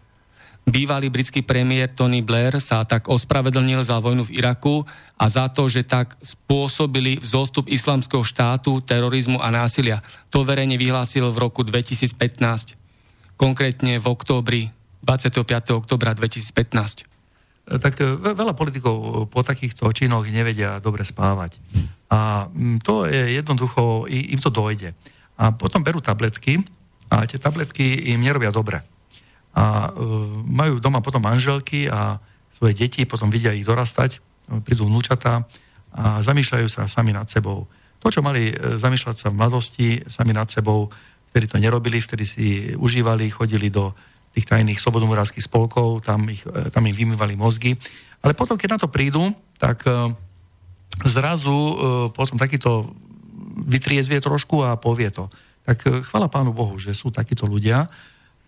Bývalý 0.67 1.15
britský 1.15 1.47
premiér 1.47 1.95
Tony 1.95 2.27
Blair 2.27 2.59
sa 2.59 2.83
tak 2.83 3.07
ospravedlnil 3.07 3.87
za 3.87 4.03
vojnu 4.03 4.27
v 4.27 4.43
Iraku 4.43 4.83
a 5.15 5.31
za 5.31 5.47
to, 5.47 5.71
že 5.71 5.87
tak 5.87 6.19
spôsobili 6.19 7.23
vzostup 7.23 7.71
islamského 7.71 8.27
štátu, 8.27 8.83
terorizmu 8.83 9.39
a 9.39 9.55
násilia. 9.55 10.03
To 10.35 10.43
verejne 10.43 10.75
vyhlásil 10.75 11.23
v 11.31 11.39
roku 11.39 11.63
2015, 11.63 12.19
konkrétne 13.39 14.03
v 14.03 14.07
októbri, 14.11 14.75
25. 15.07 15.47
oktobra 15.71 16.19
2015. 16.19 16.51
E, 16.51 17.79
tak 17.79 18.03
e, 18.03 18.19
veľa 18.19 18.59
politikov 18.59 19.31
po 19.31 19.47
takýchto 19.47 19.87
činoch 19.95 20.27
nevedia 20.27 20.83
dobre 20.83 21.07
spávať. 21.07 21.63
A 22.11 22.51
to 22.83 23.07
je 23.07 23.39
jednoducho, 23.39 24.11
im 24.11 24.43
to 24.43 24.51
dojde. 24.51 24.99
A 25.39 25.55
potom 25.55 25.87
berú 25.87 26.03
tabletky 26.03 26.59
a 27.07 27.23
tie 27.23 27.39
tabletky 27.39 28.11
im 28.11 28.19
nerobia 28.19 28.51
dobre 28.51 28.96
a 29.57 29.89
e, 29.89 29.91
majú 30.45 30.77
doma 30.77 31.01
potom 31.01 31.25
manželky 31.25 31.89
a 31.89 32.21
svoje 32.53 32.77
deti, 32.77 33.09
potom 33.09 33.33
vidia 33.33 33.57
ich 33.57 33.65
dorastať, 33.65 34.21
prídu 34.65 34.85
vnúčatá 34.85 35.49
a 35.97 36.21
zamýšľajú 36.21 36.69
sa 36.69 36.85
sami 36.85 37.17
nad 37.17 37.25
sebou. 37.25 37.65
To, 38.05 38.13
čo 38.13 38.21
mali 38.21 38.53
e, 38.53 38.77
zamýšľať 38.77 39.17
sa 39.17 39.33
v 39.33 39.39
mladosti, 39.41 39.89
sami 40.13 40.37
nad 40.37 40.53
sebou, 40.53 40.93
ktorí 41.33 41.49
to 41.49 41.57
nerobili, 41.57 42.05
vtedy 42.05 42.25
si 42.29 42.47
užívali, 42.77 43.33
chodili 43.33 43.73
do 43.73 43.97
tých 44.37 44.45
tajných 44.45 44.77
slobodomurárských 44.77 45.49
spolkov, 45.49 46.05
tam, 46.05 46.29
ich, 46.29 46.45
e, 46.45 46.69
tam 46.69 46.85
im 46.85 46.93
vymývali 46.93 47.41
mozgy. 47.41 47.73
Ale 48.21 48.37
potom, 48.37 48.61
keď 48.61 48.77
na 48.77 48.81
to 48.85 48.93
prídu, 48.93 49.33
tak 49.57 49.89
zrazu 51.05 51.57
potom 52.13 52.37
takýto 52.37 52.91
vytriezvie 53.69 54.21
trošku 54.21 54.65
a 54.65 54.77
povie 54.77 55.09
to. 55.13 55.33
Tak 55.65 56.09
chvala 56.11 56.27
Pánu 56.27 56.53
Bohu, 56.53 56.77
že 56.77 56.97
sú 56.97 57.09
takíto 57.13 57.49
ľudia, 57.49 57.87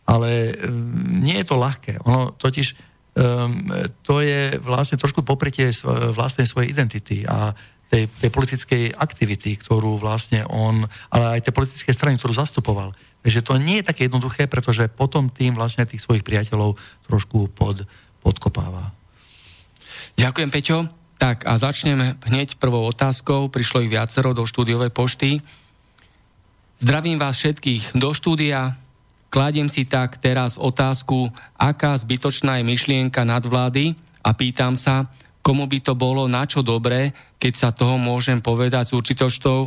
ale 0.08 0.56
um, 0.56 1.20
nie 1.20 1.36
je 1.44 1.46
to 1.46 1.60
ľahké. 1.60 2.00
Ono 2.08 2.32
totiž 2.32 2.66
um, 2.72 3.68
to 4.00 4.24
je 4.24 4.56
vlastne 4.64 4.96
trošku 4.96 5.20
popretie 5.20 5.68
vlastnej 6.16 6.48
svojej 6.48 6.72
identity 6.72 7.28
a 7.28 7.52
tej, 7.88 8.04
tej 8.20 8.30
politickej 8.32 8.84
aktivity, 8.96 9.56
ktorú 9.56 9.96
vlastne 9.96 10.44
on, 10.48 10.84
ale 11.08 11.40
aj 11.40 11.48
tej 11.48 11.56
politickej 11.56 11.94
strany, 11.96 12.14
ktorú 12.20 12.36
zastupoval. 12.36 12.92
Takže 13.24 13.40
to 13.40 13.56
nie 13.56 13.80
je 13.80 13.88
také 13.88 14.06
jednoduché, 14.06 14.44
pretože 14.44 14.92
potom 14.92 15.32
tým 15.32 15.56
vlastne 15.56 15.88
tých 15.88 16.04
svojich 16.04 16.22
priateľov 16.22 16.76
trošku 17.08 17.48
pod, 17.52 17.88
podkopáva. 18.20 18.92
Ďakujem, 20.20 20.50
Peťo. 20.52 20.78
Tak 21.18 21.48
a 21.48 21.58
začneme 21.58 22.14
hneď 22.30 22.62
prvou 22.62 22.86
otázkou. 22.86 23.50
Prišlo 23.50 23.82
ich 23.82 23.90
viacero 23.90 24.30
do 24.36 24.46
štúdiovej 24.46 24.94
pošty. 24.94 25.42
Zdravím 26.78 27.18
vás 27.18 27.42
všetkých 27.42 27.98
do 27.98 28.14
štúdia. 28.14 28.78
Kladiem 29.28 29.68
si 29.68 29.84
tak 29.84 30.16
teraz 30.24 30.56
otázku, 30.56 31.28
aká 31.60 31.92
zbytočná 32.00 32.60
je 32.60 32.64
myšlienka 32.64 33.28
nadvlády 33.28 33.92
a 34.24 34.32
pýtam 34.32 34.72
sa, 34.72 35.04
komu 35.44 35.68
by 35.68 35.84
to 35.84 35.92
bolo 35.92 36.24
na 36.24 36.48
čo 36.48 36.64
dobré, 36.64 37.12
keď 37.36 37.52
sa 37.52 37.68
toho 37.72 38.00
môžem 38.00 38.40
povedať 38.40 38.92
s 38.92 38.96
určitosťou, 38.96 39.60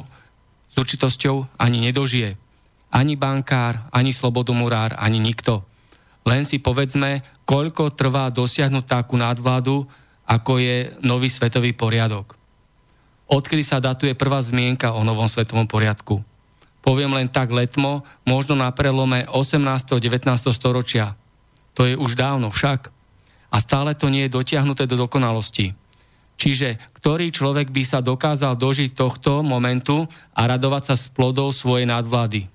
s 0.70 0.76
určitosťou 0.78 1.62
ani 1.62 1.78
nedožije. 1.90 2.38
Ani 2.92 3.14
bankár, 3.16 3.88
ani 3.94 4.12
slobodomurár, 4.12 4.98
ani 4.98 5.22
nikto. 5.22 5.64
Len 6.26 6.44
si 6.46 6.60
povedzme, 6.60 7.24
koľko 7.46 7.94
trvá 7.94 8.30
dosiahnuť 8.34 8.86
takú 8.86 9.16
nadvládu, 9.18 9.86
ako 10.26 10.58
je 10.58 10.94
nový 11.06 11.30
svetový 11.30 11.74
poriadok. 11.74 12.38
Odkedy 13.32 13.64
sa 13.64 13.80
datuje 13.80 14.12
prvá 14.18 14.44
zmienka 14.44 14.92
o 14.92 15.06
novom 15.08 15.30
svetovom 15.30 15.66
poriadku? 15.70 16.20
Poviem 16.82 17.14
len 17.14 17.30
tak 17.30 17.54
letmo, 17.54 18.04
možno 18.26 18.58
na 18.58 18.70
prelome 18.74 19.26
18. 19.30 19.62
a 19.96 20.00
19. 20.02 20.28
storočia. 20.52 21.14
To 21.78 21.88
je 21.88 21.96
už 21.96 22.18
dávno 22.18 22.52
však. 22.52 22.90
A 23.52 23.58
stále 23.62 23.96
to 23.96 24.10
nie 24.10 24.28
je 24.28 24.36
dotiahnuté 24.36 24.90
do 24.90 25.00
dokonalosti. 25.00 25.78
Čiže 26.42 26.82
ktorý 26.98 27.30
človek 27.30 27.70
by 27.70 27.84
sa 27.86 28.02
dokázal 28.02 28.58
dožiť 28.58 28.98
tohto 28.98 29.46
momentu 29.46 30.10
a 30.34 30.50
radovať 30.50 30.84
sa 30.90 30.96
z 30.98 31.06
plodov 31.14 31.54
svojej 31.54 31.86
nadvlády? 31.86 32.50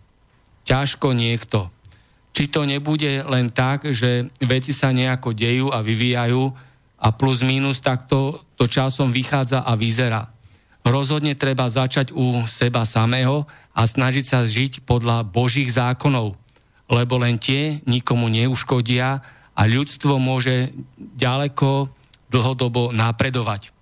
Ťažko 0.66 1.14
niekto. 1.14 1.70
Či 2.34 2.50
to 2.50 2.66
nebude 2.66 3.22
len 3.30 3.48
tak, 3.48 3.86
že 3.94 4.28
veci 4.42 4.74
sa 4.74 4.90
nejako 4.90 5.32
dejú 5.32 5.70
a 5.70 5.80
vyvíjajú 5.80 6.42
a 6.98 7.08
plus 7.14 7.46
minus 7.46 7.78
takto 7.78 8.42
to 8.58 8.66
časom 8.66 9.14
vychádza 9.14 9.62
a 9.62 9.72
vyzerá. 9.78 10.35
Rozhodne 10.86 11.34
treba 11.34 11.66
začať 11.66 12.14
u 12.14 12.46
seba 12.46 12.86
samého 12.86 13.42
a 13.74 13.82
snažiť 13.82 14.22
sa 14.22 14.46
žiť 14.46 14.86
podľa 14.86 15.26
Božích 15.26 15.74
zákonov, 15.74 16.38
lebo 16.86 17.18
len 17.18 17.42
tie 17.42 17.82
nikomu 17.90 18.30
neuškodia 18.30 19.18
a 19.50 19.62
ľudstvo 19.66 20.22
môže 20.22 20.70
ďaleko 20.94 21.90
dlhodobo 22.30 22.94
napredovať. 22.94 23.74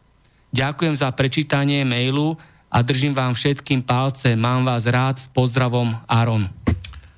Ďakujem 0.56 0.96
za 0.96 1.12
prečítanie 1.12 1.84
mailu 1.84 2.40
a 2.72 2.80
držím 2.80 3.12
vám 3.12 3.36
všetkým 3.36 3.84
palce. 3.84 4.32
Mám 4.32 4.64
vás 4.64 4.88
rád 4.88 5.20
s 5.20 5.28
pozdravom 5.28 5.92
Aron. 6.08 6.48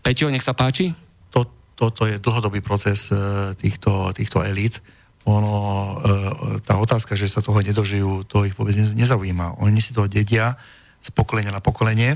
Peťo, 0.03 0.35
nech 0.35 0.43
sa 0.43 0.51
páči. 0.51 0.99
To, 1.31 1.47
toto 1.79 2.11
je 2.11 2.19
dlhodobý 2.19 2.59
proces 2.59 3.15
e, 3.15 3.55
týchto, 3.55 4.11
týchto 4.11 4.43
elít. 4.43 4.83
Ono, 5.27 5.55
e, 5.59 6.63
tá 6.63 6.79
otázka, 6.79 7.19
že 7.19 7.27
sa 7.27 7.43
toho 7.43 7.59
nedožijú, 7.59 8.23
to 8.25 8.47
ich 8.47 8.55
vôbec 8.55 8.79
nezaujíma. 8.79 9.59
Oni 9.59 9.83
si 9.83 9.91
to 9.91 10.07
dedia 10.07 10.55
z 11.03 11.11
pokolenia 11.11 11.51
na 11.51 11.59
pokolenie 11.59 12.15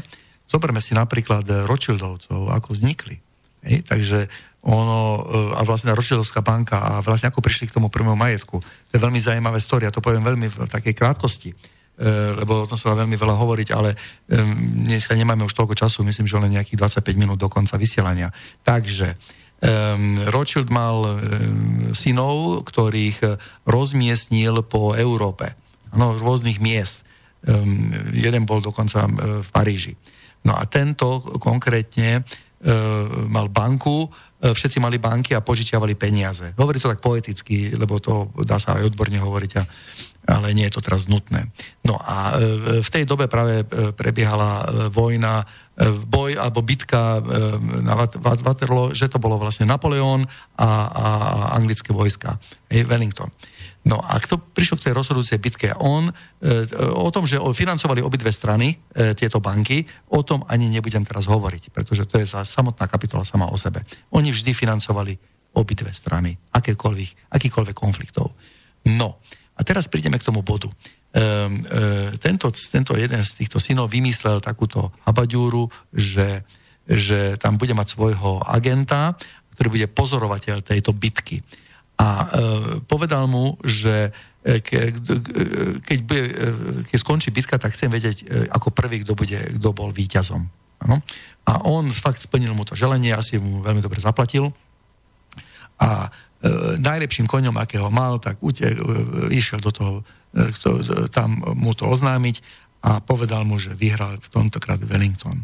Zoberme 0.50 0.82
si 0.82 0.98
napríklad 0.98 1.46
Rothschildovcov, 1.70 2.50
ako 2.50 2.74
vznikli. 2.74 3.22
Hej? 3.62 3.86
Takže 3.86 4.26
ono, 4.66 5.22
e, 5.22 5.54
a 5.54 5.62
vlastne 5.62 5.94
Rothschildovská 5.94 6.42
banka 6.42 6.82
a 6.82 6.92
vlastne 7.06 7.30
ako 7.30 7.38
prišli 7.38 7.70
k 7.70 7.78
tomu 7.78 7.86
prvému 7.86 8.18
majetku. 8.18 8.58
To 8.58 8.92
je 8.92 8.98
veľmi 8.98 9.22
zaujímavé 9.22 9.62
story, 9.62 9.86
to 9.94 10.02
poviem 10.02 10.26
veľmi 10.26 10.50
v 10.50 10.66
takej 10.66 10.98
krátkosti, 10.98 11.54
e, 11.54 11.56
lebo 12.34 12.66
o 12.66 12.68
tom 12.68 12.74
sa 12.74 12.98
veľmi 12.98 13.14
veľa 13.14 13.38
hovoriť, 13.38 13.68
ale 13.70 13.94
dneska 14.90 15.14
nemáme 15.14 15.46
už 15.46 15.54
toľko 15.54 15.78
času, 15.78 16.02
myslím, 16.02 16.26
že 16.26 16.42
len 16.42 16.50
nejakých 16.50 16.98
25 16.98 17.14
minút 17.14 17.38
do 17.38 17.46
konca 17.46 17.78
vysielania. 17.78 18.34
Takže 18.66 19.14
Rothschild 20.32 20.72
mal 20.72 21.04
um, 21.04 21.92
synov, 21.92 22.64
ktorých 22.64 23.36
rozmiestnil 23.68 24.64
po 24.64 24.96
Európe. 24.96 25.52
Ano, 25.92 26.16
z 26.16 26.20
rôznych 26.24 26.58
miest. 26.64 27.04
Um, 27.44 27.92
jeden 28.16 28.48
bol 28.48 28.64
dokonca 28.64 29.04
v 29.40 29.48
Paríži. 29.52 29.96
No 30.48 30.56
a 30.56 30.64
tento 30.64 31.20
konkrétne 31.36 32.24
uh, 32.24 33.28
mal 33.28 33.52
banku, 33.52 34.08
všetci 34.40 34.80
mali 34.80 34.96
banky 34.96 35.36
a 35.36 35.44
požičiavali 35.44 36.00
peniaze. 36.00 36.56
Hovorí 36.56 36.80
to 36.80 36.88
tak 36.88 37.04
poeticky, 37.04 37.76
lebo 37.76 38.00
to 38.00 38.32
dá 38.40 38.56
sa 38.56 38.80
aj 38.80 38.88
odborne 38.88 39.20
hovoriť, 39.20 39.52
a, 39.60 39.62
ale 40.28 40.52
nie 40.52 40.68
je 40.68 40.74
to 40.76 40.84
teraz 40.84 41.08
nutné. 41.08 41.48
No 41.86 41.96
a 41.96 42.36
v 42.80 42.90
tej 42.92 43.08
dobe 43.08 43.26
práve 43.26 43.64
prebiehala 43.96 44.68
vojna 44.92 45.48
boj 46.06 46.36
alebo 46.36 46.60
bitka 46.60 47.24
na 47.80 47.94
Waterloo, 48.20 48.92
že 48.92 49.08
to 49.08 49.16
bolo 49.16 49.40
vlastne 49.40 49.64
Napoleon 49.64 50.20
a, 50.60 50.68
a 50.92 51.06
anglické 51.56 51.90
vojska, 51.96 52.36
Wellington. 52.68 53.32
No 53.80 53.96
a 54.04 54.20
kto 54.20 54.36
prišiel 54.36 54.76
k 54.76 54.84
tej 54.90 54.94
rozhodujúcej 54.96 55.40
bitke? 55.40 55.72
On, 55.80 56.04
e, 56.04 56.12
o 56.92 57.08
tom, 57.08 57.24
že 57.24 57.40
financovali 57.40 58.04
obidve 58.04 58.28
strany, 58.28 58.76
e, 58.92 59.16
tieto 59.16 59.40
banky, 59.40 59.88
o 60.12 60.20
tom 60.20 60.44
ani 60.52 60.68
nebudem 60.68 61.00
teraz 61.08 61.24
hovoriť, 61.24 61.72
pretože 61.72 62.04
to 62.04 62.20
je 62.20 62.28
samotná 62.28 62.84
kapitola 62.84 63.24
sama 63.24 63.48
o 63.48 63.56
sebe. 63.56 63.80
Oni 64.12 64.36
vždy 64.36 64.52
financovali 64.52 65.16
obidve 65.56 65.96
strany, 65.96 66.36
akékoľvek, 66.52 67.32
akýkoľvek 67.32 67.76
konfliktov. 67.76 68.36
No, 68.84 69.16
a 69.60 69.62
teraz 69.62 69.92
prídeme 69.92 70.16
k 70.16 70.24
tomu 70.24 70.40
bodu. 70.40 70.72
Um, 70.72 71.60
uh, 71.60 72.16
tento, 72.16 72.48
tento 72.48 72.96
jeden 72.96 73.20
z 73.20 73.44
týchto 73.44 73.60
synov 73.60 73.92
vymyslel 73.92 74.40
takúto 74.40 74.88
habaďúru, 75.04 75.68
že, 75.92 76.48
že 76.88 77.36
tam 77.36 77.60
bude 77.60 77.76
mať 77.76 77.92
svojho 77.92 78.40
agenta, 78.48 79.20
ktorý 79.52 79.68
bude 79.76 79.86
pozorovateľ 79.92 80.64
tejto 80.64 80.96
bitky. 80.96 81.44
A 82.00 82.08
uh, 82.08 82.26
povedal 82.88 83.28
mu, 83.28 83.60
že 83.60 84.08
e, 84.40 84.64
ke, 84.64 84.96
keď, 85.84 85.98
bude, 86.00 86.24
keď 86.88 86.96
skončí 86.96 87.28
bitka, 87.28 87.60
tak 87.60 87.76
chcem 87.76 87.92
vedieť 87.92 88.48
ako 88.48 88.72
prvý, 88.72 89.04
kto, 89.04 89.12
bude, 89.12 89.36
kto 89.60 89.68
bol 89.76 89.92
víťazom. 89.92 90.40
Ano? 90.80 91.04
A 91.44 91.60
on 91.68 91.92
fakt 91.92 92.24
splnil 92.24 92.56
mu 92.56 92.64
to 92.64 92.72
želenie, 92.72 93.12
asi 93.12 93.36
mu 93.36 93.60
veľmi 93.60 93.84
dobre 93.84 94.00
zaplatil. 94.00 94.48
A 95.80 96.06
e, 96.06 96.29
najlepším 96.80 97.28
koňom, 97.28 97.60
akého 97.60 97.92
mal, 97.92 98.16
tak 98.16 98.40
ute, 98.40 98.64
e, 98.64 98.76
išiel 99.28 99.60
do 99.60 99.72
toho 99.72 99.94
E, 100.30 100.54
kto, 100.54 100.68
e, 100.78 100.82
tam 101.10 101.42
mu 101.58 101.74
to 101.74 101.90
oznámiť 101.90 102.36
a 102.86 103.02
povedal 103.02 103.42
mu, 103.42 103.58
že 103.58 103.74
vyhral 103.74 104.22
v 104.22 104.28
tomtokrát 104.30 104.78
Wellington. 104.78 105.42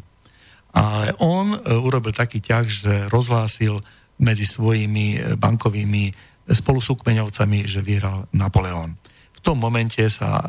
Ale 0.70 1.10
on 1.18 1.58
e, 1.58 1.58
urobil 1.74 2.14
taký 2.14 2.38
ťah, 2.38 2.66
že 2.70 2.94
rozhlásil 3.10 3.82
medzi 4.22 4.46
svojimi 4.48 5.36
bankovými 5.36 6.14
spolusúkmeňovcami, 6.48 7.68
že 7.68 7.84
vyhral 7.84 8.30
Napoleon. 8.32 8.96
V 9.36 9.40
tom 9.44 9.60
momente 9.60 10.00
sa, 10.08 10.40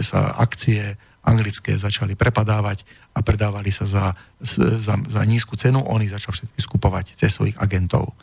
sa 0.00 0.40
akcie 0.40 0.96
anglické 1.20 1.76
začali 1.76 2.16
prepadávať 2.16 2.88
a 3.12 3.20
predávali 3.20 3.68
sa 3.68 3.84
za, 3.84 4.06
za, 4.40 4.96
za 4.96 5.22
nízku 5.28 5.52
cenu. 5.60 5.84
On 5.84 6.00
ich 6.00 6.16
začal 6.16 6.32
všetky 6.32 6.60
skupovať 6.64 7.12
cez 7.12 7.36
svojich 7.36 7.60
agentov. 7.60 8.16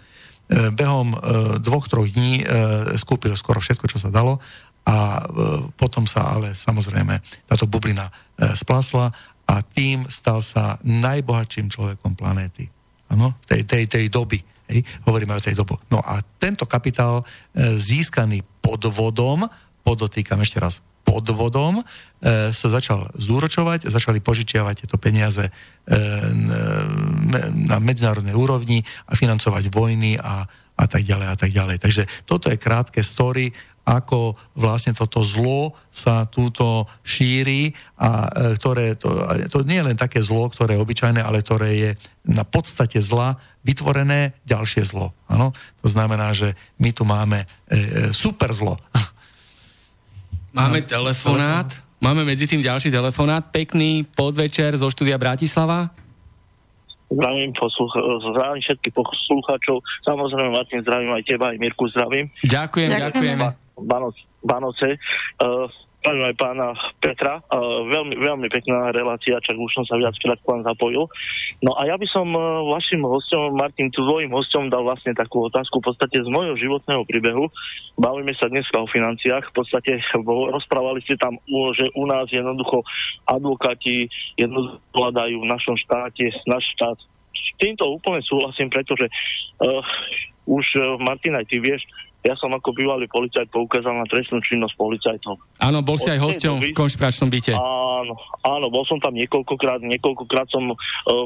Behom 0.51 1.15
dvoch, 1.63 1.87
troch 1.87 2.05
dní 2.05 2.43
skúpil 2.99 3.33
skoro 3.39 3.63
všetko, 3.63 3.87
čo 3.87 3.97
sa 3.97 4.11
dalo 4.11 4.43
a 4.83 4.95
e, 4.95 5.21
potom 5.79 6.03
sa 6.03 6.35
ale 6.35 6.51
samozrejme 6.51 7.15
táto 7.47 7.67
bublina 7.67 8.11
e, 8.11 8.51
splasla 8.51 9.11
a 9.47 9.55
tým 9.63 10.07
stal 10.11 10.43
sa 10.43 10.79
najbohatším 10.83 11.71
človekom 11.71 12.15
planéty. 12.19 12.67
Áno, 13.11 13.35
tej, 13.47 13.63
tej, 13.67 13.87
tej 13.87 14.05
doby. 14.11 14.39
Hej, 14.67 14.83
hovoríme 15.07 15.35
o 15.35 15.43
tej 15.43 15.55
dobu. 15.55 15.75
No 15.91 15.99
a 16.03 16.19
tento 16.39 16.67
kapitál 16.67 17.23
e, 17.23 17.75
získaný 17.79 18.43
podvodom, 18.63 19.47
podotýkam 19.83 20.39
ešte 20.43 20.59
raz, 20.59 20.79
podvodom, 21.03 21.83
sa 22.55 22.67
začal 22.71 23.11
zúročovať, 23.19 23.91
začali 23.91 24.23
požičiavať 24.23 24.87
tieto 24.87 24.95
peniaze 24.95 25.51
na 27.51 27.77
medzinárodnej 27.83 28.31
úrovni 28.31 28.79
a 29.11 29.13
financovať 29.19 29.67
vojny 29.67 30.15
a, 30.23 30.47
a 30.79 30.85
tak 30.87 31.03
ďalej 31.03 31.27
a 31.27 31.35
tak 31.35 31.51
ďalej. 31.51 31.77
Takže 31.83 32.03
toto 32.23 32.47
je 32.47 32.55
krátke 32.55 33.03
story 33.03 33.51
ako 33.83 34.39
vlastne 34.55 34.95
toto 34.95 35.27
zlo 35.27 35.75
sa 35.91 36.23
túto 36.23 36.87
šíri 37.03 37.75
a 37.99 38.31
e, 38.31 38.55
ktoré, 38.55 38.95
to, 38.95 39.11
to 39.51 39.67
nie 39.67 39.83
je 39.83 39.87
len 39.91 39.97
také 39.99 40.23
zlo, 40.23 40.47
ktoré 40.47 40.79
je 40.79 40.83
obyčajné, 40.83 41.19
ale 41.19 41.43
ktoré 41.43 41.69
je 41.75 41.91
na 42.23 42.47
podstate 42.47 43.03
zla 43.03 43.35
vytvorené 43.67 44.39
ďalšie 44.47 44.87
zlo. 44.87 45.11
Ano? 45.27 45.51
To 45.83 45.87
znamená, 45.91 46.31
že 46.31 46.55
my 46.79 46.95
tu 46.95 47.03
máme 47.03 47.43
e, 47.43 47.47
e 47.75 47.77
super 48.15 48.55
zlo. 48.55 48.79
Máme 50.53 50.85
telefonát, 50.85 51.65
máme 51.97 52.21
medzi 52.21 52.45
tým 52.45 52.61
ďalší 52.61 52.93
telefonát. 52.93 53.49
Pekný 53.49 54.05
podvečer 54.05 54.77
zo 54.77 54.85
štúdia 54.85 55.17
Bratislava. 55.17 55.89
Zdravím, 57.09 57.57
posluch- 57.57 57.97
zdravím 58.21 58.61
všetkých 58.61 58.93
poslucháčov. 58.93 59.81
Samozrejme, 60.05 60.53
Martin, 60.53 60.85
zdravím 60.85 61.09
aj 61.17 61.23
teba, 61.25 61.45
aj 61.49 61.57
Mirku 61.57 61.89
zdravím. 61.89 62.29
Ďakujem, 62.45 62.89
ďakujem. 62.89 63.37
ďakujem. 63.41 64.21
Vánoce. 64.45 64.87
Uh, 65.41 65.65
aj 66.03 66.35
pána 66.35 66.75
Petra. 66.99 67.39
Uh, 67.47 67.87
veľmi, 67.87 68.19
veľmi 68.19 68.47
pekná 68.51 68.91
relácia, 68.91 69.39
čak 69.39 69.55
už 69.55 69.71
som 69.71 69.85
sa 69.87 69.95
viackrát 69.95 70.35
k 70.35 70.49
vám 70.49 70.61
zapojil. 70.67 71.07
No 71.63 71.75
a 71.79 71.87
ja 71.87 71.95
by 71.95 72.07
som 72.11 72.27
uh, 72.35 72.67
vašim 72.75 72.99
hostom, 73.07 73.55
Martin, 73.55 73.87
tvojim 73.89 74.31
hostom 74.35 74.67
dal 74.67 74.83
vlastne 74.83 75.15
takú 75.15 75.47
otázku 75.47 75.79
v 75.79 75.87
podstate 75.91 76.19
z 76.19 76.29
mojho 76.29 76.59
životného 76.59 77.07
príbehu. 77.07 77.47
Bavíme 77.95 78.35
sa 78.35 78.51
dneska 78.51 78.83
o 78.83 78.91
financiách. 78.91 79.47
V 79.51 79.63
podstate 79.63 80.03
rozprávali 80.51 80.99
ste 81.07 81.15
tam, 81.15 81.39
že 81.77 81.87
u 81.95 82.03
nás 82.03 82.27
jednoducho 82.27 82.83
advokáti 83.29 84.11
jednoducho 84.35 84.83
hľadajú 84.91 85.35
v 85.39 85.49
našom 85.49 85.75
štáte, 85.79 86.29
náš 86.49 86.67
štát. 86.75 86.97
S 87.33 87.49
týmto 87.57 87.87
úplne 87.87 88.19
súhlasím, 88.25 88.67
pretože 88.67 89.07
uh, 89.07 89.81
už, 90.43 90.65
Martin, 90.99 91.39
aj 91.39 91.47
ty 91.47 91.63
vieš, 91.63 91.87
ja 92.23 92.35
som 92.39 92.51
ako 92.55 92.71
bývalý 92.71 93.05
policajt 93.11 93.51
poukázal 93.51 93.99
na 93.99 94.07
trestnú 94.07 94.39
činnosť 94.39 94.75
policajtov. 94.79 95.35
Áno, 95.59 95.83
bol 95.83 95.99
si 95.99 96.07
aj 96.07 96.23
hosťom 96.23 96.55
v 96.59 96.71
konšpiračnom 96.71 97.27
byte. 97.27 97.51
Áno, 97.59 98.15
áno, 98.47 98.67
bol 98.71 98.87
som 98.87 98.99
tam 99.03 99.11
niekoľkokrát, 99.15 99.83
niekoľkokrát 99.83 100.47
som 100.47 100.71
uh, 100.71 100.77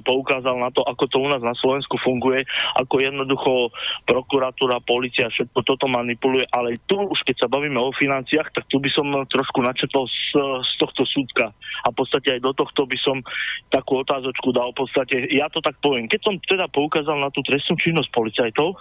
poukázal 0.02 0.58
na 0.58 0.74
to, 0.74 0.82
ako 0.82 1.04
to 1.06 1.18
u 1.22 1.28
nás 1.30 1.42
na 1.46 1.54
Slovensku 1.58 2.02
funguje, 2.02 2.42
ako 2.82 2.98
jednoducho 2.98 3.70
prokuratúra, 4.10 4.82
policia, 4.82 5.30
všetko 5.30 5.62
toto 5.62 5.86
manipuluje, 5.86 6.50
ale 6.50 6.82
tu 6.90 6.98
už 6.98 7.22
keď 7.26 7.46
sa 7.46 7.48
bavíme 7.48 7.78
o 7.78 7.94
financiách, 7.94 8.50
tak 8.54 8.66
tu 8.66 8.82
by 8.82 8.90
som 8.90 9.06
trošku 9.30 9.62
načetol 9.62 10.10
z, 10.10 10.34
z 10.66 10.72
tohto 10.82 11.06
súdka 11.06 11.54
a 11.86 11.88
v 11.94 11.96
podstate 11.98 12.38
aj 12.38 12.42
do 12.42 12.52
tohto 12.58 12.90
by 12.90 12.98
som 12.98 13.22
takú 13.70 14.02
otázočku 14.02 14.50
dal 14.50 14.74
v 14.74 14.82
podstate, 14.82 15.30
ja 15.30 15.46
to 15.54 15.62
tak 15.62 15.78
poviem, 15.78 16.10
keď 16.10 16.22
som 16.26 16.34
teda 16.42 16.66
poukázal 16.74 17.22
na 17.22 17.30
tú 17.30 17.46
trestnú 17.46 17.78
činnosť 17.78 18.10
policajtov, 18.10 18.74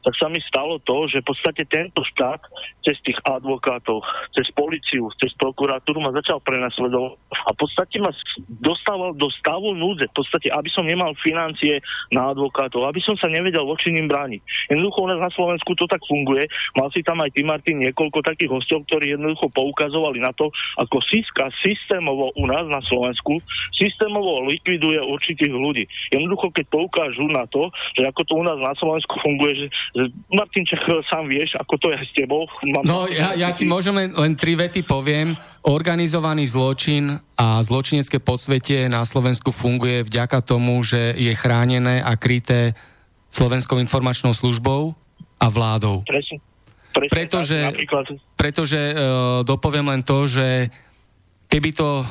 tak 0.00 0.14
sa 0.16 0.26
mi 0.32 0.40
stalo 0.44 0.80
to, 0.82 1.08
že 1.12 1.20
v 1.20 1.28
podstate 1.28 1.62
tento 1.68 2.00
štát 2.16 2.40
cez 2.84 2.96
tých 3.04 3.18
advokátov, 3.28 4.00
cez 4.32 4.48
policiu, 4.56 5.12
cez 5.20 5.32
prokuratúru 5.36 6.00
ma 6.00 6.12
začal 6.16 6.40
prenasledovať 6.40 7.20
a 7.30 7.50
v 7.52 7.58
podstate 7.60 7.96
ma 8.00 8.10
dostával 8.60 9.12
do 9.16 9.28
stavu 9.32 9.76
núdze, 9.76 10.08
v 10.08 10.16
podstate, 10.16 10.48
aby 10.48 10.68
som 10.72 10.88
nemal 10.88 11.12
financie 11.20 11.84
na 12.12 12.32
advokátov, 12.32 12.88
aby 12.88 13.00
som 13.04 13.14
sa 13.20 13.28
nevedel 13.28 13.62
voči 13.64 13.92
ním 13.92 14.08
brániť. 14.08 14.40
Jednoducho 14.72 15.04
u 15.04 15.08
nás 15.12 15.20
na 15.20 15.32
Slovensku 15.32 15.76
to 15.76 15.84
tak 15.84 16.00
funguje. 16.08 16.48
Mal 16.76 16.88
si 16.92 17.04
tam 17.04 17.20
aj 17.20 17.30
ty, 17.36 17.44
Martin, 17.44 17.84
niekoľko 17.84 18.24
takých 18.24 18.50
hostov, 18.50 18.88
ktorí 18.88 19.12
jednoducho 19.14 19.52
poukazovali 19.52 20.20
na 20.20 20.32
to, 20.32 20.48
ako 20.80 21.00
SISKA 21.12 21.52
systémovo 21.60 22.32
u 22.36 22.44
nás 22.48 22.64
na 22.66 22.80
Slovensku 22.88 23.40
systémovo 23.76 24.48
likviduje 24.48 25.00
určitých 25.00 25.52
ľudí. 25.52 25.84
Jednoducho, 26.12 26.52
keď 26.52 26.66
poukážu 26.68 27.26
na 27.28 27.44
to, 27.48 27.68
že 27.96 28.08
ako 28.08 28.22
to 28.24 28.32
u 28.36 28.44
nás 28.44 28.58
na 28.60 28.74
Slovensku 28.76 29.14
funguje, 29.20 29.52
že 29.56 29.66
Martinček, 30.30 30.78
sám 31.10 31.26
vieš, 31.26 31.58
ako 31.58 31.74
to 31.74 31.86
je 31.90 31.98
s 31.98 32.10
tebou. 32.14 32.46
Mám 32.62 32.86
no, 32.86 33.10
ja, 33.10 33.34
ja 33.34 33.50
ti 33.50 33.66
môžem 33.66 33.90
len, 33.90 34.10
len 34.14 34.38
tri 34.38 34.54
vety 34.54 34.86
poviem. 34.86 35.34
Organizovaný 35.66 36.46
zločin 36.46 37.18
a 37.36 37.60
zločinecké 37.60 38.22
podsvetie 38.22 38.86
na 38.86 39.02
Slovensku 39.02 39.50
funguje 39.50 40.06
vďaka 40.06 40.40
tomu, 40.46 40.80
že 40.86 41.12
je 41.18 41.34
chránené 41.34 42.00
a 42.00 42.14
kryté 42.14 42.78
Slovenskou 43.28 43.82
informačnou 43.82 44.30
službou 44.30 44.94
a 45.42 45.46
vládou. 45.50 46.06
Presne. 46.06 46.38
Presne 46.90 47.10
pretože 47.14 47.58
tak, 47.62 48.06
pretože 48.34 48.80
uh, 48.90 49.46
dopoviem 49.46 49.86
len 49.86 50.02
to, 50.02 50.26
že 50.26 50.70
keby 51.46 51.70
to 51.70 52.02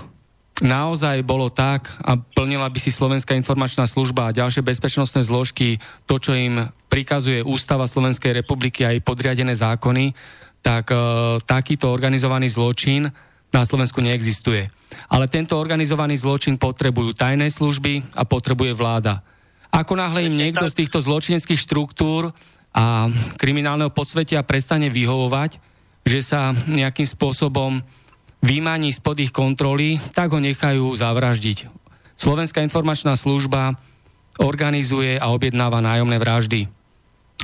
naozaj 0.59 1.23
bolo 1.23 1.47
tak 1.47 1.87
a 2.03 2.19
plnila 2.19 2.67
by 2.67 2.79
si 2.79 2.91
Slovenská 2.91 3.35
informačná 3.35 3.87
služba 3.87 4.29
a 4.29 4.35
ďalšie 4.35 4.63
bezpečnostné 4.63 5.23
zložky 5.23 5.79
to, 6.03 6.19
čo 6.19 6.35
im 6.35 6.67
prikazuje 6.91 7.43
Ústava 7.43 7.87
Slovenskej 7.87 8.43
republiky 8.43 8.83
a 8.83 8.91
jej 8.91 9.01
podriadené 9.03 9.55
zákony, 9.55 10.11
tak 10.59 10.91
e, 10.91 10.95
takýto 11.47 11.87
organizovaný 11.87 12.51
zločin 12.51 13.07
na 13.49 13.61
Slovensku 13.63 14.03
neexistuje. 14.03 14.67
Ale 15.09 15.31
tento 15.31 15.57
organizovaný 15.57 16.19
zločin 16.19 16.59
potrebujú 16.59 17.15
tajné 17.15 17.49
služby 17.49 18.13
a 18.13 18.25
potrebuje 18.27 18.75
vláda. 18.75 19.23
Ako 19.69 19.95
náhle 19.95 20.25
im 20.25 20.35
niekto 20.37 20.65
z 20.65 20.85
týchto 20.85 20.99
zločineckých 20.99 21.61
štruktúr 21.61 22.33
a 22.73 23.09
kriminálneho 23.37 23.93
podsvetia 23.93 24.45
prestane 24.45 24.89
vyhovovať, 24.89 25.61
že 26.05 26.19
sa 26.25 26.53
nejakým 26.53 27.05
spôsobom 27.05 27.81
vymaní 28.39 28.95
spod 28.95 29.19
ich 29.19 29.35
kontroly, 29.35 29.99
tak 30.15 30.31
ho 30.31 30.39
nechajú 30.39 30.95
zavraždiť. 30.95 31.67
Slovenská 32.19 32.59
informačná 32.63 33.15
služba 33.15 33.79
organizuje 34.39 35.19
a 35.19 35.31
objednáva 35.31 35.83
nájomné 35.83 36.19
vraždy 36.19 36.67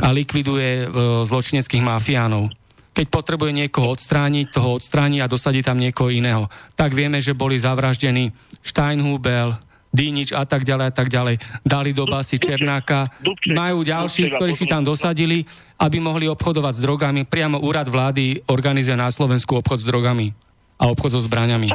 a 0.03 0.11
likviduje 0.11 0.83
e, 0.83 0.85
zločineckých 1.23 1.83
mafiánov. 1.83 2.51
Keď 2.95 3.11
potrebuje 3.11 3.51
niekoho 3.51 3.91
odstrániť, 3.91 4.55
toho 4.55 4.79
odstráni 4.79 5.19
a 5.19 5.31
dosadí 5.31 5.59
tam 5.59 5.79
niekoho 5.79 6.11
iného. 6.11 6.47
Tak 6.79 6.95
vieme, 6.95 7.19
že 7.19 7.35
boli 7.35 7.59
zavraždení 7.59 8.31
Steinhubel, 8.63 9.55
Dínič 9.95 10.35
a 10.35 10.43
tak 10.43 10.67
ďalej 10.67 10.91
a 10.91 10.93
tak 10.95 11.07
ďalej. 11.07 11.39
Dali 11.63 11.95
do 11.95 12.03
basy 12.03 12.35
Černáka. 12.35 13.07
Majú 13.47 13.79
ďalších, 13.79 14.35
ktorí 14.35 14.51
si 14.51 14.67
tam 14.67 14.83
dosadili, 14.83 15.47
aby 15.79 16.03
mohli 16.03 16.27
obchodovať 16.27 16.73
s 16.75 16.83
drogami. 16.83 17.21
Priamo 17.23 17.63
úrad 17.63 17.87
vlády 17.87 18.43
organizuje 18.51 18.99
na 18.99 19.07
Slovensku 19.07 19.55
obchod 19.55 19.79
s 19.79 19.87
drogami 19.87 20.44
a 20.75 20.91
obchod 20.91 21.15
so 21.15 21.21
zbraniami. 21.21 21.71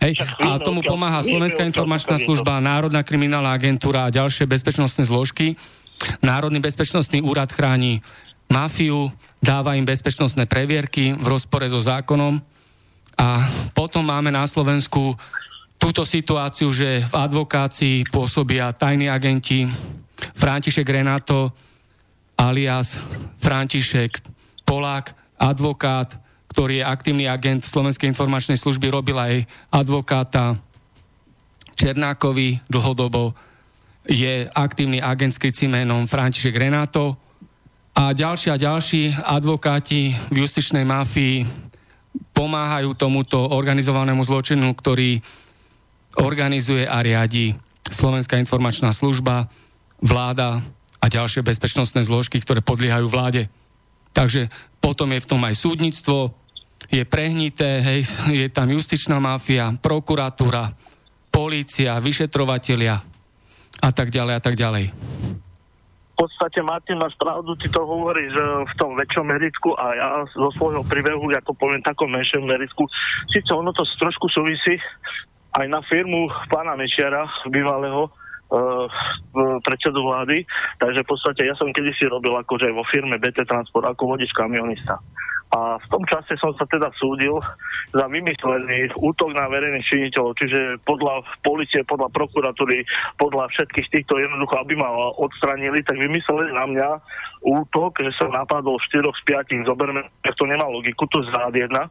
Hej. 0.00 0.16
A 0.40 0.56
tomu 0.56 0.80
pomáha 0.80 1.20
Slovenská 1.20 1.60
informačná 1.68 2.16
služba, 2.16 2.56
Národná 2.56 3.04
kriminálna 3.04 3.52
agentúra 3.52 4.08
a 4.08 4.14
ďalšie 4.14 4.48
bezpečnostné 4.48 5.04
zložky. 5.04 5.60
Národný 6.24 6.64
bezpečnostný 6.64 7.20
úrad 7.20 7.52
chráni 7.52 8.00
mafiu, 8.48 9.12
dáva 9.44 9.76
im 9.76 9.84
bezpečnostné 9.84 10.48
previerky 10.48 11.12
v 11.12 11.26
rozpore 11.28 11.68
so 11.68 11.78
zákonom 11.78 12.40
a 13.20 13.44
potom 13.76 14.00
máme 14.00 14.32
na 14.32 14.48
Slovensku 14.48 15.12
túto 15.76 16.08
situáciu, 16.08 16.72
že 16.72 17.04
v 17.04 17.14
advokácii 17.14 18.08
pôsobia 18.08 18.72
tajní 18.72 19.12
agenti 19.12 19.68
František 20.36 20.88
Renato 20.88 21.52
alias 22.40 22.96
František 23.36 24.24
Polák, 24.64 25.12
advokát, 25.36 26.16
ktorý 26.50 26.82
je 26.82 26.84
aktívny 26.84 27.24
agent 27.30 27.62
Slovenskej 27.62 28.10
informačnej 28.10 28.58
služby, 28.58 28.90
robil 28.90 29.14
aj 29.14 29.46
advokáta 29.70 30.58
Černákovi 31.78 32.60
dlhodobo, 32.66 33.32
je 34.04 34.50
aktívny 34.50 34.98
agent 34.98 35.32
s 35.32 35.38
krycím 35.38 35.76
František 36.10 36.56
Renato 36.58 37.14
a 37.94 38.10
ďalší 38.10 38.48
a 38.50 38.56
ďalší 38.58 39.14
advokáti 39.14 40.10
v 40.32 40.36
justičnej 40.42 40.82
mafii 40.82 41.46
pomáhajú 42.34 42.96
tomuto 42.96 43.38
organizovanému 43.38 44.24
zločinu, 44.26 44.72
ktorý 44.74 45.20
organizuje 46.18 46.88
a 46.88 46.98
riadi 47.04 47.54
Slovenská 47.86 48.38
informačná 48.40 48.90
služba, 48.90 49.46
vláda 50.02 50.64
a 50.98 51.06
ďalšie 51.06 51.44
bezpečnostné 51.44 52.02
zložky, 52.02 52.40
ktoré 52.40 52.64
podliehajú 52.64 53.06
vláde. 53.06 53.46
Takže 54.10 54.50
potom 54.80 55.12
je 55.14 55.20
v 55.22 55.28
tom 55.28 55.40
aj 55.44 55.54
súdnictvo, 55.54 56.34
je 56.88 57.04
prehnité, 57.04 57.84
hej, 57.84 58.00
je 58.40 58.48
tam 58.48 58.70
justičná 58.72 59.20
mafia, 59.20 59.76
prokuratúra, 59.76 60.72
polícia, 61.30 62.00
vyšetrovatelia 62.02 62.98
a 63.80 63.90
tak 63.94 64.10
ďalej 64.10 64.34
a 64.36 64.42
tak 64.42 64.54
ďalej. 64.58 64.90
V 66.10 66.28
podstate 66.28 66.60
Martin 66.60 67.00
máš 67.00 67.16
pravdu, 67.16 67.56
ty 67.56 67.64
to 67.72 67.80
hovoríš 67.80 68.36
v 68.36 68.72
tom 68.76 68.92
väčšom 68.92 69.24
meritku 69.24 69.72
a 69.72 69.86
ja 69.96 70.08
zo 70.28 70.52
svojho 70.52 70.84
príbehu, 70.84 71.32
ja 71.32 71.40
to 71.40 71.56
poviem 71.56 71.80
takom 71.80 72.12
menšom 72.12 72.44
meritku, 72.44 72.84
síce 73.32 73.48
ono 73.56 73.72
to 73.72 73.88
trošku 73.96 74.28
súvisí, 74.28 74.76
aj 75.56 75.64
na 75.64 75.80
firmu 75.80 76.28
pána 76.52 76.76
Mečiara, 76.76 77.24
bývalého 77.48 78.12
predsedu 79.62 80.02
vlády, 80.02 80.42
takže 80.82 81.06
v 81.06 81.10
podstate 81.10 81.46
ja 81.46 81.54
som 81.54 81.70
kedysi 81.70 82.10
robil 82.10 82.34
akože 82.34 82.70
vo 82.74 82.82
firme 82.90 83.16
BT 83.16 83.46
Transport 83.46 83.86
ako 83.86 84.16
vodič 84.18 84.30
kamionista. 84.34 84.98
A 85.50 85.82
v 85.82 85.86
tom 85.90 86.06
čase 86.06 86.38
som 86.38 86.54
sa 86.54 86.62
teda 86.70 86.94
súdil 86.94 87.34
za 87.90 88.06
vymyslený 88.06 88.94
útok 88.94 89.34
na 89.34 89.50
verejných 89.50 89.82
činiteľov, 89.82 90.38
čiže 90.38 90.78
podľa 90.86 91.26
policie, 91.42 91.82
podľa 91.82 92.06
prokuratúry, 92.14 92.86
podľa 93.18 93.50
všetkých 93.50 93.90
týchto 93.90 94.22
jednoducho, 94.22 94.62
aby 94.62 94.78
ma 94.78 94.86
odstranili, 95.18 95.82
tak 95.82 95.98
vymysleli 95.98 96.54
na 96.54 96.64
mňa 96.70 96.88
útok, 97.40 98.04
že 98.04 98.12
som 98.20 98.28
napadol 98.28 98.76
4 98.76 99.00
z 99.00 99.20
5, 99.48 99.68
zoberme, 99.68 100.04
to 100.22 100.44
nemá 100.44 100.68
logiku, 100.68 101.08
to 101.08 101.24
z 101.24 101.32
rád 101.32 101.56
jedna. 101.56 101.88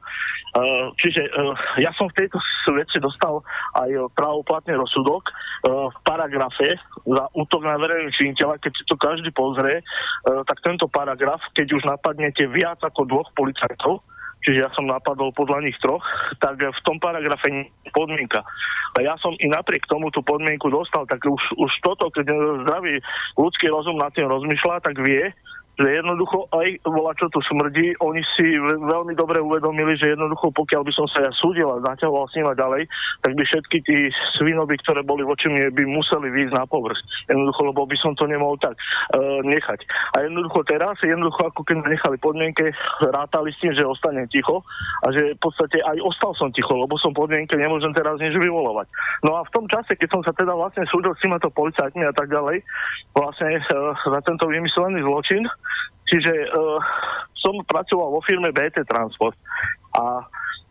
Uh, 0.54 0.94
čiže 1.02 1.26
uh, 1.30 1.54
ja 1.82 1.90
som 1.98 2.10
v 2.10 2.26
tejto 2.26 2.38
veci 2.74 2.98
dostal 3.02 3.42
aj 3.78 3.90
právoplatný 4.14 4.78
rozsudok 4.78 5.30
uh, 5.30 5.90
v 5.90 5.98
paragrafe 6.06 6.78
za 7.02 7.24
útok 7.34 7.66
na 7.66 7.82
verejných 7.82 8.14
činiteľa, 8.14 8.62
keď 8.62 8.72
si 8.78 8.84
to 8.86 8.96
každý 9.00 9.30
pozrie, 9.34 9.82
tak 10.26 10.62
tento 10.62 10.86
paragraf, 10.92 11.42
keď 11.58 11.74
už 11.74 11.84
napadnete 11.90 12.46
viac 12.52 12.78
ako 12.86 13.08
dvoch 13.10 13.30
policajtov, 13.34 14.06
čiže 14.44 14.64
ja 14.66 14.70
som 14.76 14.88
napadol 14.88 15.32
podľa 15.36 15.66
nich 15.68 15.78
troch, 15.84 16.04
tak 16.40 16.60
v 16.60 16.82
tom 16.88 16.98
paragrafe 17.00 17.48
nie 17.52 17.68
je 17.86 17.92
podmienka. 17.92 18.44
A 18.98 19.06
ja 19.06 19.14
som 19.22 19.36
i 19.38 19.48
napriek 19.48 19.86
tomu 19.86 20.10
tú 20.10 20.26
podmienku 20.26 20.68
dostal, 20.74 21.06
tak 21.06 21.22
už, 21.24 21.44
už 21.62 21.72
toto, 21.86 22.10
keď 22.10 22.32
zdravý 22.66 23.00
ľudský 23.38 23.70
rozum 23.70 24.00
nad 24.02 24.12
tým 24.16 24.26
rozmýšľa, 24.26 24.82
tak 24.82 24.98
vie, 25.06 25.30
že 25.80 25.88
jednoducho 25.96 26.52
aj 26.52 26.84
bola 26.84 27.16
čo 27.16 27.32
tu 27.32 27.40
smrdí, 27.48 27.96
oni 28.04 28.20
si 28.36 28.60
veľmi 28.60 29.16
dobre 29.16 29.40
uvedomili, 29.40 29.96
že 29.96 30.12
jednoducho 30.12 30.52
pokiaľ 30.52 30.84
by 30.84 30.92
som 30.92 31.08
sa 31.08 31.24
ja 31.24 31.32
súdil 31.32 31.72
a 31.72 31.80
zaťahoval 31.80 32.28
s 32.28 32.36
nimi 32.36 32.52
ďalej, 32.52 32.84
tak 33.24 33.32
by 33.40 33.44
všetky 33.48 33.78
tí 33.88 33.98
svinoby, 34.36 34.76
ktoré 34.84 35.08
boli 35.08 35.24
voči 35.24 35.48
mne, 35.48 35.72
by 35.72 35.84
museli 35.88 36.28
výjsť 36.36 36.54
na 36.60 36.68
povrch. 36.68 37.00
Jednoducho, 37.32 37.62
lebo 37.72 37.88
by 37.88 37.96
som 37.96 38.12
to 38.20 38.28
nemohol 38.28 38.60
tak 38.60 38.76
uh, 38.76 39.40
nechať. 39.48 39.80
A 40.20 40.28
jednoducho 40.28 40.68
teraz, 40.68 41.00
jednoducho 41.00 41.48
ako 41.48 41.64
keď 41.64 41.88
nechali 41.88 42.20
podmienke, 42.20 42.76
rátali 43.00 43.56
s 43.56 43.62
tým, 43.64 43.72
že 43.72 43.88
ostane 43.88 44.28
ticho 44.28 44.60
a 45.08 45.16
že 45.16 45.32
v 45.36 45.40
podstate 45.40 45.80
aj 45.80 45.96
ostal 46.04 46.36
som 46.36 46.52
ticho, 46.52 46.76
lebo 46.76 47.00
som 47.00 47.16
podmienke 47.16 47.56
nemôžem 47.56 47.96
teraz 47.96 48.20
nič 48.20 48.36
vyvolovať. 48.36 48.92
No 49.24 49.40
a 49.40 49.48
v 49.48 49.54
tom 49.56 49.64
čase, 49.72 49.96
keď 49.96 50.10
som 50.12 50.22
sa 50.28 50.36
teda 50.36 50.52
vlastne 50.52 50.84
súdil 50.92 51.16
s 51.16 51.24
týmito 51.24 51.48
policajtmi 51.56 52.04
a 52.04 52.12
tak 52.12 52.28
ďalej, 52.28 52.60
vlastne 53.16 53.64
uh, 53.64 53.96
za 53.96 54.20
tento 54.28 54.44
vymyslený 54.44 55.08
zločin, 55.08 55.48
Čiže 56.10 56.34
uh, 56.50 56.80
som 57.38 57.54
pracoval 57.64 58.10
vo 58.10 58.22
firme 58.26 58.50
BT 58.50 58.84
Transport 58.90 59.38
a 59.94 60.26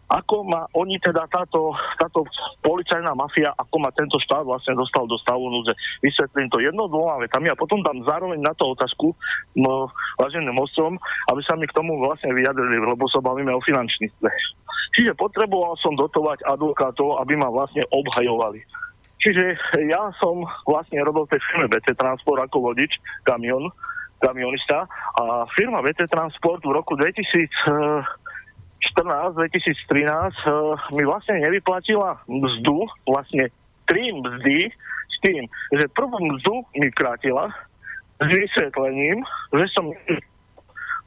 ako 0.09 0.41
ma 0.49 0.65
oni 0.73 0.97
teda 1.05 1.29
táto, 1.29 1.77
táto 2.01 2.25
policajná 2.65 3.13
mafia, 3.13 3.53
ako 3.61 3.77
ma 3.77 3.93
tento 3.93 4.17
štát 4.17 4.41
vlastne 4.41 4.73
dostal 4.73 5.05
do 5.05 5.21
stavu 5.21 5.53
núdze. 5.53 5.77
Vysvetlím 6.01 6.49
to 6.49 6.65
jedno, 6.65 6.89
dvoma 6.89 7.21
vetami 7.21 7.53
a 7.53 7.61
potom 7.61 7.85
dám 7.85 8.01
zároveň 8.09 8.41
na 8.41 8.57
to 8.57 8.73
otázku 8.73 9.13
no, 9.61 9.93
váženým 10.17 10.57
mostom, 10.57 10.97
aby 11.29 11.45
sa 11.45 11.61
mi 11.61 11.69
k 11.69 11.77
tomu 11.77 12.01
vlastne 12.01 12.33
vyjadrili, 12.33 12.81
lebo 12.81 13.05
sa 13.13 13.21
bavíme 13.21 13.53
o 13.53 13.61
finančníctve. 13.61 14.33
Čiže 14.97 15.13
potreboval 15.13 15.77
som 15.77 15.93
dotovať 15.93 16.41
advokátov, 16.49 17.21
aby 17.21 17.37
ma 17.37 17.53
vlastne 17.53 17.85
obhajovali. 17.93 18.65
Čiže 19.21 19.61
ja 19.93 20.09
som 20.25 20.41
vlastne 20.65 21.05
robil 21.05 21.29
tej 21.29 21.45
firme 21.53 21.69
BT 21.69 21.93
Transport 22.01 22.49
ako 22.49 22.73
vodič, 22.73 22.97
kamion, 23.29 23.69
kamionista 24.19 24.87
a 25.19 25.47
firma 25.55 25.81
VT 25.83 26.11
Transport 26.11 26.63
v 26.67 26.75
roku 26.75 26.95
2014-2013 26.99 28.05
uh, 29.35 30.75
mi 30.95 31.03
vlastne 31.07 31.39
nevyplatila 31.43 32.19
mzdu, 32.27 32.87
vlastne 33.07 33.51
tri 33.87 34.13
mzdy 34.13 34.69
s 35.09 35.17
tým, 35.25 35.47
že 35.75 35.89
prvú 35.95 36.19
mzdu 36.19 36.67
mi 36.77 36.91
krátila 36.93 37.51
s 38.19 38.27
vysvetlením, 38.27 39.23
že 39.55 39.67
som 39.73 39.95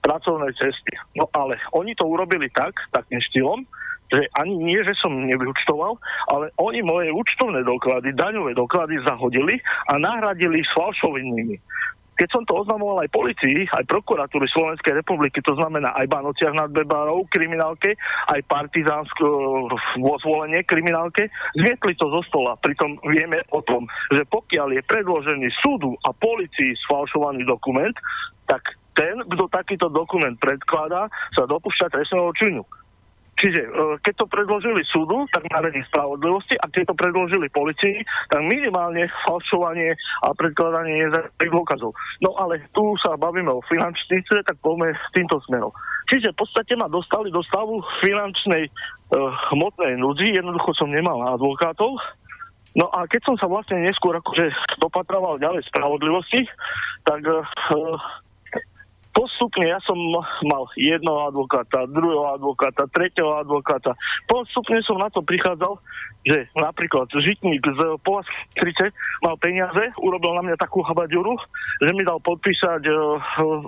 pracovnej 0.01 0.51
cesty. 0.57 0.93
No 1.13 1.29
ale 1.37 1.61
oni 1.77 1.93
to 1.93 2.09
urobili 2.09 2.49
tak, 2.51 2.73
takým 2.89 3.21
štýlom, 3.21 3.61
že 4.11 4.27
ani 4.35 4.59
nie, 4.59 4.79
že 4.83 4.91
som 4.99 5.13
nevyučtoval, 5.13 5.95
ale 6.35 6.51
oni 6.59 6.83
moje 6.83 7.15
účtovné 7.15 7.63
doklady, 7.63 8.11
daňové 8.11 8.51
doklady 8.57 8.99
zahodili 9.07 9.55
a 9.87 9.95
nahradili 9.95 10.59
s 10.59 10.71
falšovinými. 10.75 11.55
Keď 12.19 12.29
som 12.29 12.43
to 12.45 12.53
oznamoval 12.59 13.01
aj 13.01 13.09
policii, 13.09 13.65
aj 13.71 13.87
prokuratúry 13.87 14.45
Slovenskej 14.51 14.99
republiky, 14.99 15.41
to 15.41 15.57
znamená 15.57 15.95
aj 15.97 16.11
Banociach 16.11 16.53
nad 16.53 16.69
Bebárov, 16.69 17.25
kriminálke, 17.31 17.97
aj 18.29 18.41
partizánsko 18.45 19.25
vo 19.99 20.13
zvolenie 20.21 20.61
kriminálke, 20.67 21.31
zmietli 21.57 21.97
to 21.97 22.11
zo 22.13 22.21
stola. 22.27 22.59
Pritom 22.61 22.99
vieme 23.09 23.41
o 23.55 23.63
tom, 23.65 23.89
že 24.13 24.27
pokiaľ 24.27 24.77
je 24.77 24.81
predložený 24.85 25.47
súdu 25.63 25.97
a 26.05 26.13
policii 26.13 26.77
sfalšovaný 26.85 27.47
dokument, 27.47 27.95
tak 28.45 28.61
ten, 28.93 29.23
kto 29.23 29.47
takýto 29.47 29.87
dokument 29.87 30.35
predkladá, 30.37 31.07
sa 31.33 31.47
dopúšťa 31.47 31.89
trestného 31.89 32.31
činu. 32.35 32.61
Čiže 33.41 33.61
e, 33.65 33.69
keď 34.05 34.13
to 34.21 34.25
predložili 34.29 34.85
súdu, 34.85 35.25
tak 35.33 35.49
na 35.49 35.65
redi 35.65 35.81
spravodlivosti 35.89 36.53
a 36.61 36.69
keď 36.69 36.93
to 36.93 36.95
predložili 36.95 37.49
policii, 37.49 38.05
tak 38.29 38.41
minimálne 38.45 39.09
falšovanie 39.25 39.97
a 40.21 40.29
predkladanie 40.37 41.09
nezákonných 41.09 41.49
dôkazov. 41.49 41.97
No 42.21 42.37
ale 42.37 42.61
tu 42.77 42.93
sa 43.01 43.17
bavíme 43.17 43.49
o 43.49 43.65
finančníctve, 43.65 44.45
tak 44.45 44.61
poďme 44.61 44.93
týmto 45.17 45.41
smerom. 45.49 45.73
Čiže 46.13 46.37
v 46.37 46.39
podstate 46.45 46.77
ma 46.77 46.85
dostali 46.85 47.33
do 47.33 47.41
stavu 47.41 47.81
finančnej 48.05 48.69
uh, 48.69 49.31
hmotnej 49.49 49.97
núdzi, 49.97 50.37
jednoducho 50.37 50.77
som 50.77 50.93
nemal 50.93 51.17
advokátov, 51.33 51.97
No 52.71 52.87
a 52.87 53.03
keď 53.03 53.21
som 53.27 53.35
sa 53.35 53.51
vlastne 53.51 53.83
neskôr 53.83 54.15
akože 54.15 54.47
dopatroval 54.79 55.43
ďalej 55.43 55.67
spravodlivosti, 55.67 56.47
tak 57.03 57.19
uh, 57.27 57.43
postupne 59.11 59.67
ja 59.67 59.79
som 59.83 59.95
mal 60.47 60.63
jednoho 60.79 61.27
advokáta, 61.27 61.87
druhého 61.87 62.35
advokáta, 62.35 62.87
tretieho 62.91 63.35
advokáta. 63.37 63.95
Postupne 64.27 64.79
som 64.83 64.99
na 64.99 65.11
to 65.11 65.19
prichádzal, 65.23 65.77
že 66.21 66.45
napríklad 66.53 67.09
žitník 67.09 67.65
z 67.65 67.79
Povazky 68.05 68.93
mal 69.25 69.35
peniaze, 69.41 69.89
urobil 69.97 70.37
na 70.37 70.45
mňa 70.45 70.57
takú 70.61 70.85
habaduru, 70.85 71.33
že 71.81 71.91
mi 71.97 72.05
dal 72.05 72.21
podpísať 72.21 72.81
uh, 72.85 73.17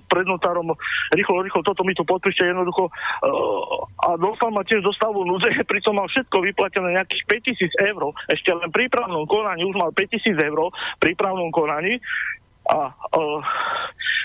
pred 0.05 0.25
notárom 0.29 0.69
rýchlo, 1.17 1.41
rýchlo, 1.41 1.65
toto 1.65 1.81
mi 1.81 1.97
to 1.97 2.05
podpíšte 2.05 2.45
jednoducho 2.45 2.93
uh, 2.93 3.89
a 4.05 4.13
dostal 4.21 4.53
ma 4.53 4.61
tiež 4.61 4.85
do 4.85 4.93
stavu 4.93 5.25
núdze, 5.25 5.49
pritom 5.71 5.97
mal 5.97 6.05
všetko 6.05 6.45
vyplatené 6.45 6.93
nejakých 6.93 7.25
5000 7.57 7.89
eur, 7.89 8.13
ešte 8.29 8.53
len 8.53 8.69
pri 8.69 8.85
právnom 8.85 9.25
konaní 9.25 9.65
už 9.65 9.75
mal 9.75 9.89
5000 9.89 10.37
eur 10.37 10.69
pri 11.01 11.17
právnom 11.17 11.49
konaní, 11.49 11.97
a 12.64 12.95
uh, 12.95 13.40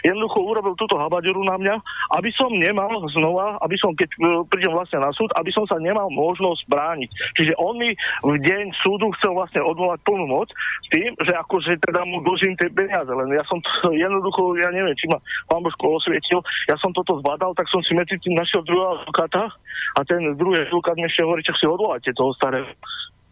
jednoducho 0.06 0.39
urobil 0.39 0.74
túto 0.78 0.94
habaduru 0.94 1.43
na 1.43 1.59
mňa, 1.59 1.74
aby 2.15 2.31
som 2.39 2.51
nemal 2.55 3.02
znova, 3.19 3.59
aby 3.66 3.74
som, 3.74 3.90
keď 3.98 4.09
uh, 4.15 4.47
prídem 4.47 4.70
vlastne 4.70 5.02
na 5.02 5.10
súd, 5.10 5.27
aby 5.35 5.51
som 5.51 5.66
sa 5.66 5.82
nemal 5.82 6.06
možnosť 6.15 6.62
brániť. 6.70 7.10
Čiže 7.35 7.55
on 7.59 7.74
mi 7.82 7.90
v 8.23 8.36
deň 8.39 8.65
súdu 8.78 9.10
chcel 9.19 9.35
vlastne 9.35 9.59
odvolať 9.62 9.98
plnú 10.06 10.27
moc 10.31 10.48
s 10.55 10.89
tým, 10.94 11.10
že 11.19 11.35
akože 11.35 11.82
teda 11.82 12.06
mu 12.06 12.23
dlžím 12.23 12.55
tie 12.55 12.70
peniaze. 12.70 13.10
Len 13.10 13.28
ja 13.35 13.43
som 13.51 13.59
to, 13.59 13.90
jednoducho, 13.90 14.55
ja 14.62 14.70
neviem, 14.70 14.94
či 14.94 15.10
ma 15.10 15.19
pán 15.51 15.66
Božko 15.66 15.98
osvietil, 15.98 16.39
ja 16.70 16.78
som 16.78 16.94
toto 16.94 17.19
zbadal, 17.19 17.52
tak 17.59 17.66
som 17.74 17.82
si 17.82 17.90
medzi 17.98 18.15
tým 18.23 18.39
našiel 18.39 18.62
druhého 18.62 19.02
advokáta 19.02 19.51
a 19.98 20.01
ten 20.06 20.23
druhý 20.39 20.62
advokát 20.62 20.94
mi 20.94 21.10
ešte 21.10 21.27
hovorí, 21.27 21.43
že 21.43 21.59
si 21.59 21.66
odvoláte 21.66 22.15
toho 22.15 22.31
starého. 22.39 22.70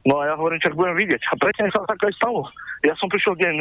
No 0.07 0.23
a 0.23 0.31
ja 0.31 0.35
hovorím, 0.39 0.63
čak 0.63 0.79
budem 0.79 0.95
vidieť. 0.95 1.19
A 1.19 1.35
presne 1.35 1.67
sa 1.75 1.83
tak 1.83 1.99
aj 1.99 2.15
stalo. 2.15 2.47
Ja 2.87 2.95
som 2.95 3.11
prišiel 3.11 3.35
deň, 3.35 3.55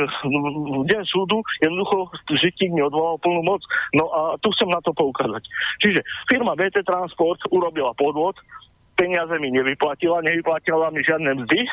deň 0.86 1.04
súdu, 1.10 1.42
jednoducho 1.66 2.14
žitník 2.38 2.70
mi 2.78 2.86
odvolal 2.86 3.18
plnú 3.18 3.42
moc. 3.42 3.66
No 3.98 4.06
a 4.14 4.22
tu 4.38 4.54
chcem 4.54 4.70
na 4.70 4.78
to 4.86 4.94
poukázať. 4.94 5.42
Čiže 5.82 6.06
firma 6.30 6.54
BT 6.54 6.86
Transport 6.86 7.42
urobila 7.50 7.98
podvod, 7.98 8.38
peniaze 8.94 9.34
mi 9.42 9.50
nevyplatila, 9.50 10.22
nevyplatila 10.22 10.94
mi 10.94 11.02
žiadne 11.02 11.34
mzdy, 11.44 11.66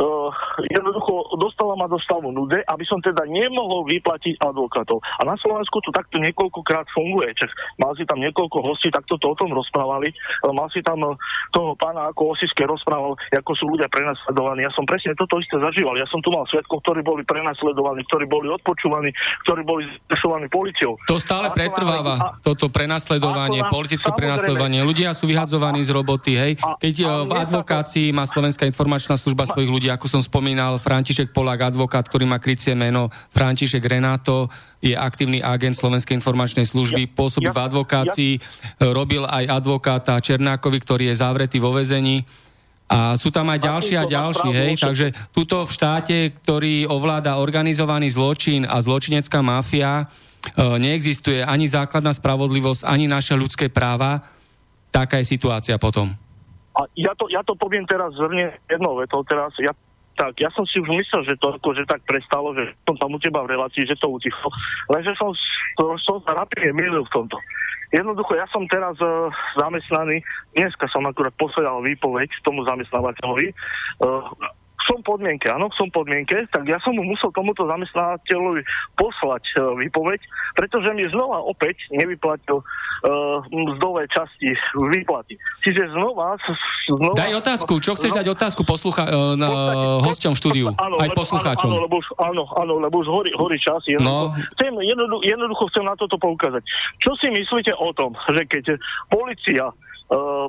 uh, 0.00 0.32
jednoducho 0.64 1.36
dostala 1.36 1.76
ma 1.76 1.86
do 1.86 2.00
stavu 2.00 2.32
nude, 2.32 2.64
aby 2.64 2.84
som 2.88 2.98
teda 3.04 3.28
nemohol 3.28 3.84
vyplatiť 3.86 4.40
advokátov. 4.40 5.04
A 5.20 5.22
na 5.28 5.36
Slovensku 5.36 5.84
to 5.84 5.92
takto 5.92 6.16
niekoľkokrát 6.16 6.88
funguje. 6.90 7.36
Čak 7.36 7.50
mal 7.76 7.92
si 7.94 8.08
tam 8.08 8.18
niekoľko 8.24 8.58
hostí, 8.64 8.88
takto 8.88 9.20
to 9.20 9.32
o 9.32 9.38
tom 9.38 9.52
rozprávali. 9.52 10.10
Mal 10.48 10.68
si 10.72 10.80
tam 10.80 11.04
eh, 11.04 11.12
toho 11.52 11.76
pána 11.76 12.08
ako 12.10 12.32
Osiske 12.32 12.64
rozprával, 12.64 13.14
ako 13.30 13.52
sú 13.52 13.64
ľudia 13.68 13.90
prenasledovaní. 13.92 14.64
Ja 14.64 14.72
som 14.72 14.88
presne 14.88 15.12
toto 15.14 15.36
isté 15.38 15.60
zažíval. 15.60 16.00
Ja 16.00 16.08
som 16.08 16.24
tu 16.24 16.32
mal 16.32 16.48
svetkov, 16.48 16.80
ktorí 16.86 17.04
boli 17.04 17.22
prenasledovaní, 17.28 18.06
ktorí 18.08 18.24
boli 18.24 18.48
odpočúvaní, 18.48 19.12
ktorí 19.44 19.62
boli 19.66 19.84
zesovaní 20.08 20.48
policiou. 20.48 20.96
To 21.10 21.20
stále 21.20 21.52
pretrváva, 21.52 22.14
a, 22.16 22.26
toto 22.40 22.72
prenasledovanie, 22.72 23.66
politické 23.68 24.08
prenasledovanie. 24.14 24.80
Ľudia 24.86 25.12
sú 25.12 25.28
vyhadzovaní 25.28 25.82
z 25.84 25.90
roboty, 25.92 26.32
hej. 26.38 26.52
Keď 26.80 26.94
a, 27.02 27.04
eh, 27.04 27.10
v 27.26 27.32
advokácii 27.44 28.06
má 28.14 28.24
Slovenská 28.24 28.64
informačná 28.64 29.18
služba 29.18 29.44
svojich 29.44 29.70
ľudí, 29.70 29.89
ako 29.90 30.06
som 30.06 30.22
spomínal, 30.22 30.78
František 30.78 31.34
Polák, 31.34 31.74
advokát, 31.74 32.06
ktorý 32.06 32.24
má 32.24 32.38
krycie 32.38 32.78
meno 32.78 33.10
František 33.34 33.82
Renato, 33.82 34.46
je 34.80 34.96
aktívny 34.96 35.44
agent 35.44 35.76
Slovenskej 35.76 36.16
informačnej 36.16 36.64
služby, 36.64 37.12
pôsobí 37.12 37.52
v 37.52 37.60
advokácii, 37.60 38.32
robil 38.80 39.28
aj 39.28 39.44
advokáta 39.50 40.22
Černákovi, 40.22 40.78
ktorý 40.80 41.04
je 41.12 41.20
zavretý 41.20 41.58
vo 41.60 41.74
vezení. 41.74 42.24
A 42.90 43.14
sú 43.14 43.30
tam 43.30 43.46
aj 43.54 43.62
ďalší 43.62 43.94
a 43.94 44.08
ďalší, 44.08 44.50
hej, 44.50 44.72
takže 44.82 45.14
tuto 45.30 45.62
v 45.62 45.70
štáte, 45.70 46.16
ktorý 46.42 46.90
ovláda 46.90 47.38
organizovaný 47.38 48.10
zločin 48.10 48.66
a 48.66 48.82
zločinecká 48.82 49.38
mafia, 49.46 50.02
e, 50.02 50.04
neexistuje 50.58 51.46
ani 51.46 51.70
základná 51.70 52.10
spravodlivosť, 52.10 52.82
ani 52.82 53.06
naše 53.06 53.38
ľudské 53.38 53.70
práva. 53.70 54.26
Taká 54.90 55.22
je 55.22 55.30
situácia 55.38 55.78
potom. 55.78 56.10
A 56.78 56.86
ja 56.94 57.12
to, 57.18 57.26
ja 57.26 57.42
to 57.42 57.58
poviem 57.58 57.82
teraz 57.88 58.14
zhrne 58.14 58.54
jednou 58.70 58.94
vetou 58.98 59.26
teraz. 59.26 59.50
Ja, 59.58 59.74
tak, 60.14 60.38
ja 60.38 60.52
som 60.54 60.62
si 60.68 60.78
už 60.78 60.86
myslel, 60.86 61.22
že 61.26 61.34
to 61.40 61.70
že 61.74 61.88
tak 61.88 62.04
prestalo, 62.06 62.54
že 62.54 62.76
som 62.86 62.94
tam 63.00 63.16
u 63.16 63.18
teba 63.18 63.42
v 63.42 63.56
relácii, 63.56 63.88
že 63.88 63.98
to 63.98 64.12
utichlo. 64.12 64.52
Lenže 64.92 65.16
som, 65.18 65.34
to, 65.80 65.96
som 66.04 66.22
sa 66.22 66.36
rapidne 66.36 66.76
milil 66.76 67.02
v 67.02 67.14
tomto. 67.14 67.40
Jednoducho, 67.90 68.38
ja 68.38 68.46
som 68.54 68.62
teraz 68.70 68.94
uh, 69.02 69.34
zamestnaný, 69.58 70.22
dneska 70.54 70.86
som 70.94 71.02
akurát 71.10 71.34
posledal 71.34 71.82
výpoveď 71.82 72.30
tomu 72.46 72.62
zamestnávateľovi. 72.62 73.50
Uh, 73.98 74.30
som 74.90 74.98
podmienke, 75.06 75.46
áno, 75.46 75.70
som 75.78 75.86
podmienke, 75.94 76.50
tak 76.50 76.66
ja 76.66 76.82
som 76.82 76.90
mu 76.98 77.06
musel 77.06 77.30
tomuto 77.30 77.62
zamestnávateľovi 77.70 78.66
poslať 78.98 79.44
uh, 79.54 79.78
výpoveď, 79.78 80.18
pretože 80.58 80.90
mi 80.98 81.06
znova 81.06 81.46
opäť 81.46 81.86
nevyplatil 81.94 82.58
uh, 82.58 83.38
mzdové 83.46 84.10
časti 84.10 84.50
výplaty. 84.74 85.38
Čiže 85.62 85.94
znova, 85.94 86.34
znova... 86.90 87.14
Daj 87.14 87.38
otázku, 87.38 87.78
čo 87.78 87.94
chceš 87.94 88.10
znova, 88.10 88.20
dať 88.26 88.26
otázku 88.34 88.62
poslucha, 88.66 89.06
uh, 89.06 89.38
na, 89.38 89.48
hosťom 90.02 90.34
v 90.34 90.38
štúdiu, 90.42 90.66
áno, 90.74 90.98
aj 90.98 91.14
poslucháčom. 91.14 91.70
Áno, 91.70 91.86
lebo 91.86 92.02
už, 92.02 92.06
áno, 92.18 92.42
áno, 92.58 92.72
lebo 92.82 92.98
už 92.98 93.08
horí, 93.08 93.30
horí 93.38 93.56
čas. 93.62 93.86
Jednoducho, 93.86 94.34
no. 94.34 94.34
chcem, 94.58 94.72
jednoducho, 94.74 95.22
jednoducho 95.22 95.64
chcem 95.70 95.84
na 95.86 95.94
toto 95.94 96.18
poukázať. 96.18 96.66
Čo 96.98 97.14
si 97.22 97.30
myslíte 97.30 97.78
o 97.78 97.94
tom, 97.94 98.18
že 98.34 98.42
keď 98.50 98.64
policia 99.06 99.70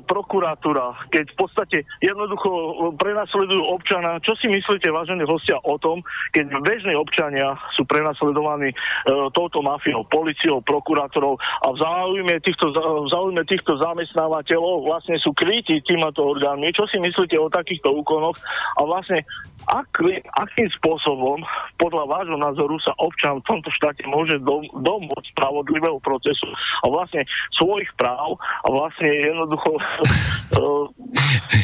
prokuratúra, 0.02 1.06
keď 1.14 1.24
v 1.32 1.36
podstate 1.38 1.78
jednoducho 2.02 2.50
eh, 2.50 2.70
prenasledujú 2.98 3.62
občana. 3.70 4.18
Čo 4.18 4.34
si 4.38 4.50
myslíte, 4.50 4.90
vážení 4.90 5.22
hostia, 5.22 5.58
o 5.62 5.78
tom, 5.78 6.02
keď 6.34 6.50
bežní 6.66 6.98
občania 6.98 7.54
sú 7.78 7.86
prenasledovaní 7.86 8.72
uh, 8.72 9.28
touto 9.30 9.62
mafiou, 9.62 10.02
policiou, 10.08 10.64
prokurátorov 10.64 11.38
a 11.38 11.66
v 11.70 11.76
záujme 11.78 12.34
týchto, 12.42 12.74
v 12.74 13.08
záujme 13.10 13.42
týchto 13.46 13.78
zamestnávateľov 13.78 14.86
vlastne 14.86 15.16
sú 15.22 15.30
krytí 15.36 15.78
týmto 15.86 16.34
orgánmi. 16.36 16.74
Čo 16.74 16.88
si 16.90 16.98
myslíte 16.98 17.38
o 17.38 17.52
takýchto 17.52 17.92
úkonoch 17.92 18.36
a 18.78 18.80
vlastne 18.86 19.22
aký, 19.66 20.18
akým 20.38 20.68
spôsobom 20.80 21.42
podľa 21.78 22.04
vášho 22.06 22.38
názoru 22.38 22.76
sa 22.82 22.94
občan 22.98 23.38
v 23.40 23.46
tomto 23.46 23.70
štáte 23.74 24.02
môže 24.06 24.38
dom, 24.42 24.62
domôcť 24.82 25.34
spravodlivého 25.34 25.98
procesu 26.02 26.46
a 26.82 26.86
vlastne 26.90 27.22
svojich 27.54 27.90
práv 27.98 28.38
a 28.38 28.68
vlastne 28.70 29.08
jednoducho... 29.08 29.70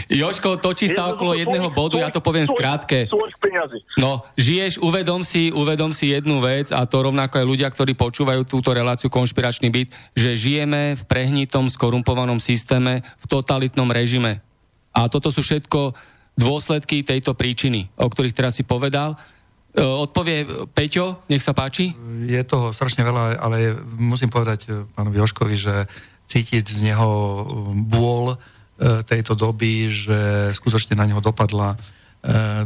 Joško, 0.08 0.56
točí 0.56 0.88
sa 0.88 1.12
okolo 1.12 1.36
jedného 1.36 1.68
bodu, 1.68 2.00
ja 2.00 2.08
to 2.08 2.24
poviem 2.24 2.48
skrátke. 2.48 3.06
No, 4.00 4.24
žiješ, 4.40 4.80
uvedom 4.80 5.20
si, 5.20 5.52
uvedom 5.52 5.92
si 5.92 6.16
jednu 6.16 6.40
vec 6.40 6.72
a 6.72 6.88
to 6.88 7.04
rovnako 7.04 7.44
aj 7.44 7.46
ľudia, 7.46 7.68
ktorí 7.68 7.92
počúvajú 7.92 8.48
túto 8.48 8.72
reláciu 8.72 9.12
Konšpiračný 9.12 9.68
byt, 9.68 9.92
že 10.16 10.32
žijeme 10.32 10.96
v 10.96 11.02
prehnitom, 11.04 11.68
skorumpovanom 11.68 12.40
systéme, 12.40 13.04
v 13.20 13.24
totalitnom 13.28 13.92
režime. 13.92 14.40
A 14.96 15.06
toto 15.06 15.28
sú 15.28 15.44
všetko 15.44 15.92
dôsledky 16.38 17.02
tejto 17.02 17.34
príčiny, 17.34 17.90
o 17.98 18.06
ktorých 18.06 18.36
teraz 18.36 18.54
si 18.54 18.62
povedal. 18.62 19.18
E, 19.74 19.82
odpovie 19.82 20.70
Peťo, 20.70 21.26
nech 21.26 21.42
sa 21.42 21.50
páči. 21.50 21.90
Je 22.24 22.38
toho 22.46 22.70
strašne 22.70 23.02
veľa, 23.02 23.42
ale 23.42 23.74
musím 23.98 24.30
povedať 24.30 24.70
e, 24.70 24.86
pánovi 24.94 25.18
Joškovi, 25.18 25.56
že 25.58 25.90
cítiť 26.30 26.62
z 26.62 26.80
neho 26.94 27.10
e, 27.10 27.42
bôl 27.82 28.38
tejto 28.78 29.34
doby, 29.34 29.90
že 29.90 30.54
skutočne 30.54 30.94
na 30.94 31.02
neho 31.02 31.18
dopadla, 31.18 31.74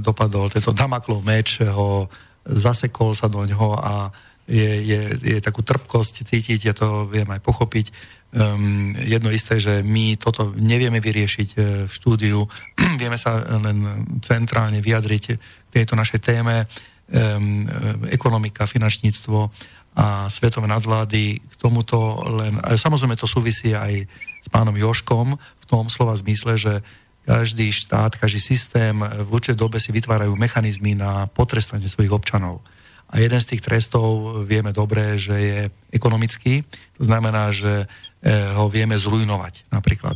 dopadol 0.05 0.53
tento 0.53 0.77
Damaklov 0.77 1.25
meč, 1.25 1.57
ho 1.65 2.05
zasekol 2.45 3.17
sa 3.17 3.33
do 3.33 3.41
neho 3.49 3.81
a 3.81 4.13
je, 4.45 4.93
je, 4.93 5.01
je 5.17 5.39
takú 5.41 5.65
trpkosť 5.65 6.29
cítiť, 6.29 6.69
ja 6.69 6.77
to 6.77 7.09
viem 7.09 7.25
aj 7.33 7.41
pochopiť 7.41 7.97
um, 8.33 8.97
jedno 8.97 9.31
isté, 9.31 9.61
že 9.61 9.85
my 9.85 10.17
toto 10.17 10.53
nevieme 10.57 10.99
vyriešiť 10.99 11.49
uh, 11.55 11.61
v 11.87 11.93
štúdiu, 11.93 12.49
vieme 13.03 13.21
sa 13.21 13.45
len 13.61 14.09
centrálne 14.25 14.81
vyjadriť 14.81 15.25
k 15.37 15.71
tejto 15.71 15.95
našej 15.97 16.21
téme, 16.25 16.65
um, 16.65 17.69
ekonomika, 18.09 18.65
finančníctvo 18.65 19.53
a 19.93 20.33
svetové 20.33 20.65
nadvlády. 20.69 21.37
K 21.37 21.55
tomuto 21.61 22.25
len, 22.33 22.57
samozrejme 22.65 23.17
to 23.17 23.29
súvisí 23.29 23.77
aj 23.77 24.09
s 24.43 24.49
pánom 24.49 24.73
Joškom 24.73 25.37
v 25.37 25.65
tom 25.69 25.93
slova 25.93 26.17
zmysle, 26.17 26.57
že 26.57 26.75
každý 27.23 27.71
štát, 27.71 28.19
každý 28.19 28.43
systém 28.43 28.99
v 28.99 29.29
určitej 29.31 29.59
dobe 29.59 29.79
si 29.79 29.95
vytvárajú 29.95 30.35
mechanizmy 30.35 30.99
na 30.99 31.31
potrestanie 31.31 31.87
svojich 31.87 32.11
občanov. 32.11 32.65
A 33.13 33.21
jeden 33.21 33.39
z 33.39 33.55
tých 33.55 33.63
trestov 33.63 34.41
vieme 34.49 34.73
dobre, 34.73 35.21
že 35.21 35.37
je 35.37 35.61
ekonomický. 35.93 36.65
To 36.97 37.03
znamená, 37.05 37.53
že 37.53 37.87
ho 38.31 38.71
vieme 38.71 38.95
zrujnovať 38.95 39.67
napríklad. 39.75 40.15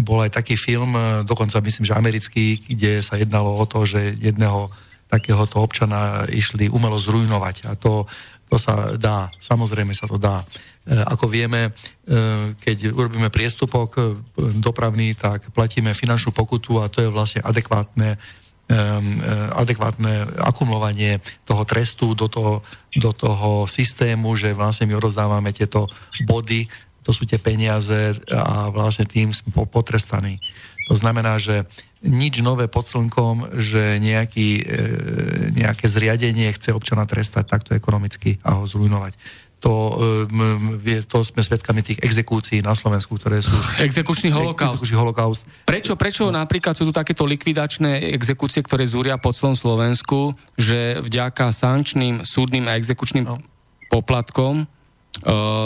Bol 0.00 0.24
aj 0.24 0.40
taký 0.40 0.56
film, 0.56 0.96
eh, 0.96 1.20
dokonca 1.20 1.60
myslím, 1.60 1.84
že 1.84 1.92
americký, 1.92 2.64
kde 2.64 3.04
sa 3.04 3.20
jednalo 3.20 3.52
o 3.52 3.64
to, 3.68 3.84
že 3.84 4.16
jedného 4.16 4.72
takéhoto 5.12 5.60
občana 5.60 6.24
išli 6.32 6.72
umelo 6.72 6.96
zrujnovať. 6.96 7.68
A 7.68 7.76
to, 7.76 8.08
to 8.48 8.56
sa 8.56 8.96
dá, 8.96 9.28
samozrejme 9.36 9.92
sa 9.92 10.08
to 10.08 10.16
dá. 10.16 10.40
Eh, 10.88 10.96
ako 10.96 11.28
vieme, 11.28 11.76
keď 12.58 12.90
urobíme 12.90 13.30
priestupok 13.30 14.18
dopravný, 14.58 15.14
tak 15.14 15.54
platíme 15.54 15.94
finančnú 15.94 16.34
pokutu 16.34 16.82
a 16.82 16.90
to 16.90 16.98
je 17.04 17.14
vlastne 17.14 17.38
adekvátne 17.44 18.18
adekvátne 19.52 20.40
akumulovanie 20.40 21.20
toho 21.44 21.60
trestu 21.68 22.16
do 22.16 22.24
toho, 22.24 22.64
do 22.96 23.12
toho 23.12 23.68
systému, 23.68 24.32
že 24.32 24.56
vlastne 24.56 24.88
my 24.88 24.96
odozdávame 24.96 25.52
tieto 25.52 25.92
body, 26.24 26.72
to 27.02 27.10
sú 27.10 27.26
tie 27.26 27.38
peniaze 27.38 28.16
a 28.30 28.70
vlastne 28.70 29.04
tým 29.04 29.34
sme 29.34 29.52
potrestaní. 29.66 30.38
To 30.90 30.94
znamená, 30.98 31.38
že 31.38 31.66
nič 32.02 32.42
nové 32.42 32.66
pod 32.66 32.90
slnkom, 32.90 33.54
že 33.62 34.02
nejaký, 34.02 34.48
e, 34.58 34.64
nejaké 35.54 35.86
zriadenie 35.86 36.50
chce 36.50 36.74
občana 36.74 37.06
trestať 37.06 37.46
takto 37.46 37.78
ekonomicky 37.78 38.42
a 38.42 38.58
ho 38.58 38.66
zrujnovať 38.66 39.14
to, 39.62 39.74
e, 40.82 41.06
to 41.06 41.22
sme 41.22 41.38
svedkami 41.38 41.86
tých 41.86 42.02
exekúcií 42.02 42.58
na 42.66 42.74
Slovensku, 42.74 43.14
ktoré 43.14 43.38
sú... 43.38 43.54
Exekučný 43.86 44.34
holokaust. 44.34 44.82
Exekučný 44.82 44.96
holokaust. 44.98 45.42
Prečo, 45.62 45.94
prečo 45.94 46.26
no. 46.26 46.42
napríklad 46.42 46.74
sú 46.74 46.90
tu 46.90 46.92
takéto 46.92 47.22
likvidačné 47.22 48.10
exekúcie, 48.10 48.58
ktoré 48.66 48.82
zúria 48.82 49.14
po 49.22 49.30
celom 49.30 49.54
Slovensku, 49.54 50.34
že 50.58 50.98
vďaka 50.98 51.54
sančným, 51.54 52.26
súdnym 52.26 52.66
a 52.66 52.74
exekučným 52.74 53.22
no. 53.22 53.38
poplatkom 53.86 54.66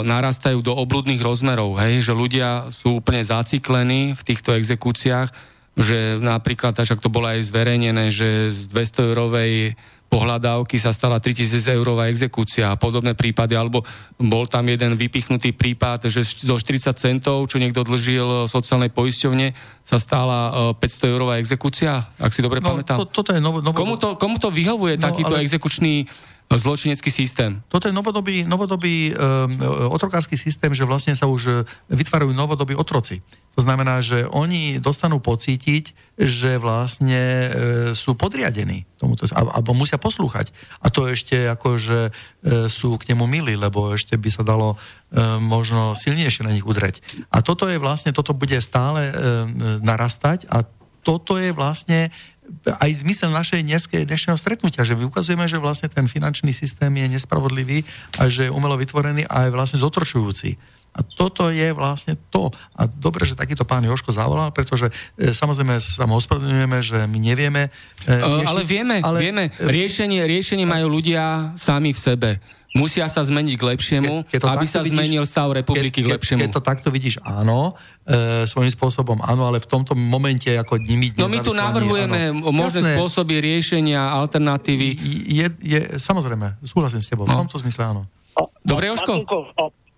narastajú 0.03 0.59
do 0.59 0.75
obludných 0.75 1.23
rozmerov, 1.23 1.79
hej? 1.79 2.03
že 2.03 2.11
ľudia 2.11 2.67
sú 2.67 2.99
úplne 2.99 3.23
zaciklení 3.23 4.11
v 4.11 4.21
týchto 4.21 4.51
exekúciách, 4.53 5.31
že 5.77 6.19
napríklad, 6.19 6.75
tak 6.75 6.99
to 6.99 7.07
bolo 7.07 7.29
aj 7.29 7.47
zverejnené, 7.47 8.09
že 8.09 8.51
z 8.51 8.67
200 8.73 9.13
eurovej 9.13 9.53
pohľadávky 10.07 10.79
sa 10.79 10.95
stala 10.95 11.19
3000 11.19 11.67
eurová 11.75 12.07
exekúcia 12.07 12.71
a 12.71 12.79
podobné 12.79 13.11
prípady, 13.11 13.59
alebo 13.59 13.83
bol 14.15 14.47
tam 14.47 14.63
jeden 14.71 14.95
vypichnutý 14.95 15.51
prípad, 15.51 16.07
že 16.07 16.23
zo 16.23 16.55
40 16.55 16.95
centov, 16.95 17.51
čo 17.51 17.59
niekto 17.59 17.83
dlžil 17.83 18.47
sociálnej 18.47 18.87
poisťovne, 18.89 19.51
sa 19.83 19.99
stala 19.99 20.73
500 20.79 20.79
e, 20.79 21.05
eurová 21.11 21.33
exekúcia, 21.43 22.07
ak 22.17 22.31
si 22.31 22.39
dobre 22.39 22.63
no, 22.63 22.71
pamätám. 22.71 23.03
To, 23.03 23.07
toto 23.07 23.35
je 23.35 23.43
novo, 23.43 23.59
novo... 23.59 23.75
Komu, 23.75 23.99
to, 23.99 24.15
komu 24.15 24.39
to 24.39 24.47
vyhovuje 24.47 24.95
no, 24.95 25.11
takýto 25.11 25.35
ale... 25.35 25.43
exekučný 25.43 26.07
zločinecký 26.47 27.11
systém. 27.11 27.59
Toto 27.67 27.91
je 27.91 27.93
novodobý, 27.93 28.47
novodobý 28.47 29.11
um, 29.11 29.51
otrokársky 29.91 30.39
systém, 30.39 30.71
že 30.71 30.87
vlastne 30.87 31.11
sa 31.11 31.27
už 31.27 31.41
e, 31.51 31.53
vytvárajú 31.91 32.31
novodobí 32.31 32.71
otroci. 32.71 33.19
To 33.59 33.65
znamená, 33.65 33.99
že 33.99 34.23
oni 34.31 34.79
dostanú 34.79 35.19
pocítiť, 35.19 36.15
že 36.15 36.55
vlastne 36.55 37.19
e, 37.19 37.49
sú 37.91 38.15
podriadení 38.15 38.87
tomuto, 38.95 39.27
alebo 39.35 39.75
musia 39.75 39.99
poslúchať. 39.99 40.55
A 40.79 40.87
to 40.87 41.11
ešte 41.11 41.51
ako, 41.51 41.75
že 41.75 41.99
e, 42.07 42.11
sú 42.71 42.95
k 42.95 43.11
nemu 43.11 43.27
milí, 43.27 43.59
lebo 43.59 43.91
ešte 43.91 44.15
by 44.15 44.29
sa 44.31 44.47
dalo 44.47 44.79
e, 45.11 45.19
možno 45.43 45.99
silnejšie 45.99 46.47
na 46.47 46.55
nich 46.55 46.63
udreť. 46.63 47.03
A 47.27 47.43
toto 47.43 47.67
je 47.67 47.75
vlastne, 47.75 48.15
toto 48.15 48.31
bude 48.31 48.55
stále 48.63 49.11
e, 49.11 49.13
narastať 49.83 50.47
a 50.47 50.63
toto 51.07 51.39
je 51.39 51.55
vlastne 51.55 52.11
aj 52.67 53.03
zmysel 53.03 53.29
našej 53.31 53.63
dnešného 54.07 54.37
stretnutia, 54.39 54.87
že 54.87 54.95
my 54.95 55.07
ukazujeme, 55.07 55.45
že 55.47 55.61
vlastne 55.61 55.91
ten 55.91 56.07
finančný 56.07 56.51
systém 56.55 56.91
je 56.95 57.07
nespravodlivý 57.19 57.83
a 58.19 58.31
že 58.31 58.47
je 58.47 58.53
umelo 58.53 58.79
vytvorený 58.79 59.27
a 59.27 59.47
je 59.47 59.55
vlastne 59.55 59.79
zotročujúci. 59.79 60.55
A 60.97 61.05
toto 61.05 61.53
je 61.53 61.69
vlastne 61.77 62.17
to. 62.33 62.49
A 62.73 62.89
dobre, 62.89 63.21
že 63.21 63.37
takýto 63.37 63.69
pán 63.69 63.85
Joško 63.85 64.09
zavolal, 64.09 64.49
pretože 64.49 64.89
e, 65.13 65.29
samozrejme 65.29 65.77
sa 65.77 66.09
mu 66.09 66.17
ospravedlňujeme, 66.17 66.77
že 66.81 67.05
my 67.05 67.19
nevieme. 67.21 67.69
E, 68.09 68.17
riešiť, 68.17 68.49
ale 68.49 68.61
vieme, 68.65 68.97
ale, 69.05 69.17
vieme. 69.21 69.43
Riešenie, 69.61 70.25
riešenie 70.25 70.65
majú 70.65 70.97
ľudia 70.97 71.53
sami 71.53 71.93
v 71.93 71.99
sebe. 72.01 72.29
Musia 72.77 73.09
sa 73.09 73.25
zmeniť 73.25 73.55
k 73.57 73.63
lepšiemu, 73.73 74.13
ke, 74.29 74.37
aby 74.37 74.65
sa 74.69 74.85
vidíš, 74.85 74.93
zmenil 74.93 75.23
stav 75.25 75.49
republiky 75.49 75.99
ke, 75.99 76.05
ke, 76.05 76.09
k 76.09 76.13
lepšiemu. 76.13 76.39
Keď 76.45 76.49
to 76.53 76.61
takto 76.61 76.87
vidíš, 76.93 77.17
áno, 77.25 77.73
e, 78.05 78.45
svojím 78.45 78.69
spôsobom 78.69 79.17
áno, 79.25 79.49
ale 79.49 79.57
v 79.57 79.67
tomto 79.67 79.97
momente 79.97 80.53
ako 80.53 80.77
nimi 80.77 81.09
No 81.17 81.25
my 81.25 81.41
tu 81.41 81.57
navrhujeme 81.57 82.31
áno. 82.31 82.53
možné 82.53 82.85
Jasné. 82.85 82.93
spôsoby 82.93 83.41
riešenia, 83.41 84.13
alternatívy. 84.13 84.93
Je, 85.25 85.47
je, 85.57 85.79
samozrejme, 85.97 86.61
súhlasím 86.61 87.01
s 87.01 87.09
tebou, 87.09 87.25
no. 87.25 87.33
v 87.33 87.49
tomto 87.49 87.57
zmysle 87.65 87.83
áno. 87.89 88.05
Dobre, 88.61 88.93
Joško? 88.93 89.25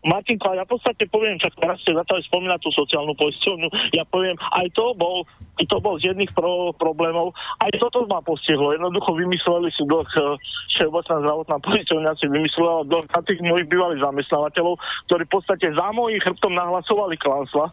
Martinko, 0.08 0.56
ja 0.56 0.64
v 0.64 0.80
podstate 0.80 1.04
poviem, 1.12 1.36
čak 1.36 1.60
teraz 1.60 1.76
ste 1.84 1.92
začali 1.92 2.24
spomínať 2.32 2.60
tú 2.64 2.72
sociálnu 2.72 3.12
poisťovňu, 3.20 3.68
ja 3.92 4.08
poviem, 4.08 4.40
aj 4.56 4.72
to 4.72 4.96
bol, 4.96 5.28
to 5.60 5.78
bol 5.84 6.00
z 6.00 6.16
jedných 6.16 6.32
pro, 6.32 6.72
problémov, 6.80 7.36
aj 7.60 7.72
toto 7.84 8.08
ma 8.08 8.24
postihlo. 8.24 8.72
Jednoducho 8.72 9.12
vymysleli 9.12 9.68
si 9.76 9.84
dlh, 9.84 10.08
eh, 10.16 10.40
Všeobecná 10.80 11.16
zdravotná 11.20 11.58
poisťovňa 11.60 12.12
si 12.16 12.26
vymyslela 12.32 12.88
dlh 12.88 13.06
na 13.12 13.22
tých 13.28 13.40
mojich 13.44 13.68
bývalých 13.68 14.00
zamestnávateľov, 14.00 14.80
ktorí 15.12 15.24
v 15.28 15.34
podstate 15.36 15.68
za 15.76 15.88
mojich 15.92 16.24
chrbtom 16.24 16.56
nahlasovali 16.56 17.20
klansla 17.20 17.68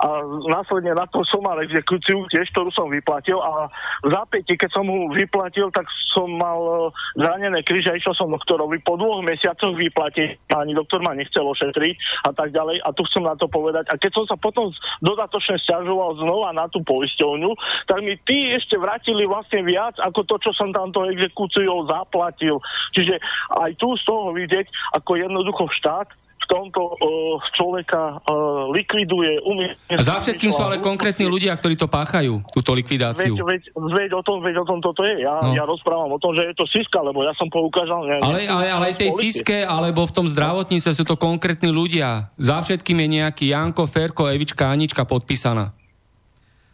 a 0.00 0.24
následne 0.48 0.96
na 0.96 1.04
to 1.12 1.20
som 1.28 1.44
mal 1.44 1.60
exekúciu 1.60 2.24
tiež, 2.32 2.48
ktorú 2.56 2.72
som 2.72 2.88
vyplatil 2.88 3.36
a 3.36 3.68
v 4.00 4.08
zápäti, 4.08 4.56
keď 4.56 4.72
som 4.72 4.88
mu 4.88 5.12
vyplatil, 5.12 5.68
tak 5.68 5.84
som 6.16 6.24
mal 6.40 6.56
e, 6.56 6.72
zranené 7.20 7.60
kríže 7.60 7.92
a 7.92 7.98
išiel 8.00 8.16
som 8.16 8.32
doktorovi 8.32 8.80
po 8.80 8.96
dvoch 8.96 9.20
mesiacoch 9.20 9.76
vyplatiť. 9.76 10.56
Ani 10.56 10.72
doktor 10.72 11.04
ma 11.04 11.12
nechcel 11.12 11.44
ošetriť 11.44 12.24
a 12.24 12.32
tak 12.32 12.56
ďalej. 12.56 12.80
A 12.80 12.88
tu 12.96 13.04
chcem 13.12 13.28
na 13.28 13.36
to 13.36 13.44
povedať. 13.44 13.92
A 13.92 14.00
keď 14.00 14.10
som 14.16 14.24
sa 14.24 14.40
potom 14.40 14.72
dodatočne 15.04 15.60
stiažoval 15.60 16.16
znova 16.16 16.56
na 16.56 16.64
tú 16.72 16.80
poisťovňu, 16.80 17.52
tak 17.84 18.00
mi 18.00 18.16
tí 18.24 18.56
ešte 18.56 18.80
vrátili 18.80 19.28
vlastne 19.28 19.60
viac 19.68 20.00
ako 20.00 20.24
to, 20.24 20.40
čo 20.48 20.50
som 20.56 20.72
tamto 20.72 21.04
exekúciou 21.12 21.84
zaplatil. 21.84 22.56
Čiže 22.96 23.20
aj 23.52 23.76
tu 23.76 23.92
z 24.00 24.02
toho 24.08 24.32
vidieť, 24.32 24.96
ako 24.96 25.20
jednoducho 25.20 25.68
štát 25.76 26.08
tomto 26.50 26.98
človeka 27.54 28.18
likviduje 28.74 29.38
umie... 29.46 29.70
Za 29.86 30.18
všetkým 30.18 30.50
sú 30.50 30.66
ale 30.66 30.82
konkrétni 30.82 31.30
ľudia, 31.30 31.54
ktorí 31.54 31.78
to 31.78 31.86
páchajú, 31.86 32.42
túto 32.50 32.74
likvidáciu. 32.74 33.38
Veď, 33.38 33.46
veď, 33.46 33.62
veď, 33.78 34.10
o, 34.18 34.22
tom, 34.26 34.42
veď 34.42 34.54
o 34.60 34.66
tom 34.66 34.82
toto 34.82 35.06
je. 35.06 35.22
Ja, 35.22 35.38
no. 35.38 35.54
ja 35.54 35.62
rozprávam 35.62 36.10
o 36.10 36.18
tom, 36.18 36.34
že 36.34 36.50
je 36.50 36.54
to 36.58 36.66
Siska, 36.66 36.98
lebo 37.06 37.22
ja 37.22 37.30
som 37.38 37.46
poukázal... 37.46 38.00
Ne, 38.10 38.18
ale, 38.18 38.50
ale, 38.50 38.66
ale 38.66 38.84
aj 38.90 39.06
tej 39.06 39.10
Siske, 39.14 39.62
alebo 39.62 40.02
v 40.02 40.12
tom 40.12 40.26
zdravotníctve 40.26 40.92
sú 40.92 41.04
to 41.06 41.14
konkrétni 41.14 41.70
ľudia. 41.70 42.34
Za 42.34 42.60
všetkým 42.66 42.98
je 43.06 43.08
nejaký 43.22 43.44
Janko, 43.54 43.86
Ferko, 43.86 44.26
Evička, 44.26 44.66
Anička 44.66 45.06
podpísaná. 45.06 45.79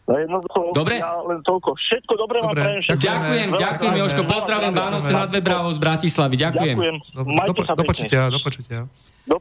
No 0.07 0.39
Dobre? 0.71 1.03
Ja 1.03 1.19
len 1.19 1.43
toľko. 1.43 1.75
Všetko 1.75 2.13
dobré 2.15 2.39
vám 2.39 2.55
prajem. 2.55 2.79
Všetko. 2.79 3.03
Ďakujem, 3.03 3.49
ďakujem, 3.59 3.93
Joško. 3.99 4.21
Pozdravím 4.23 4.71
Vánoce 4.71 5.11
nad 5.11 5.27
Vebravo 5.27 5.67
z 5.67 5.79
Bratislavy. 5.83 6.35
Ďakujem. 6.39 6.75
Ďakujem. 6.79 6.95
Do, 7.11 7.21
do, 7.27 7.51
do, 7.51 7.73
do 7.75 7.83
počutia, 7.83 8.79
do. 9.27 9.37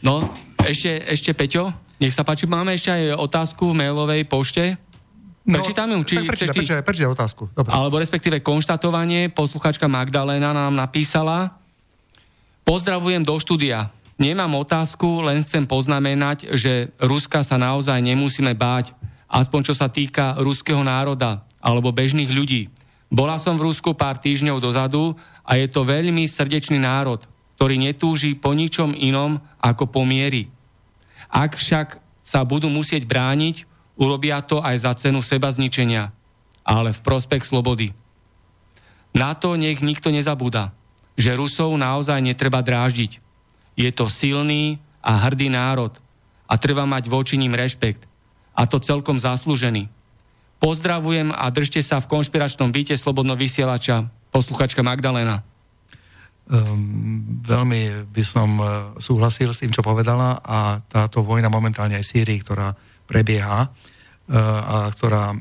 No, 0.00 0.32
ešte, 0.64 1.02
ešte 1.12 1.36
Peťo, 1.36 1.74
nech 2.00 2.14
sa 2.14 2.24
páči, 2.24 2.48
máme 2.48 2.72
ešte 2.72 2.88
aj 2.88 3.20
otázku 3.20 3.74
v 3.74 3.84
mailovej 3.84 4.24
pošte. 4.24 4.78
No, 5.48 5.60
Prečítam 5.60 5.88
ju, 5.92 6.00
či 6.04 6.14
chceš 6.28 6.48
ty... 6.52 6.60
prečítaj, 6.64 7.08
otázku. 7.08 7.48
Dobre. 7.52 7.72
Alebo 7.72 7.96
respektíve 7.96 8.44
konštatovanie, 8.44 9.32
posluchačka 9.32 9.88
Magdalena 9.88 10.52
nám 10.52 10.76
napísala. 10.76 11.56
Pozdravujem 12.68 13.24
do 13.24 13.32
štúdia. 13.40 13.88
Nemám 14.18 14.58
otázku, 14.58 15.22
len 15.22 15.46
chcem 15.46 15.62
poznamenať, 15.62 16.50
že 16.58 16.90
Ruska 16.98 17.46
sa 17.46 17.54
naozaj 17.54 18.02
nemusíme 18.02 18.50
báť, 18.58 18.90
aspoň 19.30 19.60
čo 19.70 19.74
sa 19.78 19.86
týka 19.86 20.34
ruského 20.42 20.82
národa 20.82 21.46
alebo 21.62 21.94
bežných 21.94 22.28
ľudí. 22.28 22.66
Bola 23.08 23.38
som 23.38 23.56
v 23.56 23.70
Rusku 23.70 23.94
pár 23.94 24.18
týždňov 24.18 24.58
dozadu 24.58 25.14
a 25.46 25.56
je 25.56 25.70
to 25.70 25.86
veľmi 25.86 26.26
srdečný 26.26 26.82
národ 26.82 27.22
ktorý 27.58 27.74
netúži 27.74 28.38
po 28.38 28.54
ničom 28.54 28.94
inom 28.94 29.42
ako 29.58 29.90
po 29.90 30.06
miery. 30.06 30.46
Ak 31.26 31.58
však 31.58 31.98
sa 32.22 32.46
budú 32.46 32.70
musieť 32.70 33.02
brániť, 33.02 33.66
urobia 33.98 34.38
to 34.46 34.62
aj 34.62 34.86
za 34.86 34.94
cenu 34.94 35.18
seba 35.26 35.50
zničenia, 35.50 36.14
ale 36.62 36.94
v 36.94 37.02
prospech 37.02 37.42
slobody. 37.42 37.90
Na 39.10 39.34
to 39.34 39.58
nech 39.58 39.82
nikto 39.82 40.14
nezabúda, 40.14 40.70
že 41.18 41.34
Rusov 41.34 41.74
naozaj 41.74 42.22
netreba 42.22 42.62
dráždiť. 42.62 43.18
Je 43.78 43.86
to 43.94 44.10
silný 44.10 44.82
a 44.98 45.14
hrdý 45.30 45.46
národ 45.46 45.94
a 46.50 46.58
treba 46.58 46.82
mať 46.82 47.06
voči 47.06 47.38
ním 47.38 47.54
rešpekt. 47.54 48.02
A 48.58 48.66
to 48.66 48.82
celkom 48.82 49.22
zaslúžený. 49.22 49.86
Pozdravujem 50.58 51.30
a 51.30 51.46
držte 51.54 51.78
sa 51.86 52.02
v 52.02 52.10
konšpiračnom 52.10 52.74
byte 52.74 52.98
Slobodno 52.98 53.38
vysielača, 53.38 54.10
posluchačka 54.34 54.82
Magdalena. 54.82 55.46
Um, 56.48 57.38
veľmi 57.44 58.08
by 58.10 58.22
som 58.24 58.50
uh, 58.58 58.96
súhlasil 58.98 59.52
s 59.54 59.60
tým, 59.62 59.70
čo 59.70 59.84
povedala 59.84 60.40
a 60.42 60.80
táto 60.80 61.20
vojna 61.20 61.52
momentálne 61.52 61.94
aj 61.94 62.08
v 62.08 62.10
Sýrii, 62.18 62.40
ktorá 62.40 62.72
prebieha 63.04 63.68
uh, 63.68 63.70
a 64.64 64.76
ktorá 64.90 65.36
uh, 65.36 65.38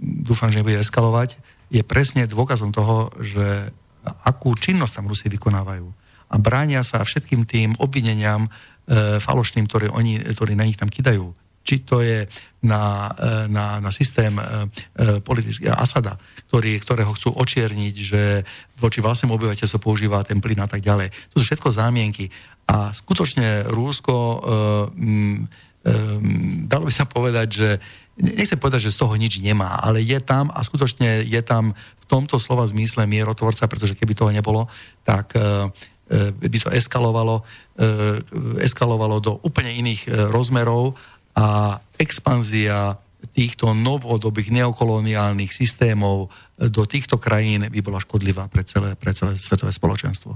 dúfam, 0.00 0.48
že 0.48 0.62
nebude 0.62 0.78
eskalovať, 0.78 1.34
je 1.68 1.82
presne 1.82 2.30
dôkazom 2.30 2.70
toho, 2.70 3.10
že 3.18 3.74
akú 4.22 4.54
činnosť 4.54 5.02
tam 5.02 5.10
Rusi 5.10 5.26
vykonávajú. 5.28 5.99
A 6.30 6.38
bránia 6.38 6.86
sa 6.86 7.02
všetkým 7.02 7.42
tým 7.44 7.74
obvineniam 7.82 8.46
uh, 8.46 9.18
falošným, 9.18 9.66
ktoré, 9.66 9.90
oni, 9.90 10.22
ktoré 10.22 10.54
na 10.54 10.64
nich 10.64 10.78
tam 10.78 10.88
kidajú 10.88 11.34
či 11.70 11.84
to 11.84 12.00
je 12.00 12.24
na, 12.66 13.12
e, 13.14 13.48
na, 13.48 13.80
na 13.80 13.90
systém 13.92 14.32
e, 14.36 14.42
e, 14.42 14.46
politického 15.20 15.76
Asada, 15.76 16.18
ktorý, 16.48 16.80
ktorého 16.80 17.12
chcú 17.14 17.30
očierniť, 17.36 17.94
že 17.94 18.22
voči 18.80 18.98
vlastnému 18.98 19.36
obyvateľstvu 19.36 19.78
používa 19.80 20.24
ten 20.26 20.40
plyn 20.42 20.60
a 20.64 20.68
tak 20.68 20.82
ďalej. 20.82 21.12
To 21.30 21.40
sú 21.40 21.52
všetko 21.52 21.68
zámienky. 21.70 22.32
A 22.66 22.90
skutočne 22.90 23.70
Rúsko, 23.70 24.14
um, 24.14 24.40
um, 25.42 25.46
dalo 26.70 26.86
by 26.86 26.92
sa 26.94 27.06
povedať, 27.06 27.48
že 27.50 27.68
nechcem 28.14 28.58
povedať, 28.60 28.88
že 28.88 28.94
z 28.94 29.00
toho 29.00 29.14
nič 29.18 29.42
nemá, 29.42 29.80
ale 29.82 30.04
je 30.04 30.18
tam 30.22 30.54
a 30.54 30.62
skutočne 30.62 31.26
je 31.26 31.40
tam 31.42 31.74
v 31.74 32.04
tomto 32.06 32.38
slova 32.38 32.66
zmysle 32.68 33.10
mierotvorca, 33.10 33.66
pretože 33.66 33.98
keby 33.98 34.12
toho 34.14 34.30
nebolo, 34.30 34.70
tak 35.02 35.34
by 36.10 36.58
to 36.58 36.74
eskalovalo, 36.74 37.46
eskalovalo 38.58 39.22
do 39.22 39.38
úplne 39.46 39.70
iných 39.70 40.10
rozmerov 40.34 40.98
a 41.38 41.78
expanzia 41.94 42.98
týchto 43.30 43.70
novodobých 43.78 44.50
neokoloniálnych 44.50 45.54
systémov 45.54 46.34
do 46.58 46.82
týchto 46.82 47.22
krajín 47.22 47.68
by 47.70 47.80
bola 47.80 48.02
škodlivá 48.02 48.50
pre 48.50 48.66
celé, 48.66 48.98
pre 48.98 49.14
celé 49.14 49.38
svetové 49.38 49.70
spoločenstvo. 49.70 50.34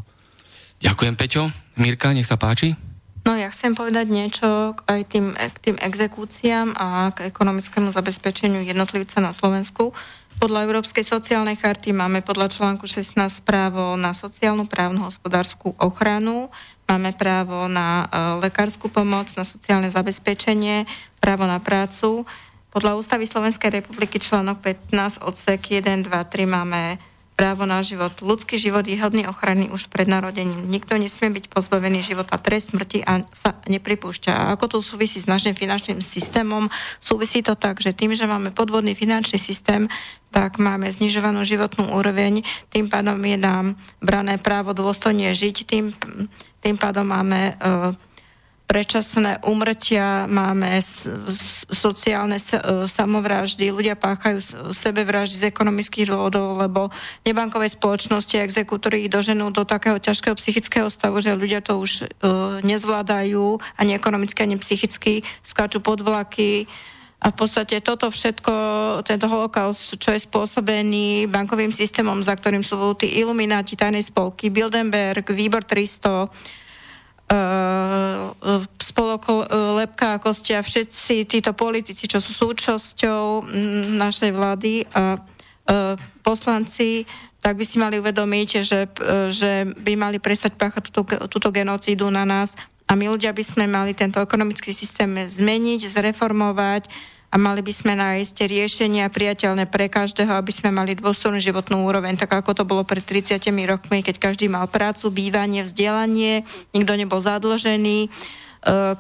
Ďakujem, 0.79 1.15
Peťo. 1.19 1.43
Mirka, 1.81 2.15
nech 2.15 2.29
sa 2.29 2.39
páči. 2.39 2.77
No 3.25 3.33
ja 3.33 3.49
chcem 3.49 3.73
povedať 3.73 4.13
niečo 4.13 4.77
aj 4.85 5.01
tým, 5.09 5.33
k 5.33 5.59
tým 5.65 5.77
exekúciám 5.81 6.77
a 6.77 7.09
k 7.09 7.33
ekonomickému 7.33 7.89
zabezpečeniu 7.89 8.61
jednotlivca 8.61 9.17
na 9.25 9.33
Slovensku. 9.33 9.97
Podľa 10.43 10.67
Európskej 10.67 11.07
sociálnej 11.07 11.55
charty 11.55 11.95
máme 11.95 12.19
podľa 12.21 12.51
článku 12.51 12.91
16 12.91 13.17
právo 13.47 13.95
na 13.95 14.11
sociálnu, 14.11 14.67
právnu, 14.67 15.07
hospodárskú 15.07 15.79
ochranu, 15.79 16.51
máme 16.91 17.15
právo 17.15 17.71
na 17.71 18.05
uh, 18.05 18.43
lekárskú 18.43 18.91
pomoc, 18.91 19.31
na 19.39 19.47
sociálne 19.47 19.87
zabezpečenie, 19.89 20.85
právo 21.23 21.47
na 21.47 21.63
prácu. 21.63 22.27
Podľa 22.75 22.99
Ústavy 22.99 23.31
Slovenskej 23.31 23.81
republiky 23.81 24.19
článok 24.19 24.59
15 24.91 25.23
odsek 25.23 25.71
1, 25.71 26.11
2, 26.11 26.11
3 26.11 26.45
máme 26.51 26.99
právo 27.35 27.67
na 27.67 27.83
život. 27.83 28.15
Ľudský 28.23 28.55
život 28.59 28.87
je 28.87 28.95
hodný 28.99 29.27
ochrany 29.27 29.67
už 29.71 29.91
pred 29.91 30.07
narodením. 30.07 30.71
Nikto 30.71 30.95
nesmie 30.95 31.35
byť 31.35 31.51
pozbavený 31.51 32.07
života. 32.07 32.39
Trest 32.39 32.75
smrti 32.75 33.03
a 33.03 33.27
sa 33.35 33.59
nepripúšťa. 33.67 34.33
A 34.33 34.43
ako 34.55 34.79
to 34.79 34.79
súvisí 34.81 35.19
s 35.19 35.27
našim 35.27 35.53
finančným 35.53 35.99
systémom? 35.99 36.71
Súvisí 37.03 37.43
to 37.43 37.59
tak, 37.59 37.83
že 37.83 37.91
tým, 37.91 38.15
že 38.15 38.31
máme 38.31 38.55
podvodný 38.55 38.95
finančný 38.95 39.39
systém, 39.43 39.91
tak 40.31 40.63
máme 40.63 40.91
znižovanú 40.91 41.47
životnú 41.47 41.95
úroveň, 41.95 42.43
tým 42.71 42.91
pádom 42.91 43.19
je 43.23 43.39
nám 43.39 43.79
brané 44.03 44.35
právo 44.39 44.75
dôstojne 44.75 45.31
žiť, 45.31 45.57
tým, 45.63 45.95
tým 46.59 46.75
pádom 46.75 47.07
máme 47.07 47.55
uh, 47.55 47.95
predčasné 48.65 49.45
umrtia, 49.45 50.25
máme 50.25 50.81
sociálne 51.71 52.41
e, 52.41 52.45
samovraždy, 52.89 53.69
ľudia 53.69 53.93
páchajú 53.93 54.41
sebevraždy 54.73 55.45
z 55.45 55.49
ekonomických 55.53 56.09
dôvodov, 56.09 56.57
lebo 56.57 56.89
nebankové 57.29 57.69
spoločnosti 57.69 58.41
a 58.41 58.47
exekútory 58.49 59.05
ich 59.05 59.13
doženú 59.13 59.53
do 59.53 59.69
takého 59.69 60.01
ťažkého 60.01 60.35
psychického 60.41 60.89
stavu, 60.89 61.21
že 61.21 61.37
ľudia 61.37 61.61
to 61.61 61.77
už 61.77 62.09
uh, 62.09 62.59
nezvládajú 62.65 63.61
ani 63.77 63.93
ekonomicky, 63.95 64.43
ani 64.43 64.57
psychicky, 64.57 65.21
skáču 65.45 65.79
pod 65.85 66.01
vlaky, 66.01 66.67
a 67.25 67.33
v 67.33 67.41
podstate 67.41 67.81
toto 67.81 68.13
všetko, 68.13 68.53
tento 69.01 69.25
holokaust, 69.33 69.97
čo 69.97 70.13
je 70.13 70.21
spôsobený 70.21 71.25
bankovým 71.33 71.73
systémom, 71.73 72.21
za 72.21 72.37
ktorým 72.37 72.61
sú 72.61 72.77
tí 73.01 73.17
ilumináti, 73.17 73.81
tajnej 73.81 74.05
spolky, 74.05 74.53
Bildenberg, 74.53 75.25
Výbor 75.33 75.65
300, 75.65 76.05
uh, 76.05 76.29
spolok 78.79 79.23
uh, 79.29 79.39
Lepka 79.81 80.17
a 80.17 80.23
Kostia, 80.23 80.61
všetci 80.61 81.25
títo 81.27 81.57
politici, 81.57 82.05
čo 82.07 82.21
sú 82.21 82.33
súčasťou 82.33 83.49
našej 83.97 84.31
vlády 84.31 84.85
a 84.93 85.19
poslanci, 86.21 87.09
tak 87.41 87.57
by 87.57 87.65
si 87.65 87.81
mali 87.81 87.97
uvedomiť, 87.97 88.49
že, 88.61 88.85
že 89.33 89.65
by 89.65 89.93
mali 89.97 90.21
prestať 90.21 90.61
páchať 90.61 90.93
túto, 90.93 91.09
túto 91.29 91.49
genocídu 91.49 92.13
na 92.13 92.29
nás 92.29 92.53
a 92.85 92.93
my 92.93 93.09
ľudia 93.09 93.33
by 93.33 93.45
sme 93.45 93.65
mali 93.65 93.97
tento 93.97 94.21
ekonomický 94.21 94.77
systém 94.77 95.09
zmeniť, 95.09 95.89
zreformovať, 95.89 96.89
a 97.35 97.37
mali 97.37 97.67
by 97.67 97.75
sme 97.75 97.99
nájsť 97.99 98.47
riešenia 98.47 99.11
priateľné 99.11 99.67
pre 99.67 99.91
každého, 99.91 100.39
aby 100.39 100.55
sme 100.55 100.71
mali 100.71 100.95
dôstojnú 100.95 101.43
životnú 101.43 101.83
úroveň, 101.83 102.15
tak 102.15 102.31
ako 102.31 102.55
to 102.55 102.63
bolo 102.63 102.87
pred 102.87 103.03
30 103.03 103.43
rokmi, 103.67 104.07
keď 104.07 104.23
každý 104.23 104.47
mal 104.47 104.71
prácu, 104.71 105.11
bývanie, 105.11 105.67
vzdelanie, 105.67 106.47
nikto 106.71 106.95
nebol 106.95 107.19
zadlžený, 107.19 108.07
e, 108.07 108.09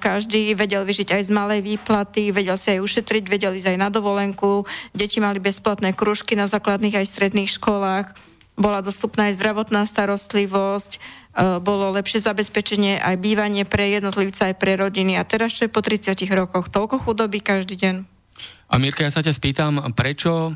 každý 0.02 0.51
vedel 0.59 0.82
vyžiť 0.82 1.15
aj 1.15 1.23
z 1.23 1.31
malej 1.31 1.62
výplaty, 1.62 2.35
vedel 2.35 2.59
si 2.59 2.74
aj 2.74 2.82
ušetriť, 2.82 3.31
vedel 3.31 3.55
ísť 3.55 3.70
aj 3.70 3.78
na 3.78 3.86
dovolenku, 3.86 4.66
deti 4.90 5.23
mali 5.23 5.39
bezplatné 5.39 5.94
kružky 5.94 6.35
na 6.35 6.51
základných 6.51 7.06
aj 7.06 7.06
stredných 7.06 7.55
školách, 7.55 8.19
bola 8.59 8.82
dostupná 8.82 9.31
aj 9.31 9.39
zdravotná 9.39 9.86
starostlivosť, 9.86 10.90
e, 10.90 10.98
bolo 11.62 11.94
lepšie 11.94 12.27
zabezpečenie 12.27 12.98
aj 12.98 13.15
bývanie 13.15 13.62
pre 13.62 13.94
jednotlivca 13.94 14.51
aj 14.51 14.59
pre 14.59 14.74
rodiny. 14.74 15.15
A 15.15 15.23
teraz, 15.23 15.55
čo 15.55 15.66
je 15.66 15.70
po 15.70 15.86
30 15.86 16.35
rokoch, 16.35 16.66
toľko 16.66 16.98
chudoby 16.98 17.39
každý 17.39 17.78
deň. 17.78 18.13
A 18.70 18.74
Mirka, 18.81 19.06
ja 19.06 19.12
sa 19.12 19.23
ťa 19.23 19.32
spýtam, 19.36 19.94
prečo 19.94 20.55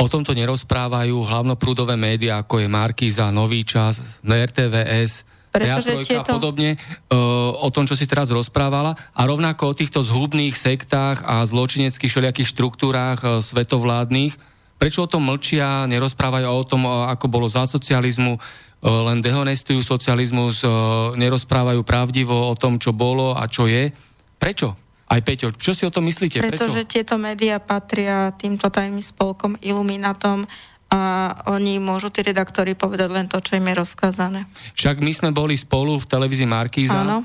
o 0.00 0.06
tomto 0.08 0.32
nerozprávajú 0.32 1.16
hlavnoprúdové 1.26 1.98
médiá, 1.98 2.40
ako 2.40 2.62
je 2.62 2.68
Markíza, 2.70 3.28
Nový 3.34 3.66
čas, 3.66 4.00
RTVS, 4.24 5.28
pretože 5.50 6.06
tieto... 6.06 6.22
a 6.22 6.38
podobne, 6.38 6.78
uh, 6.78 7.50
o 7.58 7.68
tom, 7.74 7.84
čo 7.84 7.98
si 7.98 8.06
teraz 8.06 8.30
rozprávala 8.30 8.94
a 8.94 9.20
rovnako 9.26 9.74
o 9.74 9.76
týchto 9.76 10.06
zhubných 10.06 10.54
sektách 10.54 11.26
a 11.26 11.42
zločineckých 11.42 12.06
všelijakých 12.06 12.48
štruktúrách 12.54 13.18
uh, 13.26 13.30
svetovládnych. 13.42 14.38
Prečo 14.78 15.04
o 15.04 15.10
tom 15.10 15.26
mlčia, 15.26 15.90
nerozprávajú 15.90 16.46
o 16.46 16.64
tom, 16.64 16.86
uh, 16.86 17.10
ako 17.10 17.26
bolo 17.26 17.50
za 17.50 17.66
socializmu, 17.66 18.38
len 18.80 19.20
dehonestujú 19.20 19.84
socializmus, 19.84 20.64
nerozprávajú 21.12 21.84
pravdivo 21.84 22.48
o 22.48 22.56
tom, 22.56 22.80
čo 22.80 22.96
bolo 22.96 23.36
a 23.36 23.44
čo 23.44 23.68
je. 23.68 23.92
Prečo? 24.40 24.72
Aj 25.10 25.20
Peťo, 25.26 25.50
čo 25.50 25.74
si 25.74 25.82
o 25.82 25.90
tom 25.90 26.06
myslíte? 26.06 26.38
Pretože 26.38 26.86
Prečo? 26.86 26.92
tieto 26.94 27.18
médiá 27.18 27.58
patria 27.58 28.30
týmto 28.38 28.70
tajným 28.70 29.02
spolkom, 29.02 29.58
iluminatom 29.58 30.46
a 30.90 31.34
oni 31.46 31.78
môžu, 31.78 32.10
tí 32.10 32.18
redaktori, 32.22 32.74
povedať 32.74 33.10
len 33.14 33.26
to, 33.30 33.38
čo 33.38 33.54
im 33.54 33.62
je 33.62 33.78
rozkazané. 33.78 34.40
Však 34.74 34.98
my 34.98 35.12
sme 35.14 35.30
boli 35.30 35.54
spolu 35.54 35.94
v 35.94 36.06
televízii 36.06 36.50
Markíza 36.50 36.98
uh, 36.98 37.22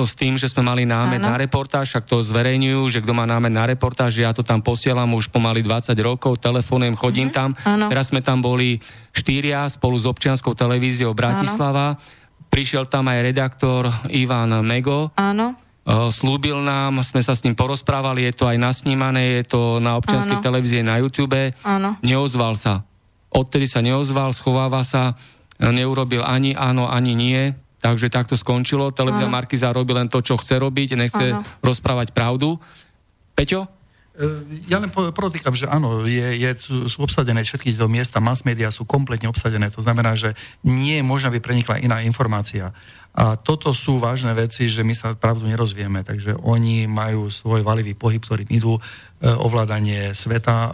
s 0.00 0.16
tým, 0.16 0.40
že 0.40 0.48
sme 0.48 0.64
mali 0.64 0.88
námet 0.88 1.20
Áno. 1.20 1.28
na 1.28 1.36
reportáž, 1.36 1.92
však 1.92 2.08
to 2.08 2.24
zverejňujú, 2.24 2.80
že 2.88 3.04
kto 3.04 3.12
má 3.12 3.28
námet 3.28 3.52
na 3.52 3.68
reportáž, 3.68 4.16
ja 4.16 4.32
to 4.32 4.40
tam 4.40 4.64
posielam 4.64 5.12
už 5.12 5.28
pomaly 5.28 5.60
20 5.60 5.92
rokov, 6.00 6.40
telefonujem, 6.40 6.96
chodím 6.96 7.28
uh-huh. 7.28 7.52
tam. 7.52 7.68
Áno. 7.68 7.92
Teraz 7.92 8.08
sme 8.08 8.24
tam 8.24 8.40
boli 8.40 8.80
štyria 9.12 9.68
spolu 9.68 10.00
s 10.00 10.08
občianskou 10.08 10.56
televíziou 10.56 11.12
Bratislava. 11.12 11.96
Áno. 11.96 12.00
Prišiel 12.48 12.88
tam 12.88 13.12
aj 13.12 13.18
redaktor 13.28 13.92
Ivan 14.08 14.64
Mego. 14.64 15.12
Áno 15.20 15.63
slúbil 15.84 16.64
nám, 16.64 17.04
sme 17.04 17.20
sa 17.20 17.36
s 17.36 17.44
ním 17.44 17.52
porozprávali, 17.52 18.24
je 18.24 18.34
to 18.40 18.48
aj 18.48 18.56
nasnímané, 18.56 19.44
je 19.44 19.52
to 19.52 19.60
na 19.84 20.00
občianskej 20.00 20.40
televízie 20.40 20.80
na 20.80 20.96
YouTube. 20.96 21.52
Áno. 21.60 22.00
Neozval 22.00 22.56
sa. 22.56 22.88
Odtedy 23.28 23.68
sa 23.68 23.84
neozval, 23.84 24.32
schováva 24.32 24.80
sa, 24.80 25.12
neurobil 25.60 26.24
ani 26.24 26.56
áno, 26.56 26.88
ani 26.88 27.12
nie. 27.12 27.52
Takže 27.84 28.08
takto 28.08 28.32
skončilo. 28.32 28.96
Televízia 28.96 29.28
Markiza 29.28 29.68
robí 29.68 29.92
len 29.92 30.08
to, 30.08 30.24
čo 30.24 30.40
chce 30.40 30.56
robiť, 30.56 30.96
nechce 30.96 31.36
áno. 31.36 31.44
rozprávať 31.60 32.16
pravdu. 32.16 32.56
Peťo? 33.36 33.68
E, 34.14 34.46
ja 34.70 34.78
len 34.78 34.94
protýkam, 34.94 35.58
že 35.58 35.66
áno, 35.66 36.06
je, 36.06 36.38
je, 36.38 36.50
sú 36.86 37.02
obsadené 37.02 37.42
všetky 37.42 37.74
tieto 37.74 37.90
miesta, 37.90 38.22
mass 38.22 38.46
media 38.46 38.70
sú 38.70 38.86
kompletne 38.86 39.26
obsadené, 39.26 39.74
to 39.74 39.82
znamená, 39.82 40.14
že 40.14 40.38
nie 40.62 41.02
je 41.02 41.04
možné, 41.04 41.34
aby 41.34 41.42
prenikla 41.42 41.82
iná 41.82 41.98
informácia. 41.98 42.70
A 43.14 43.34
toto 43.34 43.74
sú 43.74 43.98
vážne 43.98 44.30
veci, 44.34 44.70
že 44.70 44.86
my 44.86 44.94
sa 44.94 45.18
pravdu 45.18 45.46
nerozvieme, 45.50 46.06
takže 46.06 46.38
oni 46.46 46.86
majú 46.86 47.30
svoj 47.30 47.66
valivý 47.66 47.98
pohyb, 47.98 48.22
ktorým 48.22 48.50
idú, 48.54 48.78
e, 48.78 48.80
ovládanie 49.26 50.14
sveta, 50.14 50.54
e, 50.54 50.72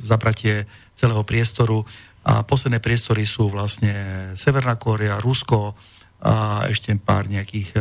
zapratie 0.00 0.64
celého 0.96 1.20
priestoru 1.24 1.84
a 2.24 2.44
posledné 2.44 2.80
priestory 2.80 3.24
sú 3.24 3.48
vlastne 3.48 3.92
Severná 4.36 4.76
Kórea, 4.76 5.20
Rusko 5.20 5.72
a 6.20 6.64
ešte 6.68 6.92
pár 7.00 7.28
nejakých 7.28 7.68
e, 7.76 7.80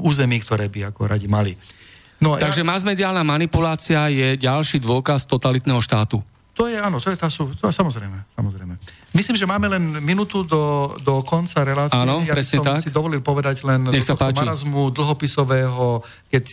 území, 0.00 0.40
ktoré 0.40 0.72
by 0.72 0.92
ako 0.92 1.08
radi 1.08 1.28
mali. 1.28 1.52
No, 2.22 2.38
Takže 2.38 2.62
ja... 2.62 2.68
mass-mediálna 2.70 3.26
manipulácia 3.26 4.06
je 4.06 4.38
ďalší 4.38 4.78
dôkaz 4.78 5.26
totalitného 5.26 5.82
štátu. 5.82 6.22
To 6.52 6.68
je, 6.68 6.76
áno, 6.76 7.00
to 7.00 7.08
je, 7.08 7.16
tá, 7.16 7.32
sú, 7.32 7.48
to 7.56 7.64
je 7.64 7.72
samozrejme, 7.72 8.28
samozrejme. 8.36 8.76
Myslím, 9.16 9.40
že 9.40 9.48
máme 9.48 9.72
len 9.72 10.04
minútu 10.04 10.44
do, 10.44 10.92
do 11.00 11.24
konca 11.24 11.64
relácie. 11.64 11.96
Áno, 11.96 12.20
ja 12.20 12.36
presne 12.36 12.60
som 12.60 12.76
tak. 12.76 12.84
si 12.84 12.92
dovolil 12.92 13.24
povedať 13.24 13.64
len 13.64 13.88
Nech 13.88 14.04
sa 14.04 14.20
páči. 14.20 14.44
marazmu 14.44 14.92
dlhopisového, 14.92 16.04
keď, 16.28 16.44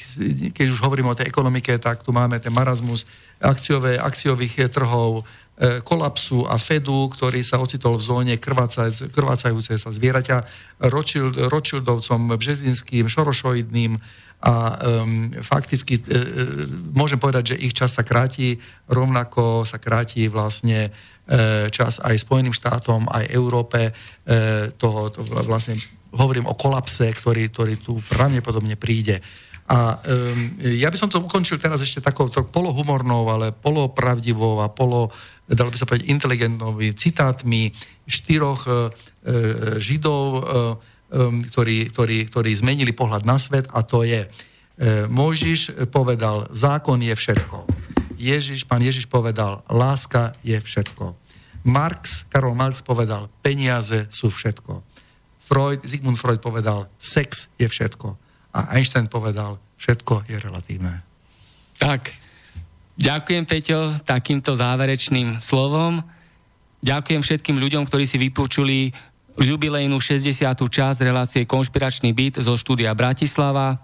keď 0.55 0.65
už 0.71 0.79
hovorím 0.87 1.11
o 1.11 1.17
tej 1.19 1.27
ekonomike, 1.27 1.75
tak 1.83 2.07
tu 2.07 2.15
máme 2.15 2.39
ten 2.39 2.51
marazmus 2.55 3.03
akciové, 3.43 3.99
akciových 3.99 4.71
trhov, 4.71 5.27
e, 5.59 5.83
kolapsu 5.83 6.47
a 6.47 6.55
Fedu, 6.55 7.11
ktorý 7.11 7.43
sa 7.43 7.59
ocitol 7.59 7.99
v 7.99 8.03
zóne 8.07 8.35
krvácaj, 8.39 9.11
krvácajúce 9.11 9.75
sa 9.75 9.91
zvieraťa, 9.91 10.47
Rothschildovcom, 11.51 12.39
Březinským, 12.39 13.11
Šorošoidným, 13.11 13.99
a 14.39 14.79
um, 15.03 15.35
fakticky 15.43 15.99
e, 15.99 16.01
e, 16.01 16.07
môžem 16.95 17.19
povedať, 17.19 17.53
že 17.53 17.59
ich 17.59 17.75
čas 17.75 17.91
sa 17.91 18.07
kráti, 18.07 18.55
rovnako 18.87 19.67
sa 19.67 19.83
kráti 19.83 20.31
vlastne 20.31 20.95
e, 21.27 21.67
čas 21.67 21.99
aj 21.99 22.15
Spojeným 22.23 22.55
štátom, 22.55 23.03
aj 23.11 23.27
Európe. 23.35 23.91
E, 23.91 23.91
toho, 24.79 25.11
to 25.11 25.27
vlastne 25.43 25.75
hovorím 26.15 26.47
o 26.47 26.55
kolapse, 26.55 27.11
ktorý, 27.11 27.51
ktorý 27.51 27.75
tu 27.83 27.99
pravdepodobne 28.07 28.79
príde. 28.79 29.19
A 29.69 30.01
um, 30.01 30.57
ja 30.65 30.89
by 30.89 30.97
som 30.97 31.13
to 31.13 31.21
ukončil 31.21 31.61
teraz 31.61 31.85
ešte 31.85 32.01
takou 32.01 32.25
polohumornou, 32.25 33.29
ale 33.29 33.53
polopravdivou 33.53 34.65
a 34.65 34.71
polo, 34.73 35.13
dalo 35.45 35.69
by 35.69 35.77
sa 35.77 35.85
povedať, 35.85 36.09
inteligentnou 36.09 36.73
citátmi 36.97 37.69
štyroch 38.09 38.65
uh, 38.65 38.89
židov, 39.77 40.25
uh, 40.25 40.41
um, 40.41 40.98
ktorí, 41.09 41.89
ktorí, 41.89 42.17
ktorí 42.29 42.51
zmenili 42.53 42.93
pohľad 42.93 43.25
na 43.25 43.41
svet 43.41 43.65
a 43.73 43.81
to 43.81 44.05
je 44.05 44.25
uh, 44.25 45.09
Mojžiš 45.09 45.89
povedal, 45.89 46.45
zákon 46.53 47.01
je 47.01 47.13
všetko. 47.17 47.65
Ježiš, 48.19 48.67
pán 48.67 48.83
Ježiš 48.83 49.09
povedal, 49.09 49.65
láska 49.71 50.37
je 50.45 50.59
všetko. 50.59 51.17
Marx, 51.65 52.27
Karol 52.29 52.55
Marx 52.55 52.83
povedal, 52.85 53.27
peniaze 53.41 54.07
sú 54.13 54.29
všetko. 54.29 54.83
Freud, 55.49 55.81
Sigmund 55.81 56.21
Freud 56.21 56.39
povedal, 56.43 56.85
sex 57.01 57.49
je 57.57 57.65
všetko 57.65 58.13
a 58.53 58.59
Einstein 58.77 59.09
povedal, 59.09 59.57
všetko 59.79 60.29
je 60.29 60.37
relatívne. 60.37 61.01
Tak, 61.79 62.11
ďakujem 62.99 63.43
Peťo 63.47 63.79
takýmto 64.03 64.53
záverečným 64.53 65.39
slovom. 65.39 66.03
Ďakujem 66.79 67.21
všetkým 67.23 67.57
ľuďom, 67.59 67.87
ktorí 67.87 68.07
si 68.07 68.15
vypočuli 68.19 68.91
jubilejnú 69.45 69.99
60. 70.03 70.35
časť 70.59 70.99
relácie 70.99 71.47
Konšpiračný 71.47 72.11
byt 72.11 72.43
zo 72.43 72.59
štúdia 72.59 72.91
Bratislava. 72.91 73.79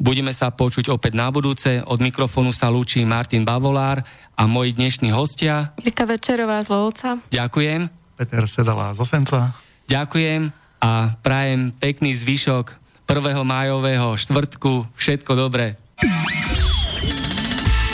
Budeme 0.00 0.32
sa 0.32 0.48
počuť 0.48 0.88
opäť 0.88 1.12
na 1.18 1.28
budúce. 1.28 1.84
Od 1.84 2.00
mikrofónu 2.00 2.56
sa 2.56 2.72
lúči 2.72 3.04
Martin 3.04 3.44
Bavolár 3.44 4.00
a 4.32 4.42
moji 4.48 4.72
dnešní 4.72 5.12
hostia. 5.12 5.76
Mirka 5.82 6.08
Večerová 6.08 6.64
z 6.64 6.68
Lovca. 6.72 7.20
Ďakujem. 7.28 7.90
Peter 8.16 8.44
Sedala 8.48 8.96
z 8.96 9.04
Osenca. 9.04 9.52
Ďakujem 9.90 10.52
a 10.80 11.12
prajem 11.20 11.76
pekný 11.76 12.16
zvyšok 12.16 12.72
1. 13.04 13.44
májového 13.44 14.16
štvrtku. 14.16 14.88
Všetko 14.96 15.32
dobré. 15.36 15.76